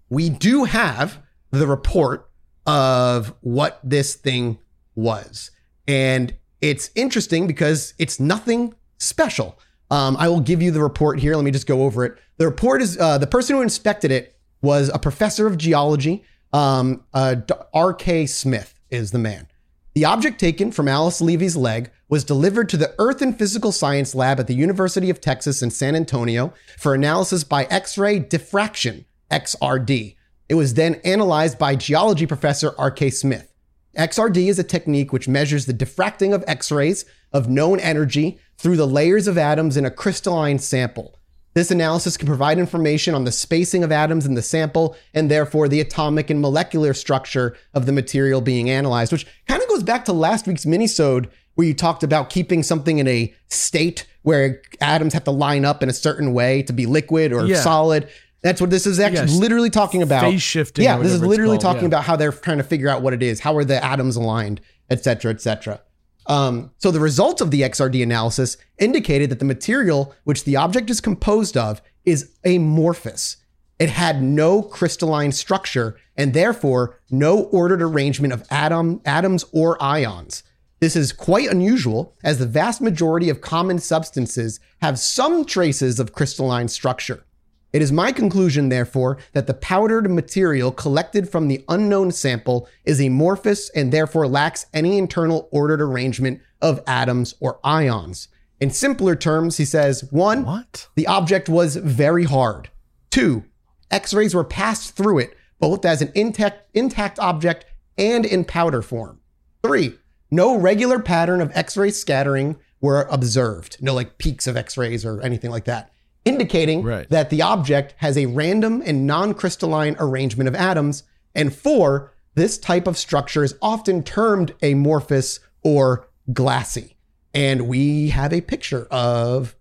we 0.10 0.32
do 0.32 0.64
have 0.64 1.22
the 1.52 1.68
report 1.68 2.28
of 2.66 3.36
what 3.42 3.80
this 3.84 4.16
thing 4.16 4.58
was. 4.96 5.52
And 5.88 6.34
it's 6.60 6.90
interesting 6.96 7.46
because 7.46 7.94
it's 8.00 8.20
nothing 8.20 8.74
special. 9.04 9.60
Um, 9.92 10.18
I 10.18 10.28
will 10.28 10.40
give 10.40 10.62
you 10.62 10.72
the 10.72 10.82
report 10.82 11.20
here. 11.20 11.36
Let 11.36 11.46
me 11.46 11.52
just 11.52 11.68
go 11.68 11.84
over 11.84 12.06
it. 12.06 12.18
The 12.38 12.46
report 12.46 12.82
is 12.82 12.98
uh, 12.98 13.18
the 13.18 13.28
person 13.28 13.56
who 13.56 13.62
inspected 13.62 14.12
it 14.12 14.36
was 14.62 14.90
a 14.94 15.00
professor 15.00 15.46
of 15.46 15.58
geology. 15.58 16.24
Um, 16.52 17.04
uh, 17.14 17.36
R.K. 17.74 18.26
Smith 18.28 18.80
is 18.90 19.12
the 19.12 19.20
man. 19.20 19.48
The 19.94 20.06
object 20.06 20.40
taken 20.40 20.72
from 20.72 20.88
Alice 20.88 21.22
Levy's 21.22 21.56
leg 21.56 21.92
was 22.10 22.24
delivered 22.24 22.70
to 22.70 22.78
the 22.78 22.96
Earth 22.98 23.22
and 23.22 23.38
Physical 23.38 23.72
Science 23.72 24.16
Lab 24.16 24.40
at 24.40 24.48
the 24.48 24.56
University 24.56 25.10
of 25.12 25.22
Texas 25.22 25.62
in 25.62 25.70
San 25.70 25.96
Antonio 25.96 26.54
for 26.78 26.96
analysis 26.96 27.44
by 27.44 27.66
X 27.66 27.98
ray 27.98 28.18
diffraction, 28.18 29.06
XRD. 29.30 30.16
It 30.50 30.56
was 30.56 30.74
then 30.74 30.96
analyzed 31.04 31.60
by 31.60 31.76
geology 31.76 32.26
professor 32.26 32.74
R.K. 32.78 33.12
Smith. 33.12 33.54
XRD 33.98 34.50
is 34.50 34.58
a 34.58 34.64
technique 34.64 35.14
which 35.14 35.28
measures 35.28 35.68
the 35.68 35.74
diffracting 35.74 36.34
of 36.34 36.44
X 36.48 36.72
rays 36.72 37.06
of 37.34 37.50
known 37.50 37.80
energy 37.80 38.38
through 38.58 38.78
the 38.78 38.88
layers 38.88 39.28
of 39.28 39.38
atoms 39.38 39.76
in 39.76 39.86
a 39.86 39.92
crystalline 39.92 40.60
sample. 40.60 41.20
This 41.56 41.70
analysis 41.70 42.18
can 42.18 42.28
provide 42.28 42.58
information 42.58 43.14
on 43.14 43.26
the 43.26 43.32
spacing 43.32 43.84
of 43.84 43.92
atoms 43.92 44.26
in 44.26 44.34
the 44.34 44.42
sample 44.42 44.96
and 45.14 45.30
therefore 45.30 45.68
the 45.68 45.82
atomic 45.82 46.30
and 46.30 46.42
molecular 46.42 46.94
structure 46.94 47.56
of 47.74 47.86
the 47.86 47.92
material 47.92 48.42
being 48.42 48.70
analyzed, 48.72 49.12
which 49.12 49.28
kind 49.48 49.62
of 49.62 49.70
goes 49.70 49.84
back 49.84 50.06
to 50.06 50.14
last 50.14 50.48
week's 50.48 50.66
minisode 50.66 51.30
where 51.56 51.68
you 51.68 51.74
talked 51.76 52.02
about 52.02 52.32
keeping 52.32 52.64
something 52.64 52.98
in 52.98 53.08
a 53.08 53.32
state 53.50 54.08
where 54.24 54.62
atoms 54.82 55.14
have 55.14 55.24
to 55.26 55.32
line 55.32 55.64
up 55.66 55.84
in 55.84 55.90
a 55.90 55.94
certain 55.94 56.34
way 56.34 56.64
to 56.64 56.74
be 56.74 56.88
liquid 56.88 57.32
or 57.32 57.46
Yeah. 57.46 57.62
solid. 57.62 58.08
That's 58.42 58.60
what 58.60 58.72
this 58.72 58.88
is 58.88 59.00
actually 59.00 59.28
Yes. 59.32 59.36
literally 59.38 59.70
talking 59.70 60.02
about. 60.02 60.24
Phase 60.24 60.42
shifting 60.42 60.84
Yeah, 60.86 60.98
this 60.98 61.12
is 61.12 61.22
literally 61.22 61.60
talking 61.60 61.84
yeah. 61.84 61.88
about 61.88 62.04
how 62.06 62.16
they're 62.16 62.32
trying 62.32 62.58
to 62.58 62.64
figure 62.64 62.90
out 62.90 63.04
what 63.04 63.14
it 63.14 63.22
is. 63.22 63.42
How 63.42 63.56
are 63.58 63.64
the 63.64 63.84
atoms 63.84 64.16
aligned, 64.16 64.60
et 64.90 65.04
cetera, 65.04 65.32
et 65.32 65.40
cetera. 65.42 65.82
Um, 66.28 66.72
so 66.78 66.92
the 66.92 67.00
results 67.00 67.42
of 67.42 67.52
the 67.52 67.62
XRD 67.62 68.02
analysis 68.02 68.58
indicated 68.78 69.30
that 69.30 69.40
the 69.40 69.46
material 69.46 70.16
which 70.24 70.46
the 70.46 70.56
object 70.56 70.90
is 70.90 71.02
composed 71.02 71.58
of 71.58 71.82
is 72.06 72.32
amorphous. 72.46 73.38
It 73.80 73.90
had 73.90 74.22
no 74.22 74.62
crystalline 74.62 75.32
structure 75.32 75.98
and 76.16 76.34
therefore 76.34 77.00
no 77.10 77.44
ordered 77.46 77.82
arrangement 77.82 78.34
of 78.34 78.46
atom, 78.50 79.02
atoms 79.06 79.44
or 79.52 79.82
ions. 79.82 80.44
This 80.80 80.96
is 80.96 81.14
quite 81.14 81.50
unusual 81.50 82.16
as 82.24 82.40
the 82.40 82.46
vast 82.46 82.82
majority 82.82 83.30
of 83.30 83.42
common 83.42 83.80
substances 83.80 84.60
have 84.82 85.00
some 85.00 85.46
traces 85.46 86.00
of 86.00 86.14
crystalline 86.14 86.68
structure. 86.68 87.26
It 87.74 87.82
is 87.82 87.92
my 87.92 88.12
conclusion, 88.12 88.70
therefore, 88.70 89.18
that 89.34 89.48
the 89.48 89.56
powdered 89.56 90.10
material 90.10 90.72
collected 90.72 91.28
from 91.28 91.48
the 91.48 91.66
unknown 91.68 92.12
sample 92.12 92.70
is 92.86 93.02
amorphous 93.02 93.70
and 93.72 93.92
therefore 93.92 94.28
lacks 94.28 94.68
any 94.74 95.00
internal 95.00 95.50
ordered 95.52 95.82
arrangement 95.82 96.40
of 96.62 96.84
atoms 96.86 97.34
or 97.40 97.60
ions. 97.64 98.28
In 98.60 98.70
simpler 98.70 99.16
terms, 99.16 99.58
he 99.58 99.66
says 99.66 100.06
one, 100.12 100.46
What? 100.46 100.88
the 100.96 101.08
object 101.08 101.50
was 101.50 101.76
very 101.76 102.26
hard. 102.26 102.70
Two, 103.10 103.44
X 103.90 104.14
rays 104.14 104.36
were 104.36 104.44
passed 104.44 104.96
through 104.96 105.20
it, 105.20 105.36
both 105.60 105.84
as 105.84 106.02
an 106.02 106.12
intact, 106.14 106.68
intact 106.76 107.20
object 107.20 107.66
and 107.98 108.26
in 108.26 108.46
powder 108.46 108.82
form. 108.82 109.20
Three, 109.64 109.98
no 110.30 110.58
regular 110.58 111.00
pattern 111.00 111.42
of 111.42 111.52
X 111.56 111.76
ray 111.76 111.90
scattering 111.90 112.58
were 112.82 113.08
observed. 113.10 113.78
No 113.82 113.94
like 113.94 114.18
peaks 114.18 114.46
of 114.46 114.58
X 114.58 114.78
rays 114.78 115.06
or 115.06 115.22
anything 115.22 115.52
like 115.52 115.66
that, 115.66 115.92
indicating 116.26 116.84
Right. 116.84 117.10
that 117.10 117.30
the 117.30 117.42
object 117.42 117.94
has 117.98 118.18
a 118.18 118.26
random 118.28 118.82
and 118.86 119.06
non 119.08 119.34
crystalline 119.34 119.96
arrangement 120.00 120.48
of 120.48 120.56
atoms. 120.56 121.04
And 121.36 121.54
four, 121.54 122.14
this 122.36 122.58
type 122.58 122.88
of 122.88 122.98
structure 122.98 123.44
is 123.44 123.56
often 123.62 124.04
termed 124.04 124.54
amorphous 124.62 125.40
or 125.64 126.08
glassy. 126.32 126.96
And 127.34 127.68
we 127.68 128.10
have 128.10 128.32
a 128.34 128.42
picture 128.42 128.86
of 128.92 129.56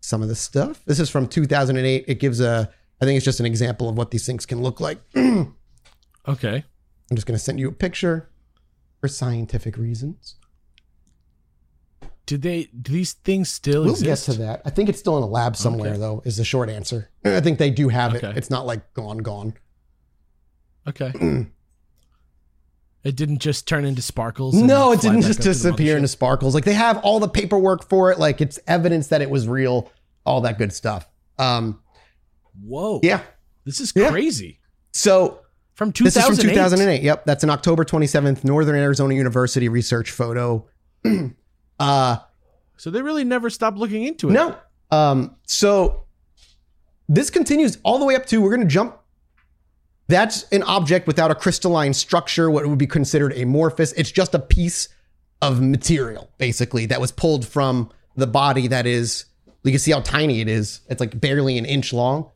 some 0.00 0.22
of 0.22 0.28
this 0.28 0.40
stuff. 0.40 0.82
This 0.84 1.00
is 1.00 1.08
from 1.08 1.26
2008. 1.26 2.04
It 2.08 2.20
gives 2.20 2.40
a, 2.40 2.70
I 3.00 3.04
think 3.04 3.16
it's 3.16 3.24
just 3.24 3.40
an 3.40 3.46
example 3.46 3.88
of 3.88 3.96
what 3.96 4.10
these 4.10 4.26
things 4.26 4.44
can 4.46 4.60
look 4.62 4.80
like. 4.80 4.98
Okay. 6.26 6.64
I'm 7.10 7.16
just 7.16 7.26
going 7.26 7.36
to 7.38 7.42
send 7.44 7.60
you 7.60 7.68
a 7.68 7.72
picture 7.72 8.30
for 9.00 9.08
scientific 9.08 9.76
reasons. 9.76 10.36
Did 12.26 12.42
they? 12.42 12.64
Do 12.80 12.92
these 12.92 13.12
things 13.12 13.50
still 13.50 13.82
We'll 13.82 13.92
exist? 13.92 14.26
get 14.26 14.32
to 14.34 14.38
that. 14.40 14.62
I 14.64 14.70
think 14.70 14.88
it's 14.88 14.98
still 14.98 15.16
in 15.18 15.22
a 15.22 15.26
lab 15.26 15.56
somewhere, 15.56 15.90
Okay. 15.90 15.98
though, 16.00 16.22
is 16.24 16.38
the 16.38 16.44
short 16.44 16.70
answer. 16.70 17.10
I 17.24 17.40
think 17.40 17.58
they 17.58 17.70
do 17.70 17.88
have 17.90 18.14
it. 18.14 18.24
It's 18.36 18.48
not 18.50 18.64
like 18.66 18.94
gone, 18.94 19.18
gone. 19.18 19.54
Okay. 20.88 21.12
it 23.04 23.16
didn't 23.16 23.38
just 23.40 23.68
turn 23.68 23.84
into 23.84 24.00
sparkles. 24.00 24.54
No, 24.54 24.92
it 24.92 25.00
didn't 25.02 25.22
just 25.22 25.40
up 25.40 25.42
to 25.44 25.48
the 25.50 25.54
disappear 25.54 25.96
into 25.96 26.08
sparkles. 26.08 26.54
Like 26.54 26.64
they 26.64 26.72
have 26.74 26.98
all 26.98 27.20
the 27.20 27.28
paperwork 27.28 27.88
for 27.88 28.10
it. 28.10 28.18
Like 28.18 28.40
it's 28.40 28.58
evidence 28.66 29.08
that 29.08 29.20
it 29.20 29.28
was 29.28 29.46
real, 29.46 29.90
all 30.24 30.40
that 30.42 30.56
good 30.56 30.72
stuff. 30.72 31.06
Um, 31.38 31.80
Whoa. 32.62 33.00
yeah. 33.02 33.20
This 33.64 33.80
is 33.80 33.92
Yeah. 33.94 34.10
crazy. 34.10 34.60
So 34.92 35.40
From 35.74 35.90
This 35.90 36.16
is 36.16 36.24
from 36.24 36.36
2008. 36.36 37.02
Yep, 37.02 37.24
that's 37.26 37.42
an 37.42 37.50
October 37.50 37.84
27th 37.84 38.44
Northern 38.44 38.76
Arizona 38.76 39.12
University 39.14 39.68
research 39.68 40.10
photo. 40.12 40.66
uh 41.78 42.18
So 42.76 42.90
they 42.90 43.02
really 43.02 43.24
never 43.24 43.50
stopped 43.50 43.78
looking 43.78 44.04
into 44.04 44.30
it. 44.30 44.32
no. 44.32 44.56
Um 44.90 45.36
so 45.46 46.04
this 47.08 47.30
continues 47.30 47.78
all 47.82 47.98
the 47.98 48.04
way 48.04 48.14
up 48.14 48.26
to 48.26 48.40
we're 48.40 48.54
going 48.54 48.66
to 48.66 48.72
jump 48.72 48.98
that's 50.08 50.44
an 50.52 50.62
object 50.64 51.06
without 51.06 51.30
a 51.30 51.34
crystalline 51.34 51.94
structure, 51.94 52.50
what 52.50 52.66
would 52.66 52.78
be 52.78 52.86
considered 52.86 53.32
amorphous. 53.32 53.92
It's 53.92 54.10
just 54.10 54.34
a 54.34 54.38
piece 54.38 54.88
of 55.40 55.60
material 55.60 56.30
basically 56.38 56.86
that 56.86 57.00
was 57.00 57.10
pulled 57.12 57.46
from 57.46 57.90
the 58.16 58.26
body 58.26 58.68
that 58.68 58.86
is 58.86 59.24
you 59.62 59.70
can 59.72 59.78
see 59.78 59.92
how 59.92 60.00
tiny 60.00 60.40
it 60.40 60.48
is. 60.48 60.80
It's 60.88 61.00
like 61.00 61.18
barely 61.18 61.56
an 61.58 61.64
inch 61.64 61.92
long. 61.92 62.30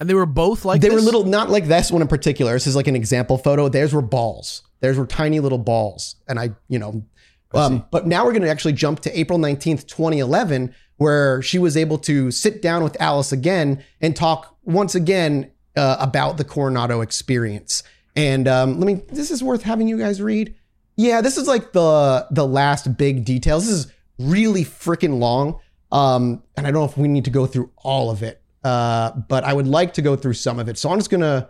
And 0.00 0.08
they 0.08 0.14
were 0.14 0.26
both 0.26 0.64
like 0.64 0.80
they 0.80 0.90
were 0.90 1.00
little, 1.00 1.24
not 1.24 1.50
like 1.50 1.66
this 1.66 1.92
one 1.92 2.02
in 2.02 2.08
particular. 2.08 2.52
This 2.54 2.66
is 2.66 2.74
like 2.74 2.88
an 2.88 2.96
example 2.96 3.38
photo. 3.38 3.68
Theirs 3.68 3.92
were 3.94 4.02
balls. 4.02 4.62
Theirs 4.80 4.98
were 4.98 5.06
tiny 5.06 5.40
little 5.40 5.58
balls. 5.58 6.16
And 6.26 6.38
I, 6.40 6.50
you 6.68 6.78
know, 6.78 7.04
um, 7.52 7.84
but 7.90 8.06
now 8.06 8.24
we're 8.24 8.32
going 8.32 8.42
to 8.42 8.50
actually 8.50 8.74
jump 8.74 9.00
to 9.00 9.18
April 9.18 9.38
19th, 9.38 9.86
2011, 9.86 10.74
where 10.96 11.42
she 11.42 11.58
was 11.58 11.76
able 11.76 11.98
to 11.98 12.30
sit 12.30 12.62
down 12.62 12.84
with 12.84 13.00
Alice 13.00 13.32
again 13.32 13.84
and 14.00 14.14
talk 14.14 14.56
once 14.64 14.94
again 14.94 15.50
uh, 15.76 15.96
about 15.98 16.36
the 16.36 16.44
Coronado 16.44 17.00
experience. 17.00 17.82
And 18.14 18.46
um, 18.46 18.78
let 18.78 18.86
me, 18.86 19.02
this 19.12 19.30
is 19.30 19.42
worth 19.42 19.62
having 19.62 19.88
you 19.88 19.98
guys 19.98 20.20
read. 20.20 20.54
Yeah, 20.96 21.20
this 21.22 21.38
is 21.38 21.48
like 21.48 21.72
the 21.72 22.26
the 22.30 22.46
last 22.46 22.98
big 22.98 23.24
details. 23.24 23.66
This 23.66 23.74
is 23.74 23.92
really 24.18 24.64
freaking 24.64 25.18
long. 25.18 25.58
Um, 25.90 26.42
and 26.56 26.66
I 26.66 26.70
don't 26.70 26.82
know 26.82 26.84
if 26.84 26.98
we 26.98 27.08
need 27.08 27.24
to 27.24 27.30
go 27.30 27.46
through 27.46 27.70
all 27.78 28.10
of 28.10 28.22
it. 28.22 28.42
Uh, 28.62 29.12
but 29.12 29.44
I 29.44 29.54
would 29.54 29.66
like 29.66 29.94
to 29.94 30.02
go 30.02 30.16
through 30.16 30.34
some 30.34 30.58
of 30.58 30.68
it. 30.68 30.76
So 30.76 30.90
I'm 30.90 30.98
just 30.98 31.10
gonna 31.10 31.48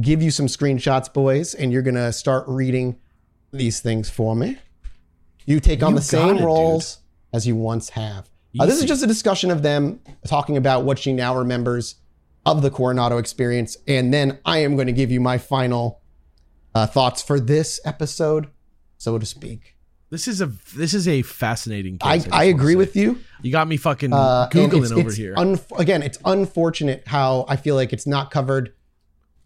give 0.00 0.22
you 0.22 0.30
some 0.30 0.46
screenshots, 0.46 1.12
boys, 1.12 1.54
and 1.54 1.70
you're 1.72 1.82
gonna 1.82 2.12
start 2.12 2.44
reading 2.48 2.98
these 3.52 3.80
things 3.80 4.08
for 4.08 4.34
me. 4.34 4.56
You 5.46 5.60
take 5.60 5.82
on 5.82 5.92
You 5.92 5.96
the 5.98 6.02
same 6.02 6.38
it, 6.38 6.44
roles 6.44 6.98
as 7.32 7.46
you 7.46 7.56
once 7.56 7.90
have. 7.90 8.28
Uh, 8.58 8.66
this 8.66 8.74
is 8.76 8.80
Easy. 8.82 8.88
just 8.88 9.02
a 9.04 9.06
discussion 9.06 9.50
of 9.50 9.62
them 9.62 10.00
talking 10.26 10.56
about 10.56 10.84
what 10.84 10.98
she 10.98 11.12
now 11.12 11.36
remembers 11.36 11.96
of 12.46 12.62
the 12.62 12.70
Coronado 12.70 13.18
experience, 13.18 13.76
and 13.86 14.12
then 14.12 14.38
I 14.44 14.58
am 14.58 14.74
going 14.74 14.86
to 14.86 14.92
give 14.92 15.10
you 15.10 15.20
my 15.20 15.38
final 15.38 16.00
uh, 16.74 16.86
thoughts 16.86 17.22
for 17.22 17.38
this 17.38 17.80
episode, 17.84 18.48
so 18.98 19.18
to 19.18 19.26
speak. 19.26 19.76
This 20.10 20.26
is 20.26 20.40
a 20.40 20.46
this 20.74 20.92
is 20.94 21.06
a 21.06 21.22
fascinating 21.22 21.98
case. 21.98 22.08
I, 22.08 22.16
just 22.18 22.32
I 22.32 22.36
wanna 22.46 22.48
agree 22.56 22.72
say. 22.72 22.76
with 22.78 22.96
you. 22.96 23.18
You 23.42 23.52
got 23.52 23.68
me 23.68 23.76
fucking 23.76 24.12
Uh, 24.12 24.48
and 24.52 24.52
googling 24.72 24.76
it's- 24.78 24.90
over 24.90 25.08
it's 25.08 25.16
here. 25.16 25.34
un- 25.36 25.60
again, 25.78 26.02
it's 26.02 26.18
unfortunate 26.24 27.04
how 27.06 27.44
I 27.48 27.54
feel 27.54 27.76
like 27.76 27.92
it's 27.92 28.08
not 28.08 28.32
covered 28.32 28.72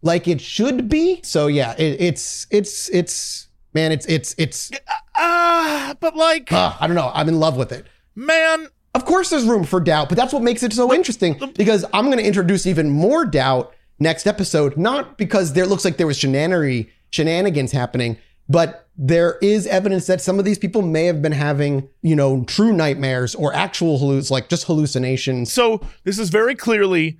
like 0.00 0.26
it 0.26 0.40
should 0.40 0.88
be. 0.88 1.20
So 1.22 1.48
yeah, 1.48 1.74
it, 1.76 2.00
it's 2.00 2.46
it's 2.50 2.88
it's 2.90 3.48
man, 3.74 3.92
it's 3.92 4.06
it's 4.06 4.34
it's. 4.38 4.70
Ah, 5.16 5.94
but 6.00 6.16
like, 6.16 6.50
Uh, 6.52 6.74
I 6.80 6.86
don't 6.86 6.96
know. 6.96 7.10
I'm 7.14 7.28
in 7.28 7.38
love 7.38 7.56
with 7.56 7.72
it. 7.72 7.86
man, 8.14 8.68
of 8.94 9.04
course 9.04 9.30
there's 9.30 9.44
room 9.44 9.64
for 9.64 9.80
doubt, 9.80 10.08
but 10.08 10.16
that's 10.16 10.32
what 10.32 10.42
makes 10.42 10.62
it 10.62 10.72
so 10.72 10.92
interesting 10.94 11.38
because 11.56 11.84
I'm 11.92 12.06
going 12.06 12.18
to 12.18 12.24
introduce 12.26 12.66
even 12.66 12.90
more 12.90 13.24
doubt 13.24 13.74
next 13.98 14.26
episode, 14.26 14.76
not 14.76 15.18
because 15.18 15.52
there 15.52 15.66
looks 15.66 15.84
like 15.84 15.96
there 15.96 16.06
was 16.06 16.18
shenanery, 16.18 16.90
shenanigans 17.10 17.72
happening, 17.72 18.16
but 18.48 18.88
there 18.96 19.38
is 19.42 19.66
evidence 19.66 20.06
that 20.06 20.20
some 20.20 20.38
of 20.38 20.44
these 20.44 20.58
people 20.58 20.80
may 20.82 21.06
have 21.06 21.20
been 21.22 21.32
having, 21.32 21.88
you 22.02 22.14
know, 22.14 22.44
true 22.44 22.72
nightmares 22.72 23.34
or 23.34 23.52
actual 23.52 23.98
halluc, 23.98 24.30
like 24.30 24.48
just 24.48 24.64
hallucinations. 24.66 25.52
So 25.52 25.80
this 26.04 26.18
is 26.18 26.30
very 26.30 26.54
clearly 26.54 27.18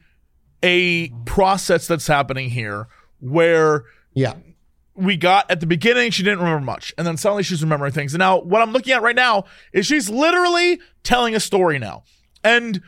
a 0.63 1.09
process 1.27 1.87
that's 1.89 2.07
happening 2.07 2.51
here 2.51 2.87
where 3.21 3.85
Yeah. 4.15 4.35
We 4.97 5.17
got 5.17 5.51
at 5.51 5.61
the 5.61 5.67
beginning 5.67 6.11
she 6.11 6.23
didn't 6.23 6.39
remember 6.39 6.65
much 6.65 6.95
and 6.97 7.07
then 7.07 7.17
suddenly 7.17 7.43
she's 7.43 7.63
remembering 7.63 7.93
things 7.93 8.15
and 8.15 8.19
now 8.21 8.39
what 8.41 8.63
i'm 8.63 8.73
looking 8.73 8.93
at 8.93 9.03
right 9.03 9.17
now 9.17 9.45
is 9.73 9.87
she's 9.87 10.09
literally 10.09 10.79
telling 11.03 11.35
a 11.35 11.41
story 11.41 11.79
now 11.79 12.03
and 12.45 12.81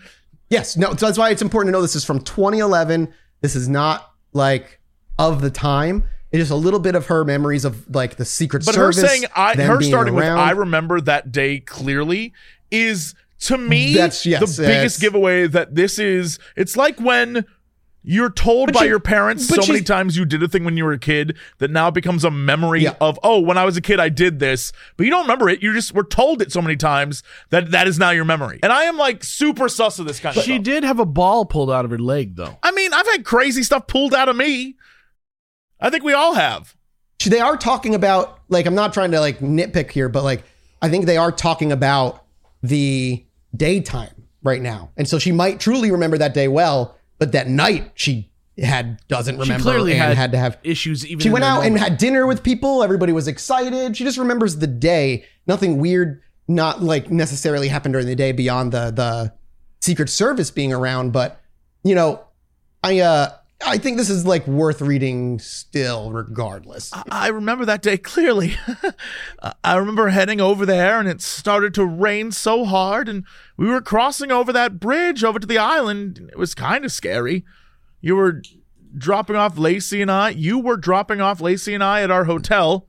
Yes, 0.48 0.76
no, 0.76 0.90
so 0.90 1.06
that's 1.06 1.18
why 1.18 1.30
it's 1.30 1.42
important 1.42 1.68
to 1.68 1.72
know 1.72 1.82
this 1.82 1.96
is 1.96 2.04
from 2.04 2.20
2011. 2.20 3.12
This 3.40 3.56
is 3.56 3.68
not 3.68 4.12
like 4.32 4.78
of 5.18 5.40
the 5.40 5.50
time. 5.50 6.04
It's 6.30 6.40
just 6.40 6.52
a 6.52 6.54
little 6.54 6.78
bit 6.78 6.94
of 6.94 7.06
her 7.06 7.24
memories 7.24 7.64
of 7.64 7.92
like 7.94 8.14
the 8.16 8.24
Secret 8.24 8.64
but 8.64 8.74
Service. 8.76 9.00
her 9.00 9.08
saying 9.08 9.24
i 9.34 9.54
her 9.54 9.80
starting 9.82 10.14
around. 10.14 10.34
with 10.38 10.46
i 10.46 10.50
remember 10.52 11.00
that 11.00 11.32
day 11.32 11.58
clearly 11.60 12.32
is 12.70 13.14
to 13.40 13.58
me 13.58 13.94
That's- 13.94 14.24
yes, 14.24 14.56
the 14.56 14.62
biggest 14.66 15.00
giveaway 15.00 15.46
that 15.48 15.74
this 15.74 15.98
is 15.98 16.38
it's 16.54 16.76
like 16.76 17.00
when 17.00 17.44
you're 18.08 18.30
told 18.30 18.72
by 18.72 18.82
she- 18.82 18.86
your 18.86 19.00
parents 19.00 19.46
so 19.48 19.60
many 19.66 19.82
times 19.82 20.16
you 20.16 20.24
did 20.24 20.40
a 20.42 20.46
thing 20.46 20.64
when 20.64 20.76
you 20.76 20.84
were 20.84 20.92
a 20.92 20.98
kid 20.98 21.36
that 21.58 21.70
now 21.72 21.90
becomes 21.90 22.22
a 22.24 22.30
memory 22.30 22.82
Yeah. 22.84 22.94
of 23.00 23.18
oh 23.24 23.40
when 23.40 23.58
I 23.58 23.64
was 23.64 23.76
a 23.76 23.80
kid 23.80 23.98
I 23.98 24.08
did 24.08 24.38
this 24.38 24.72
but 24.96 25.04
you 25.04 25.10
don't 25.10 25.22
remember 25.22 25.48
it 25.48 25.60
you 25.60 25.72
just 25.72 25.92
were 25.92 26.04
told 26.04 26.40
it 26.40 26.52
so 26.52 26.62
many 26.62 26.76
times 26.76 27.24
that 27.50 27.72
that 27.72 27.88
is 27.88 27.98
now 27.98 28.10
your 28.10 28.24
memory 28.24 28.60
and 28.62 28.72
I 28.72 28.84
am 28.84 28.96
like 28.96 29.24
super 29.24 29.68
sus 29.68 29.98
of 29.98 30.06
this 30.06 30.20
kind 30.20 30.36
of 30.36 30.44
She 30.44 30.52
stuff. 30.54 30.64
did 30.64 30.84
have 30.84 31.00
a 31.00 31.04
ball 31.04 31.44
pulled 31.46 31.70
out 31.70 31.84
of 31.84 31.90
her 31.90 31.98
leg, 31.98 32.36
though. 32.36 32.56
I 32.62 32.70
mean, 32.70 32.92
I've 32.92 33.06
had 33.08 33.24
crazy 33.24 33.62
stuff 33.64 33.86
pulled 33.88 34.14
out 34.14 34.28
of 34.28 34.36
me. 34.36 34.76
I 35.80 35.90
think 35.90 36.04
we 36.04 36.12
all 36.12 36.34
have. 36.34 36.74
they 37.24 37.40
are 37.40 37.56
talking 37.56 37.94
about 37.94 38.38
like 38.48 38.66
I'm 38.66 38.74
not 38.74 38.92
trying 38.92 39.10
to 39.10 39.20
like 39.20 39.40
nitpick 39.40 39.90
here, 39.90 40.08
but 40.08 40.22
like 40.24 40.44
I 40.80 40.88
think 40.88 41.06
they 41.06 41.16
are 41.16 41.32
talking 41.32 41.72
about 41.72 42.24
the 42.62 43.24
daytime 43.56 44.28
right 44.42 44.62
now, 44.62 44.90
and 44.96 45.08
so 45.08 45.18
she 45.18 45.32
might 45.32 45.58
truly 45.60 45.90
remember 45.90 46.18
that 46.18 46.34
day 46.34 46.48
well, 46.48 46.95
but 47.18 47.32
that 47.32 47.48
night 47.48 47.92
she 47.94 48.30
had 48.58 48.98
doesn't 49.08 49.36
remember 49.38 49.58
she 49.58 49.62
clearly 49.62 49.92
and 49.92 50.00
had, 50.00 50.16
had 50.16 50.32
to 50.32 50.38
have 50.38 50.58
issues. 50.62 51.04
Even 51.06 51.20
She 51.20 51.28
in 51.28 51.32
went 51.32 51.44
out 51.44 51.64
and 51.64 51.74
moment. 51.74 51.90
had 51.90 51.98
dinner 51.98 52.26
with 52.26 52.42
people. 52.42 52.82
Everybody 52.82 53.12
was 53.12 53.28
excited. 53.28 53.96
She 53.96 54.04
just 54.04 54.18
remembers 54.18 54.56
the 54.56 54.66
day. 54.66 55.24
Nothing 55.46 55.78
weird, 55.78 56.22
not 56.48 56.82
like 56.82 57.10
necessarily 57.10 57.68
happened 57.68 57.92
during 57.92 58.06
the 58.06 58.16
day 58.16 58.32
beyond 58.32 58.72
the 58.72 58.90
the 58.90 59.32
Secret 59.80 60.08
Service 60.08 60.50
being 60.50 60.72
around. 60.72 61.12
But 61.12 61.40
you 61.84 61.94
know, 61.94 62.24
I 62.82 63.00
uh 63.00 63.30
I 63.64 63.78
think 63.78 63.96
this 63.96 64.10
is 64.10 64.26
like 64.26 64.46
worth 64.46 64.80
reading 64.82 65.38
still, 65.38 66.12
regardless. 66.12 66.92
I 67.10 67.28
remember 67.28 67.64
that 67.64 67.82
day 67.82 67.96
clearly. 67.96 68.56
I 69.64 69.76
remember 69.76 70.08
heading 70.08 70.40
over 70.40 70.66
there 70.66 71.00
and 71.00 71.08
it 71.08 71.22
started 71.22 71.72
to 71.74 71.84
rain 71.84 72.32
so 72.32 72.64
hard 72.64 73.08
and 73.08 73.24
we 73.56 73.66
were 73.66 73.80
crossing 73.80 74.30
over 74.30 74.52
that 74.52 74.78
bridge 74.78 75.24
over 75.24 75.38
to 75.38 75.46
the 75.46 75.58
island. 75.58 76.28
It 76.30 76.38
was 76.38 76.54
kind 76.54 76.84
of 76.84 76.92
scary. 76.92 77.44
You 78.02 78.16
were 78.16 78.42
dropping 78.96 79.36
off 79.36 79.56
Lacey 79.56 80.02
and 80.02 80.10
I. 80.10 80.30
You 80.30 80.58
were 80.58 80.76
dropping 80.76 81.20
off 81.20 81.40
Lacey 81.40 81.74
and 81.74 81.82
I 81.82 82.02
at 82.02 82.10
our 82.10 82.24
hotel 82.24 82.86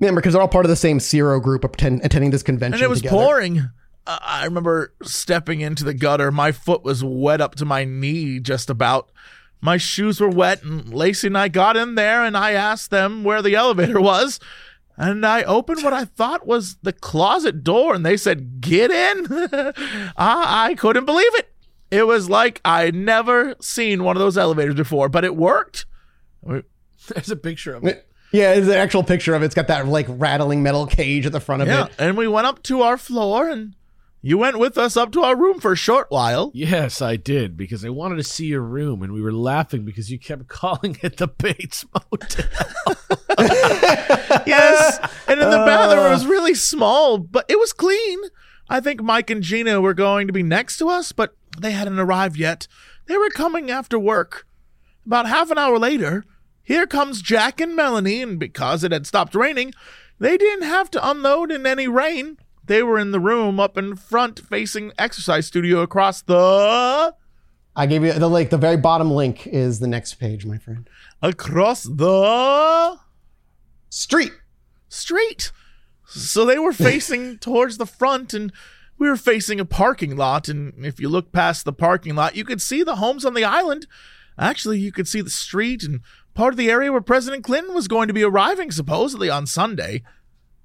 Remember, 0.00 0.20
because 0.22 0.32
they're 0.32 0.42
all 0.42 0.48
part 0.48 0.64
of 0.64 0.70
the 0.70 0.76
same 0.76 0.98
CERO 0.98 1.42
group 1.42 1.62
attend, 1.62 2.00
attending 2.02 2.30
this 2.30 2.42
convention. 2.42 2.74
and 2.74 2.82
it 2.82 2.88
was 2.88 3.00
together. 3.02 3.16
pouring. 3.16 3.58
I 4.06 4.18
I 4.40 4.44
remember 4.46 4.94
stepping 5.02 5.60
into 5.60 5.84
the 5.84 5.92
gutter. 5.92 6.32
My 6.32 6.52
foot 6.52 6.82
was 6.82 7.04
wet 7.04 7.40
up 7.42 7.54
to 7.56 7.64
my 7.66 7.84
knee, 7.84 8.40
just 8.40 8.70
about. 8.70 9.12
My 9.60 9.76
shoes 9.76 10.20
were 10.20 10.28
wet, 10.28 10.62
and 10.62 10.92
Lacey 10.92 11.26
and 11.26 11.36
I 11.38 11.48
got 11.48 11.76
in 11.76 11.94
there, 11.94 12.24
and 12.24 12.36
I 12.36 12.52
asked 12.52 12.90
them 12.90 13.24
where 13.24 13.42
the 13.42 13.54
elevator 13.56 14.00
was. 14.00 14.40
And 14.96 15.24
I 15.24 15.42
opened 15.44 15.82
what 15.82 15.92
I 15.94 16.04
thought 16.04 16.46
was 16.46 16.76
the 16.82 16.92
closet 16.92 17.64
door, 17.64 17.94
and 17.94 18.04
they 18.04 18.16
said, 18.16 18.60
Get 18.60 18.90
in. 18.90 19.26
I, 19.30 19.72
ah, 20.16 20.64
I 20.66 20.74
couldn't 20.74 21.06
believe 21.06 21.34
it. 21.36 21.48
It 21.90 22.06
was 22.06 22.28
like 22.30 22.60
I'd 22.64 22.94
never 22.94 23.54
seen 23.60 24.04
one 24.04 24.16
of 24.16 24.20
those 24.20 24.36
elevators 24.38 24.74
before, 24.74 25.08
but 25.08 25.24
it 25.24 25.34
worked. 25.36 25.86
There's 26.42 27.30
a 27.30 27.36
picture 27.36 27.74
of 27.74 27.84
it. 27.84 28.06
Yeah, 28.32 28.52
it's 28.52 28.68
an 28.68 28.74
actual 28.74 29.02
picture 29.02 29.34
of 29.34 29.42
it. 29.42 29.46
It's 29.46 29.54
got 29.56 29.66
that 29.68 29.86
like 29.88 30.06
rattling 30.08 30.62
metal 30.62 30.86
cage 30.86 31.26
at 31.26 31.32
the 31.32 31.40
front 31.40 31.62
of 31.62 31.68
Yeah. 31.68 31.86
it. 31.86 31.92
And 31.98 32.16
we 32.16 32.28
went 32.28 32.46
up 32.46 32.62
to 32.64 32.82
our 32.82 32.96
floor, 32.96 33.48
and 33.48 33.74
you 34.22 34.36
went 34.38 34.58
with 34.58 34.76
us 34.78 34.96
up 34.96 35.12
to 35.12 35.22
our 35.22 35.36
room 35.36 35.60
for 35.60 35.72
a 35.72 35.76
short 35.76 36.06
while. 36.10 36.50
Yes, 36.54 37.00
I 37.00 37.16
did 37.16 37.56
because 37.56 37.84
I 37.84 37.88
wanted 37.88 38.16
to 38.16 38.22
see 38.24 38.46
your 38.46 38.60
room, 38.62 39.02
and 39.02 39.12
we 39.12 39.22
were 39.22 39.32
laughing 39.32 39.84
because 39.84 40.10
you 40.10 40.18
kept 40.18 40.48
calling 40.48 40.98
it 41.02 41.16
the 41.16 41.28
Bates 41.28 41.84
Motel. 41.94 42.46
Yes. 44.46 44.98
And 45.26 45.40
in 45.40 45.50
the 45.50 45.56
bathroom, 45.58 46.04
Uh. 46.04 46.08
it 46.08 46.10
was 46.12 46.26
really 46.26 46.54
small, 46.54 47.18
but 47.18 47.44
it 47.48 47.58
was 47.58 47.72
clean. 47.72 48.18
I 48.68 48.80
think 48.80 49.02
Mike 49.02 49.30
and 49.30 49.42
Gina 49.42 49.80
were 49.80 49.94
going 49.94 50.26
to 50.26 50.32
be 50.32 50.42
next 50.42 50.76
to 50.78 50.88
us, 50.88 51.12
but 51.12 51.34
they 51.58 51.72
hadn't 51.72 51.98
arrived 51.98 52.36
yet. 52.36 52.66
They 53.06 53.16
were 53.16 53.30
coming 53.30 53.70
after 53.70 53.98
work. 53.98 54.46
About 55.06 55.26
half 55.26 55.50
an 55.50 55.58
hour 55.58 55.78
later, 55.78 56.24
here 56.62 56.86
comes 56.86 57.22
Jack 57.22 57.60
and 57.60 57.74
Melanie, 57.74 58.22
and 58.22 58.38
because 58.38 58.84
it 58.84 58.92
had 58.92 59.06
stopped 59.06 59.34
raining, 59.34 59.72
they 60.18 60.36
didn't 60.36 60.66
have 60.66 60.90
to 60.92 61.08
unload 61.10 61.50
in 61.50 61.66
any 61.66 61.88
rain. 61.88 62.36
They 62.70 62.84
were 62.84 63.00
in 63.00 63.10
the 63.10 63.18
room 63.18 63.58
up 63.58 63.76
in 63.76 63.96
front 63.96 64.38
facing 64.38 64.92
exercise 64.96 65.44
studio 65.44 65.80
across 65.80 66.22
the 66.22 67.12
I 67.74 67.86
gave 67.86 68.04
you 68.04 68.12
the 68.12 68.28
like 68.28 68.50
the 68.50 68.58
very 68.58 68.76
bottom 68.76 69.10
link 69.10 69.44
is 69.48 69.80
the 69.80 69.88
next 69.88 70.14
page, 70.20 70.46
my 70.46 70.56
friend. 70.56 70.88
across 71.20 71.82
the 71.82 72.96
Street. 73.88 74.30
street. 74.88 75.50
So 76.06 76.44
they 76.44 76.60
were 76.60 76.72
facing 76.72 77.38
towards 77.40 77.78
the 77.78 77.86
front, 77.86 78.34
and 78.34 78.52
we 78.98 79.08
were 79.08 79.16
facing 79.16 79.58
a 79.58 79.64
parking 79.64 80.14
lot. 80.14 80.48
And 80.48 80.86
if 80.86 81.00
you 81.00 81.08
look 81.08 81.32
past 81.32 81.64
the 81.64 81.72
parking 81.72 82.14
lot, 82.14 82.36
you 82.36 82.44
could 82.44 82.62
see 82.62 82.84
the 82.84 82.96
homes 82.96 83.24
on 83.24 83.34
the 83.34 83.42
island. 83.42 83.88
Actually, 84.38 84.78
you 84.78 84.92
could 84.92 85.08
see 85.08 85.22
the 85.22 85.28
street 85.28 85.82
and 85.82 86.02
part 86.34 86.52
of 86.52 86.56
the 86.56 86.70
area 86.70 86.92
where 86.92 87.00
President 87.00 87.42
Clinton 87.42 87.74
was 87.74 87.88
going 87.88 88.06
to 88.06 88.14
be 88.14 88.22
arriving, 88.22 88.70
supposedly 88.70 89.28
on 89.28 89.44
Sunday. 89.44 90.04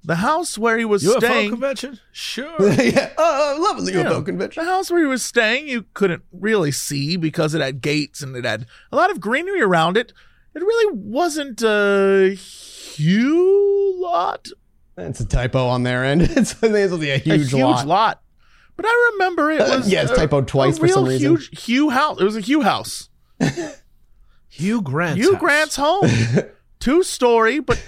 The 0.06 0.14
house 0.16 0.56
where 0.56 0.78
he 0.78 0.84
was 0.84 1.02
UFO 1.02 1.16
staying. 1.18 1.50
convention? 1.50 1.98
Sure. 2.12 2.54
yeah. 2.80 3.12
Oh, 3.18 3.58
lovely 3.60 3.92
you 3.92 3.98
UFO 3.98 4.04
know, 4.04 4.22
convention. 4.22 4.64
The 4.64 4.70
house 4.70 4.88
where 4.90 5.00
he 5.00 5.06
was 5.06 5.22
staying, 5.24 5.66
you 5.66 5.84
couldn't 5.94 6.22
really 6.32 6.70
see 6.70 7.16
because 7.16 7.54
it 7.54 7.60
had 7.60 7.80
gates 7.80 8.22
and 8.22 8.36
it 8.36 8.44
had 8.44 8.66
a 8.92 8.96
lot 8.96 9.10
of 9.10 9.18
greenery 9.20 9.60
around 9.60 9.96
it. 9.96 10.12
It 10.54 10.60
really 10.60 10.96
wasn't 10.96 11.60
a 11.62 12.34
huge 12.34 14.00
lot 14.00 14.46
It's 14.96 15.18
a 15.20 15.26
typo 15.26 15.66
on 15.66 15.82
their 15.82 16.04
end. 16.04 16.22
It's, 16.36 16.52
it's 16.52 16.62
a 16.62 17.18
huge, 17.18 17.52
a 17.52 17.56
huge 17.56 17.84
lot. 17.84 18.22
But 18.76 18.86
I 18.86 19.10
remember 19.14 19.50
it 19.50 19.60
Uh, 19.60 19.78
was 19.78 19.90
yeah, 19.90 20.02
it's 20.02 20.12
a- 20.12 20.14
typoed 20.26 20.46
twice 20.46 20.76
a 20.76 20.80
for 20.80 20.88
some 20.88 21.04
real 21.04 21.12
reason. 21.14 21.30
Huge 21.36 21.64
Hugh 21.64 21.90
house. 21.90 22.20
It 22.20 22.24
was 22.24 22.36
a 22.36 22.40
Hugh 22.40 22.62
house. 22.62 23.08
Hugh 24.48 24.82
Grant's 24.82 25.20
Hugh 25.20 25.32
house. 25.32 25.40
Grant's 25.40 25.76
home, 25.76 26.08
two 26.78 27.02
story, 27.02 27.58
but 27.60 27.82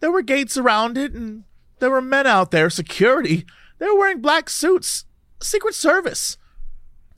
there 0.00 0.10
were 0.12 0.22
gates 0.22 0.56
around 0.56 0.96
it, 0.96 1.12
and 1.12 1.44
there 1.84 1.90
were 1.90 2.00
men 2.00 2.26
out 2.26 2.50
there, 2.50 2.70
security. 2.70 3.44
They 3.78 3.84
were 3.84 3.98
wearing 3.98 4.22
black 4.22 4.48
suits, 4.48 5.04
Secret 5.42 5.74
Service. 5.74 6.38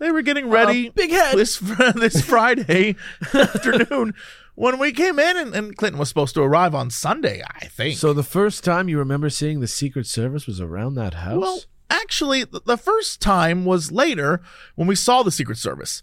They 0.00 0.10
were 0.10 0.22
getting 0.22 0.50
ready. 0.50 0.88
Uh, 0.88 0.92
big 0.92 1.12
head. 1.12 1.36
this 1.38 1.58
this 1.94 2.20
Friday 2.20 2.96
afternoon 3.32 4.12
when 4.56 4.80
we 4.80 4.90
came 4.90 5.20
in, 5.20 5.36
and, 5.36 5.54
and 5.54 5.76
Clinton 5.76 6.00
was 6.00 6.08
supposed 6.08 6.34
to 6.34 6.42
arrive 6.42 6.74
on 6.74 6.90
Sunday, 6.90 7.44
I 7.48 7.66
think. 7.66 7.96
So 7.96 8.12
the 8.12 8.24
first 8.24 8.64
time 8.64 8.88
you 8.88 8.98
remember 8.98 9.30
seeing 9.30 9.60
the 9.60 9.68
Secret 9.68 10.08
Service 10.08 10.48
was 10.48 10.60
around 10.60 10.96
that 10.96 11.14
house? 11.14 11.40
Well, 11.40 11.60
actually, 11.88 12.42
the 12.42 12.76
first 12.76 13.20
time 13.20 13.64
was 13.64 13.92
later 13.92 14.42
when 14.74 14.88
we 14.88 14.96
saw 14.96 15.22
the 15.22 15.30
Secret 15.30 15.58
Service. 15.58 16.02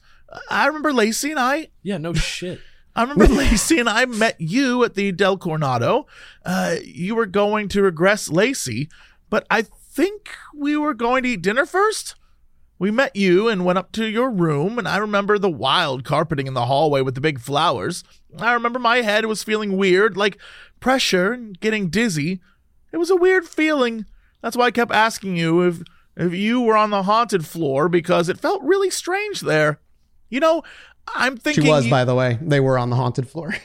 I 0.49 0.67
remember 0.67 0.93
Lacey 0.93 1.31
and 1.31 1.39
I. 1.39 1.67
yeah, 1.81 1.97
no 1.97 2.13
shit. 2.13 2.61
I 2.95 3.01
remember 3.03 3.27
Lacey 3.33 3.79
and 3.79 3.89
I 3.89 4.05
met 4.05 4.39
you 4.39 4.83
at 4.83 4.93
the 4.93 5.11
Del 5.11 5.37
Coronado. 5.37 6.07
Uh, 6.45 6.77
you 6.83 7.15
were 7.15 7.25
going 7.25 7.67
to 7.69 7.81
regress 7.81 8.29
Lacey, 8.29 8.89
but 9.29 9.45
I 9.49 9.63
think 9.63 10.29
we 10.55 10.77
were 10.77 10.93
going 10.93 11.23
to 11.23 11.29
eat 11.29 11.41
dinner 11.41 11.65
first. 11.65 12.15
We 12.79 12.91
met 12.91 13.15
you 13.15 13.47
and 13.47 13.65
went 13.65 13.77
up 13.77 13.91
to 13.93 14.05
your 14.05 14.29
room, 14.29 14.77
and 14.77 14.87
I 14.87 14.97
remember 14.97 15.37
the 15.37 15.49
wild 15.49 16.03
carpeting 16.03 16.47
in 16.47 16.53
the 16.53 16.65
hallway 16.65 17.01
with 17.01 17.15
the 17.15 17.21
big 17.21 17.39
flowers. 17.39 18.03
I 18.37 18.53
remember 18.53 18.79
my 18.79 18.97
head 18.97 19.25
was 19.25 19.43
feeling 19.43 19.77
weird, 19.77 20.17
like 20.17 20.37
pressure 20.79 21.31
and 21.31 21.59
getting 21.59 21.89
dizzy. 21.89 22.41
It 22.91 22.97
was 22.97 23.09
a 23.09 23.15
weird 23.15 23.47
feeling. 23.47 24.05
That's 24.41 24.57
why 24.57 24.65
I 24.65 24.71
kept 24.71 24.91
asking 24.91 25.37
you 25.37 25.61
if 25.61 25.81
if 26.15 26.33
you 26.33 26.61
were 26.61 26.77
on 26.77 26.91
the 26.91 27.03
haunted 27.03 27.45
floor 27.45 27.89
because 27.89 28.29
it 28.29 28.39
felt 28.39 28.61
really 28.61 28.89
strange 28.89 29.41
there. 29.41 29.79
You 30.29 30.39
know, 30.39 30.63
I'm 31.15 31.37
thinking 31.37 31.63
She 31.63 31.69
was, 31.69 31.85
you- 31.85 31.91
by 31.91 32.05
the 32.05 32.15
way. 32.15 32.37
They 32.41 32.59
were 32.59 32.77
on 32.77 32.89
the 32.89 32.95
haunted 32.95 33.27
floor. 33.29 33.55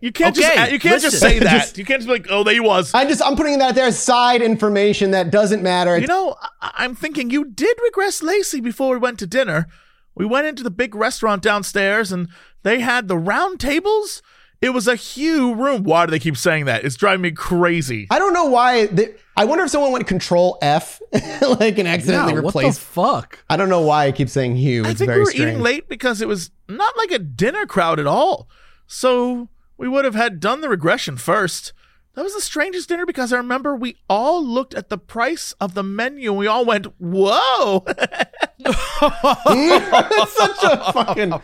You 0.00 0.12
can't 0.12 0.36
Okay, 0.36 0.54
just 0.54 0.72
you 0.72 0.78
can't 0.78 1.00
just 1.00 1.18
say 1.20 1.38
that. 1.40 1.50
Just- 1.50 1.78
you 1.78 1.84
can't 1.84 2.00
just 2.00 2.08
be 2.08 2.12
like, 2.12 2.26
oh, 2.30 2.44
there 2.44 2.52
he 2.54 2.60
was. 2.60 2.92
I 2.92 3.06
just 3.06 3.22
I'm 3.22 3.36
putting 3.36 3.58
that 3.58 3.74
there 3.74 3.86
as 3.86 3.98
side 3.98 4.42
information 4.42 5.12
that 5.12 5.30
doesn't 5.30 5.62
matter. 5.62 5.96
You 5.98 6.06
know, 6.06 6.36
I- 6.60 6.72
I'm 6.76 6.94
thinking 6.94 7.30
you 7.30 7.44
did 7.46 7.76
regress 7.82 8.22
Lacey 8.22 8.60
before 8.60 8.90
we 8.92 8.98
went 8.98 9.18
to 9.20 9.26
dinner. 9.26 9.66
We 10.14 10.26
went 10.26 10.46
into 10.46 10.62
the 10.62 10.70
big 10.70 10.94
restaurant 10.94 11.42
downstairs 11.42 12.12
and 12.12 12.28
they 12.64 12.80
had 12.80 13.08
the 13.08 13.16
round 13.18 13.60
tables. 13.60 14.20
It 14.64 14.70
was 14.72 14.88
a 14.88 14.94
huge 14.96 15.58
room. 15.58 15.84
Why 15.84 16.06
do 16.06 16.10
they 16.10 16.18
keep 16.18 16.36
saying 16.36 16.64
that? 16.64 16.84
It's 16.84 16.96
driving 16.96 17.20
me 17.22 17.32
crazy. 17.32 18.06
I 18.10 18.18
don't 18.18 18.32
know 18.32 18.46
why. 18.46 18.86
They, 18.86 19.14
I 19.36 19.44
wonder 19.44 19.64
if 19.64 19.70
someone 19.70 19.92
went 19.92 20.06
Control 20.06 20.56
F, 20.62 21.00
like 21.12 21.76
and 21.78 21.86
accidentally 21.86 22.32
Yeah, 22.34 22.40
what 22.40 22.54
the 22.54 22.58
replaced. 22.60 22.80
fuck? 22.80 23.38
I 23.50 23.56
don't 23.56 23.68
know 23.68 23.82
why 23.82 24.06
I 24.06 24.12
keep 24.12 24.28
saying 24.30 24.56
Hugh. 24.56 24.84
I 24.86 24.90
It's 24.90 24.98
think 24.98 25.08
we 25.08 25.12
very 25.14 25.20
were 25.24 25.30
strange. 25.30 25.48
eating 25.50 25.62
late 25.62 25.88
because 25.88 26.22
it 26.22 26.28
was 26.28 26.50
not 26.68 26.96
like 26.96 27.10
a 27.10 27.18
dinner 27.18 27.66
crowd 27.66 28.00
at 28.00 28.06
all. 28.06 28.48
So 28.86 29.48
we 29.76 29.86
would 29.88 30.04
have 30.06 30.14
had 30.14 30.40
done 30.40 30.60
the 30.62 30.68
regression 30.68 31.16
first. 31.18 31.72
That 32.14 32.22
was 32.22 32.32
the 32.34 32.40
strangest 32.40 32.88
dinner 32.88 33.04
because 33.04 33.32
I 33.32 33.36
remember 33.38 33.74
we 33.74 33.96
all 34.08 34.42
looked 34.46 34.72
at 34.72 34.88
the 34.88 34.98
price 34.98 35.52
of 35.60 35.74
the 35.74 35.82
menu 35.82 36.30
and 36.30 36.38
we 36.38 36.46
all 36.46 36.64
went, 36.64 36.86
whoa. 36.98 37.84
It's 38.66 40.32
such 40.36 40.62
a 40.62 40.92
fucking. 40.92 41.32
and 41.32 41.42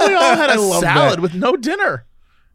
we 0.00 0.14
all 0.14 0.36
had 0.36 0.50
a 0.50 0.58
salad 0.58 0.82
that. 1.18 1.20
with 1.20 1.34
no 1.34 1.56
dinner. 1.56 2.04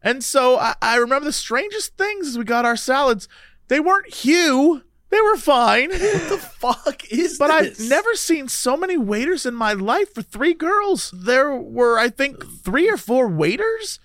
And 0.03 0.23
so 0.23 0.59
I, 0.59 0.75
I 0.81 0.97
remember 0.97 1.25
the 1.25 1.31
strangest 1.33 1.97
things 1.97 2.27
as 2.27 2.37
we 2.37 2.43
got 2.43 2.65
our 2.65 2.75
salads. 2.75 3.27
They 3.69 3.79
weren't 3.79 4.13
Hugh. 4.13 4.83
They 5.09 5.21
were 5.21 5.37
fine. 5.37 5.91
What 5.91 6.29
the 6.29 6.37
fuck 6.37 7.05
is 7.05 7.19
this? 7.19 7.37
But 7.37 7.51
I've 7.51 7.79
never 7.79 8.13
seen 8.15 8.47
so 8.47 8.75
many 8.75 8.97
waiters 8.97 9.45
in 9.45 9.53
my 9.53 9.73
life 9.73 10.13
for 10.13 10.21
three 10.21 10.53
girls. 10.53 11.13
There 11.15 11.55
were, 11.55 11.97
I 11.99 12.09
think, 12.09 12.43
three 12.63 12.89
or 12.89 12.97
four 12.97 13.27
waiters. 13.27 13.99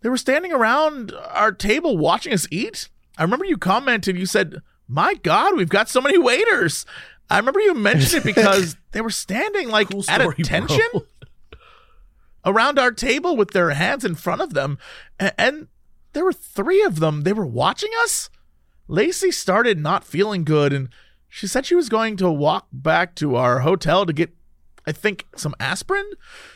They 0.00 0.08
were 0.08 0.16
standing 0.16 0.52
around 0.52 1.12
our 1.30 1.50
table 1.50 1.98
watching 1.98 2.32
us 2.32 2.46
eat. 2.50 2.88
I 3.18 3.22
remember 3.22 3.44
you 3.44 3.56
commented, 3.58 4.16
you 4.16 4.26
said, 4.26 4.56
My 4.86 5.14
God, 5.14 5.56
we've 5.56 5.68
got 5.68 5.88
so 5.88 6.00
many 6.00 6.18
waiters. 6.18 6.86
I 7.30 7.38
remember 7.38 7.60
you 7.60 7.74
mentioned 7.74 8.20
it 8.20 8.24
because 8.34 8.76
they 8.92 9.00
were 9.00 9.10
standing 9.10 9.70
like 9.70 9.90
Cool 9.90 10.04
at 10.08 10.20
story, 10.20 10.36
bro. 10.92 11.06
Around 12.44 12.78
our 12.78 12.92
table 12.92 13.36
with 13.36 13.50
their 13.50 13.70
hands 13.70 14.04
in 14.04 14.14
front 14.14 14.40
of 14.40 14.54
them. 14.54 14.78
And 15.18 15.68
there 16.12 16.24
were 16.24 16.32
three 16.32 16.82
of 16.82 17.00
them. 17.00 17.22
They 17.22 17.32
were 17.32 17.46
watching 17.46 17.90
us. 18.02 18.30
Lacey 18.86 19.30
started 19.30 19.78
not 19.78 20.04
feeling 20.04 20.44
good 20.44 20.72
and 20.72 20.88
she 21.28 21.48
said 21.48 21.66
she 21.66 21.74
was 21.74 21.88
going 21.88 22.16
to 22.18 22.30
walk 22.30 22.68
back 22.72 23.16
to 23.16 23.34
our 23.34 23.60
hotel 23.60 24.06
to 24.06 24.12
get, 24.12 24.32
I 24.86 24.92
think, 24.92 25.26
some 25.34 25.56
aspirin. 25.58 26.08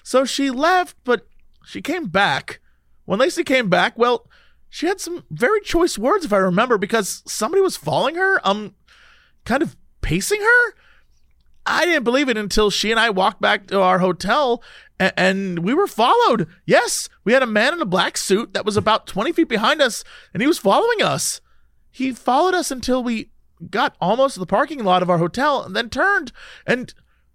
So 0.04 0.24
she 0.24 0.52
left, 0.52 0.96
but 1.02 1.26
she 1.64 1.82
came 1.82 2.06
back. 2.06 2.60
When 3.04 3.18
Lacey 3.18 3.42
came 3.42 3.68
back, 3.68 3.98
well, 3.98 4.28
she 4.70 4.86
had 4.86 5.00
some 5.00 5.24
very 5.32 5.60
choice 5.62 5.98
words, 5.98 6.24
if 6.24 6.32
I 6.32 6.36
remember, 6.36 6.78
because 6.78 7.24
somebody 7.26 7.60
was 7.60 7.76
following 7.76 8.14
her, 8.14 8.40
um, 8.46 8.76
kind 9.44 9.64
of 9.64 9.76
pacing 10.00 10.42
her. 10.42 10.74
I 11.66 11.84
didn't 11.84 12.04
believe 12.04 12.28
it 12.28 12.38
until 12.38 12.70
she 12.70 12.92
and 12.92 13.00
I 13.00 13.10
walked 13.10 13.40
back 13.40 13.66
to 13.66 13.80
our 13.80 13.98
hotel 13.98 14.62
and 14.98 15.60
we 15.60 15.74
were 15.74 15.86
followed. 15.86 16.48
Yes, 16.66 17.08
we 17.24 17.32
had 17.32 17.42
a 17.42 17.46
man 17.46 17.74
in 17.74 17.80
a 17.80 17.86
black 17.86 18.16
suit 18.16 18.54
that 18.54 18.64
was 18.64 18.76
about 18.76 19.06
20 19.06 19.32
feet 19.32 19.48
behind 19.48 19.80
us 19.80 20.04
and 20.32 20.40
he 20.40 20.46
was 20.46 20.58
following 20.58 21.02
us. 21.02 21.40
He 21.90 22.12
followed 22.12 22.54
us 22.54 22.70
until 22.70 23.02
we 23.02 23.30
got 23.70 23.96
almost 24.00 24.34
to 24.34 24.40
the 24.40 24.46
parking 24.46 24.84
lot 24.84 25.02
of 25.02 25.10
our 25.10 25.18
hotel 25.18 25.62
and 25.62 25.74
then 25.74 25.90
turned 25.90 26.32
and 26.66 26.92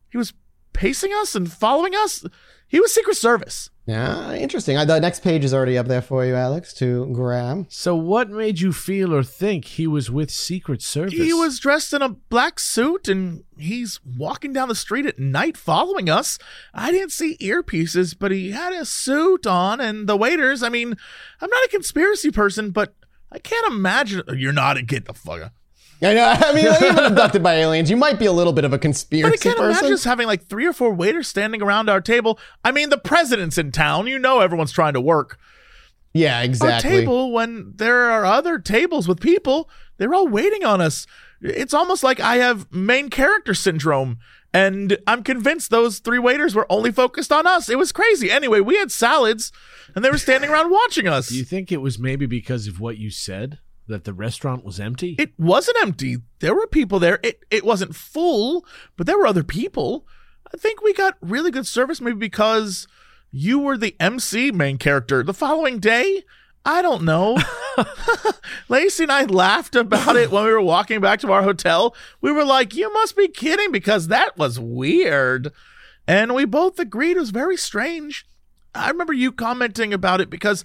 he 0.10 0.18
was 0.18 0.34
pacing 0.74 1.12
us 1.14 1.36
and 1.36 1.52
following 1.52 1.96
us. 1.96 2.26
He 2.68 2.80
was 2.80 2.94
Secret 2.94 3.18
Service. 3.18 3.70
Yeah, 3.86 4.34
interesting. 4.36 4.78
Uh, 4.78 4.86
The 4.86 5.00
next 5.02 5.24
page 5.24 5.44
is 5.44 5.54
already 5.54 5.78
up 5.78 5.88
there 5.88 6.02
for 6.02 6.26
you, 6.26 6.36
Alex, 6.36 6.74
to 6.76 7.06
grab. 7.08 7.66
So 7.70 7.96
what 7.96 8.30
made 8.30 8.62
you 8.62 8.72
feel 8.72 9.14
or 9.14 9.24
think 9.24 9.66
he 9.66 9.88
was 9.88 10.10
with 10.10 10.32
Secret 10.32 10.82
Service? 10.82 11.14
He 11.14 11.34
was 11.34 11.60
dressed 11.60 11.92
in 11.92 12.02
a 12.02 12.08
black 12.10 12.60
suit 12.60 13.10
and 13.10 13.44
he's 13.58 14.00
walking 14.06 14.54
down 14.54 14.70
the 14.70 14.76
street 14.76 15.06
at 15.06 15.20
night 15.20 15.58
following 15.58 16.10
us. 16.10 16.40
I 16.74 16.92
didn't 16.92 17.12
see 17.12 17.36
earpieces, 17.42 18.16
but 18.18 18.32
he 18.32 18.52
had 18.52 18.72
a 18.72 18.86
suit 18.86 19.46
on 19.46 19.82
and 19.82 20.08
the 20.08 20.16
waiters. 20.16 20.64
I 20.64 20.70
mean, 20.70 20.96
I'm 21.42 21.50
not 21.50 21.66
a 21.66 21.70
conspiracy 21.70 22.32
person, 22.32 22.72
but 22.72 22.96
I 23.34 23.40
can't 23.40 23.68
imagine. 23.68 24.24
You're 24.38 24.54
not 24.54 24.78
a 24.78 24.82
get 24.82 25.06
the 25.06 25.14
fuck 25.14 25.42
out. 25.42 25.52
I 26.04 26.14
know. 26.14 26.26
I 26.40 26.54
mean, 26.54 26.66
even 26.66 27.06
abducted 27.06 27.42
by 27.42 27.56
aliens, 27.56 27.90
you 27.90 27.98
might 27.98 28.20
be 28.20 28.26
a 28.26 28.32
little 28.32 28.54
bit 28.54 28.66
of 28.66 28.74
a 28.74 28.78
conspiracy 28.80 29.24
But 29.24 29.28
I 29.28 29.32
conspiracy 29.32 29.50
can't 29.50 29.58
person. 29.58 29.84
imagine 29.84 29.94
us 29.94 30.04
having 30.04 30.28
like 30.28 30.44
three 30.46 30.66
or 30.66 30.74
four 30.74 30.94
waiters 30.94 31.28
standing 31.28 31.62
around 31.62 31.90
our 31.90 32.02
table. 32.02 32.40
I 32.64 32.72
mean, 32.72 32.90
the 32.90 32.98
president's 32.98 33.58
in 33.58 33.72
town. 33.72 34.08
You 34.08 34.20
know, 34.20 34.40
everyone's 34.40 34.72
trying 34.72 34.94
to 34.94 35.02
work. 35.02 35.40
yeah, 36.14 36.42
exactly. 36.42 36.72
Our 36.72 36.78
exactly. 36.78 37.00
table, 37.02 37.32
when 37.32 37.74
there 37.76 38.12
are 38.12 38.26
other 38.26 38.60
tables 38.60 39.08
with 39.08 39.20
people, 39.20 39.70
they're 39.98 40.14
all 40.14 40.28
waiting 40.28 40.64
on 40.64 40.82
us. 40.82 41.08
It's 41.42 41.74
almost 41.74 42.04
like 42.04 42.20
I 42.20 42.38
have 42.38 42.72
main 42.72 43.10
character 43.10 43.54
syndrome. 43.54 44.18
And 44.56 45.00
I'm 45.08 45.24
convinced 45.24 45.72
those 45.72 45.98
three 45.98 46.20
waiters 46.20 46.54
were 46.54 46.72
only 46.72 46.92
focused 46.92 47.32
on 47.32 47.48
us. 47.48 47.70
It 47.70 47.78
was 47.80 47.92
crazy. 47.92 48.30
Anyway, 48.30 48.60
we 48.60 48.78
had 48.78 48.92
salads 48.92 49.52
and 49.96 50.06
they 50.06 50.12
were 50.12 50.18
standing 50.20 50.52
around 50.52 50.70
watching 50.70 51.08
us. 51.08 51.30
Do 51.30 51.38
you 51.38 51.44
think 51.44 51.72
it 51.72 51.82
was 51.82 51.98
maybe 51.98 52.28
because 52.28 52.68
of 52.68 52.80
what 52.80 52.98
you 52.98 53.10
said 53.10 53.58
that 53.88 54.04
the 54.04 54.14
restaurant 54.14 54.64
was 54.64 54.80
empty? 54.80 55.16
It 55.20 55.34
wasn't 55.38 55.78
empty. 55.82 56.18
There 56.40 56.56
were 56.56 56.68
people 56.68 57.00
there. 57.00 57.20
It 57.24 57.44
it 57.52 57.64
wasn't 57.64 57.96
full, 57.96 58.66
but 58.98 59.08
there 59.08 59.18
were 59.18 59.28
other 59.28 59.44
people. 59.44 60.08
I 60.54 60.58
think 60.58 60.82
we 60.82 60.94
got 60.94 61.18
really 61.22 61.52
good 61.52 61.68
service 61.68 62.00
maybe 62.00 62.18
because 62.18 62.88
you 63.32 63.60
were 63.60 63.78
the 63.78 63.96
MC 64.00 64.52
main 64.52 64.78
character. 64.78 65.24
The 65.24 65.34
following 65.34 65.80
day, 65.80 66.24
I 66.66 66.82
don't 66.82 67.04
know. 67.04 67.38
Lacey 68.70 69.04
and 69.04 69.12
I 69.12 69.24
laughed 69.24 69.76
about 69.76 70.16
it 70.16 70.32
when 70.32 70.46
we 70.46 70.52
were 70.52 70.62
walking 70.62 71.02
back 71.02 71.20
to 71.22 71.32
our 71.32 71.44
hotel. 71.44 71.96
We 72.22 72.32
were 72.32 72.46
like, 72.46 72.76
"You 72.76 72.92
must 72.94 73.16
be 73.16 73.28
kidding 73.28 73.72
because 73.72 74.08
that 74.08 74.38
was 74.38 74.60
weird." 74.60 75.52
And 76.08 76.36
we 76.36 76.46
both 76.46 76.80
agreed 76.80 77.18
it 77.18 77.22
was 77.22 77.30
very 77.30 77.58
strange. 77.58 78.26
I 78.76 78.90
remember 78.90 79.14
you 79.14 79.32
commenting 79.32 79.94
about 79.94 80.20
it 80.22 80.30
because 80.30 80.64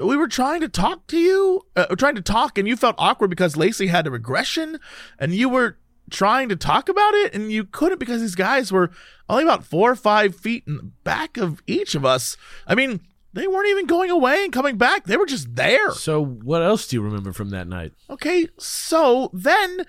we 0.00 0.16
were 0.16 0.28
trying 0.28 0.60
to 0.60 0.68
talk 0.68 1.06
to 1.08 1.18
you, 1.18 1.62
uh, 1.76 1.86
trying 1.96 2.14
to 2.16 2.22
talk, 2.22 2.58
and 2.58 2.68
you 2.68 2.76
felt 2.76 2.96
awkward 2.98 3.28
because 3.30 3.56
Lacey 3.56 3.86
had 3.88 4.06
a 4.06 4.10
regression, 4.10 4.78
and 5.18 5.34
you 5.34 5.48
were 5.48 5.78
trying 6.10 6.48
to 6.48 6.56
talk 6.56 6.88
about 6.88 7.14
it, 7.14 7.34
and 7.34 7.52
you 7.52 7.64
couldn't 7.64 7.98
because 7.98 8.20
these 8.20 8.34
guys 8.34 8.72
were 8.72 8.90
only 9.28 9.44
about 9.44 9.64
four 9.64 9.90
or 9.90 9.96
five 9.96 10.34
feet 10.34 10.64
in 10.66 10.76
the 10.76 10.90
back 11.04 11.36
of 11.36 11.62
each 11.66 11.94
of 11.94 12.04
us. 12.04 12.36
I 12.66 12.74
mean, 12.74 13.00
they 13.32 13.46
weren't 13.46 13.68
even 13.68 13.86
going 13.86 14.10
away 14.10 14.44
and 14.44 14.52
coming 14.52 14.76
back; 14.76 15.04
they 15.04 15.16
were 15.16 15.26
just 15.26 15.54
there. 15.54 15.92
so 15.92 16.24
what 16.24 16.62
else 16.62 16.86
do 16.88 16.96
you 16.96 17.02
remember 17.02 17.32
from 17.32 17.50
that 17.50 17.68
night? 17.68 17.92
Okay, 18.08 18.48
so 18.58 19.30
then 19.32 19.84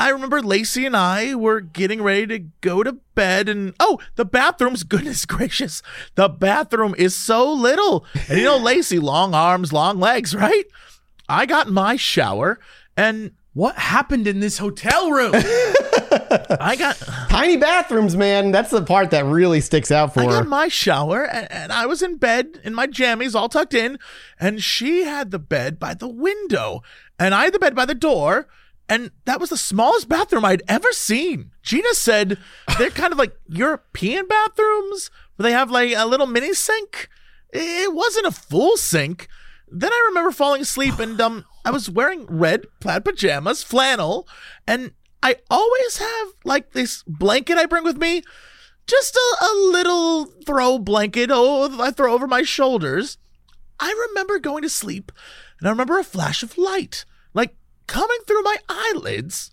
I 0.00 0.08
remember 0.08 0.40
Lacey 0.40 0.86
and 0.86 0.96
I 0.96 1.34
were 1.34 1.60
getting 1.60 2.02
ready 2.02 2.26
to 2.28 2.38
go 2.62 2.82
to 2.82 2.94
bed, 3.14 3.50
and 3.50 3.74
oh, 3.78 4.00
the 4.16 4.24
bathroom's 4.24 4.82
goodness 4.94 5.26
gracious, 5.26 5.82
the 6.14 6.26
bathroom 6.28 6.94
is 6.96 7.14
so 7.14 7.52
little. 7.52 8.06
And 8.28 8.38
you 8.38 8.44
know, 8.44 8.56
Lacey, 8.70 8.98
long 8.98 9.34
arms, 9.34 9.74
long 9.74 10.00
legs, 10.00 10.34
right? 10.34 10.64
I 11.28 11.44
got 11.44 11.68
my 11.70 11.96
shower, 11.96 12.58
and 12.96 13.32
What 13.52 13.76
happened 13.76 14.26
in 14.26 14.40
this 14.40 14.56
hotel 14.58 15.10
room? 15.10 15.32
I 15.34 16.76
got 16.78 16.96
Tiny 17.28 17.56
bathrooms, 17.56 18.16
man. 18.16 18.52
That's 18.52 18.70
the 18.70 18.82
part 18.82 19.10
that 19.10 19.24
really 19.26 19.60
sticks 19.60 19.90
out 19.90 20.14
for 20.14 20.20
me. 20.20 20.26
I 20.28 20.30
got 20.30 20.46
my 20.48 20.68
shower 20.68 21.24
and, 21.24 21.50
and 21.50 21.72
I 21.72 21.86
was 21.86 22.00
in 22.02 22.16
bed 22.16 22.60
in 22.64 22.74
my 22.74 22.86
jammies 22.86 23.34
all 23.34 23.48
tucked 23.48 23.74
in 23.74 23.98
and 24.38 24.62
she 24.62 25.04
had 25.04 25.30
the 25.30 25.38
bed 25.38 25.78
by 25.78 25.94
the 25.94 26.08
window 26.08 26.82
and 27.18 27.34
I 27.34 27.44
had 27.44 27.54
the 27.54 27.58
bed 27.58 27.74
by 27.74 27.84
the 27.84 27.94
door 27.94 28.48
and 28.90 29.12
that 29.24 29.38
was 29.40 29.50
the 29.50 29.56
smallest 29.56 30.08
bathroom 30.08 30.44
I'd 30.44 30.64
ever 30.66 30.92
seen. 30.92 31.52
Gina 31.62 31.94
said 31.94 32.36
they're 32.76 32.90
kind 32.90 33.12
of 33.12 33.18
like 33.18 33.32
European 33.46 34.26
bathrooms 34.26 35.12
where 35.36 35.44
they 35.44 35.52
have 35.52 35.70
like 35.70 35.92
a 35.96 36.04
little 36.06 36.26
mini 36.26 36.52
sink. 36.52 37.08
It 37.50 37.94
wasn't 37.94 38.26
a 38.26 38.32
full 38.32 38.76
sink. 38.76 39.28
Then 39.68 39.92
I 39.92 40.06
remember 40.08 40.32
falling 40.32 40.62
asleep 40.62 40.98
and 40.98 41.18
um 41.20 41.44
I 41.64 41.70
was 41.70 41.88
wearing 41.88 42.26
red 42.26 42.66
plaid 42.80 43.04
pajamas, 43.04 43.62
flannel, 43.62 44.26
and 44.66 44.90
I 45.22 45.36
always 45.48 45.98
have 45.98 46.28
like 46.44 46.72
this 46.72 47.04
blanket 47.06 47.58
I 47.58 47.66
bring 47.66 47.84
with 47.84 47.96
me 47.96 48.24
just 48.88 49.14
a, 49.14 49.44
a 49.44 49.52
little 49.70 50.24
throw 50.44 50.80
blanket 50.80 51.30
oh 51.32 51.80
I 51.80 51.92
throw 51.92 52.12
over 52.12 52.26
my 52.26 52.42
shoulders. 52.42 53.18
I 53.78 53.94
remember 54.08 54.40
going 54.40 54.62
to 54.62 54.68
sleep 54.68 55.12
and 55.60 55.68
I 55.68 55.70
remember 55.70 56.00
a 56.00 56.04
flash 56.04 56.42
of 56.42 56.58
light 56.58 57.04
coming 57.90 58.18
through 58.24 58.42
my 58.42 58.56
eyelids. 58.68 59.50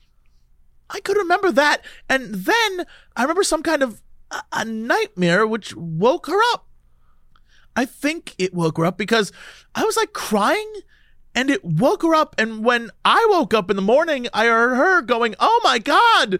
I 0.92 1.00
could 1.00 1.18
remember 1.18 1.52
that 1.52 1.84
and 2.08 2.36
then 2.36 2.86
I 3.16 3.24
remember 3.24 3.44
some 3.44 3.64
kind 3.64 3.82
of 3.82 4.02
a, 4.52 4.64
nightmare 4.64 5.48
which 5.48 5.76
woke 5.76 6.28
her 6.28 6.40
up. 6.54 6.68
I 7.76 7.86
think 7.86 8.36
it 8.38 8.54
woke 8.54 8.78
her 8.78 8.86
up 8.86 8.96
because 8.96 9.32
I 9.74 9.84
was 9.84 9.98
like 9.98 10.14
crying 10.14 10.72
and 11.34 11.50
it 11.50 11.66
woke 11.66 12.04
her 12.04 12.14
up 12.14 12.36
and 12.38 12.64
when 12.64 12.92
I 13.04 13.26
woke 13.32 13.56
up 13.56 13.72
in 13.72 13.76
the 13.76 13.82
morning 13.82 14.28
I 14.34 14.46
heard 14.46 14.76
her 14.76 15.02
going, 15.02 15.34
"Oh 15.40 15.60
my 15.64 15.80
god." 15.80 16.40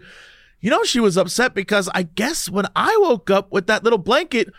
You 0.60 0.70
know, 0.70 0.84
she 0.84 1.00
was 1.00 1.16
upset 1.16 1.52
because 1.52 1.88
I 1.94 2.04
guess 2.04 2.48
when 2.48 2.66
I 2.76 2.96
woke 3.00 3.28
up 3.28 3.50
with 3.50 3.66
that 3.66 3.82
little 3.82 3.98
blanket 3.98 4.52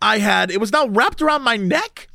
I 0.00 0.18
had, 0.18 0.50
it 0.50 0.60
was 0.60 0.72
now 0.72 0.86
wrapped 0.86 1.22
around 1.22 1.42
my 1.42 1.56
neck. 1.56 2.07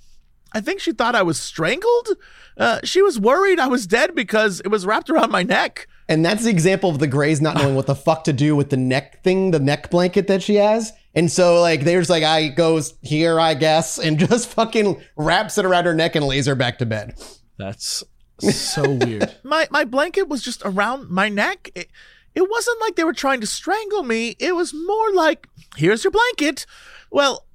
I 0.54 0.62
think 0.62 0.80
she 0.80 0.92
thought 0.92 1.16
I 1.16 1.24
was 1.24 1.40
strangled. 1.40 2.10
Uh, 2.58 2.80
she 2.84 3.02
was 3.02 3.20
worried 3.20 3.60
I 3.60 3.68
was 3.68 3.88
dead 3.88 4.14
because 4.14 4.60
it 4.62 4.68
was 4.68 4.86
wrapped 4.86 5.10
around 5.10 5.32
my 5.32 5.44
neck. 5.44 5.88
And 6.08 6.24
that's 6.24 6.44
the 6.44 6.50
example 6.50 6.90
of 6.90 7.00
the 7.00 7.08
Greys 7.08 7.42
not 7.42 7.56
knowing 7.56 7.76
what 7.76 7.88
the 7.88 7.96
fuck 7.96 8.26
to 8.26 8.34
do 8.34 8.56
with 8.56 8.70
the 8.70 8.78
neck 8.78 9.24
thing, 9.24 9.52
the 9.52 9.60
neck 9.60 9.90
blanket 9.90 10.28
that 10.28 10.44
she 10.44 10.56
has. 10.56 10.94
And 11.16 11.32
so 11.32 11.62
like 11.62 11.84
there's 11.84 12.10
like 12.10 12.24
I 12.24 12.50
goes 12.50 12.94
here, 13.02 13.40
I 13.40 13.54
guess, 13.54 13.98
and 13.98 14.20
just 14.30 14.50
fucking 14.50 15.02
wraps 15.16 15.58
it 15.58 15.66
around 15.66 15.86
her 15.86 15.94
neck 15.94 16.16
and 16.16 16.26
lays 16.26 16.46
her 16.46 16.56
back 16.56 16.78
to 16.80 16.86
bed. 16.86 17.16
That's 17.58 18.04
so 18.40 18.92
weird. 19.06 19.36
My 19.44 19.68
my 19.72 19.86
blanket 19.86 20.28
was 20.28 20.44
just 20.44 20.62
around 20.66 21.10
my 21.10 21.30
neck. 21.30 21.72
It, 21.76 21.90
it 22.36 22.50
wasn't 22.50 22.82
like 22.82 22.96
they 22.96 23.04
were 23.04 23.14
trying 23.14 23.42
to 23.42 23.48
strangle 23.48 24.04
me. 24.04 24.36
It 24.40 24.56
was 24.56 24.74
more 24.74 25.12
like, 25.14 25.48
here's 25.76 26.04
your 26.04 26.12
blanket. 26.12 26.66
Well, 27.12 27.46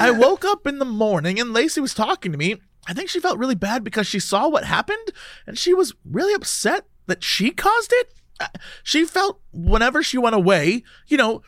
I 0.00 0.10
woke 0.10 0.44
up 0.44 0.66
in 0.66 0.78
the 0.78 0.84
morning 0.84 1.38
and 1.40 1.52
Lacey 1.52 1.80
was 1.80 1.94
talking 1.94 2.32
to 2.32 2.38
me. 2.38 2.56
I 2.88 2.92
think 2.94 3.08
she 3.10 3.20
felt 3.20 3.38
really 3.38 3.54
bad 3.54 3.82
because 3.84 4.06
she 4.06 4.20
saw 4.20 4.48
what 4.48 4.64
happened 4.64 5.08
and 5.46 5.58
she 5.58 5.74
was 5.74 5.94
really 6.04 6.34
upset 6.34 6.86
that 7.06 7.22
she 7.24 7.50
caused 7.50 7.92
it. 7.92 8.12
Uh, 8.38 8.46
She 8.82 9.04
felt 9.04 9.40
whenever 9.52 10.02
she 10.02 10.18
went 10.18 10.36
away, 10.36 10.82
you 11.08 11.16
know, 11.16 11.42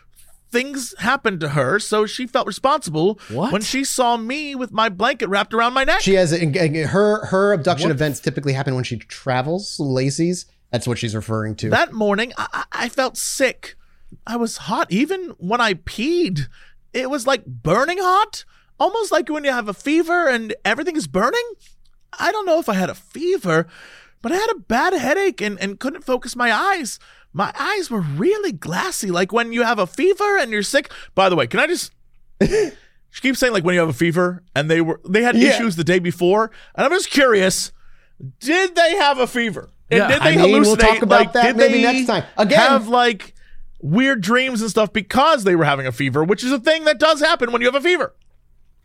things 0.51 0.94
happened 0.98 1.40
to 1.40 1.51
her, 1.51 1.78
so 1.78 2.06
she 2.06 2.27
felt 2.27 2.47
responsible 2.47 3.20
What? 3.28 3.52
when 3.52 3.60
she 3.62 3.85
saw 3.85 4.16
me 4.16 4.55
with 4.55 4.73
my 4.73 4.89
blanket 4.89 5.28
wrapped 5.28 5.52
around 5.52 5.74
my 5.74 5.85
neck. 5.85 6.01
She 6.01 6.15
has 6.15 6.31
her 6.32 7.27
her 7.27 7.52
abduction 7.52 7.89
What? 7.89 7.94
events 7.94 8.20
typically 8.20 8.55
happen 8.55 8.74
when 8.74 8.85
she 8.85 8.97
travels. 8.97 9.78
Lacey's. 9.78 10.47
That's 10.73 10.86
what 10.86 10.98
she's 10.98 11.15
referring 11.15 11.55
to. 11.56 11.70
That 11.70 11.93
morning, 11.93 12.32
I, 12.39 12.47
I 12.52 12.65
I 12.85 12.89
felt 12.89 13.16
sick. 13.19 13.74
I 14.27 14.36
was 14.36 14.56
hot 14.56 14.90
even 14.90 15.35
when 15.39 15.60
I 15.60 15.74
peed. 15.74 16.47
It 16.93 17.10
was 17.10 17.27
like 17.27 17.44
burning 17.47 17.98
hot, 18.01 18.44
almost 18.81 19.12
like 19.12 19.28
when 19.28 19.44
you 19.44 19.51
have 19.52 19.69
a 19.69 19.74
fever 19.74 20.28
and 20.28 20.55
everything 20.65 20.97
is 20.97 21.06
burning. 21.06 21.44
I 22.19 22.32
don't 22.32 22.47
know 22.47 22.59
if 22.59 22.69
I 22.69 22.74
had 22.74 22.90
a 22.90 22.94
fever, 22.94 23.66
but 24.23 24.32
I 24.32 24.36
had 24.36 24.51
a 24.51 24.59
bad 24.60 24.93
headache 24.94 25.40
and, 25.40 25.60
and 25.60 25.78
couldn't 25.78 26.02
focus 26.05 26.35
my 26.35 26.52
eyes. 26.52 26.98
My 27.32 27.52
eyes 27.59 27.90
were 27.90 28.01
really 28.01 28.52
glassy, 28.52 29.10
like 29.10 29.32
when 29.32 29.52
you 29.52 29.62
have 29.62 29.78
a 29.78 29.86
fever 29.86 30.39
and 30.39 30.51
you're 30.51 30.62
sick. 30.62 30.90
By 31.15 31.28
the 31.28 31.36
way, 31.36 31.47
can 31.47 31.60
I 31.60 31.66
just. 31.66 31.93
She 33.10 33.23
keeps 33.23 33.39
saying 33.39 33.55
like 33.55 33.65
when 33.65 33.73
you 33.74 33.81
have 33.81 33.89
a 33.89 33.94
fever, 33.94 34.44
and 34.55 34.70
they 34.70 34.82
were 34.82 35.01
they 35.09 35.23
had 35.23 35.35
Yeah. 35.35 35.48
issues 35.48 35.77
the 35.77 35.82
day 35.82 35.98
before, 35.98 36.51
and 36.74 36.85
I'm 36.85 36.90
just 36.93 37.09
curious, 37.09 37.73
did 38.39 38.74
they 38.74 38.97
have 38.97 39.19
a 39.19 39.27
fever? 39.27 39.70
And 39.90 39.98
Yeah, 39.98 40.09
did 40.09 40.19
I 40.20 40.31
they 40.32 40.36
mean, 40.43 40.60
we'll 40.60 40.77
hallucinate? 40.77 40.81
talk 40.81 41.02
about 41.02 41.20
Like, 41.20 41.32
that 41.32 41.56
maybe 41.56 41.81
next 41.81 42.06
time. 42.06 42.24
Again- 42.36 42.59
have 42.59 42.89
like 42.89 43.35
weird 43.81 44.21
dreams 44.21 44.61
and 44.61 44.71
stuff 44.71 44.93
because 44.93 45.45
they 45.45 45.55
were 45.57 45.65
having 45.65 45.87
a 45.87 45.93
fever, 45.93 46.25
which 46.25 46.43
is 46.45 46.53
a 46.53 46.59
thing 46.59 46.85
that 46.85 46.99
does 46.99 47.21
happen 47.21 47.53
when 47.53 47.61
you 47.63 47.69
have 47.69 47.75
a 47.75 47.81
fever. 47.81 48.15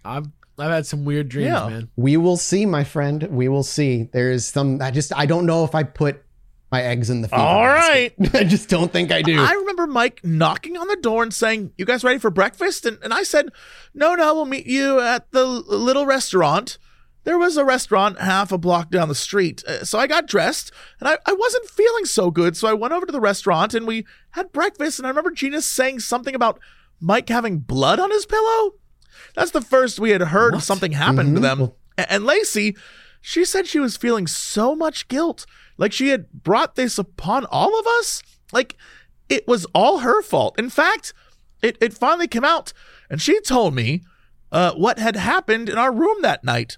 I've 0.05 0.27
I've 0.59 0.69
had 0.71 0.85
some 0.85 1.03
weird 1.05 1.29
dreams, 1.29 1.47
Yeah. 1.47 1.67
man. 1.67 1.89
we 1.95 2.15
will 2.17 2.37
see, 2.37 2.65
my 2.65 2.83
friend. 2.83 3.23
We 3.31 3.47
will 3.47 3.63
see. 3.63 4.09
There's 4.13 4.45
some. 4.45 4.81
I 4.81 4.91
just 4.91 5.11
I 5.17 5.25
don't 5.25 5.45
know 5.47 5.63
if 5.63 5.73
I 5.73 5.83
put 5.83 6.23
my 6.71 6.81
eggs 6.81 7.09
in 7.09 7.21
the 7.21 7.27
fever. 7.27 7.41
All 7.41 7.63
basket. 7.63 8.13
I 8.35 8.43
just 8.43 8.69
don't 8.69 8.91
think 8.91 9.11
I 9.11 9.21
do. 9.21 9.39
I 9.41 9.51
remember 9.53 9.87
Mike 9.87 10.21
knocking 10.23 10.77
on 10.77 10.87
the 10.87 10.95
door 10.97 11.23
and 11.23 11.33
saying, 11.33 11.71
"You 11.77 11.85
guys 11.85 12.03
ready 12.03 12.19
for 12.19 12.29
breakfast?" 12.29 12.85
And, 12.85 12.99
and 13.03 13.13
I 13.13 13.23
said, 13.23 13.49
"No, 13.95 14.13
no, 14.15 14.33
we'll 14.35 14.45
meet 14.45 14.67
you 14.67 14.99
at 14.99 15.31
the 15.31 15.43
little 15.45 16.05
restaurant." 16.05 16.77
There 17.23 17.37
was 17.37 17.55
a 17.57 17.63
restaurant 17.65 18.19
half 18.19 18.51
a 18.51 18.57
block 18.57 18.89
down 18.91 19.07
the 19.07 19.15
street, 19.15 19.63
Uh, 19.67 19.83
so 19.85 19.97
I 19.97 20.07
got 20.07 20.27
dressed, 20.27 20.71
and 20.99 21.07
I, 21.07 21.17
I 21.25 21.33
wasn't 21.33 21.69
feeling 21.69 22.05
so 22.05 22.29
good, 22.31 22.57
so 22.57 22.67
I 22.67 22.73
went 22.73 22.93
over 22.93 23.05
to 23.05 23.11
the 23.11 23.21
restaurant 23.21 23.73
and 23.73 23.87
we 23.87 24.05
had 24.31 24.51
breakfast. 24.51 24.99
And 24.99 25.05
I 25.05 25.09
remember 25.09 25.31
Gina 25.31 25.61
saying 25.61 26.01
something 26.01 26.35
about 26.35 26.59
Mike 26.99 27.29
having 27.29 27.59
blood 27.59 27.99
on 27.99 28.11
his 28.11 28.25
pillow. 28.25 28.73
That's 29.35 29.51
the 29.51 29.61
first 29.61 29.99
we 29.99 30.09
had 30.09 30.21
heard 30.21 30.53
of 30.53 30.63
something 30.63 30.91
happened 30.93 31.35
to 31.35 31.41
them. 31.41 31.71
A- 31.97 32.11
And 32.11 32.25
Lacey, 32.25 32.75
she 33.21 33.45
said 33.45 33.67
she 33.67 33.79
was 33.79 33.95
feeling 33.95 34.27
so 34.27 34.75
much 34.75 35.07
guilt, 35.07 35.45
like 35.77 35.93
she 35.93 36.09
had 36.09 36.29
brought 36.31 36.75
this 36.75 36.97
upon 36.97 37.45
all 37.45 37.79
of 37.79 37.85
us. 37.99 38.21
Like 38.51 38.75
it 39.29 39.47
was 39.47 39.65
all 39.73 39.99
her 39.99 40.21
fault. 40.21 40.59
In 40.59 40.69
fact, 40.69 41.13
it, 41.61 41.77
it 41.79 41.93
finally 41.93 42.27
came 42.27 42.43
out, 42.43 42.73
and 43.09 43.21
she 43.21 43.39
told 43.39 43.73
me 43.73 44.03
uh, 44.51 44.73
what 44.73 44.99
had 44.99 45.15
happened 45.15 45.69
in 45.69 45.77
our 45.77 45.91
room 45.93 46.17
that 46.21 46.43
night. 46.43 46.77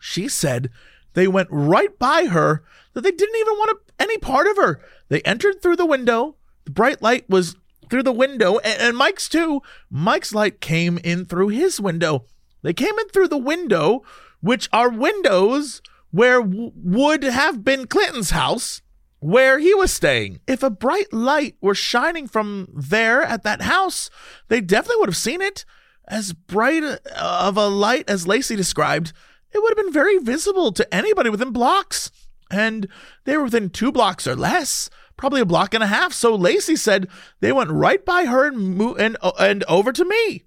She 0.00 0.28
said 0.28 0.70
they 1.14 1.28
went 1.28 1.48
right 1.50 1.96
by 1.98 2.26
her, 2.26 2.64
that 2.94 3.02
they 3.02 3.10
didn't 3.12 3.36
even 3.36 3.54
want 3.54 3.78
any 3.98 4.18
part 4.18 4.46
of 4.46 4.56
her. 4.56 4.80
They 5.08 5.20
entered 5.22 5.62
through 5.62 5.76
the 5.76 5.86
window. 5.86 6.36
The 6.64 6.72
bright 6.72 7.02
light 7.02 7.28
was 7.28 7.56
through 7.88 8.02
the 8.04 8.12
window, 8.12 8.58
and, 8.58 8.80
and 8.80 8.96
Mike's 8.96 9.28
too. 9.28 9.62
Mike's 9.90 10.34
light 10.34 10.60
came 10.60 10.98
in 10.98 11.26
through 11.26 11.48
his 11.48 11.80
window. 11.80 12.24
They 12.62 12.72
came 12.72 12.98
in 12.98 13.08
through 13.08 13.28
the 13.28 13.38
window, 13.38 14.02
which 14.40 14.68
are 14.72 14.88
windows 14.90 15.82
where 16.10 16.40
w- 16.40 16.72
would 16.74 17.22
have 17.22 17.64
been 17.64 17.86
Clinton's 17.86 18.30
house 18.30 18.82
where 19.20 19.58
he 19.58 19.74
was 19.74 19.92
staying. 19.92 20.40
If 20.46 20.62
a 20.62 20.70
bright 20.70 21.12
light 21.12 21.56
were 21.60 21.74
shining 21.74 22.26
from 22.26 22.68
there 22.74 23.22
at 23.22 23.42
that 23.42 23.62
house, 23.62 24.10
they 24.48 24.60
definitely 24.60 25.00
would 25.00 25.08
have 25.08 25.16
seen 25.16 25.40
it. 25.40 25.64
As 26.08 26.32
bright 26.32 26.82
uh, 26.82 26.98
of 27.14 27.56
a 27.56 27.68
light 27.68 28.08
as 28.08 28.26
Lacey 28.26 28.56
described, 28.56 29.12
it 29.52 29.62
would 29.62 29.70
have 29.70 29.84
been 29.84 29.92
very 29.92 30.18
visible 30.18 30.72
to 30.72 30.94
anybody 30.94 31.30
within 31.30 31.50
blocks. 31.50 32.10
And 32.50 32.88
they 33.24 33.36
were 33.36 33.44
within 33.44 33.70
two 33.70 33.92
blocks 33.92 34.26
or 34.26 34.34
less, 34.34 34.90
probably 35.16 35.40
a 35.40 35.46
block 35.46 35.72
and 35.72 35.84
a 35.84 35.88
half. 35.88 36.12
So 36.12 36.34
Lacey 36.34 36.76
said 36.76 37.08
they 37.40 37.52
went 37.52 37.70
right 37.70 38.04
by 38.04 38.24
her 38.24 38.48
and 38.48 38.76
mo- 38.76 38.96
and 38.96 39.16
uh, 39.22 39.32
and 39.38 39.62
over 39.64 39.92
to 39.92 40.04
me. 40.04 40.44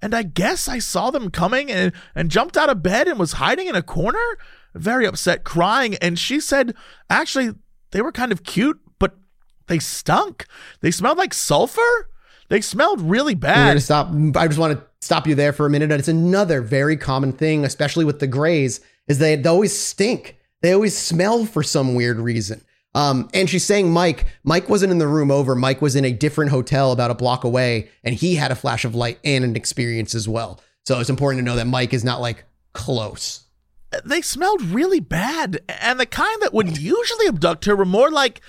And 0.00 0.14
I 0.14 0.22
guess 0.22 0.68
I 0.68 0.78
saw 0.80 1.10
them 1.10 1.30
coming 1.30 1.70
and, 1.70 1.92
and 2.14 2.30
jumped 2.30 2.56
out 2.56 2.68
of 2.68 2.82
bed 2.82 3.08
and 3.08 3.18
was 3.18 3.34
hiding 3.34 3.68
in 3.68 3.74
a 3.74 3.82
corner, 3.82 4.38
very 4.74 5.06
upset, 5.06 5.44
crying. 5.44 5.94
And 5.96 6.18
she 6.18 6.40
said, 6.40 6.74
actually, 7.08 7.54
they 7.90 8.02
were 8.02 8.12
kind 8.12 8.30
of 8.30 8.44
cute, 8.44 8.80
but 8.98 9.14
they 9.66 9.78
stunk. 9.78 10.46
They 10.80 10.90
smelled 10.90 11.16
like 11.16 11.32
sulfur. 11.32 12.10
They 12.48 12.60
smelled 12.60 13.00
really 13.00 13.34
We're 13.34 13.40
bad. 13.40 13.68
gonna 13.68 13.80
stop. 13.80 14.08
I 14.36 14.46
just 14.46 14.58
want 14.58 14.78
to 14.78 14.84
stop 15.00 15.26
you 15.26 15.34
there 15.34 15.52
for 15.52 15.66
a 15.66 15.70
minute. 15.70 15.90
And 15.90 15.98
it's 15.98 16.08
another 16.08 16.60
very 16.60 16.96
common 16.96 17.32
thing, 17.32 17.64
especially 17.64 18.04
with 18.04 18.20
the 18.20 18.26
Greys, 18.26 18.80
is 19.08 19.18
they, 19.18 19.36
they 19.36 19.48
always 19.48 19.76
stink. 19.78 20.36
They 20.62 20.72
always 20.72 20.96
smell 20.96 21.44
for 21.44 21.62
some 21.62 21.94
weird 21.94 22.18
reason. 22.18 22.62
Um, 22.94 23.28
and 23.34 23.50
she's 23.50 23.64
saying 23.64 23.90
Mike. 23.90 24.24
Mike 24.44 24.68
wasn't 24.68 24.92
in 24.92 24.98
the 24.98 25.08
room 25.08 25.30
over. 25.30 25.54
Mike 25.54 25.82
was 25.82 25.96
in 25.96 26.04
a 26.04 26.12
different 26.12 26.52
hotel 26.52 26.92
about 26.92 27.10
a 27.10 27.14
block 27.14 27.44
away, 27.44 27.90
and 28.04 28.14
he 28.14 28.36
had 28.36 28.52
a 28.52 28.54
flash 28.54 28.84
of 28.84 28.94
light 28.94 29.18
and 29.24 29.44
an 29.44 29.56
experience 29.56 30.14
as 30.14 30.28
well. 30.28 30.60
So 30.86 31.00
it's 31.00 31.10
important 31.10 31.40
to 31.40 31.44
know 31.44 31.56
that 31.56 31.66
Mike 31.66 31.92
is 31.92 32.04
not 32.04 32.20
like 32.20 32.44
close. 32.72 33.44
they 34.04 34.20
smelled 34.22 34.62
really 34.62 35.00
bad, 35.00 35.60
and 35.68 35.98
the 35.98 36.06
kind 36.06 36.40
that 36.42 36.54
would 36.54 36.78
usually 36.78 37.26
abduct 37.26 37.64
her 37.64 37.74
were 37.74 37.84
more 37.84 38.10
like 38.10 38.40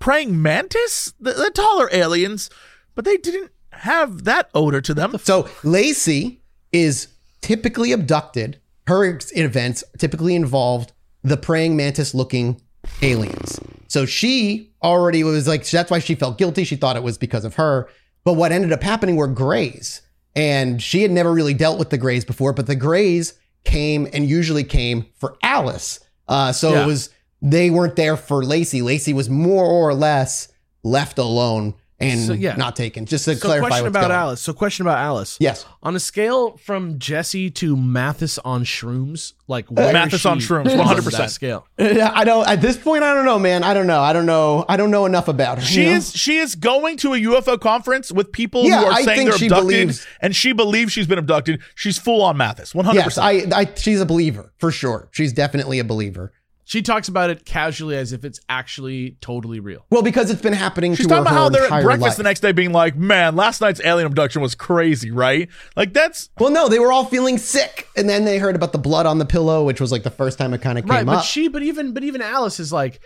praying 0.00 0.40
mantis, 0.40 1.12
the, 1.20 1.32
the 1.32 1.50
taller 1.54 1.88
aliens, 1.92 2.50
but 2.98 3.04
they 3.04 3.16
didn't 3.16 3.52
have 3.70 4.24
that 4.24 4.50
odor 4.56 4.80
to 4.80 4.92
them. 4.92 5.16
So 5.18 5.48
Lacey 5.62 6.42
is 6.72 7.06
typically 7.40 7.92
abducted. 7.92 8.60
Her 8.88 9.20
events 9.36 9.84
typically 9.98 10.34
involved 10.34 10.90
the 11.22 11.36
praying 11.36 11.76
mantis 11.76 12.12
looking 12.12 12.60
aliens. 13.00 13.60
So 13.86 14.04
she 14.04 14.72
already 14.82 15.22
was 15.22 15.46
like, 15.46 15.64
that's 15.64 15.92
why 15.92 16.00
she 16.00 16.16
felt 16.16 16.38
guilty. 16.38 16.64
She 16.64 16.74
thought 16.74 16.96
it 16.96 17.04
was 17.04 17.18
because 17.18 17.44
of 17.44 17.54
her. 17.54 17.88
But 18.24 18.32
what 18.32 18.50
ended 18.50 18.72
up 18.72 18.82
happening 18.82 19.14
were 19.14 19.28
grays. 19.28 20.02
And 20.34 20.82
she 20.82 21.02
had 21.02 21.12
never 21.12 21.32
really 21.32 21.54
dealt 21.54 21.78
with 21.78 21.90
the 21.90 21.98
grays 21.98 22.24
before, 22.24 22.52
but 22.52 22.66
the 22.66 22.74
grays 22.74 23.34
came 23.62 24.08
and 24.12 24.28
usually 24.28 24.64
came 24.64 25.06
for 25.14 25.36
Alice. 25.44 26.00
Uh, 26.26 26.50
so 26.50 26.72
Yeah. 26.72 26.82
it 26.82 26.86
was, 26.88 27.10
they 27.40 27.70
weren't 27.70 27.94
there 27.94 28.16
for 28.16 28.44
Lacey. 28.44 28.82
Lacey 28.82 29.12
was 29.12 29.30
more 29.30 29.66
or 29.66 29.94
less 29.94 30.48
left 30.82 31.16
alone 31.18 31.74
and 32.00 32.20
So, 32.20 32.32
yeah. 32.32 32.54
not 32.56 32.76
taken. 32.76 33.06
Just 33.06 33.24
to 33.24 33.34
So 33.36 33.46
clarify 33.46 33.68
question 33.68 33.84
what's 33.86 33.96
about 33.96 34.08
going. 34.08 34.20
Alice. 34.20 34.40
So 34.40 34.52
question 34.52 34.86
about 34.86 34.98
Alice. 34.98 35.36
Yes. 35.40 35.66
On 35.82 35.96
a 35.96 36.00
scale 36.00 36.56
from 36.58 36.98
Jesse 36.98 37.50
to 37.50 37.76
Mathis 37.76 38.38
on 38.38 38.64
shrooms, 38.64 39.32
like 39.48 39.66
where 39.66 39.92
Mathis 39.92 40.20
is 40.20 40.26
on 40.26 40.38
shrooms, 40.38 40.66
100%. 40.66 41.28
scale. 41.30 41.66
Yeah, 41.78 42.10
I 42.14 42.24
don't. 42.24 42.46
At 42.48 42.60
this 42.60 42.76
point, 42.76 43.02
I 43.02 43.14
don't 43.14 43.24
know, 43.24 43.38
man. 43.38 43.64
I 43.64 43.74
don't 43.74 43.86
know. 43.86 44.00
I 44.00 44.12
don't 44.12 44.26
know. 44.26 44.64
I 44.68 44.76
don't 44.76 44.90
know 44.90 45.06
enough 45.06 45.26
about 45.28 45.58
her. 45.58 45.64
She 45.64 45.80
you 45.84 45.90
know? 45.90 45.96
is 45.96 46.12
she 46.16 46.36
is 46.38 46.54
going 46.54 46.96
to 46.98 47.14
a 47.14 47.16
UFO 47.18 47.58
conference 47.60 48.12
with 48.12 48.30
people 48.32 48.64
Yeah, 48.64 48.80
who 48.80 48.86
are 48.86 48.92
I 48.92 49.02
saying 49.02 49.16
think 49.18 49.30
they're 49.30 49.38
she 49.38 49.46
abducted, 49.46 49.66
believes- 49.68 50.06
and 50.20 50.36
she 50.36 50.52
believes 50.52 50.92
she's 50.92 51.06
been 51.06 51.18
abducted. 51.18 51.60
She's 51.74 51.98
full 51.98 52.22
on 52.22 52.36
Mathis, 52.36 52.74
one 52.74 52.84
hundred 52.84 52.98
Yes, 52.98 53.04
percent. 53.16 53.52
I, 53.54 53.60
I. 53.60 53.74
She's 53.74 54.00
a 54.00 54.06
believer 54.06 54.52
for 54.58 54.70
sure. 54.70 55.08
She's 55.10 55.32
definitely 55.32 55.78
a 55.78 55.84
believer. 55.84 56.32
She 56.70 56.82
talks 56.82 57.08
about 57.08 57.30
it 57.30 57.46
casually 57.46 57.96
as 57.96 58.12
if 58.12 58.26
it's 58.26 58.40
actually 58.46 59.16
totally 59.22 59.58
real. 59.58 59.86
Well, 59.88 60.02
because 60.02 60.30
it's 60.30 60.42
been 60.42 60.52
happening 60.52 60.94
She's 60.94 61.06
to 61.06 61.14
her, 61.14 61.20
talking 61.24 61.32
about 61.32 61.40
how 61.40 61.48
they're 61.48 61.64
at 61.72 61.82
breakfast 61.82 62.00
life. 62.02 62.16
the 62.18 62.22
next 62.24 62.40
day, 62.40 62.52
being 62.52 62.72
like, 62.72 62.94
"Man, 62.94 63.36
last 63.36 63.62
night's 63.62 63.80
alien 63.82 64.06
abduction 64.06 64.42
was 64.42 64.54
crazy, 64.54 65.10
right?" 65.10 65.48
Like 65.76 65.94
that's 65.94 66.28
well, 66.38 66.50
no, 66.50 66.68
they 66.68 66.78
were 66.78 66.92
all 66.92 67.06
feeling 67.06 67.38
sick, 67.38 67.88
and 67.96 68.06
then 68.06 68.26
they 68.26 68.36
heard 68.36 68.54
about 68.54 68.72
the 68.72 68.78
blood 68.78 69.06
on 69.06 69.16
the 69.16 69.24
pillow, 69.24 69.64
which 69.64 69.80
was 69.80 69.90
like 69.90 70.02
the 70.02 70.10
first 70.10 70.36
time 70.38 70.52
it 70.52 70.60
kind 70.60 70.76
of 70.78 70.84
came 70.84 70.90
right, 70.90 71.06
but 71.06 71.16
up. 71.20 71.24
she, 71.24 71.48
but 71.48 71.62
even, 71.62 71.94
but 71.94 72.04
even 72.04 72.20
Alice 72.20 72.60
is 72.60 72.70
like, 72.70 73.00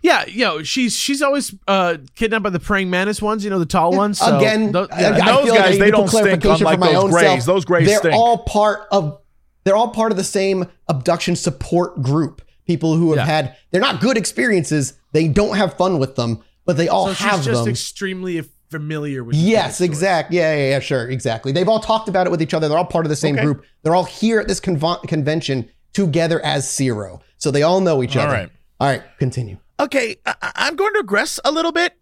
yeah, 0.00 0.24
you 0.26 0.44
know, 0.44 0.62
she's 0.62 0.94
she's 0.96 1.20
always 1.20 1.52
uh, 1.66 1.96
kidnapped 2.14 2.44
by 2.44 2.50
the 2.50 2.60
praying 2.60 2.88
mantis 2.88 3.20
ones, 3.20 3.42
you 3.42 3.50
know, 3.50 3.58
the 3.58 3.66
tall 3.66 3.90
ones. 3.96 4.20
So 4.20 4.36
Again, 4.38 4.70
tho- 4.70 4.86
I- 4.92 5.00
yeah. 5.00 5.06
And 5.14 5.22
I 5.22 5.32
those 5.32 5.44
feel 5.44 5.54
like 5.54 5.62
I 5.64 5.68
guys, 5.70 5.78
they 5.80 5.90
don't 5.90 6.06
stink 6.06 6.22
clarification 6.22 6.66
unlike 6.68 6.74
for 6.78 6.84
my 6.84 6.92
those 6.92 7.02
own 7.04 7.10
grays. 7.10 7.24
self. 7.24 7.44
Those 7.46 7.64
grays 7.64 7.88
They're 7.88 7.98
stink. 7.98 8.14
all 8.14 8.38
part 8.44 8.86
of 8.92 9.20
they're 9.64 9.74
all 9.76 9.88
part 9.88 10.12
of 10.12 10.16
the 10.18 10.22
same 10.24 10.66
abduction 10.86 11.34
support 11.34 12.00
group. 12.00 12.42
People 12.68 12.96
who 12.96 13.08
have 13.14 13.26
Yeah. 13.26 13.34
had 13.34 13.56
they're 13.72 13.80
not 13.80 14.00
good 14.00 14.16
experiences. 14.18 14.92
They 15.12 15.26
don't 15.26 15.56
have 15.56 15.76
fun 15.78 15.98
with 15.98 16.14
them, 16.16 16.44
but 16.66 16.76
they 16.76 16.86
all 16.86 17.06
So 17.08 17.14
have 17.14 17.42
just 17.42 17.64
them. 17.64 17.70
extremely 17.70 18.44
familiar 18.70 19.24
with. 19.24 19.34
Yes, 19.34 19.80
exactly. 19.80 20.36
Yeah, 20.36 20.54
yeah, 20.54 20.68
yeah, 20.72 20.78
sure, 20.80 21.08
exactly. 21.08 21.50
They've 21.50 21.68
all 21.68 21.80
talked 21.80 22.10
about 22.10 22.26
it 22.26 22.30
with 22.30 22.42
each 22.42 22.52
other. 22.52 22.68
They're 22.68 22.76
all 22.76 22.84
part 22.84 23.06
of 23.06 23.08
the 23.10 23.16
same 23.16 23.36
Okay. 23.36 23.44
group. 23.44 23.64
They're 23.82 23.94
all 23.94 24.04
here 24.04 24.38
at 24.38 24.48
this 24.48 24.60
convo- 24.60 25.02
convention 25.08 25.70
together 25.94 26.44
as 26.44 26.66
CERO. 26.68 27.20
So 27.38 27.50
they 27.50 27.62
all 27.62 27.80
know 27.80 28.02
each 28.02 28.16
All 28.18 28.24
other. 28.24 28.34
right. 28.34 28.50
All 28.80 28.88
right, 28.88 29.02
continue. 29.18 29.56
Okay, 29.80 30.16
I- 30.26 30.34
I'm 30.56 30.76
going 30.76 30.92
to 30.92 30.98
regress 30.98 31.40
a 31.42 31.50
little 31.50 31.72
bit. 31.72 31.94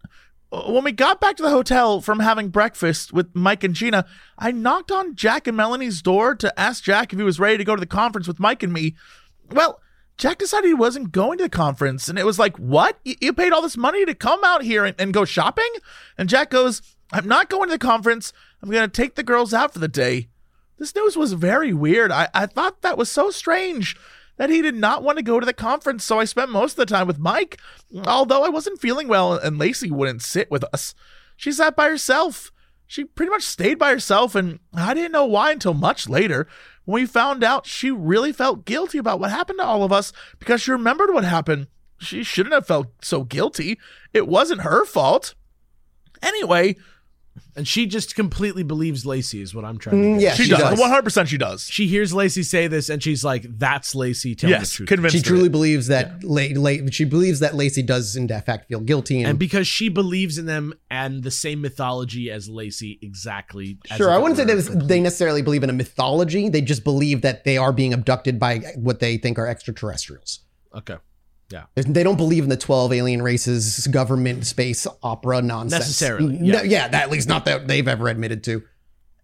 When 0.51 0.83
we 0.83 0.91
got 0.91 1.21
back 1.21 1.37
to 1.37 1.43
the 1.43 1.49
hotel 1.49 2.01
from 2.01 2.19
having 2.19 2.49
breakfast 2.49 3.13
with 3.13 3.27
Mike 3.33 3.63
and 3.63 3.73
Gina, 3.73 4.05
I 4.37 4.51
knocked 4.51 4.91
on 4.91 5.15
Jack 5.15 5.47
and 5.47 5.55
Melanie's 5.55 6.01
door 6.01 6.35
to 6.35 6.59
ask 6.59 6.83
Jack 6.83 7.13
if 7.13 7.19
he 7.19 7.23
was 7.23 7.39
ready 7.39 7.57
to 7.57 7.63
go 7.63 7.75
to 7.75 7.79
the 7.79 7.85
conference 7.85 8.27
with 8.27 8.39
Mike 8.39 8.63
and 8.63 8.73
me. 8.73 8.95
Well, 9.51 9.79
Jack 10.17 10.39
decided 10.39 10.67
he 10.67 10.73
wasn't 10.73 11.11
going 11.11 11.37
to 11.37 11.43
the 11.43 11.49
conference, 11.49 12.09
and 12.09 12.17
it 12.17 12.25
was 12.25 12.39
like, 12.39 12.57
What? 12.57 12.99
You, 13.03 13.33
paid 13.33 13.53
all 13.53 13.61
this 13.61 13.77
money 13.77 14.05
to 14.05 14.15
come 14.15 14.43
out 14.43 14.63
here 14.63 14.83
and, 14.83 14.95
and 14.99 15.13
go 15.13 15.25
shopping? 15.25 15.69
And 16.17 16.29
Jack 16.29 16.49
goes, 16.49 16.81
I'm 17.11 17.27
not 17.27 17.49
going 17.49 17.69
to 17.69 17.75
the 17.75 17.79
conference. 17.79 18.33
I'm 18.61 18.69
going 18.69 18.89
to 18.89 19.01
take 19.01 19.15
the 19.15 19.23
girls 19.23 19.53
out 19.53 19.73
for 19.73 19.79
the 19.79 19.87
day. 19.87 20.29
This 20.77 20.95
news 20.95 21.15
was 21.15 21.33
very 21.33 21.73
weird. 21.73 22.11
I, 22.11 22.29
I 22.33 22.45
thought 22.47 22.81
that 22.81 22.97
was 22.97 23.09
so 23.09 23.29
strange 23.29 23.95
that 24.37 24.49
he 24.49 24.61
did 24.61 24.75
not 24.75 25.03
want 25.03 25.17
to 25.17 25.23
go 25.23 25.39
to 25.39 25.45
the 25.45 25.53
conference, 25.53 26.03
so 26.03 26.19
I 26.19 26.25
spent 26.25 26.51
most 26.51 26.73
of 26.73 26.77
the 26.77 26.85
time 26.85 27.07
with 27.07 27.19
Mike. 27.19 27.59
Although 28.05 28.43
I 28.43 28.49
wasn't 28.49 28.81
feeling 28.81 29.07
well 29.07 29.33
and 29.33 29.57
Lacey 29.57 29.89
wouldn't 29.89 30.21
sit 30.21 30.51
with 30.51 30.63
us. 30.73 30.93
She 31.35 31.51
sat 31.51 31.75
by 31.75 31.89
herself. 31.89 32.51
She 32.85 33.03
pretty 33.03 33.29
much 33.29 33.43
stayed 33.43 33.77
by 33.77 33.91
herself, 33.91 34.33
and 34.33 34.59
I 34.73 34.93
didn't 34.93 35.11
know 35.11 35.25
why 35.25 35.51
until 35.51 35.73
much 35.73 36.07
later 36.07 36.47
when 36.87 37.01
we 37.01 37.05
found 37.05 37.43
out 37.43 37.65
she 37.65 37.91
really 37.91 38.31
felt 38.31 38.63
guilty 38.63 38.97
about 38.97 39.19
what 39.19 39.29
happened 39.29 39.59
to 39.59 39.65
all 39.65 39.83
of 39.83 39.91
us 39.91 40.13
because 40.39 40.61
she 40.61 40.71
remembered 40.71 41.13
what 41.13 41.25
happened. 41.25 41.67
She 41.99 42.23
shouldn't 42.23 42.53
have 42.53 42.65
felt 42.65 42.87
so 43.01 43.25
guilty. 43.25 43.77
It 44.13 44.25
wasn't 44.25 44.61
her 44.61 44.85
fault. 44.85 45.35
Anyway, 46.21 46.77
And 47.55 47.67
she 47.67 47.85
just 47.87 48.15
completely 48.15 48.63
believes 48.63 49.05
Lacey 49.05 49.41
is 49.41 49.55
what 49.55 49.65
I'm 49.65 49.77
trying 49.77 50.01
to 50.01 50.07
Mm, 50.07 50.13
get. 50.15 50.21
yeah, 50.21 50.33
she, 50.35 50.43
she 50.43 50.49
does. 50.51 50.77
does. 50.77 50.79
100% 50.79 51.27
she 51.27 51.37
does. 51.37 51.63
She 51.63 51.87
hears 51.87 52.13
Lacey 52.13 52.43
say 52.43 52.67
this 52.67 52.89
and 52.89 53.01
she's 53.01 53.23
like, 53.23 53.45
"That's 53.57 53.95
Lacey 53.95 54.35
telling 54.35 54.59
the 54.59 54.65
truth." 54.65 54.87
convinced 54.89 55.13
She 55.15 55.19
of 55.19 55.25
truly 55.25 55.47
it. 55.47 55.51
believes 55.51 55.87
that 55.87 56.23
La- 56.23 56.47
La- 56.55 56.87
she 56.91 57.05
believes 57.05 57.39
that 57.39 57.55
Lacey 57.55 57.81
does 57.81 58.15
in 58.15 58.27
fact 58.27 58.67
feel 58.67 58.79
guilty 58.79 59.19
and, 59.19 59.27
and 59.29 59.39
because 59.39 59.67
she 59.67 59.89
believes 59.89 60.37
in 60.37 60.45
them 60.45 60.73
and 60.91 61.23
the 61.23 61.31
same 61.31 61.61
mythology 61.61 62.29
as 62.31 62.47
Lacey, 62.49 62.99
exactly. 63.01 63.77
as 63.89 63.97
Sure, 63.97 64.09
if 64.09 64.13
I 64.13 64.17
it 64.17 64.21
wouldn't 64.21 64.37
say 64.37 64.45
were 64.45 64.61
that 64.61 64.87
they 64.87 64.99
necessarily 64.99 65.41
believe 65.41 65.63
in 65.63 65.69
a 65.69 65.73
mythology. 65.73 66.49
They 66.49 66.61
just 66.61 66.83
believe 66.83 67.21
that 67.21 67.43
they 67.43 67.57
are 67.57 67.71
being 67.73 67.93
abducted 67.93 68.39
by 68.39 68.59
what 68.75 68.99
they 68.99 69.17
think 69.17 69.37
are 69.39 69.47
extraterrestrials. 69.47 70.39
Okay. 70.75 70.95
They 71.75 72.03
don't 72.03 72.17
believe 72.17 72.43
in 72.43 72.49
the 72.49 72.57
12 72.57 72.93
alien 72.93 73.21
races, 73.21 73.87
government, 73.87 74.45
space 74.45 74.85
opera 75.01 75.41
nonsense. 75.41 75.81
Necessarily, 75.81 76.37
No, 76.37 76.61
yeah. 76.61 76.63
yeah, 76.63 76.87
that, 76.89 77.03
at 77.03 77.09
least 77.09 77.27
not 77.27 77.45
that 77.45 77.67
they've 77.67 77.87
ever 77.87 78.07
admitted 78.07 78.43
to. 78.45 78.63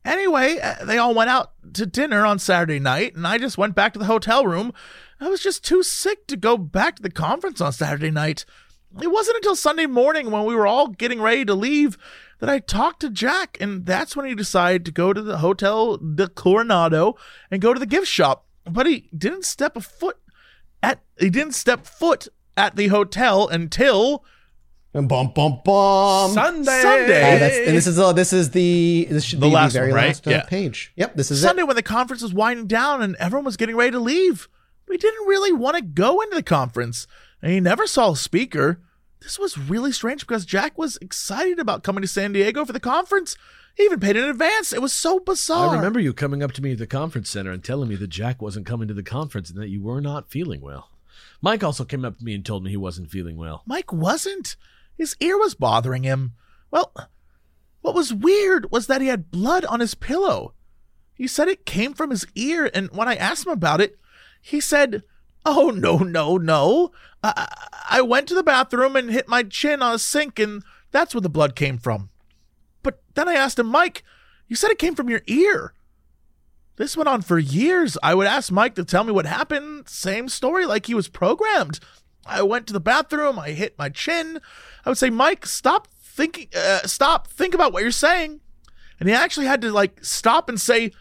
Anyway, 0.05 0.57
uh, 0.59 0.83
they 0.85 0.97
all 0.97 1.13
went 1.13 1.29
out 1.29 1.51
to 1.73 1.85
dinner 1.85 2.25
on 2.25 2.37
Saturday 2.39 2.79
night, 2.79 3.15
and 3.15 3.25
I 3.25 3.37
just 3.37 3.57
went 3.57 3.73
back 3.75 3.93
to 3.93 3.99
the 3.99 4.05
hotel 4.05 4.45
room. 4.45 4.73
I 5.19 5.29
was 5.29 5.41
just 5.41 5.63
too 5.63 5.81
sick 5.83 6.27
to 6.27 6.35
go 6.35 6.57
back 6.57 6.97
to 6.97 7.01
the 7.01 7.11
conference 7.11 7.61
on 7.61 7.71
Saturday 7.71 8.11
night. 8.11 8.45
It 9.01 9.11
wasn't 9.11 9.37
until 9.37 9.55
Sunday 9.55 9.85
morning 9.85 10.29
when 10.29 10.45
we 10.45 10.55
were 10.55 10.67
all 10.67 10.87
getting 10.87 11.21
ready 11.21 11.45
to 11.45 11.55
leave 11.55 11.97
that 12.39 12.49
I 12.49 12.59
talked 12.59 12.99
to 13.01 13.09
Jack, 13.09 13.57
and 13.61 13.85
that's 13.85 14.15
when 14.15 14.25
he 14.25 14.35
decided 14.35 14.85
to 14.85 14.91
go 14.91 15.13
to 15.13 15.21
the 15.21 15.37
Hotel 15.37 15.97
del 15.97 16.27
Coronado 16.27 17.15
and 17.49 17.61
go 17.61 17.73
to 17.73 17.79
the 17.79 17.85
gift 17.85 18.07
shop. 18.07 18.45
But 18.69 18.85
he 18.85 19.09
didn't 19.17 19.45
step 19.45 19.77
a 19.77 19.81
foot 19.81 20.17
at 20.83 20.99
he 21.19 21.29
didn't 21.31 21.53
step 21.53 21.87
foot 21.87 22.27
at 22.55 22.75
the 22.75 22.87
hotel 22.89 23.47
until 23.47 24.23
And 24.93 25.09
bum 25.09 25.31
bum 25.33 25.61
bum. 25.65 26.31
Sunday. 26.33 26.81
Sunday. 26.83 27.35
Uh, 27.35 27.39
that's, 27.39 27.57
and 27.57 27.75
this 27.75 27.87
is 27.87 27.97
uh, 27.97 28.13
this 28.13 28.31
is 28.33 28.51
the 28.51 29.07
this 29.09 29.23
should 29.23 29.39
The 29.39 29.47
be 29.47 29.53
last 29.53 29.73
the 29.73 29.79
very 29.79 29.91
one, 29.91 29.95
right? 29.97 30.07
last 30.09 30.27
uh, 30.27 30.31
Yeah. 30.31 30.43
page. 30.43 30.91
Yep, 30.95 31.15
this 31.15 31.31
is 31.31 31.41
Sunday 31.41 31.61
it. 31.63 31.65
when 31.65 31.75
the 31.75 31.81
conference 31.81 32.21
was 32.21 32.33
winding 32.33 32.67
down 32.67 33.01
and 33.01 33.15
everyone 33.15 33.45
was 33.45 33.57
getting 33.57 33.75
ready 33.75 33.91
to 33.91 33.99
leave. 33.99 34.47
We 34.87 34.97
didn't 34.97 35.27
really 35.27 35.51
want 35.53 35.77
to 35.77 35.81
go 35.81 36.21
into 36.21 36.35
the 36.35 36.43
conference, 36.43 37.07
and 37.41 37.51
he 37.51 37.59
never 37.59 37.87
saw 37.87 38.11
a 38.11 38.15
speaker. 38.17 38.81
This 39.21 39.39
was 39.39 39.57
really 39.57 39.93
strange 39.93 40.21
because 40.27 40.45
Jack 40.45 40.77
was 40.77 40.97
excited 40.97 41.57
about 41.57 41.81
coming 41.83 42.01
to 42.01 42.07
San 42.07 42.33
Diego 42.33 42.65
for 42.65 42.73
the 42.73 42.79
conference. 42.81 43.37
He 43.75 43.83
even 43.83 43.99
paid 43.99 44.15
in 44.15 44.25
advance. 44.25 44.71
It 44.71 44.81
was 44.81 44.93
so 44.93 45.19
bizarre. 45.19 45.69
I 45.69 45.75
remember 45.75 45.99
you 45.99 46.13
coming 46.13 46.43
up 46.43 46.51
to 46.53 46.61
me 46.61 46.73
at 46.73 46.77
the 46.77 46.87
conference 46.87 47.29
center 47.29 47.51
and 47.51 47.63
telling 47.63 47.89
me 47.89 47.95
that 47.95 48.07
Jack 48.07 48.41
wasn't 48.41 48.67
coming 48.67 48.87
to 48.87 48.93
the 48.93 49.03
conference 49.03 49.49
and 49.49 49.59
that 49.59 49.69
you 49.69 49.81
were 49.81 50.01
not 50.01 50.29
feeling 50.29 50.61
well. 50.61 50.91
Mike 51.41 51.63
also 51.63 51.83
came 51.83 52.05
up 52.05 52.17
to 52.17 52.23
me 52.23 52.35
and 52.35 52.45
told 52.45 52.63
me 52.63 52.69
he 52.69 52.77
wasn't 52.77 53.09
feeling 53.09 53.35
well. 53.35 53.63
Mike 53.65 53.91
wasn't. 53.91 54.55
His 54.95 55.15
ear 55.19 55.37
was 55.37 55.55
bothering 55.55 56.03
him. 56.03 56.33
Well, 56.69 56.93
what 57.81 57.95
was 57.95 58.13
weird 58.13 58.71
was 58.71 58.87
that 58.87 59.01
he 59.01 59.07
had 59.07 59.31
blood 59.31 59.65
on 59.65 59.79
his 59.79 59.95
pillow. 59.95 60.53
He 61.13 61.27
said 61.27 61.47
it 61.47 61.65
came 61.65 61.93
from 61.93 62.11
his 62.11 62.25
ear, 62.35 62.69
and 62.73 62.89
when 62.91 63.07
I 63.07 63.15
asked 63.15 63.45
him 63.45 63.51
about 63.51 63.81
it, 63.81 63.99
he 64.41 64.59
said, 64.59 65.03
Oh, 65.45 65.69
no, 65.69 65.97
no, 65.97 66.37
no. 66.37 66.91
I, 67.23 67.33
I 67.35 67.97
I 67.97 68.01
went 68.01 68.27
to 68.29 68.35
the 68.35 68.43
bathroom 68.43 68.95
and 68.95 69.11
hit 69.11 69.27
my 69.27 69.43
chin 69.43 69.81
on 69.81 69.93
a 69.93 69.99
sink, 69.99 70.39
and 70.39 70.63
that's 70.91 71.13
where 71.13 71.21
the 71.21 71.29
blood 71.29 71.55
came 71.55 71.77
from. 71.77 72.09
But 72.83 73.01
then 73.15 73.27
I 73.27 73.33
asked 73.33 73.57
him, 73.59 73.67
Mike, 73.67 74.03
you 74.47 74.55
said 74.55 74.69
it 74.71 74.79
came 74.79 74.95
from 74.95 75.09
your 75.09 75.21
ear. 75.27 75.73
This 76.75 76.97
went 76.97 77.07
on 77.07 77.21
for 77.21 77.37
years. 77.37 77.97
I 78.01 78.15
would 78.15 78.27
ask 78.27 78.51
Mike 78.51 78.75
to 78.75 78.83
tell 78.83 79.03
me 79.03 79.11
what 79.11 79.25
happened. 79.25 79.87
Same 79.87 80.27
story, 80.27 80.65
like 80.65 80.87
he 80.87 80.95
was 80.95 81.07
programmed. 81.07 81.79
I 82.25 82.41
went 82.41 82.67
to 82.67 82.73
the 82.73 82.79
bathroom. 82.79 83.37
I 83.37 83.51
hit 83.51 83.77
my 83.77 83.89
chin. 83.89 84.39
I 84.85 84.89
would 84.89 84.97
say, 84.97 85.09
Mike, 85.09 85.45
stop 85.45 85.87
thinking. 86.01 86.47
Uh, 86.55 86.79
stop. 86.79 87.27
Think 87.27 87.53
about 87.53 87.73
what 87.73 87.83
you're 87.83 87.91
saying. 87.91 88.39
And 88.99 89.07
he 89.09 89.13
actually 89.15 89.45
had 89.45 89.61
to 89.61 89.71
like 89.71 90.03
stop 90.03 90.49
and 90.49 90.59
say, 90.59 90.91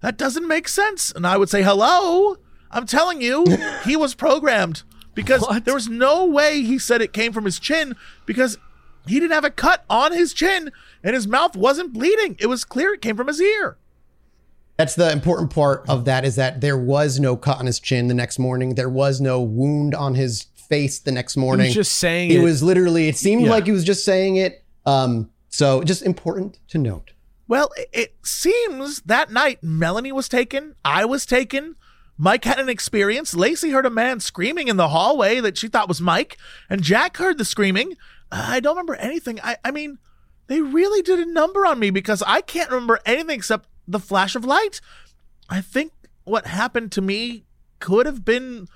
that 0.00 0.16
doesn't 0.16 0.46
make 0.46 0.68
sense. 0.68 1.10
And 1.12 1.26
I 1.26 1.36
would 1.36 1.50
say, 1.50 1.62
hello. 1.62 2.36
I'm 2.70 2.86
telling 2.86 3.20
you, 3.20 3.44
he 3.84 3.96
was 3.96 4.14
programmed 4.14 4.82
because 5.14 5.40
What? 5.42 5.64
there 5.64 5.74
was 5.74 5.88
no 5.88 6.24
way 6.24 6.62
he 6.62 6.78
said 6.78 7.02
it 7.02 7.12
came 7.12 7.32
from 7.32 7.44
his 7.44 7.58
chin 7.58 7.96
because 8.24 8.56
he 9.06 9.18
didn't 9.18 9.32
have 9.32 9.44
a 9.44 9.50
cut 9.50 9.84
on 9.90 10.12
his 10.12 10.32
chin 10.32 10.70
and 11.02 11.14
his 11.14 11.26
mouth 11.26 11.56
wasn't 11.56 11.92
bleeding. 11.92 12.36
It 12.38 12.46
was 12.46 12.64
clear 12.64 12.92
it 12.94 13.02
came 13.02 13.16
from 13.16 13.26
his 13.28 13.40
ear. 13.40 13.78
That's 14.76 14.94
the 14.94 15.10
important 15.10 15.50
part 15.52 15.84
of 15.88 16.04
that 16.04 16.24
is 16.24 16.36
that 16.36 16.60
there 16.60 16.78
was 16.78 17.18
no 17.18 17.36
cut 17.36 17.58
on 17.58 17.66
his 17.66 17.80
chin 17.80 18.06
the 18.06 18.14
next 18.14 18.38
morning. 18.38 18.74
There 18.76 18.88
was 18.88 19.20
no 19.20 19.40
wound 19.40 19.94
on 19.94 20.14
his 20.14 20.46
face 20.68 20.98
the 21.00 21.10
next 21.10 21.34
He 21.34 21.40
morning. 21.40 21.66
was 21.66 21.74
just 21.74 21.92
saying 21.98 22.30
He 22.30 22.36
it. 22.36 22.42
was 22.42 22.62
literally. 22.62 23.08
It 23.08 23.16
seemed 23.16 23.42
Yeah. 23.42 23.50
like 23.50 23.66
he 23.66 23.72
was 23.72 23.84
just 23.84 24.04
saying 24.04 24.36
it. 24.36 24.62
Um, 24.86 25.30
so 25.48 25.82
just 25.82 26.02
important 26.02 26.58
to 26.68 26.78
note. 26.78 27.10
Well, 27.48 27.70
it, 27.76 27.88
it 27.92 28.14
seems 28.22 29.00
that 29.02 29.32
night 29.32 29.58
Melanie 29.62 30.12
was 30.12 30.28
taken, 30.28 30.74
I 30.84 31.04
was 31.06 31.26
taken. 31.26 31.74
Mike 32.20 32.44
had 32.44 32.58
an 32.60 32.68
experience. 32.68 33.34
Lacey 33.34 33.70
heard 33.70 33.86
a 33.86 33.90
man 33.90 34.20
screaming 34.20 34.68
in 34.68 34.76
the 34.76 34.88
hallway 34.88 35.40
that 35.40 35.56
she 35.56 35.68
thought 35.68 35.88
was 35.88 36.00
Mike, 36.00 36.36
and 36.68 36.82
Jack 36.82 37.16
heard 37.16 37.38
the 37.38 37.44
screaming. 37.44 37.94
I 38.30 38.60
don't 38.60 38.74
remember 38.76 38.96
anything. 38.96 39.40
I, 39.42 39.56
I 39.64 39.70
mean, 39.70 39.98
they 40.48 40.60
really 40.60 41.02
did 41.02 41.20
a 41.20 41.30
number 41.30 41.64
on 41.64 41.78
me 41.78 41.90
because 41.90 42.22
I 42.26 42.40
can't 42.40 42.70
remember 42.70 42.98
anything 43.06 43.36
except 43.36 43.68
the 43.86 44.00
flash 44.00 44.34
of 44.34 44.44
light. 44.44 44.80
I 45.48 45.60
think 45.60 45.92
what 46.24 46.46
happened 46.46 46.92
to 46.92 47.00
me 47.00 47.44
could 47.80 48.06
have 48.06 48.24
been 48.24 48.66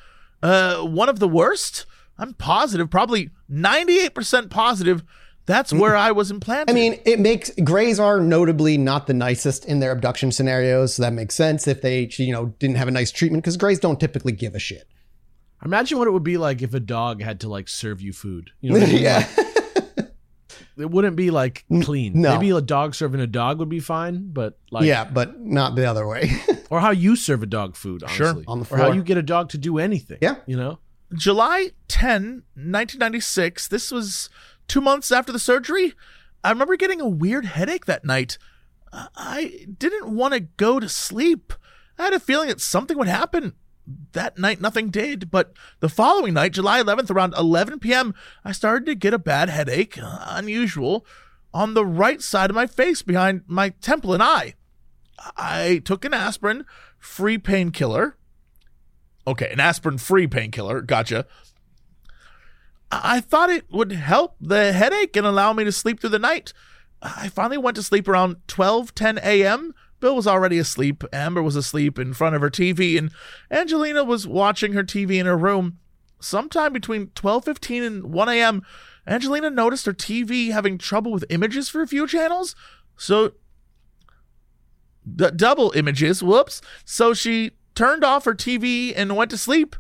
uh, 0.42 0.82
one 0.82 1.08
of 1.08 1.18
the 1.18 1.28
worst. 1.28 1.86
I'm 2.18 2.34
positive, 2.34 2.90
probably 2.90 3.30
98% 3.50 4.50
positive. 4.50 5.02
That's 5.44 5.72
where 5.72 5.96
I 5.96 6.12
was 6.12 6.30
implanted. 6.30 6.70
I 6.70 6.74
mean, 6.74 7.00
it 7.04 7.18
makes 7.18 7.50
Greys 7.64 7.98
are 7.98 8.20
notably 8.20 8.78
not 8.78 9.08
the 9.08 9.14
nicest 9.14 9.64
in 9.64 9.80
their 9.80 9.90
abduction 9.90 10.30
scenarios. 10.30 10.94
So 10.94 11.02
that 11.02 11.12
makes 11.12 11.34
sense 11.34 11.66
if 11.66 11.82
they, 11.82 12.08
you 12.16 12.32
know, 12.32 12.46
didn't 12.60 12.76
have 12.76 12.86
a 12.86 12.92
nice 12.92 13.10
treatment 13.10 13.42
because 13.42 13.56
Greys 13.56 13.80
don't 13.80 13.98
typically 13.98 14.32
give 14.32 14.54
a 14.54 14.60
shit. 14.60 14.86
Imagine 15.64 15.98
what 15.98 16.06
it 16.06 16.12
would 16.12 16.22
be 16.22 16.38
like 16.38 16.62
if 16.62 16.74
a 16.74 16.80
dog 16.80 17.22
had 17.22 17.40
to 17.40 17.48
like 17.48 17.68
serve 17.68 18.00
you 18.00 18.12
food. 18.12 18.50
You 18.60 18.70
know 18.70 18.78
what 18.78 18.88
I 18.88 18.92
mean? 18.92 19.02
yeah. 19.02 19.28
It 20.78 20.90
wouldn't 20.90 21.16
be 21.16 21.30
like 21.30 21.64
clean. 21.82 22.20
no. 22.20 22.32
Maybe 22.34 22.50
a 22.50 22.60
dog 22.60 22.94
serving 22.94 23.20
a 23.20 23.26
dog 23.26 23.58
would 23.58 23.68
be 23.68 23.80
fine, 23.80 24.30
but 24.32 24.58
like 24.70 24.84
yeah, 24.84 25.04
but 25.04 25.38
not 25.40 25.74
the 25.76 25.84
other 25.84 26.06
way. 26.06 26.30
or 26.70 26.80
how 26.80 26.90
you 26.90 27.14
serve 27.16 27.42
a 27.42 27.46
dog 27.46 27.76
food, 27.76 28.02
Sure, 28.08 28.28
honestly. 28.28 28.44
on 28.48 28.60
the 28.60 28.74
Or 28.74 28.78
how 28.78 28.92
you 28.92 29.02
get 29.02 29.18
a 29.18 29.22
dog 29.22 29.50
to 29.50 29.58
do 29.58 29.78
anything. 29.78 30.18
Yeah. 30.22 30.36
You 30.46 30.56
know? 30.56 30.78
July 31.14 31.72
10, 31.88 32.42
1996. 32.54 33.68
This 33.68 33.90
was 33.90 34.30
two 34.68 34.80
months 34.80 35.12
after 35.12 35.32
the 35.32 35.38
surgery. 35.38 35.92
I 36.44 36.50
remember 36.50 36.76
getting 36.76 37.00
a 37.00 37.08
weird 37.08 37.44
headache 37.44 37.84
that 37.86 38.04
night. 38.04 38.38
I- 38.92 39.08
I 39.16 39.66
didn't 39.78 40.14
want 40.14 40.34
to 40.34 40.40
go 40.40 40.78
to 40.80 40.88
sleep. 40.88 41.52
I 41.98 42.04
had 42.04 42.12
a 42.14 42.20
feeling 42.20 42.48
that 42.48 42.60
something 42.60 42.98
would 42.98 43.08
happen. 43.08 43.54
That 44.12 44.38
night, 44.38 44.60
nothing 44.60 44.90
did. 44.90 45.30
But 45.30 45.52
the 45.80 45.88
following 45.88 46.34
night, 46.34 46.52
July 46.52 46.82
11th, 46.82 47.10
around 47.10 47.34
11 47.36 47.78
p.m., 47.80 48.14
I 48.44 48.52
started 48.52 48.86
to 48.86 48.94
get 48.94 49.14
a 49.14 49.18
bad 49.18 49.48
headache, 49.48 49.98
uh, 50.02 50.18
unusual, 50.28 51.06
on 51.54 51.74
the 51.74 51.84
right 51.86 52.20
side 52.22 52.50
of 52.50 52.56
my 52.56 52.66
face 52.66 53.02
behind 53.02 53.42
my 53.46 53.70
temple 53.80 54.14
and 54.14 54.22
eye. 54.22 54.54
I 55.36 55.82
took 55.84 56.04
an 56.04 56.14
aspirin 56.14 56.64
free 56.98 57.38
painkiller. 57.38 58.16
Okay, 59.26 59.50
an 59.52 59.60
aspirin 59.60 59.98
free 59.98 60.26
painkiller. 60.26 60.80
Gotcha. 60.80 61.26
I 62.90 63.20
thought 63.20 63.50
it 63.50 63.70
would 63.70 63.92
help 63.92 64.36
the 64.40 64.72
headache 64.72 65.16
and 65.16 65.26
allow 65.26 65.52
me 65.52 65.64
to 65.64 65.72
sleep 65.72 66.00
through 66.00 66.10
the 66.10 66.18
night. 66.18 66.52
I 67.00 67.28
finally 67.28 67.58
went 67.58 67.76
to 67.76 67.82
sleep 67.82 68.06
around 68.06 68.36
12 68.48 68.94
10 68.94 69.18
a.m. 69.18 69.74
Bill 70.02 70.16
was 70.16 70.26
already 70.26 70.58
asleep. 70.58 71.04
Amber 71.12 71.44
was 71.44 71.54
asleep 71.54 71.96
in 71.96 72.12
front 72.12 72.34
of 72.34 72.42
her 72.42 72.50
TV, 72.50 72.98
and 72.98 73.12
Angelina 73.52 74.02
was 74.02 74.26
watching 74.26 74.72
her 74.72 74.82
TV 74.82 75.12
in 75.20 75.26
her 75.26 75.38
room. 75.38 75.78
Sometime 76.18 76.72
between 76.72 77.06
12:15 77.14 77.86
and 77.86 78.04
1 78.12 78.28
a.m., 78.28 78.62
Angelina 79.06 79.48
noticed 79.48 79.86
her 79.86 79.92
TV 79.92 80.50
having 80.50 80.76
trouble 80.76 81.12
with 81.12 81.24
images 81.30 81.68
for 81.68 81.82
a 81.82 81.86
few 81.86 82.08
channels. 82.08 82.56
So 82.96 83.34
d- 85.06 85.30
double 85.36 85.70
images, 85.76 86.20
whoops. 86.20 86.60
So 86.84 87.14
she 87.14 87.52
turned 87.76 88.02
off 88.02 88.24
her 88.24 88.34
TV 88.34 88.92
and 88.96 89.16
went 89.16 89.30
to 89.30 89.38
sleep. 89.38 89.76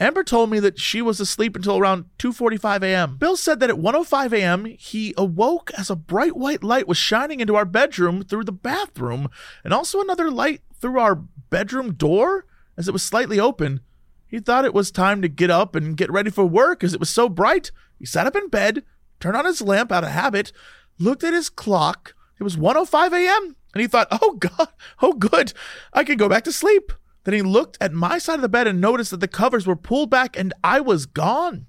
Amber 0.00 0.22
told 0.22 0.50
me 0.50 0.60
that 0.60 0.78
she 0.78 1.02
was 1.02 1.18
asleep 1.18 1.56
until 1.56 1.76
around 1.76 2.04
2:45 2.18 2.82
a.m. 2.82 3.16
Bill 3.16 3.36
said 3.36 3.58
that 3.60 3.70
at 3.70 3.76
1:05 3.76 4.32
a.m. 4.32 4.64
he 4.78 5.12
awoke 5.16 5.72
as 5.76 5.90
a 5.90 5.96
bright 5.96 6.36
white 6.36 6.62
light 6.62 6.86
was 6.86 6.96
shining 6.96 7.40
into 7.40 7.56
our 7.56 7.64
bedroom 7.64 8.22
through 8.22 8.44
the 8.44 8.52
bathroom 8.52 9.28
and 9.64 9.74
also 9.74 10.00
another 10.00 10.30
light 10.30 10.62
through 10.80 11.00
our 11.00 11.16
bedroom 11.16 11.94
door 11.94 12.46
as 12.76 12.86
it 12.86 12.92
was 12.92 13.02
slightly 13.02 13.40
open. 13.40 13.80
He 14.28 14.38
thought 14.38 14.64
it 14.64 14.74
was 14.74 14.92
time 14.92 15.20
to 15.22 15.28
get 15.28 15.50
up 15.50 15.74
and 15.74 15.96
get 15.96 16.12
ready 16.12 16.30
for 16.30 16.44
work 16.44 16.84
as 16.84 16.94
it 16.94 17.00
was 17.00 17.10
so 17.10 17.28
bright. 17.28 17.72
He 17.98 18.06
sat 18.06 18.26
up 18.26 18.36
in 18.36 18.48
bed, 18.48 18.84
turned 19.18 19.36
on 19.36 19.46
his 19.46 19.62
lamp 19.62 19.90
out 19.90 20.04
of 20.04 20.10
habit, 20.10 20.52
looked 20.98 21.24
at 21.24 21.34
his 21.34 21.50
clock. 21.50 22.14
It 22.38 22.44
was 22.44 22.56
1:05 22.56 23.12
a.m. 23.12 23.56
and 23.74 23.80
he 23.80 23.88
thought, 23.88 24.06
"Oh 24.12 24.34
god, 24.34 24.68
oh 25.02 25.14
good. 25.14 25.54
I 25.92 26.04
can 26.04 26.16
go 26.16 26.28
back 26.28 26.44
to 26.44 26.52
sleep." 26.52 26.92
Then 27.24 27.34
he 27.34 27.42
looked 27.42 27.76
at 27.80 27.92
my 27.92 28.18
side 28.18 28.36
of 28.36 28.42
the 28.42 28.48
bed 28.48 28.66
and 28.66 28.80
noticed 28.80 29.10
that 29.10 29.20
the 29.20 29.28
covers 29.28 29.66
were 29.66 29.76
pulled 29.76 30.10
back 30.10 30.38
and 30.38 30.52
I 30.64 30.80
was 30.80 31.04
gone. 31.06 31.66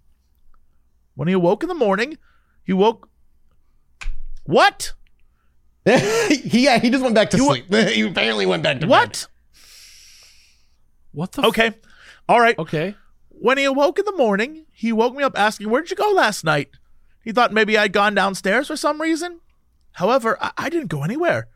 When 1.15 1.27
he 1.27 1.33
awoke 1.33 1.63
in 1.63 1.69
the 1.69 1.75
morning, 1.75 2.17
he 2.63 2.71
woke. 2.73 3.09
What? 4.45 4.93
he, 5.85 6.39
yeah, 6.63 6.79
he 6.79 6.89
just 6.89 7.03
went 7.03 7.15
back 7.15 7.29
to 7.31 7.37
You 7.37 7.45
wa- 7.45 7.53
sleep. 7.55 7.73
he 7.89 8.01
apparently 8.03 8.45
went 8.45 8.63
back 8.63 8.75
to 8.79 8.81
bed. 8.81 8.89
What? 8.89 9.27
What 11.11 11.31
the? 11.33 11.41
f- 11.41 11.47
Okay. 11.49 11.71
All 12.27 12.39
right. 12.39 12.57
Okay. 12.57 12.95
When 13.29 13.57
he 13.57 13.63
awoke 13.63 13.99
in 13.99 14.05
the 14.05 14.15
morning, 14.15 14.65
he 14.71 14.91
woke 14.91 15.15
me 15.15 15.23
up 15.23 15.37
asking, 15.37 15.69
Where'd 15.69 15.89
you 15.89 15.95
go 15.95 16.11
last 16.11 16.43
night? 16.43 16.69
He 17.23 17.31
thought 17.31 17.51
maybe 17.53 17.77
I'd 17.77 17.93
gone 17.93 18.15
downstairs 18.15 18.67
for 18.67 18.75
some 18.77 19.01
reason. 19.01 19.39
However, 19.93 20.37
I, 20.41 20.51
I 20.57 20.69
didn't 20.69 20.87
go 20.87 21.03
anywhere. 21.03 21.47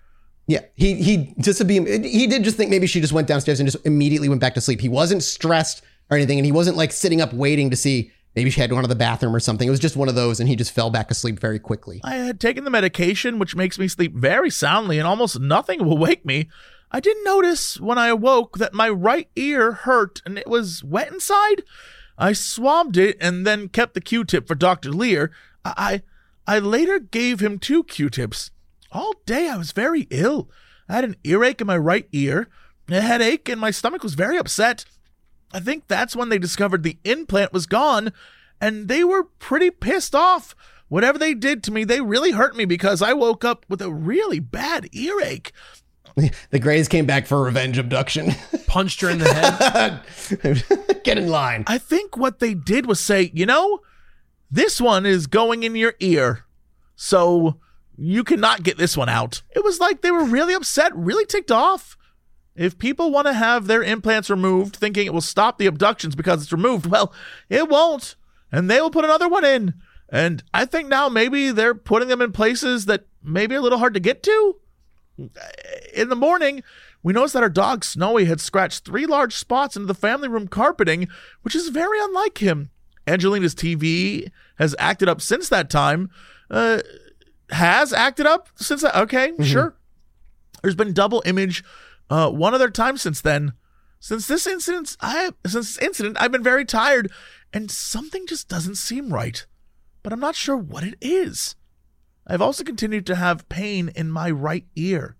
Yeah, 0.48 0.60
he 0.76 0.96
he 0.96 1.34
just 1.40 1.60
to 1.60 1.66
be 1.66 1.76
he 2.08 2.28
did 2.28 2.44
just 2.44 2.58
think 2.58 2.70
maybe 2.70 2.88
she 2.88 3.00
just 3.00 3.14
went 3.14 3.28
downstairs 3.28 3.60
and 3.60 3.70
just 3.70 3.86
immediately 3.86 4.28
went 4.28 4.42
back 4.42 4.56
to 4.56 4.62
sleep. 4.62 4.82
He 4.82 4.90
wasn't 4.90 5.24
stressed 5.24 5.84
or 6.10 6.18
anything, 6.18 6.38
and 6.38 6.46
he 6.46 6.52
wasn't 6.52 6.76
like 6.76 6.92
sitting 6.92 7.22
up 7.22 7.32
waiting 7.34 7.70
to 7.70 7.78
see 7.78 8.12
maybe 8.36 8.50
she 8.50 8.60
had 8.60 8.70
gone 8.70 8.82
to 8.82 8.88
the 8.88 8.96
bathroom 8.96 9.34
or 9.36 9.40
something. 9.40 9.68
It 9.68 9.72
was 9.72 9.80
just 9.80 9.96
one 9.96 10.10
of 10.10 10.16
those, 10.16 10.40
and 10.40 10.50
he 10.50 10.56
just 10.56 10.74
fell 10.74 10.90
back 10.90 11.10
asleep 11.12 11.40
very 11.40 11.60
quickly. 11.60 12.02
I 12.04 12.16
had 12.16 12.42
taken 12.42 12.66
the 12.66 12.70
medication, 12.70 13.40
which 13.40 13.56
makes 13.56 13.80
me 13.80 13.88
sleep 13.88 14.14
very 14.14 14.50
soundly, 14.50 15.00
and 15.00 15.08
almost 15.08 15.40
nothing 15.40 15.86
will 15.86 15.98
wake 15.98 16.26
me. 16.26 16.50
I 16.92 17.00
didn't 17.00 17.24
notice 17.24 17.80
when 17.80 17.98
I 17.98 18.08
awoke 18.08 18.60
that 18.60 18.74
my 18.74 18.88
right 18.88 19.28
ear 19.36 19.72
hurt 19.72 20.22
and 20.26 20.38
it 20.38 20.48
was 20.48 20.84
wet 20.84 21.12
inside. 21.12 21.64
I 22.20 22.34
swabbed 22.34 22.98
it 22.98 23.18
and 23.20 23.48
then 23.48 23.68
kept 23.70 23.96
the 23.96 24.02
Q-tip 24.02 24.48
for 24.48 24.54
Dr. 24.54 24.92
Leir. 24.92 25.32
I, 25.66 25.74
I 26.46 26.56
I 26.56 26.60
later 26.60 27.00
gave 27.00 27.40
him 27.40 27.58
two 27.58 27.84
Q-tips. 27.84 28.52
All 28.94 29.16
day 29.26 29.50
I 29.50 29.58
was 29.58 29.72
very 29.72 30.08
ill. 30.12 30.50
I 30.88 30.94
had 30.94 31.04
an 31.04 31.16
earache 31.24 31.62
in 31.62 31.68
my 31.68 31.78
right 31.78 32.08
ear, 32.12 32.48
a 32.88 33.02
headache, 33.02 33.50
and 33.50 33.60
my 33.60 33.72
stomach 33.72 34.04
was 34.04 34.14
very 34.14 34.38
upset. 34.38 34.86
I 35.52 35.60
think 35.60 35.88
that's 35.88 36.16
when 36.16 36.30
they 36.30 36.38
discovered 36.38 36.84
the 36.84 37.00
implant 37.04 37.54
was 37.54 37.66
gone, 37.66 38.14
and 38.62 38.88
they 38.88 39.04
were 39.04 39.24
pretty 39.24 39.72
pissed 39.72 40.14
off. 40.14 40.56
Whatever 40.90 41.18
they 41.18 41.34
did 41.34 41.64
to 41.64 41.72
me, 41.72 41.84
they 41.84 42.02
really 42.02 42.32
hurt 42.32 42.56
me 42.56 42.66
because 42.66 43.02
I 43.02 43.14
woke 43.14 43.44
up 43.44 43.66
with 43.68 43.82
a 43.82 43.92
really 43.92 44.40
bad 44.40 44.90
earache. 44.94 45.52
The 46.52 46.60
Greys 46.60 46.88
came 46.88 47.08
back 47.08 47.26
for 47.26 47.42
revenge 47.42 47.80
abduction. 47.80 48.34
Punched 48.68 49.02
her 49.02 49.10
in 49.10 49.18
the 49.18 49.34
head. 49.34 50.02
Get 51.04 51.18
in 51.18 51.28
line. 51.28 51.64
I 51.66 51.80
think 51.80 52.16
what 52.16 52.38
they 52.38 52.54
did 52.54 52.86
was 52.86 53.00
say, 53.00 53.32
you 53.34 53.48
know, 53.48 53.80
this 54.52 54.80
one 54.80 55.08
is 55.08 55.26
going 55.26 55.64
in 55.64 55.76
your 55.76 55.96
ear, 56.00 56.46
so 56.96 57.60
you 57.98 58.24
cannot 58.24 58.64
get 58.64 58.78
this 58.78 58.98
one 58.98 59.10
out. 59.10 59.42
It 59.56 59.64
was 59.64 59.80
like 59.80 60.02
they 60.02 60.12
were 60.12 60.24
really 60.24 60.54
upset, 60.54 60.96
really 60.96 61.26
ticked 61.26 61.52
off. 61.52 61.98
If 62.56 62.78
people 62.78 63.12
want 63.12 63.28
to 63.28 63.34
have 63.34 63.66
their 63.66 63.84
implants 63.84 64.30
removed, 64.30 64.76
thinking 64.76 65.06
it 65.06 65.14
will 65.14 65.22
stop 65.22 65.58
the 65.58 65.66
abductions 65.66 66.16
because 66.16 66.44
it's 66.44 66.52
removed, 66.52 66.86
well, 66.86 67.14
it 67.50 67.68
won't. 67.68 68.16
And 68.52 68.70
they 68.70 68.80
will 68.80 68.92
put 68.92 69.06
another 69.06 69.28
one 69.28 69.44
in. 69.44 69.74
And 70.10 70.44
I 70.54 70.66
think 70.66 70.88
now 70.88 71.10
maybe 71.10 71.52
they're 71.52 71.74
putting 71.74 72.08
them 72.08 72.22
in 72.22 72.32
places 72.32 72.86
that 72.86 73.08
maybe 73.24 73.56
a 73.56 73.62
little 73.62 73.80
hard 73.80 73.96
to 73.96 74.00
get 74.00 74.22
to. 74.24 74.56
In 75.94 76.10
the 76.10 76.16
morning, 76.16 76.64
we 77.02 77.14
noticed 77.14 77.34
that 77.34 77.44
our 77.44 77.50
dog 77.50 77.84
Snowy 77.84 78.26
had 78.26 78.40
scratched 78.40 78.86
three 78.86 79.06
large 79.06 79.36
spots 79.36 79.76
into 79.76 79.88
the 79.88 79.94
family 79.94 80.28
room 80.28 80.48
carpeting, 80.48 81.08
which 81.42 81.56
is 81.56 81.70
very 81.70 82.00
unlike 82.00 82.38
him. 82.38 82.70
Angelina's 83.08 83.56
TV 83.56 84.32
has 84.58 84.76
acted 84.80 85.10
up 85.10 85.22
since 85.22 85.50
that 85.50 85.70
time. 85.70 86.10
Uh, 86.50 86.82
has 87.54 87.94
acted 87.94 88.26
up 88.26 88.50
since 88.56 88.82
that. 88.82 88.96
Okay, 88.96 89.34
sure. 89.42 89.76
There's 90.62 90.76
been 90.76 90.94
double 90.94 91.22
image 91.26 91.64
uh, 92.10 92.30
one 92.30 92.54
other 92.54 92.70
time 92.70 92.98
since 92.98 93.22
then. 93.22 93.54
Since 94.00 94.28
this 94.28 94.46
incident, 94.46 94.98
I 95.00 95.32
since 95.46 95.76
this 95.76 95.78
incident, 95.78 96.18
I've 96.20 96.32
been 96.32 96.44
very 96.44 96.66
tired, 96.66 97.12
and 97.54 97.72
something 97.72 98.28
just 98.28 98.50
doesn't 98.50 98.76
seem 98.76 99.14
right. 99.14 99.46
But 100.02 100.12
I'm 100.12 100.20
not 100.20 100.36
sure 100.36 100.58
what 100.58 100.84
it 100.84 100.96
is. 101.00 101.56
I've 102.28 102.42
also 102.42 102.64
continued 102.64 103.06
to 103.08 103.16
have 103.16 103.48
pain 103.50 103.90
in 103.96 104.12
my 104.12 104.30
right 104.30 104.66
ear. 104.76 105.18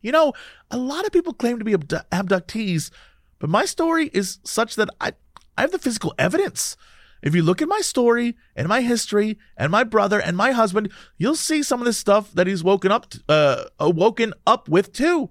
You 0.00 0.12
know, 0.12 0.32
a 0.70 0.76
lot 0.76 1.06
of 1.06 1.12
people 1.12 1.32
claim 1.32 1.58
to 1.58 1.64
be 1.64 1.74
abdu- 1.74 1.96
abductees, 2.10 2.90
but 3.38 3.50
my 3.50 3.64
story 3.64 4.10
is 4.12 4.38
such 4.44 4.76
that 4.76 4.90
I, 5.00 5.12
I 5.56 5.62
have 5.62 5.72
the 5.72 5.78
physical 5.78 6.14
evidence. 6.18 6.76
If 7.22 7.34
you 7.34 7.42
look 7.42 7.62
at 7.62 7.68
my 7.68 7.80
story 7.80 8.36
and 8.56 8.66
my 8.68 8.80
history 8.80 9.38
and 9.56 9.70
my 9.70 9.84
brother 9.84 10.20
and 10.20 10.36
my 10.36 10.50
husband, 10.50 10.90
you'll 11.16 11.36
see 11.36 11.62
some 11.62 11.80
of 11.80 11.86
the 11.86 11.92
stuff 11.92 12.32
that 12.32 12.48
he's 12.48 12.64
woken 12.64 12.90
up, 12.90 13.08
to, 13.10 13.22
uh, 13.28 13.64
woken 13.90 14.34
up 14.46 14.68
with 14.68 14.92
too, 14.92 15.30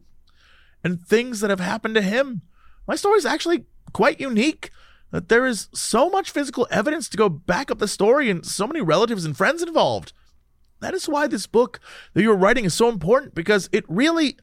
and 0.84 1.06
things 1.06 1.42
that 1.42 1.50
have 1.50 1.60
happened 1.60 1.96
to 1.96 2.02
him. 2.02 2.42
My 2.88 2.96
story 2.96 3.18
is 3.18 3.26
actually 3.26 3.66
quite 3.94 4.22
unique. 4.22 4.72
That 5.12 5.28
there 5.28 5.46
is 5.46 5.68
so 5.74 6.10
much 6.10 6.32
physical 6.32 6.66
evidence 6.72 7.10
to 7.10 7.18
go 7.18 7.28
back 7.28 7.70
up 7.70 7.80
the 7.80 7.88
story, 7.90 8.30
and 8.30 8.46
so 8.46 8.66
many 8.66 8.80
relatives 8.80 9.26
and 9.26 9.36
friends 9.36 9.62
involved. 9.62 10.14
That 10.80 10.94
is 10.94 11.10
why 11.10 11.28
this 11.28 11.48
book 11.48 11.82
that 12.14 12.24
you're 12.24 12.34
writing 12.34 12.64
is 12.64 12.74
so 12.74 12.88
important 12.88 13.36
because 13.36 13.68
it 13.74 13.84
really, 13.90 14.38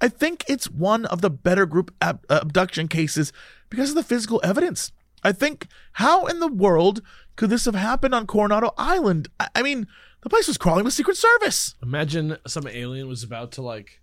I 0.00 0.08
think 0.08 0.44
it's 0.46 0.70
one 0.70 1.04
of 1.06 1.20
the 1.20 1.30
better 1.30 1.66
group 1.66 1.92
ab- 2.00 2.24
abduction 2.30 2.86
cases 2.86 3.32
because 3.68 3.90
of 3.90 3.96
the 3.96 4.04
physical 4.04 4.40
evidence. 4.44 4.92
I 5.22 5.32
think, 5.32 5.66
how 5.92 6.26
in 6.26 6.40
the 6.40 6.48
world 6.48 7.02
could 7.36 7.50
this 7.50 7.64
have 7.64 7.74
happened 7.74 8.14
on 8.14 8.26
Coronado 8.26 8.72
Island? 8.76 9.28
I, 9.38 9.48
I 9.56 9.62
mean, 9.62 9.86
the 10.22 10.28
place 10.28 10.48
was 10.48 10.58
crawling 10.58 10.84
with 10.84 10.94
Secret 10.94 11.16
Service. 11.16 11.74
Imagine 11.82 12.36
some 12.46 12.66
alien 12.66 13.08
was 13.08 13.22
about 13.22 13.52
to 13.52 13.62
like 13.62 14.00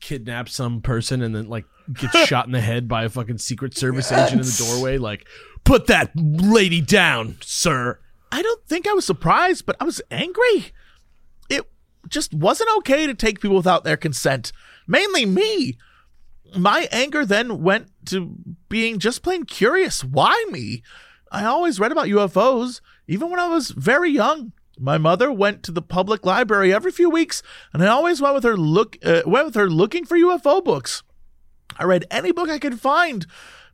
kidnap 0.00 0.48
some 0.48 0.80
person 0.80 1.22
and 1.22 1.34
then 1.34 1.48
like 1.48 1.64
get 1.92 2.10
shot 2.26 2.46
in 2.46 2.52
the 2.52 2.60
head 2.60 2.88
by 2.88 3.04
a 3.04 3.08
fucking 3.08 3.38
Secret 3.38 3.76
Service 3.76 4.12
agent 4.12 4.40
in 4.40 4.46
the 4.46 4.64
doorway. 4.66 4.98
Like, 4.98 5.26
put 5.64 5.86
that 5.86 6.10
lady 6.14 6.80
down, 6.80 7.36
sir. 7.40 7.98
I 8.32 8.42
don't 8.42 8.66
think 8.66 8.86
I 8.86 8.92
was 8.92 9.06
surprised, 9.06 9.66
but 9.66 9.76
I 9.80 9.84
was 9.84 10.02
angry. 10.10 10.72
It 11.48 11.64
just 12.08 12.34
wasn't 12.34 12.70
okay 12.78 13.06
to 13.06 13.14
take 13.14 13.40
people 13.40 13.56
without 13.56 13.84
their 13.84 13.96
consent, 13.96 14.52
mainly 14.86 15.26
me. 15.26 15.78
My 16.54 16.88
anger 16.92 17.24
then 17.24 17.62
went 17.62 17.90
to 18.06 18.36
being 18.68 18.98
just 18.98 19.22
plain 19.22 19.44
curious. 19.44 20.04
Why 20.04 20.44
me? 20.50 20.82
I 21.32 21.44
always 21.44 21.80
read 21.80 21.92
about 21.92 22.06
UFOs, 22.06 22.80
even 23.08 23.30
when 23.30 23.40
I 23.40 23.48
was 23.48 23.70
very 23.70 24.10
young. 24.10 24.52
My 24.78 24.98
mother 24.98 25.32
went 25.32 25.62
to 25.64 25.72
the 25.72 25.82
public 25.82 26.26
library 26.26 26.72
every 26.72 26.92
few 26.92 27.08
weeks, 27.08 27.42
and 27.72 27.82
I 27.82 27.88
always 27.88 28.20
went 28.20 28.34
with 28.34 28.44
her 28.44 28.56
look 28.56 28.98
uh, 29.04 29.22
went 29.24 29.46
with 29.46 29.54
her 29.54 29.70
looking 29.70 30.04
for 30.04 30.18
UFO 30.18 30.62
books. 30.62 31.02
I 31.78 31.84
read 31.84 32.04
any 32.10 32.30
book 32.32 32.48
I 32.48 32.58
could 32.58 32.80
find, 32.80 33.26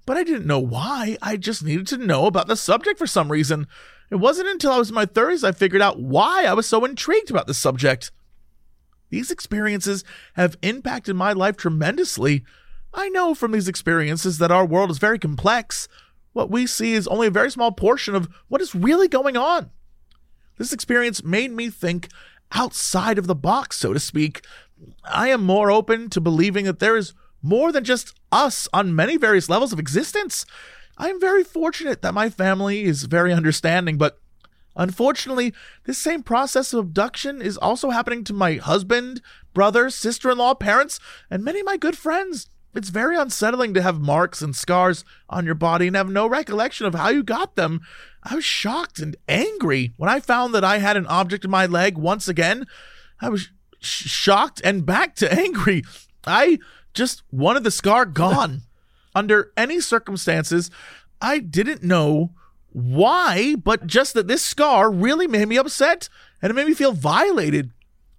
but 0.07 0.17
I 0.17 0.25
didn't 0.25 0.47
know 0.47 0.61
why. 0.61 1.19
I 1.21 1.37
just 1.37 1.65
needed 1.65 1.87
to 1.89 1.99
know 1.99 2.27
about 2.27 2.47
the 2.47 2.57
subject 2.57 2.99
for 2.99 3.07
some 3.07 3.31
reason. 3.31 3.67
It 4.11 4.17
wasn't 4.17 4.49
until 4.49 4.73
I 4.73 4.79
was 4.79 4.91
in 4.91 4.95
my 4.95 5.07
30s 5.07 5.43
I 5.43 5.53
figured 5.53 5.83
out 5.83 5.99
why 5.99 6.45
I 6.45 6.53
was 6.53 6.69
so 6.69 6.85
intrigued 6.85 7.31
about 7.31 7.47
the 7.47 7.55
subject. 7.55 8.11
These 9.11 9.31
experiences 9.31 10.05
have 10.35 10.57
impacted 10.63 11.17
my 11.17 11.33
life 11.33 11.57
tremendously. 11.57 12.45
I 12.95 13.09
know 13.09 13.35
from 13.35 13.53
these 13.53 13.69
experiences 13.69 14.39
that 14.39 14.51
our 14.51 14.65
world 14.65 14.91
is 14.91 14.99
very 14.99 15.19
complex. 15.19 15.89
What 16.33 16.51
we 16.51 16.67
see 16.67 16.95
is 16.95 17.09
only 17.09 17.27
a 17.27 17.33
very 17.33 17.51
small 17.51 17.73
portion 17.73 18.15
of 18.15 18.29
what 18.49 18.61
is 18.61 18.75
really 18.75 19.09
going 19.09 19.37
on. 19.37 19.71
This 20.59 20.73
experience 20.73 21.25
made 21.25 21.51
me 21.51 21.71
think 21.71 22.09
outside 22.53 23.19
of 23.19 23.27
the 23.27 23.35
box, 23.35 23.79
so 23.79 23.93
to 23.93 24.01
speak. 24.01 24.45
I 25.05 25.29
am 25.29 25.43
more 25.43 25.71
open 25.71 26.11
to 26.11 26.21
believing 26.21 26.65
that 26.67 26.79
there 26.79 26.97
is 26.97 27.15
more 27.43 27.73
than 27.73 27.85
just 27.85 28.15
us 28.31 28.69
on 28.73 28.95
many 28.95 29.17
various 29.17 29.49
levels 29.49 29.73
of 29.73 29.79
existence. 29.79 30.47
I 30.99 31.09
am 31.09 31.21
very 31.21 31.43
fortunate 31.43 32.03
that 32.03 32.15
my 32.15 32.29
family 32.29 32.85
is 32.85 33.05
very 33.05 33.33
understanding, 33.33 33.99
but 33.99 34.19
unfortunately, 34.77 35.53
this 35.85 35.99
same 35.99 36.23
process 36.23 36.73
of 36.73 36.81
abduction 36.81 37.43
is 37.43 37.57
also 37.57 37.91
happening 37.91 38.23
to 38.25 38.33
my 38.33 38.55
husband, 38.55 39.21
brother, 39.55 39.91
sister 39.91 40.31
in 40.31 40.39
law, 40.39 40.55
parents, 40.55 41.01
and 41.31 41.43
many 41.43 41.61
of 41.61 41.67
my 41.67 41.77
good 41.77 41.97
friends. 41.97 42.49
It's 42.75 42.89
very 42.89 43.17
unsettling 43.17 43.75
to 43.75 43.83
have 43.83 44.01
marks 44.01 44.41
and 44.41 44.57
scars 44.57 45.05
on 45.29 45.45
your 45.45 45.55
body 45.55 45.87
and 45.87 45.97
have 45.97 46.09
no 46.09 46.27
recollection 46.27 46.87
of 46.87 46.95
how 46.95 47.11
you 47.11 47.23
got 47.23 47.55
them. 47.55 47.81
I 48.23 48.35
was 48.37 48.45
shocked 48.45 48.99
and 48.99 49.17
angry 49.29 49.93
when 49.97 50.09
I 50.09 50.21
found 50.21 50.55
that 50.55 50.65
I 50.65 50.79
had 50.79 50.97
an 50.97 51.07
object 51.07 51.45
in 51.45 51.51
my 51.51 51.67
leg 51.67 51.99
once 51.99 52.29
again. 52.29 52.67
I 53.21 53.29
was 53.29 53.51
sh- 53.81 54.09
shocked 54.09 54.61
and 54.65 54.87
back 54.87 55.15
to 55.17 55.33
angry. 55.39 55.83
I 56.27 56.59
just 56.95 57.23
wanted 57.31 57.65
the 57.65 57.71
scar 57.71 58.07
gone. 58.07 58.63
Under 59.15 59.53
any 59.59 59.79
circumstances, 59.79 60.71
I 61.21 61.39
didn't 61.39 61.83
know 61.83 62.31
why, 62.71 63.57
but 63.57 63.87
just 63.87 64.15
that 64.15 64.27
this 64.27 64.43
scar 64.43 64.91
really 64.91 65.27
made 65.27 65.49
me 65.49 65.59
upset 65.59 66.09
and 66.41 66.51
it 66.51 66.55
made 66.55 66.67
me 66.67 66.73
feel 66.73 66.93
violated. 66.93 67.73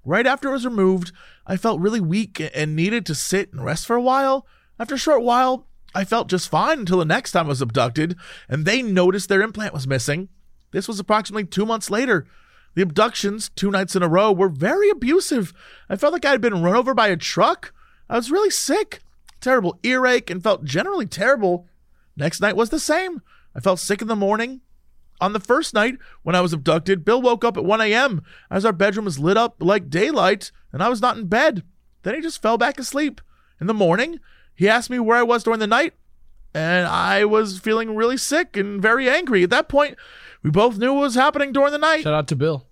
Right 0.05 0.27
after 0.27 0.49
it 0.49 0.53
was 0.53 0.65
removed, 0.65 1.11
I 1.47 1.57
felt 1.57 1.79
really 1.79 2.01
weak 2.01 2.41
and 2.53 2.75
needed 2.75 3.05
to 3.05 3.15
sit 3.15 3.53
and 3.53 3.63
rest 3.63 3.85
for 3.85 3.95
a 3.95 4.01
while. 4.01 4.45
After 4.77 4.95
a 4.95 4.99
short 4.99 5.23
while, 5.23 5.67
I 5.95 6.03
felt 6.03 6.27
just 6.27 6.49
fine 6.49 6.79
until 6.79 6.99
the 6.99 7.05
next 7.05 7.31
time 7.31 7.45
I 7.45 7.49
was 7.49 7.61
abducted, 7.61 8.17
and 8.49 8.65
they 8.65 8.81
noticed 8.81 9.29
their 9.29 9.41
implant 9.41 9.73
was 9.73 9.87
missing. 9.87 10.29
This 10.71 10.87
was 10.87 10.99
approximately 10.99 11.45
two 11.45 11.65
months 11.65 11.89
later. 11.89 12.25
The 12.75 12.81
abductions, 12.81 13.49
two 13.49 13.69
nights 13.69 13.95
in 13.95 14.01
a 14.03 14.07
row, 14.07 14.31
were 14.31 14.49
very 14.49 14.89
abusive. 14.89 15.53
I 15.87 15.95
felt 15.95 16.11
like 16.11 16.25
I 16.25 16.31
had 16.31 16.41
been 16.41 16.63
run 16.63 16.75
over 16.75 16.93
by 16.93 17.07
a 17.09 17.17
truck. 17.17 17.71
I 18.09 18.15
was 18.15 18.31
really 18.31 18.49
sick, 18.49 19.01
terrible 19.39 19.79
earache, 19.83 20.31
and 20.31 20.41
felt 20.41 20.65
generally 20.65 21.05
terrible. 21.05 21.67
Next 22.17 22.41
night 22.41 22.55
was 22.55 22.71
the 22.71 22.79
same. 22.79 23.21
I 23.55 23.59
felt 23.59 23.79
sick 23.79 24.01
in 24.01 24.07
the 24.07 24.15
morning. 24.15 24.61
On 25.23 25.31
the 25.31 25.39
first 25.39 25.73
night, 25.73 25.99
when 26.23 26.35
I 26.35 26.41
was 26.41 26.51
abducted, 26.51 27.05
Bill 27.05 27.21
woke 27.21 27.45
up 27.45 27.55
at 27.55 27.63
1 27.63 27.79
a.m. 27.79 28.23
as 28.51 28.65
our 28.65 28.73
bedroom 28.73 29.05
was 29.05 29.19
lit 29.19 29.37
up 29.37 29.55
like 29.61 29.89
daylight, 29.89 30.51
and 30.73 30.83
I 30.83 30.89
was 30.89 31.01
not 31.01 31.15
in 31.15 31.27
bed. 31.27 31.63
Then 32.01 32.15
he 32.15 32.19
just 32.19 32.41
fell 32.41 32.57
back 32.57 32.77
asleep. 32.77 33.21
In 33.61 33.67
the 33.67 33.73
morning, 33.73 34.19
he 34.53 34.67
asked 34.67 34.89
me 34.89 34.99
where 34.99 35.15
I 35.15 35.23
was 35.23 35.45
during 35.45 35.61
the 35.61 35.65
night, 35.65 35.93
and 36.53 36.85
I 36.87 37.23
was 37.23 37.57
feeling 37.57 37.95
really 37.95 38.17
sick 38.17 38.57
and 38.57 38.81
very 38.81 39.09
angry. 39.09 39.43
At 39.43 39.49
that 39.51 39.69
point, 39.69 39.95
we 40.43 40.49
both 40.49 40.77
knew 40.77 40.91
what 40.91 41.03
was 41.03 41.15
happening 41.15 41.53
during 41.53 41.71
the 41.71 41.77
night. 41.77 42.03
Shout 42.03 42.13
out 42.13 42.27
to 42.27 42.35
Bill. 42.35 42.67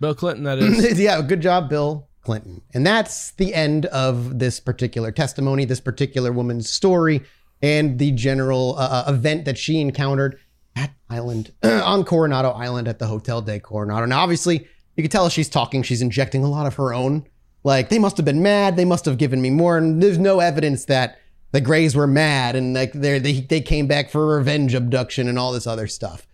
Bill 0.00 0.16
Clinton, 0.16 0.42
that 0.42 0.58
is. 0.58 0.98
yeah, 0.98 1.22
good 1.22 1.40
job, 1.40 1.68
Bill 1.68 2.08
Clinton. 2.22 2.62
And 2.74 2.84
that's 2.84 3.30
the 3.30 3.54
end 3.54 3.86
of 3.86 4.40
this 4.40 4.58
particular 4.58 5.12
testimony, 5.12 5.66
this 5.66 5.78
particular 5.78 6.32
woman's 6.32 6.68
story, 6.68 7.22
and 7.62 8.00
the 8.00 8.10
general 8.10 8.74
uh, 8.76 9.04
uh 9.06 9.12
event 9.12 9.44
that 9.44 9.56
she 9.56 9.80
encountered 9.80 10.40
at 10.78 10.90
Island 11.10 11.52
on 11.62 12.04
Coronado 12.04 12.50
Island 12.50 12.88
at 12.88 12.98
the 12.98 13.06
Hotel 13.06 13.40
del 13.42 13.60
Coronado. 13.60 14.06
Now, 14.06 14.20
obviously, 14.20 14.66
you 14.96 15.02
can 15.02 15.10
tell 15.10 15.28
she's 15.28 15.48
talking. 15.48 15.82
She's 15.82 16.02
injecting 16.02 16.42
a 16.44 16.48
lot 16.48 16.66
of 16.66 16.74
her 16.76 16.92
own. 16.94 17.24
Like 17.64 17.88
they 17.88 17.98
must 17.98 18.16
have 18.16 18.24
been 18.26 18.42
mad. 18.42 18.76
They 18.76 18.84
must 18.84 19.04
have 19.04 19.18
given 19.18 19.40
me 19.42 19.50
more. 19.50 19.76
And 19.78 20.02
there's 20.02 20.18
no 20.18 20.40
evidence 20.40 20.84
that 20.86 21.18
the 21.52 21.60
Greys 21.60 21.96
were 21.96 22.06
mad 22.06 22.54
and 22.56 22.74
like 22.74 22.92
they 22.92 23.18
they 23.18 23.40
they 23.40 23.60
came 23.60 23.86
back 23.86 24.10
for 24.10 24.36
revenge 24.36 24.74
abduction 24.74 25.28
and 25.28 25.38
all 25.38 25.52
this 25.52 25.66
other 25.66 25.86
stuff. 25.88 26.26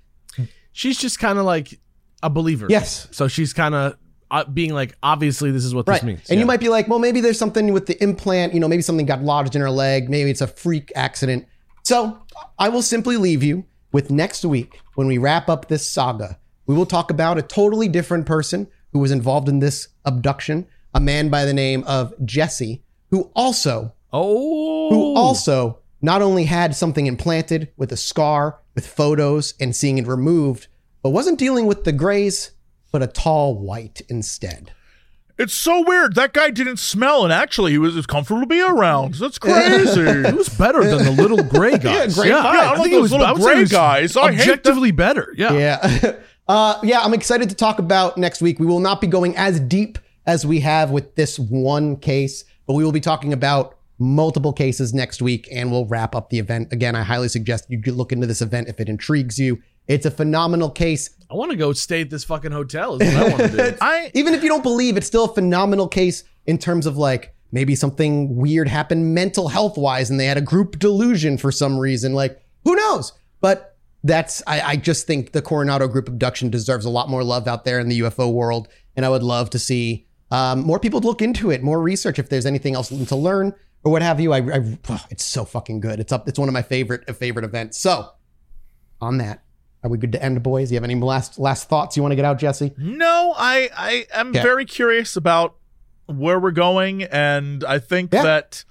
She's 0.73 0.99
just 0.99 1.19
kind 1.21 1.39
of 1.39 1.45
like 1.45 1.79
a 2.23 2.29
believer. 2.29 2.67
Yes. 2.69 3.07
So 3.13 3.29
she's 3.29 3.53
kind 3.53 3.75
of 3.75 3.97
uh, 4.31 4.45
being 4.45 4.75
like, 4.75 4.97
obviously, 5.03 5.51
this 5.53 5.65
is 5.65 5.73
what 5.75 5.87
Right. 5.87 5.97
this 5.97 6.03
means. 6.03 6.21
And 6.29 6.37
Yeah. 6.39 6.41
you 6.41 6.47
might 6.47 6.59
be 6.61 6.69
like, 6.69 6.89
well, 6.89 6.99
maybe 6.99 7.21
there's 7.21 7.39
something 7.39 7.73
with 7.73 7.87
the 7.87 8.03
implant. 8.03 8.55
You 8.55 8.61
know, 8.61 8.67
maybe 8.69 8.83
something 8.83 9.07
got 9.07 9.23
lodged 9.23 9.55
in 9.55 9.61
her 9.61 9.71
leg. 9.71 10.11
Maybe 10.11 10.31
it's 10.31 10.41
a 10.41 10.47
freak 10.49 10.91
accident. 10.97 11.47
So 11.85 12.19
I 12.59 12.69
will 12.71 12.83
simply 12.83 13.17
leave 13.17 13.43
you 13.45 13.65
with 13.95 14.11
next 14.11 14.45
week 14.45 14.81
when 14.97 15.07
we 15.07 15.19
wrap 15.19 15.49
up 15.49 15.69
this 15.69 15.89
saga. 15.89 16.37
We 16.67 16.75
will 16.75 16.85
talk 16.85 17.13
about 17.13 17.39
a 17.39 17.43
totally 17.43 17.87
different 17.87 18.27
person 18.27 18.67
who 18.93 18.99
was 18.99 19.13
involved 19.13 19.49
in 19.49 19.61
this 19.61 19.87
abduction, 20.05 20.67
a 20.93 20.99
man 20.99 21.29
by 21.29 21.45
the 21.45 21.55
name 21.55 21.85
of 21.85 22.13
Jesse, 22.25 22.83
who 23.11 23.31
also 23.37 23.93
Oh. 24.13 24.91
who 24.91 25.17
also 25.17 25.79
not 26.03 26.23
only 26.23 26.45
had 26.45 26.75
something 26.75 27.07
implanted 27.07 27.69
with 27.77 27.93
a 27.93 27.97
scar, 27.97 28.59
with 28.75 28.85
photos 28.85 29.55
and 29.61 29.77
seeing 29.77 29.99
it 29.99 30.09
removed, 30.09 30.67
but 31.01 31.11
wasn't 31.11 31.39
dealing 31.39 31.67
with 31.67 31.85
the 31.85 31.93
grays, 31.93 32.51
but 32.91 33.03
a 33.03 33.07
tall 33.07 33.57
white 33.57 34.03
instead. 34.09 34.73
It's 35.37 35.55
so 35.55 35.83
weird. 35.85 36.15
That 36.15 36.33
guy 36.33 36.51
didn't 36.51 36.77
smell, 36.77 37.25
and 37.25 37.33
actually, 37.33 37.73
he 37.73 37.79
was 37.79 38.07
comfortable 38.07 38.43
to 38.43 38.47
be 38.47 38.61
around. 38.61 39.15
That's 39.15 39.39
crazy. 39.39 40.01
It 40.25 40.35
was 40.35 40.49
better 40.49 40.85
than 40.85 41.05
the 41.05 41.11
little 41.11 41.43
gray 41.43 41.77
guys. 41.79 42.15
gray 42.15 42.29
yeah. 42.29 42.43
Yeah, 42.43 42.49
I 42.49 42.65
don't 42.67 42.77
think 42.77 42.91
think 42.91 43.03
those 43.03 43.13
little 43.13 43.27
I 43.27 43.33
would 43.33 43.43
say 43.43 43.49
gray 43.49 43.57
it 43.57 43.61
was 43.61 43.73
guys. 43.73 44.17
I 44.17 44.27
hate 44.27 44.31
them. 44.31 44.41
objectively 44.41 44.91
better. 44.93 45.35
Yeah. 45.37 45.53
Yeah. 45.53 46.13
uh, 46.49 46.79
yeah, 46.83 47.01
I'm 47.01 47.15
excited 47.15 47.49
to 47.49 47.55
talk 47.55 47.79
about 47.79 48.17
next 48.17 48.43
week. 48.43 48.61
We 48.61 48.67
will 48.67 48.81
not 48.81 49.01
be 49.01 49.07
going 49.07 49.37
as 49.37 49.59
deep 49.61 49.99
as 50.27 50.47
we 50.47 50.61
have 50.61 50.91
with 50.91 51.15
this 51.17 51.39
one 51.39 51.97
case, 51.97 52.45
but 52.67 52.75
we 52.75 52.85
will 52.85 52.93
be 52.93 53.01
talking 53.01 53.33
about 53.33 53.77
multiple 53.99 54.53
cases 54.53 54.93
next 54.95 55.23
week 55.23 55.49
and 55.53 55.71
we'll 55.71 55.87
wrap 55.87 56.15
up 56.15 56.31
the 56.31 56.39
event. 56.39 56.73
Again, 56.73 56.95
I 56.95 57.03
highly 57.03 57.29
suggest 57.29 57.67
you 57.69 57.81
look 57.93 58.13
into 58.13 58.27
this 58.27 58.43
event 58.43 58.69
if 58.69 58.81
it 58.81 58.89
intrigues 58.89 59.39
you. 59.39 59.61
It's 59.87 60.07
a 60.07 60.11
phenomenal 60.11 60.71
case. 60.71 61.11
I 61.31 61.35
want 61.35 61.51
to 61.51 61.57
go 61.57 61.73
stay 61.73 62.03
at 62.03 62.11
this 62.11 62.25
fucking 62.25 62.53
hotel. 62.53 63.01
Is 63.01 63.15
what 63.15 63.23
I 63.23 63.29
want 63.29 63.53
to 63.53 63.57
do. 63.57 63.77
I 63.81 64.11
Even 64.15 64.35
if 64.35 64.43
you 64.43 64.49
don't 64.49 64.63
believe, 64.63 64.97
it's 64.97 65.07
still 65.07 65.25
a 65.25 65.35
phenomenal 65.35 65.89
case 65.89 66.25
in 66.47 66.59
terms 66.59 66.87
of 66.87 66.97
like 66.97 67.35
maybe 67.53 67.75
something 67.75 68.35
weird 68.35 68.69
happened 68.69 69.15
mental 69.15 69.49
health 69.49 69.77
wise 69.77 70.11
and 70.11 70.19
they 70.19 70.27
had 70.27 70.37
a 70.37 70.43
group 70.43 70.79
delusion 70.79 71.39
for 71.39 71.53
some 71.53 71.79
reason. 71.79 72.15
Like, 72.15 72.41
who 72.65 72.75
knows? 72.75 73.13
But 73.41 73.77
that's, 74.03 74.43
I, 74.47 74.61
I 74.61 74.77
just 74.77 75.07
think 75.07 75.33
the 75.33 75.43
Coronado 75.43 75.87
group 75.89 76.09
abduction 76.09 76.51
deserves 76.51 76.85
a 76.85 76.91
lot 76.91 77.09
more 77.09 77.23
love 77.23 77.47
out 77.47 77.65
there 77.65 77.79
in 77.79 77.89
the 77.89 78.01
UFO 78.01 78.33
world. 78.33 78.69
And 78.97 79.05
I 79.05 79.09
would 79.09 79.23
love 79.23 79.51
to 79.51 79.59
see 79.59 80.07
um, 80.31 80.63
more 80.63 80.79
people 80.79 81.01
look 81.01 81.23
into 81.23 81.51
it, 81.51 81.63
more 81.63 81.81
research 81.81 82.19
if 82.19 82.29
there's 82.29 82.47
anything 82.47 82.75
else 82.75 82.89
to 82.89 83.17
learn 83.17 83.55
or 83.85 83.93
what 83.93 84.03
have 84.03 84.19
you. 84.19 84.33
I, 84.33 84.39
I 84.39 84.79
oh, 84.89 85.05
it's 85.11 85.25
so 85.25 85.45
fucking 85.45 85.81
good. 85.81 86.01
It's 86.01 86.13
up. 86.13 86.29
It's 86.29 86.39
one 86.39 86.49
of 86.49 86.53
my 86.53 86.63
favorite 86.63 87.15
favorite 87.17 87.45
events. 87.45 87.79
So, 87.79 88.11
on 89.01 89.19
that, 89.19 89.45
are 89.85 89.91
we 89.91 89.99
good 89.99 90.13
to 90.13 90.23
end, 90.23 90.43
boys? 90.43 90.73
You 90.73 90.77
have 90.77 90.85
any 90.85 90.95
last 90.97 91.39
last 91.39 91.69
thoughts 91.69 91.97
you 91.97 92.03
want 92.03 92.13
to 92.13 92.17
get 92.17 92.25
out, 92.25 92.39
Jesse? 92.39 92.73
no, 92.79 93.35
I 93.37 93.69
I 93.77 94.07
am 94.13 94.31
Okay. 94.31 94.43
very 94.43 94.65
curious 94.65 95.15
about 95.17 95.55
where 96.07 96.41
we're 96.41 96.51
going, 96.51 97.03
and 97.05 97.63
I 97.65 97.79
think 97.79 98.13
Yeah. 98.13 98.23
that 98.23 98.65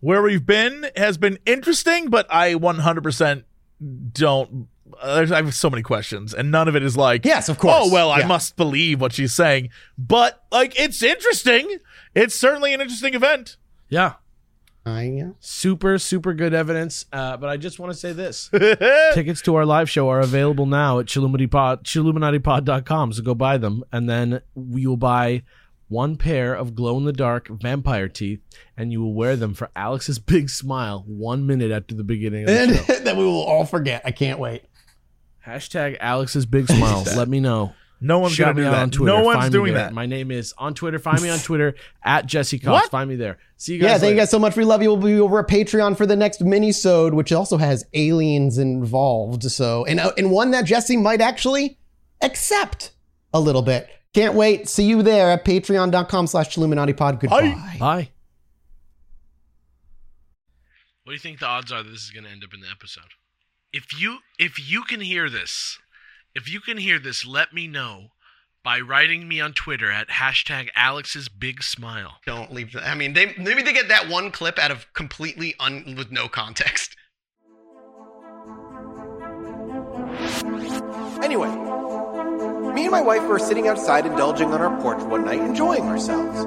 where 0.00 0.22
we've 0.22 0.44
been 0.46 0.86
has 0.96 1.18
been 1.18 1.38
interesting, 1.46 2.08
but 2.08 2.26
I 2.30 2.54
100% 2.54 3.44
don't. 4.12 4.68
Uh, 5.00 5.14
there's- 5.16 5.30
I 5.30 5.36
have 5.36 5.54
so 5.54 5.70
many 5.70 5.82
questions, 5.82 6.34
and 6.34 6.50
none 6.50 6.68
of 6.68 6.76
it 6.76 6.82
is 6.82 6.96
like, 6.96 7.24
Yes, 7.24 7.48
of 7.48 7.58
course. 7.58 7.74
Oh 7.78 7.92
well, 7.92 8.10
I 8.10 8.24
must 8.24 8.56
believe 8.56 9.00
what 9.00 9.12
she's 9.12 9.32
saying. 9.32 9.70
But 9.96 10.42
like, 10.50 10.78
it's 10.78 11.02
interesting. 11.02 11.78
It's 12.14 12.34
certainly 12.34 12.74
an 12.74 12.80
interesting 12.80 13.14
event. 13.14 13.56
Yeah. 13.88 14.14
I 14.86 15.32
Super, 15.40 15.98
super 15.98 16.32
good 16.32 16.54
evidence. 16.54 17.04
Uh, 17.12 17.36
but 17.36 17.50
I 17.50 17.56
just 17.56 17.78
want 17.78 17.92
to 17.92 17.98
say 17.98 18.12
this. 18.12 18.48
Tickets 19.14 19.42
to 19.42 19.54
our 19.56 19.66
live 19.66 19.90
show 19.90 20.08
are 20.08 20.20
available 20.20 20.66
now 20.66 20.98
at 20.98 21.06
Chilluminatipod, 21.06 21.82
ChilluminatiPod.com. 21.82 23.12
So 23.12 23.22
go 23.22 23.34
buy 23.34 23.58
them. 23.58 23.84
And 23.92 24.08
then 24.08 24.40
we 24.54 24.86
will 24.86 24.96
buy 24.96 25.42
one 25.88 26.16
pair 26.16 26.54
of 26.54 26.74
glow 26.74 26.96
in 26.96 27.04
the 27.04 27.12
dark 27.12 27.48
vampire 27.48 28.08
teeth, 28.08 28.40
and 28.76 28.92
you 28.92 29.02
will 29.02 29.12
wear 29.12 29.36
them 29.36 29.54
for 29.54 29.70
Alex's 29.76 30.18
big 30.20 30.48
smile 30.48 31.04
one 31.06 31.46
minute 31.46 31.70
after 31.70 31.94
the 31.94 32.04
beginning 32.04 32.42
of 32.42 32.46
the 32.46 32.58
and 32.58 32.76
show. 32.76 32.94
that 33.04 33.16
we 33.16 33.24
will 33.24 33.42
all 33.42 33.66
forget. 33.66 34.02
I 34.04 34.12
can't 34.12 34.38
wait. 34.38 34.62
Hashtag 35.46 35.96
Alex's 36.00 36.46
big 36.46 36.68
smile. 36.68 37.04
Let 37.16 37.28
me 37.28 37.40
know. 37.40 37.74
No 38.02 38.18
one's 38.18 38.32
Shout 38.34 38.54
gonna 38.54 38.60
me 38.60 38.62
do 38.64 38.70
that. 38.70 38.82
on 38.82 38.90
Twitter. 38.90 39.16
No 39.16 39.22
one's 39.22 39.38
Find 39.40 39.52
doing 39.52 39.74
that. 39.74 39.92
My 39.92 40.06
name 40.06 40.30
is 40.30 40.54
on 40.56 40.72
Twitter. 40.74 40.98
Find 40.98 41.20
me 41.20 41.28
on 41.28 41.38
Twitter 41.42 41.74
at 42.02 42.24
Jesse 42.26 42.58
Cox. 42.58 42.72
What? 42.84 42.90
Find 42.90 43.10
me 43.10 43.16
there. 43.16 43.38
See 43.58 43.74
you 43.74 43.80
guys. 43.80 43.90
Yeah, 43.90 43.98
thank 43.98 44.10
you 44.12 44.16
guys 44.16 44.30
so 44.30 44.38
much. 44.38 44.56
We 44.56 44.64
love 44.64 44.82
you. 44.82 44.88
We'll 44.94 45.02
be 45.02 45.20
over 45.20 45.38
at 45.40 45.48
Patreon 45.48 45.96
for 45.98 46.06
the 46.06 46.16
next 46.16 46.40
mini-sode, 46.40 47.12
which 47.12 47.30
also 47.30 47.58
has 47.58 47.84
aliens 47.92 48.56
involved. 48.56 49.42
So, 49.50 49.84
and 49.84 50.00
uh, 50.00 50.12
and 50.16 50.30
one 50.30 50.50
that 50.52 50.64
Jesse 50.64 50.96
might 50.96 51.20
actually 51.20 51.78
accept 52.22 52.92
a 53.34 53.40
little 53.40 53.62
bit. 53.62 53.88
Can't 54.14 54.34
wait. 54.34 54.66
See 54.68 54.84
you 54.86 55.02
there 55.02 55.30
at 55.30 55.44
patreon.com 55.44 56.26
slash 56.26 56.54
Chilluminati-pod. 56.56 57.20
Goodbye. 57.20 57.76
Bye. 57.78 58.08
What 61.04 61.10
do 61.10 61.12
you 61.12 61.18
think 61.18 61.40
the 61.40 61.46
odds 61.46 61.72
are 61.72 61.82
that 61.82 61.90
this 61.90 62.02
is 62.04 62.10
going 62.10 62.24
to 62.24 62.30
end 62.30 62.44
up 62.44 62.54
in 62.54 62.60
the 62.60 62.68
episode? 62.70 63.04
If 63.72 64.00
you 64.00 64.18
if 64.38 64.58
you 64.70 64.82
can 64.82 65.00
hear 65.00 65.28
this, 65.30 65.78
if 66.34 66.52
you 66.52 66.60
can 66.60 66.78
hear 66.78 66.98
this, 66.98 67.26
let 67.26 67.52
me 67.52 67.66
know 67.66 68.08
by 68.62 68.78
writing 68.78 69.26
me 69.26 69.40
on 69.40 69.52
Twitter 69.52 69.90
at 69.90 70.08
hashtag 70.08 70.68
Alex's 70.76 71.28
Big 71.28 71.62
Smile. 71.62 72.16
Don't 72.26 72.52
leave. 72.52 72.72
The, 72.72 72.86
I 72.86 72.94
mean, 72.94 73.14
they 73.14 73.34
maybe 73.38 73.62
they 73.62 73.72
get 73.72 73.88
that 73.88 74.08
one 74.08 74.30
clip 74.30 74.58
out 74.58 74.70
of 74.70 74.92
completely 74.92 75.54
un 75.58 75.94
with 75.96 76.12
no 76.12 76.28
context. 76.28 76.96
Anyway, 81.22 81.48
me 82.74 82.82
and 82.82 82.90
my 82.90 83.00
wife 83.00 83.22
were 83.28 83.38
sitting 83.38 83.68
outside 83.68 84.06
indulging 84.06 84.52
on 84.52 84.60
our 84.60 84.80
porch 84.80 85.02
one 85.02 85.24
night, 85.24 85.40
enjoying 85.40 85.84
ourselves. 85.84 86.46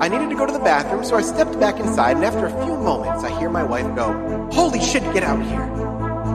I 0.00 0.08
needed 0.08 0.30
to 0.30 0.36
go 0.36 0.46
to 0.46 0.52
the 0.52 0.58
bathroom, 0.58 1.04
so 1.04 1.16
I 1.16 1.22
stepped 1.22 1.58
back 1.60 1.78
inside, 1.78 2.16
and 2.16 2.24
after 2.24 2.46
a 2.46 2.64
few 2.64 2.74
moments, 2.76 3.22
I 3.24 3.38
hear 3.38 3.50
my 3.50 3.62
wife 3.62 3.94
go, 3.94 4.48
Holy 4.52 4.80
shit, 4.80 5.02
get 5.12 5.22
out 5.22 5.42
here! 5.44 5.73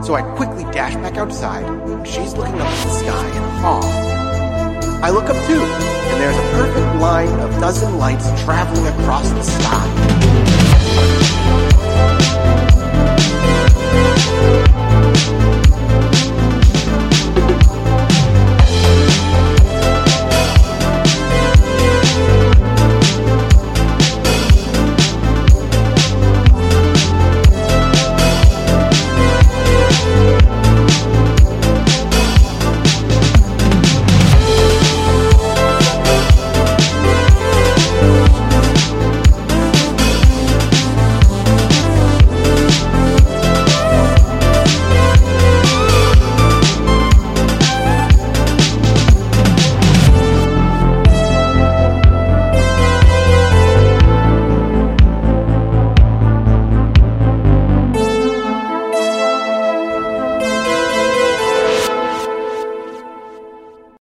So 0.02 0.16
I 0.16 0.22
quickly 0.36 0.64
dash 0.72 0.96
back 0.96 1.18
outside, 1.18 1.66
she's 2.08 2.34
looking 2.34 2.56
up 2.56 2.68
at 2.68 2.84
the 2.84 2.92
sky 2.92 3.28
in 3.28 3.44
awe. 3.66 5.02
I 5.04 5.10
look 5.12 5.26
up 5.26 5.36
too, 5.46 5.62
and 5.62 6.22
there's 6.22 6.38
a 6.38 6.42
perfect 6.54 7.02
line 7.02 7.40
of 7.40 7.52
dozen 7.60 7.98
lights 7.98 8.26
traveling 8.44 8.88
across 8.88 9.30
the 9.30 9.44
sky. 9.44 10.30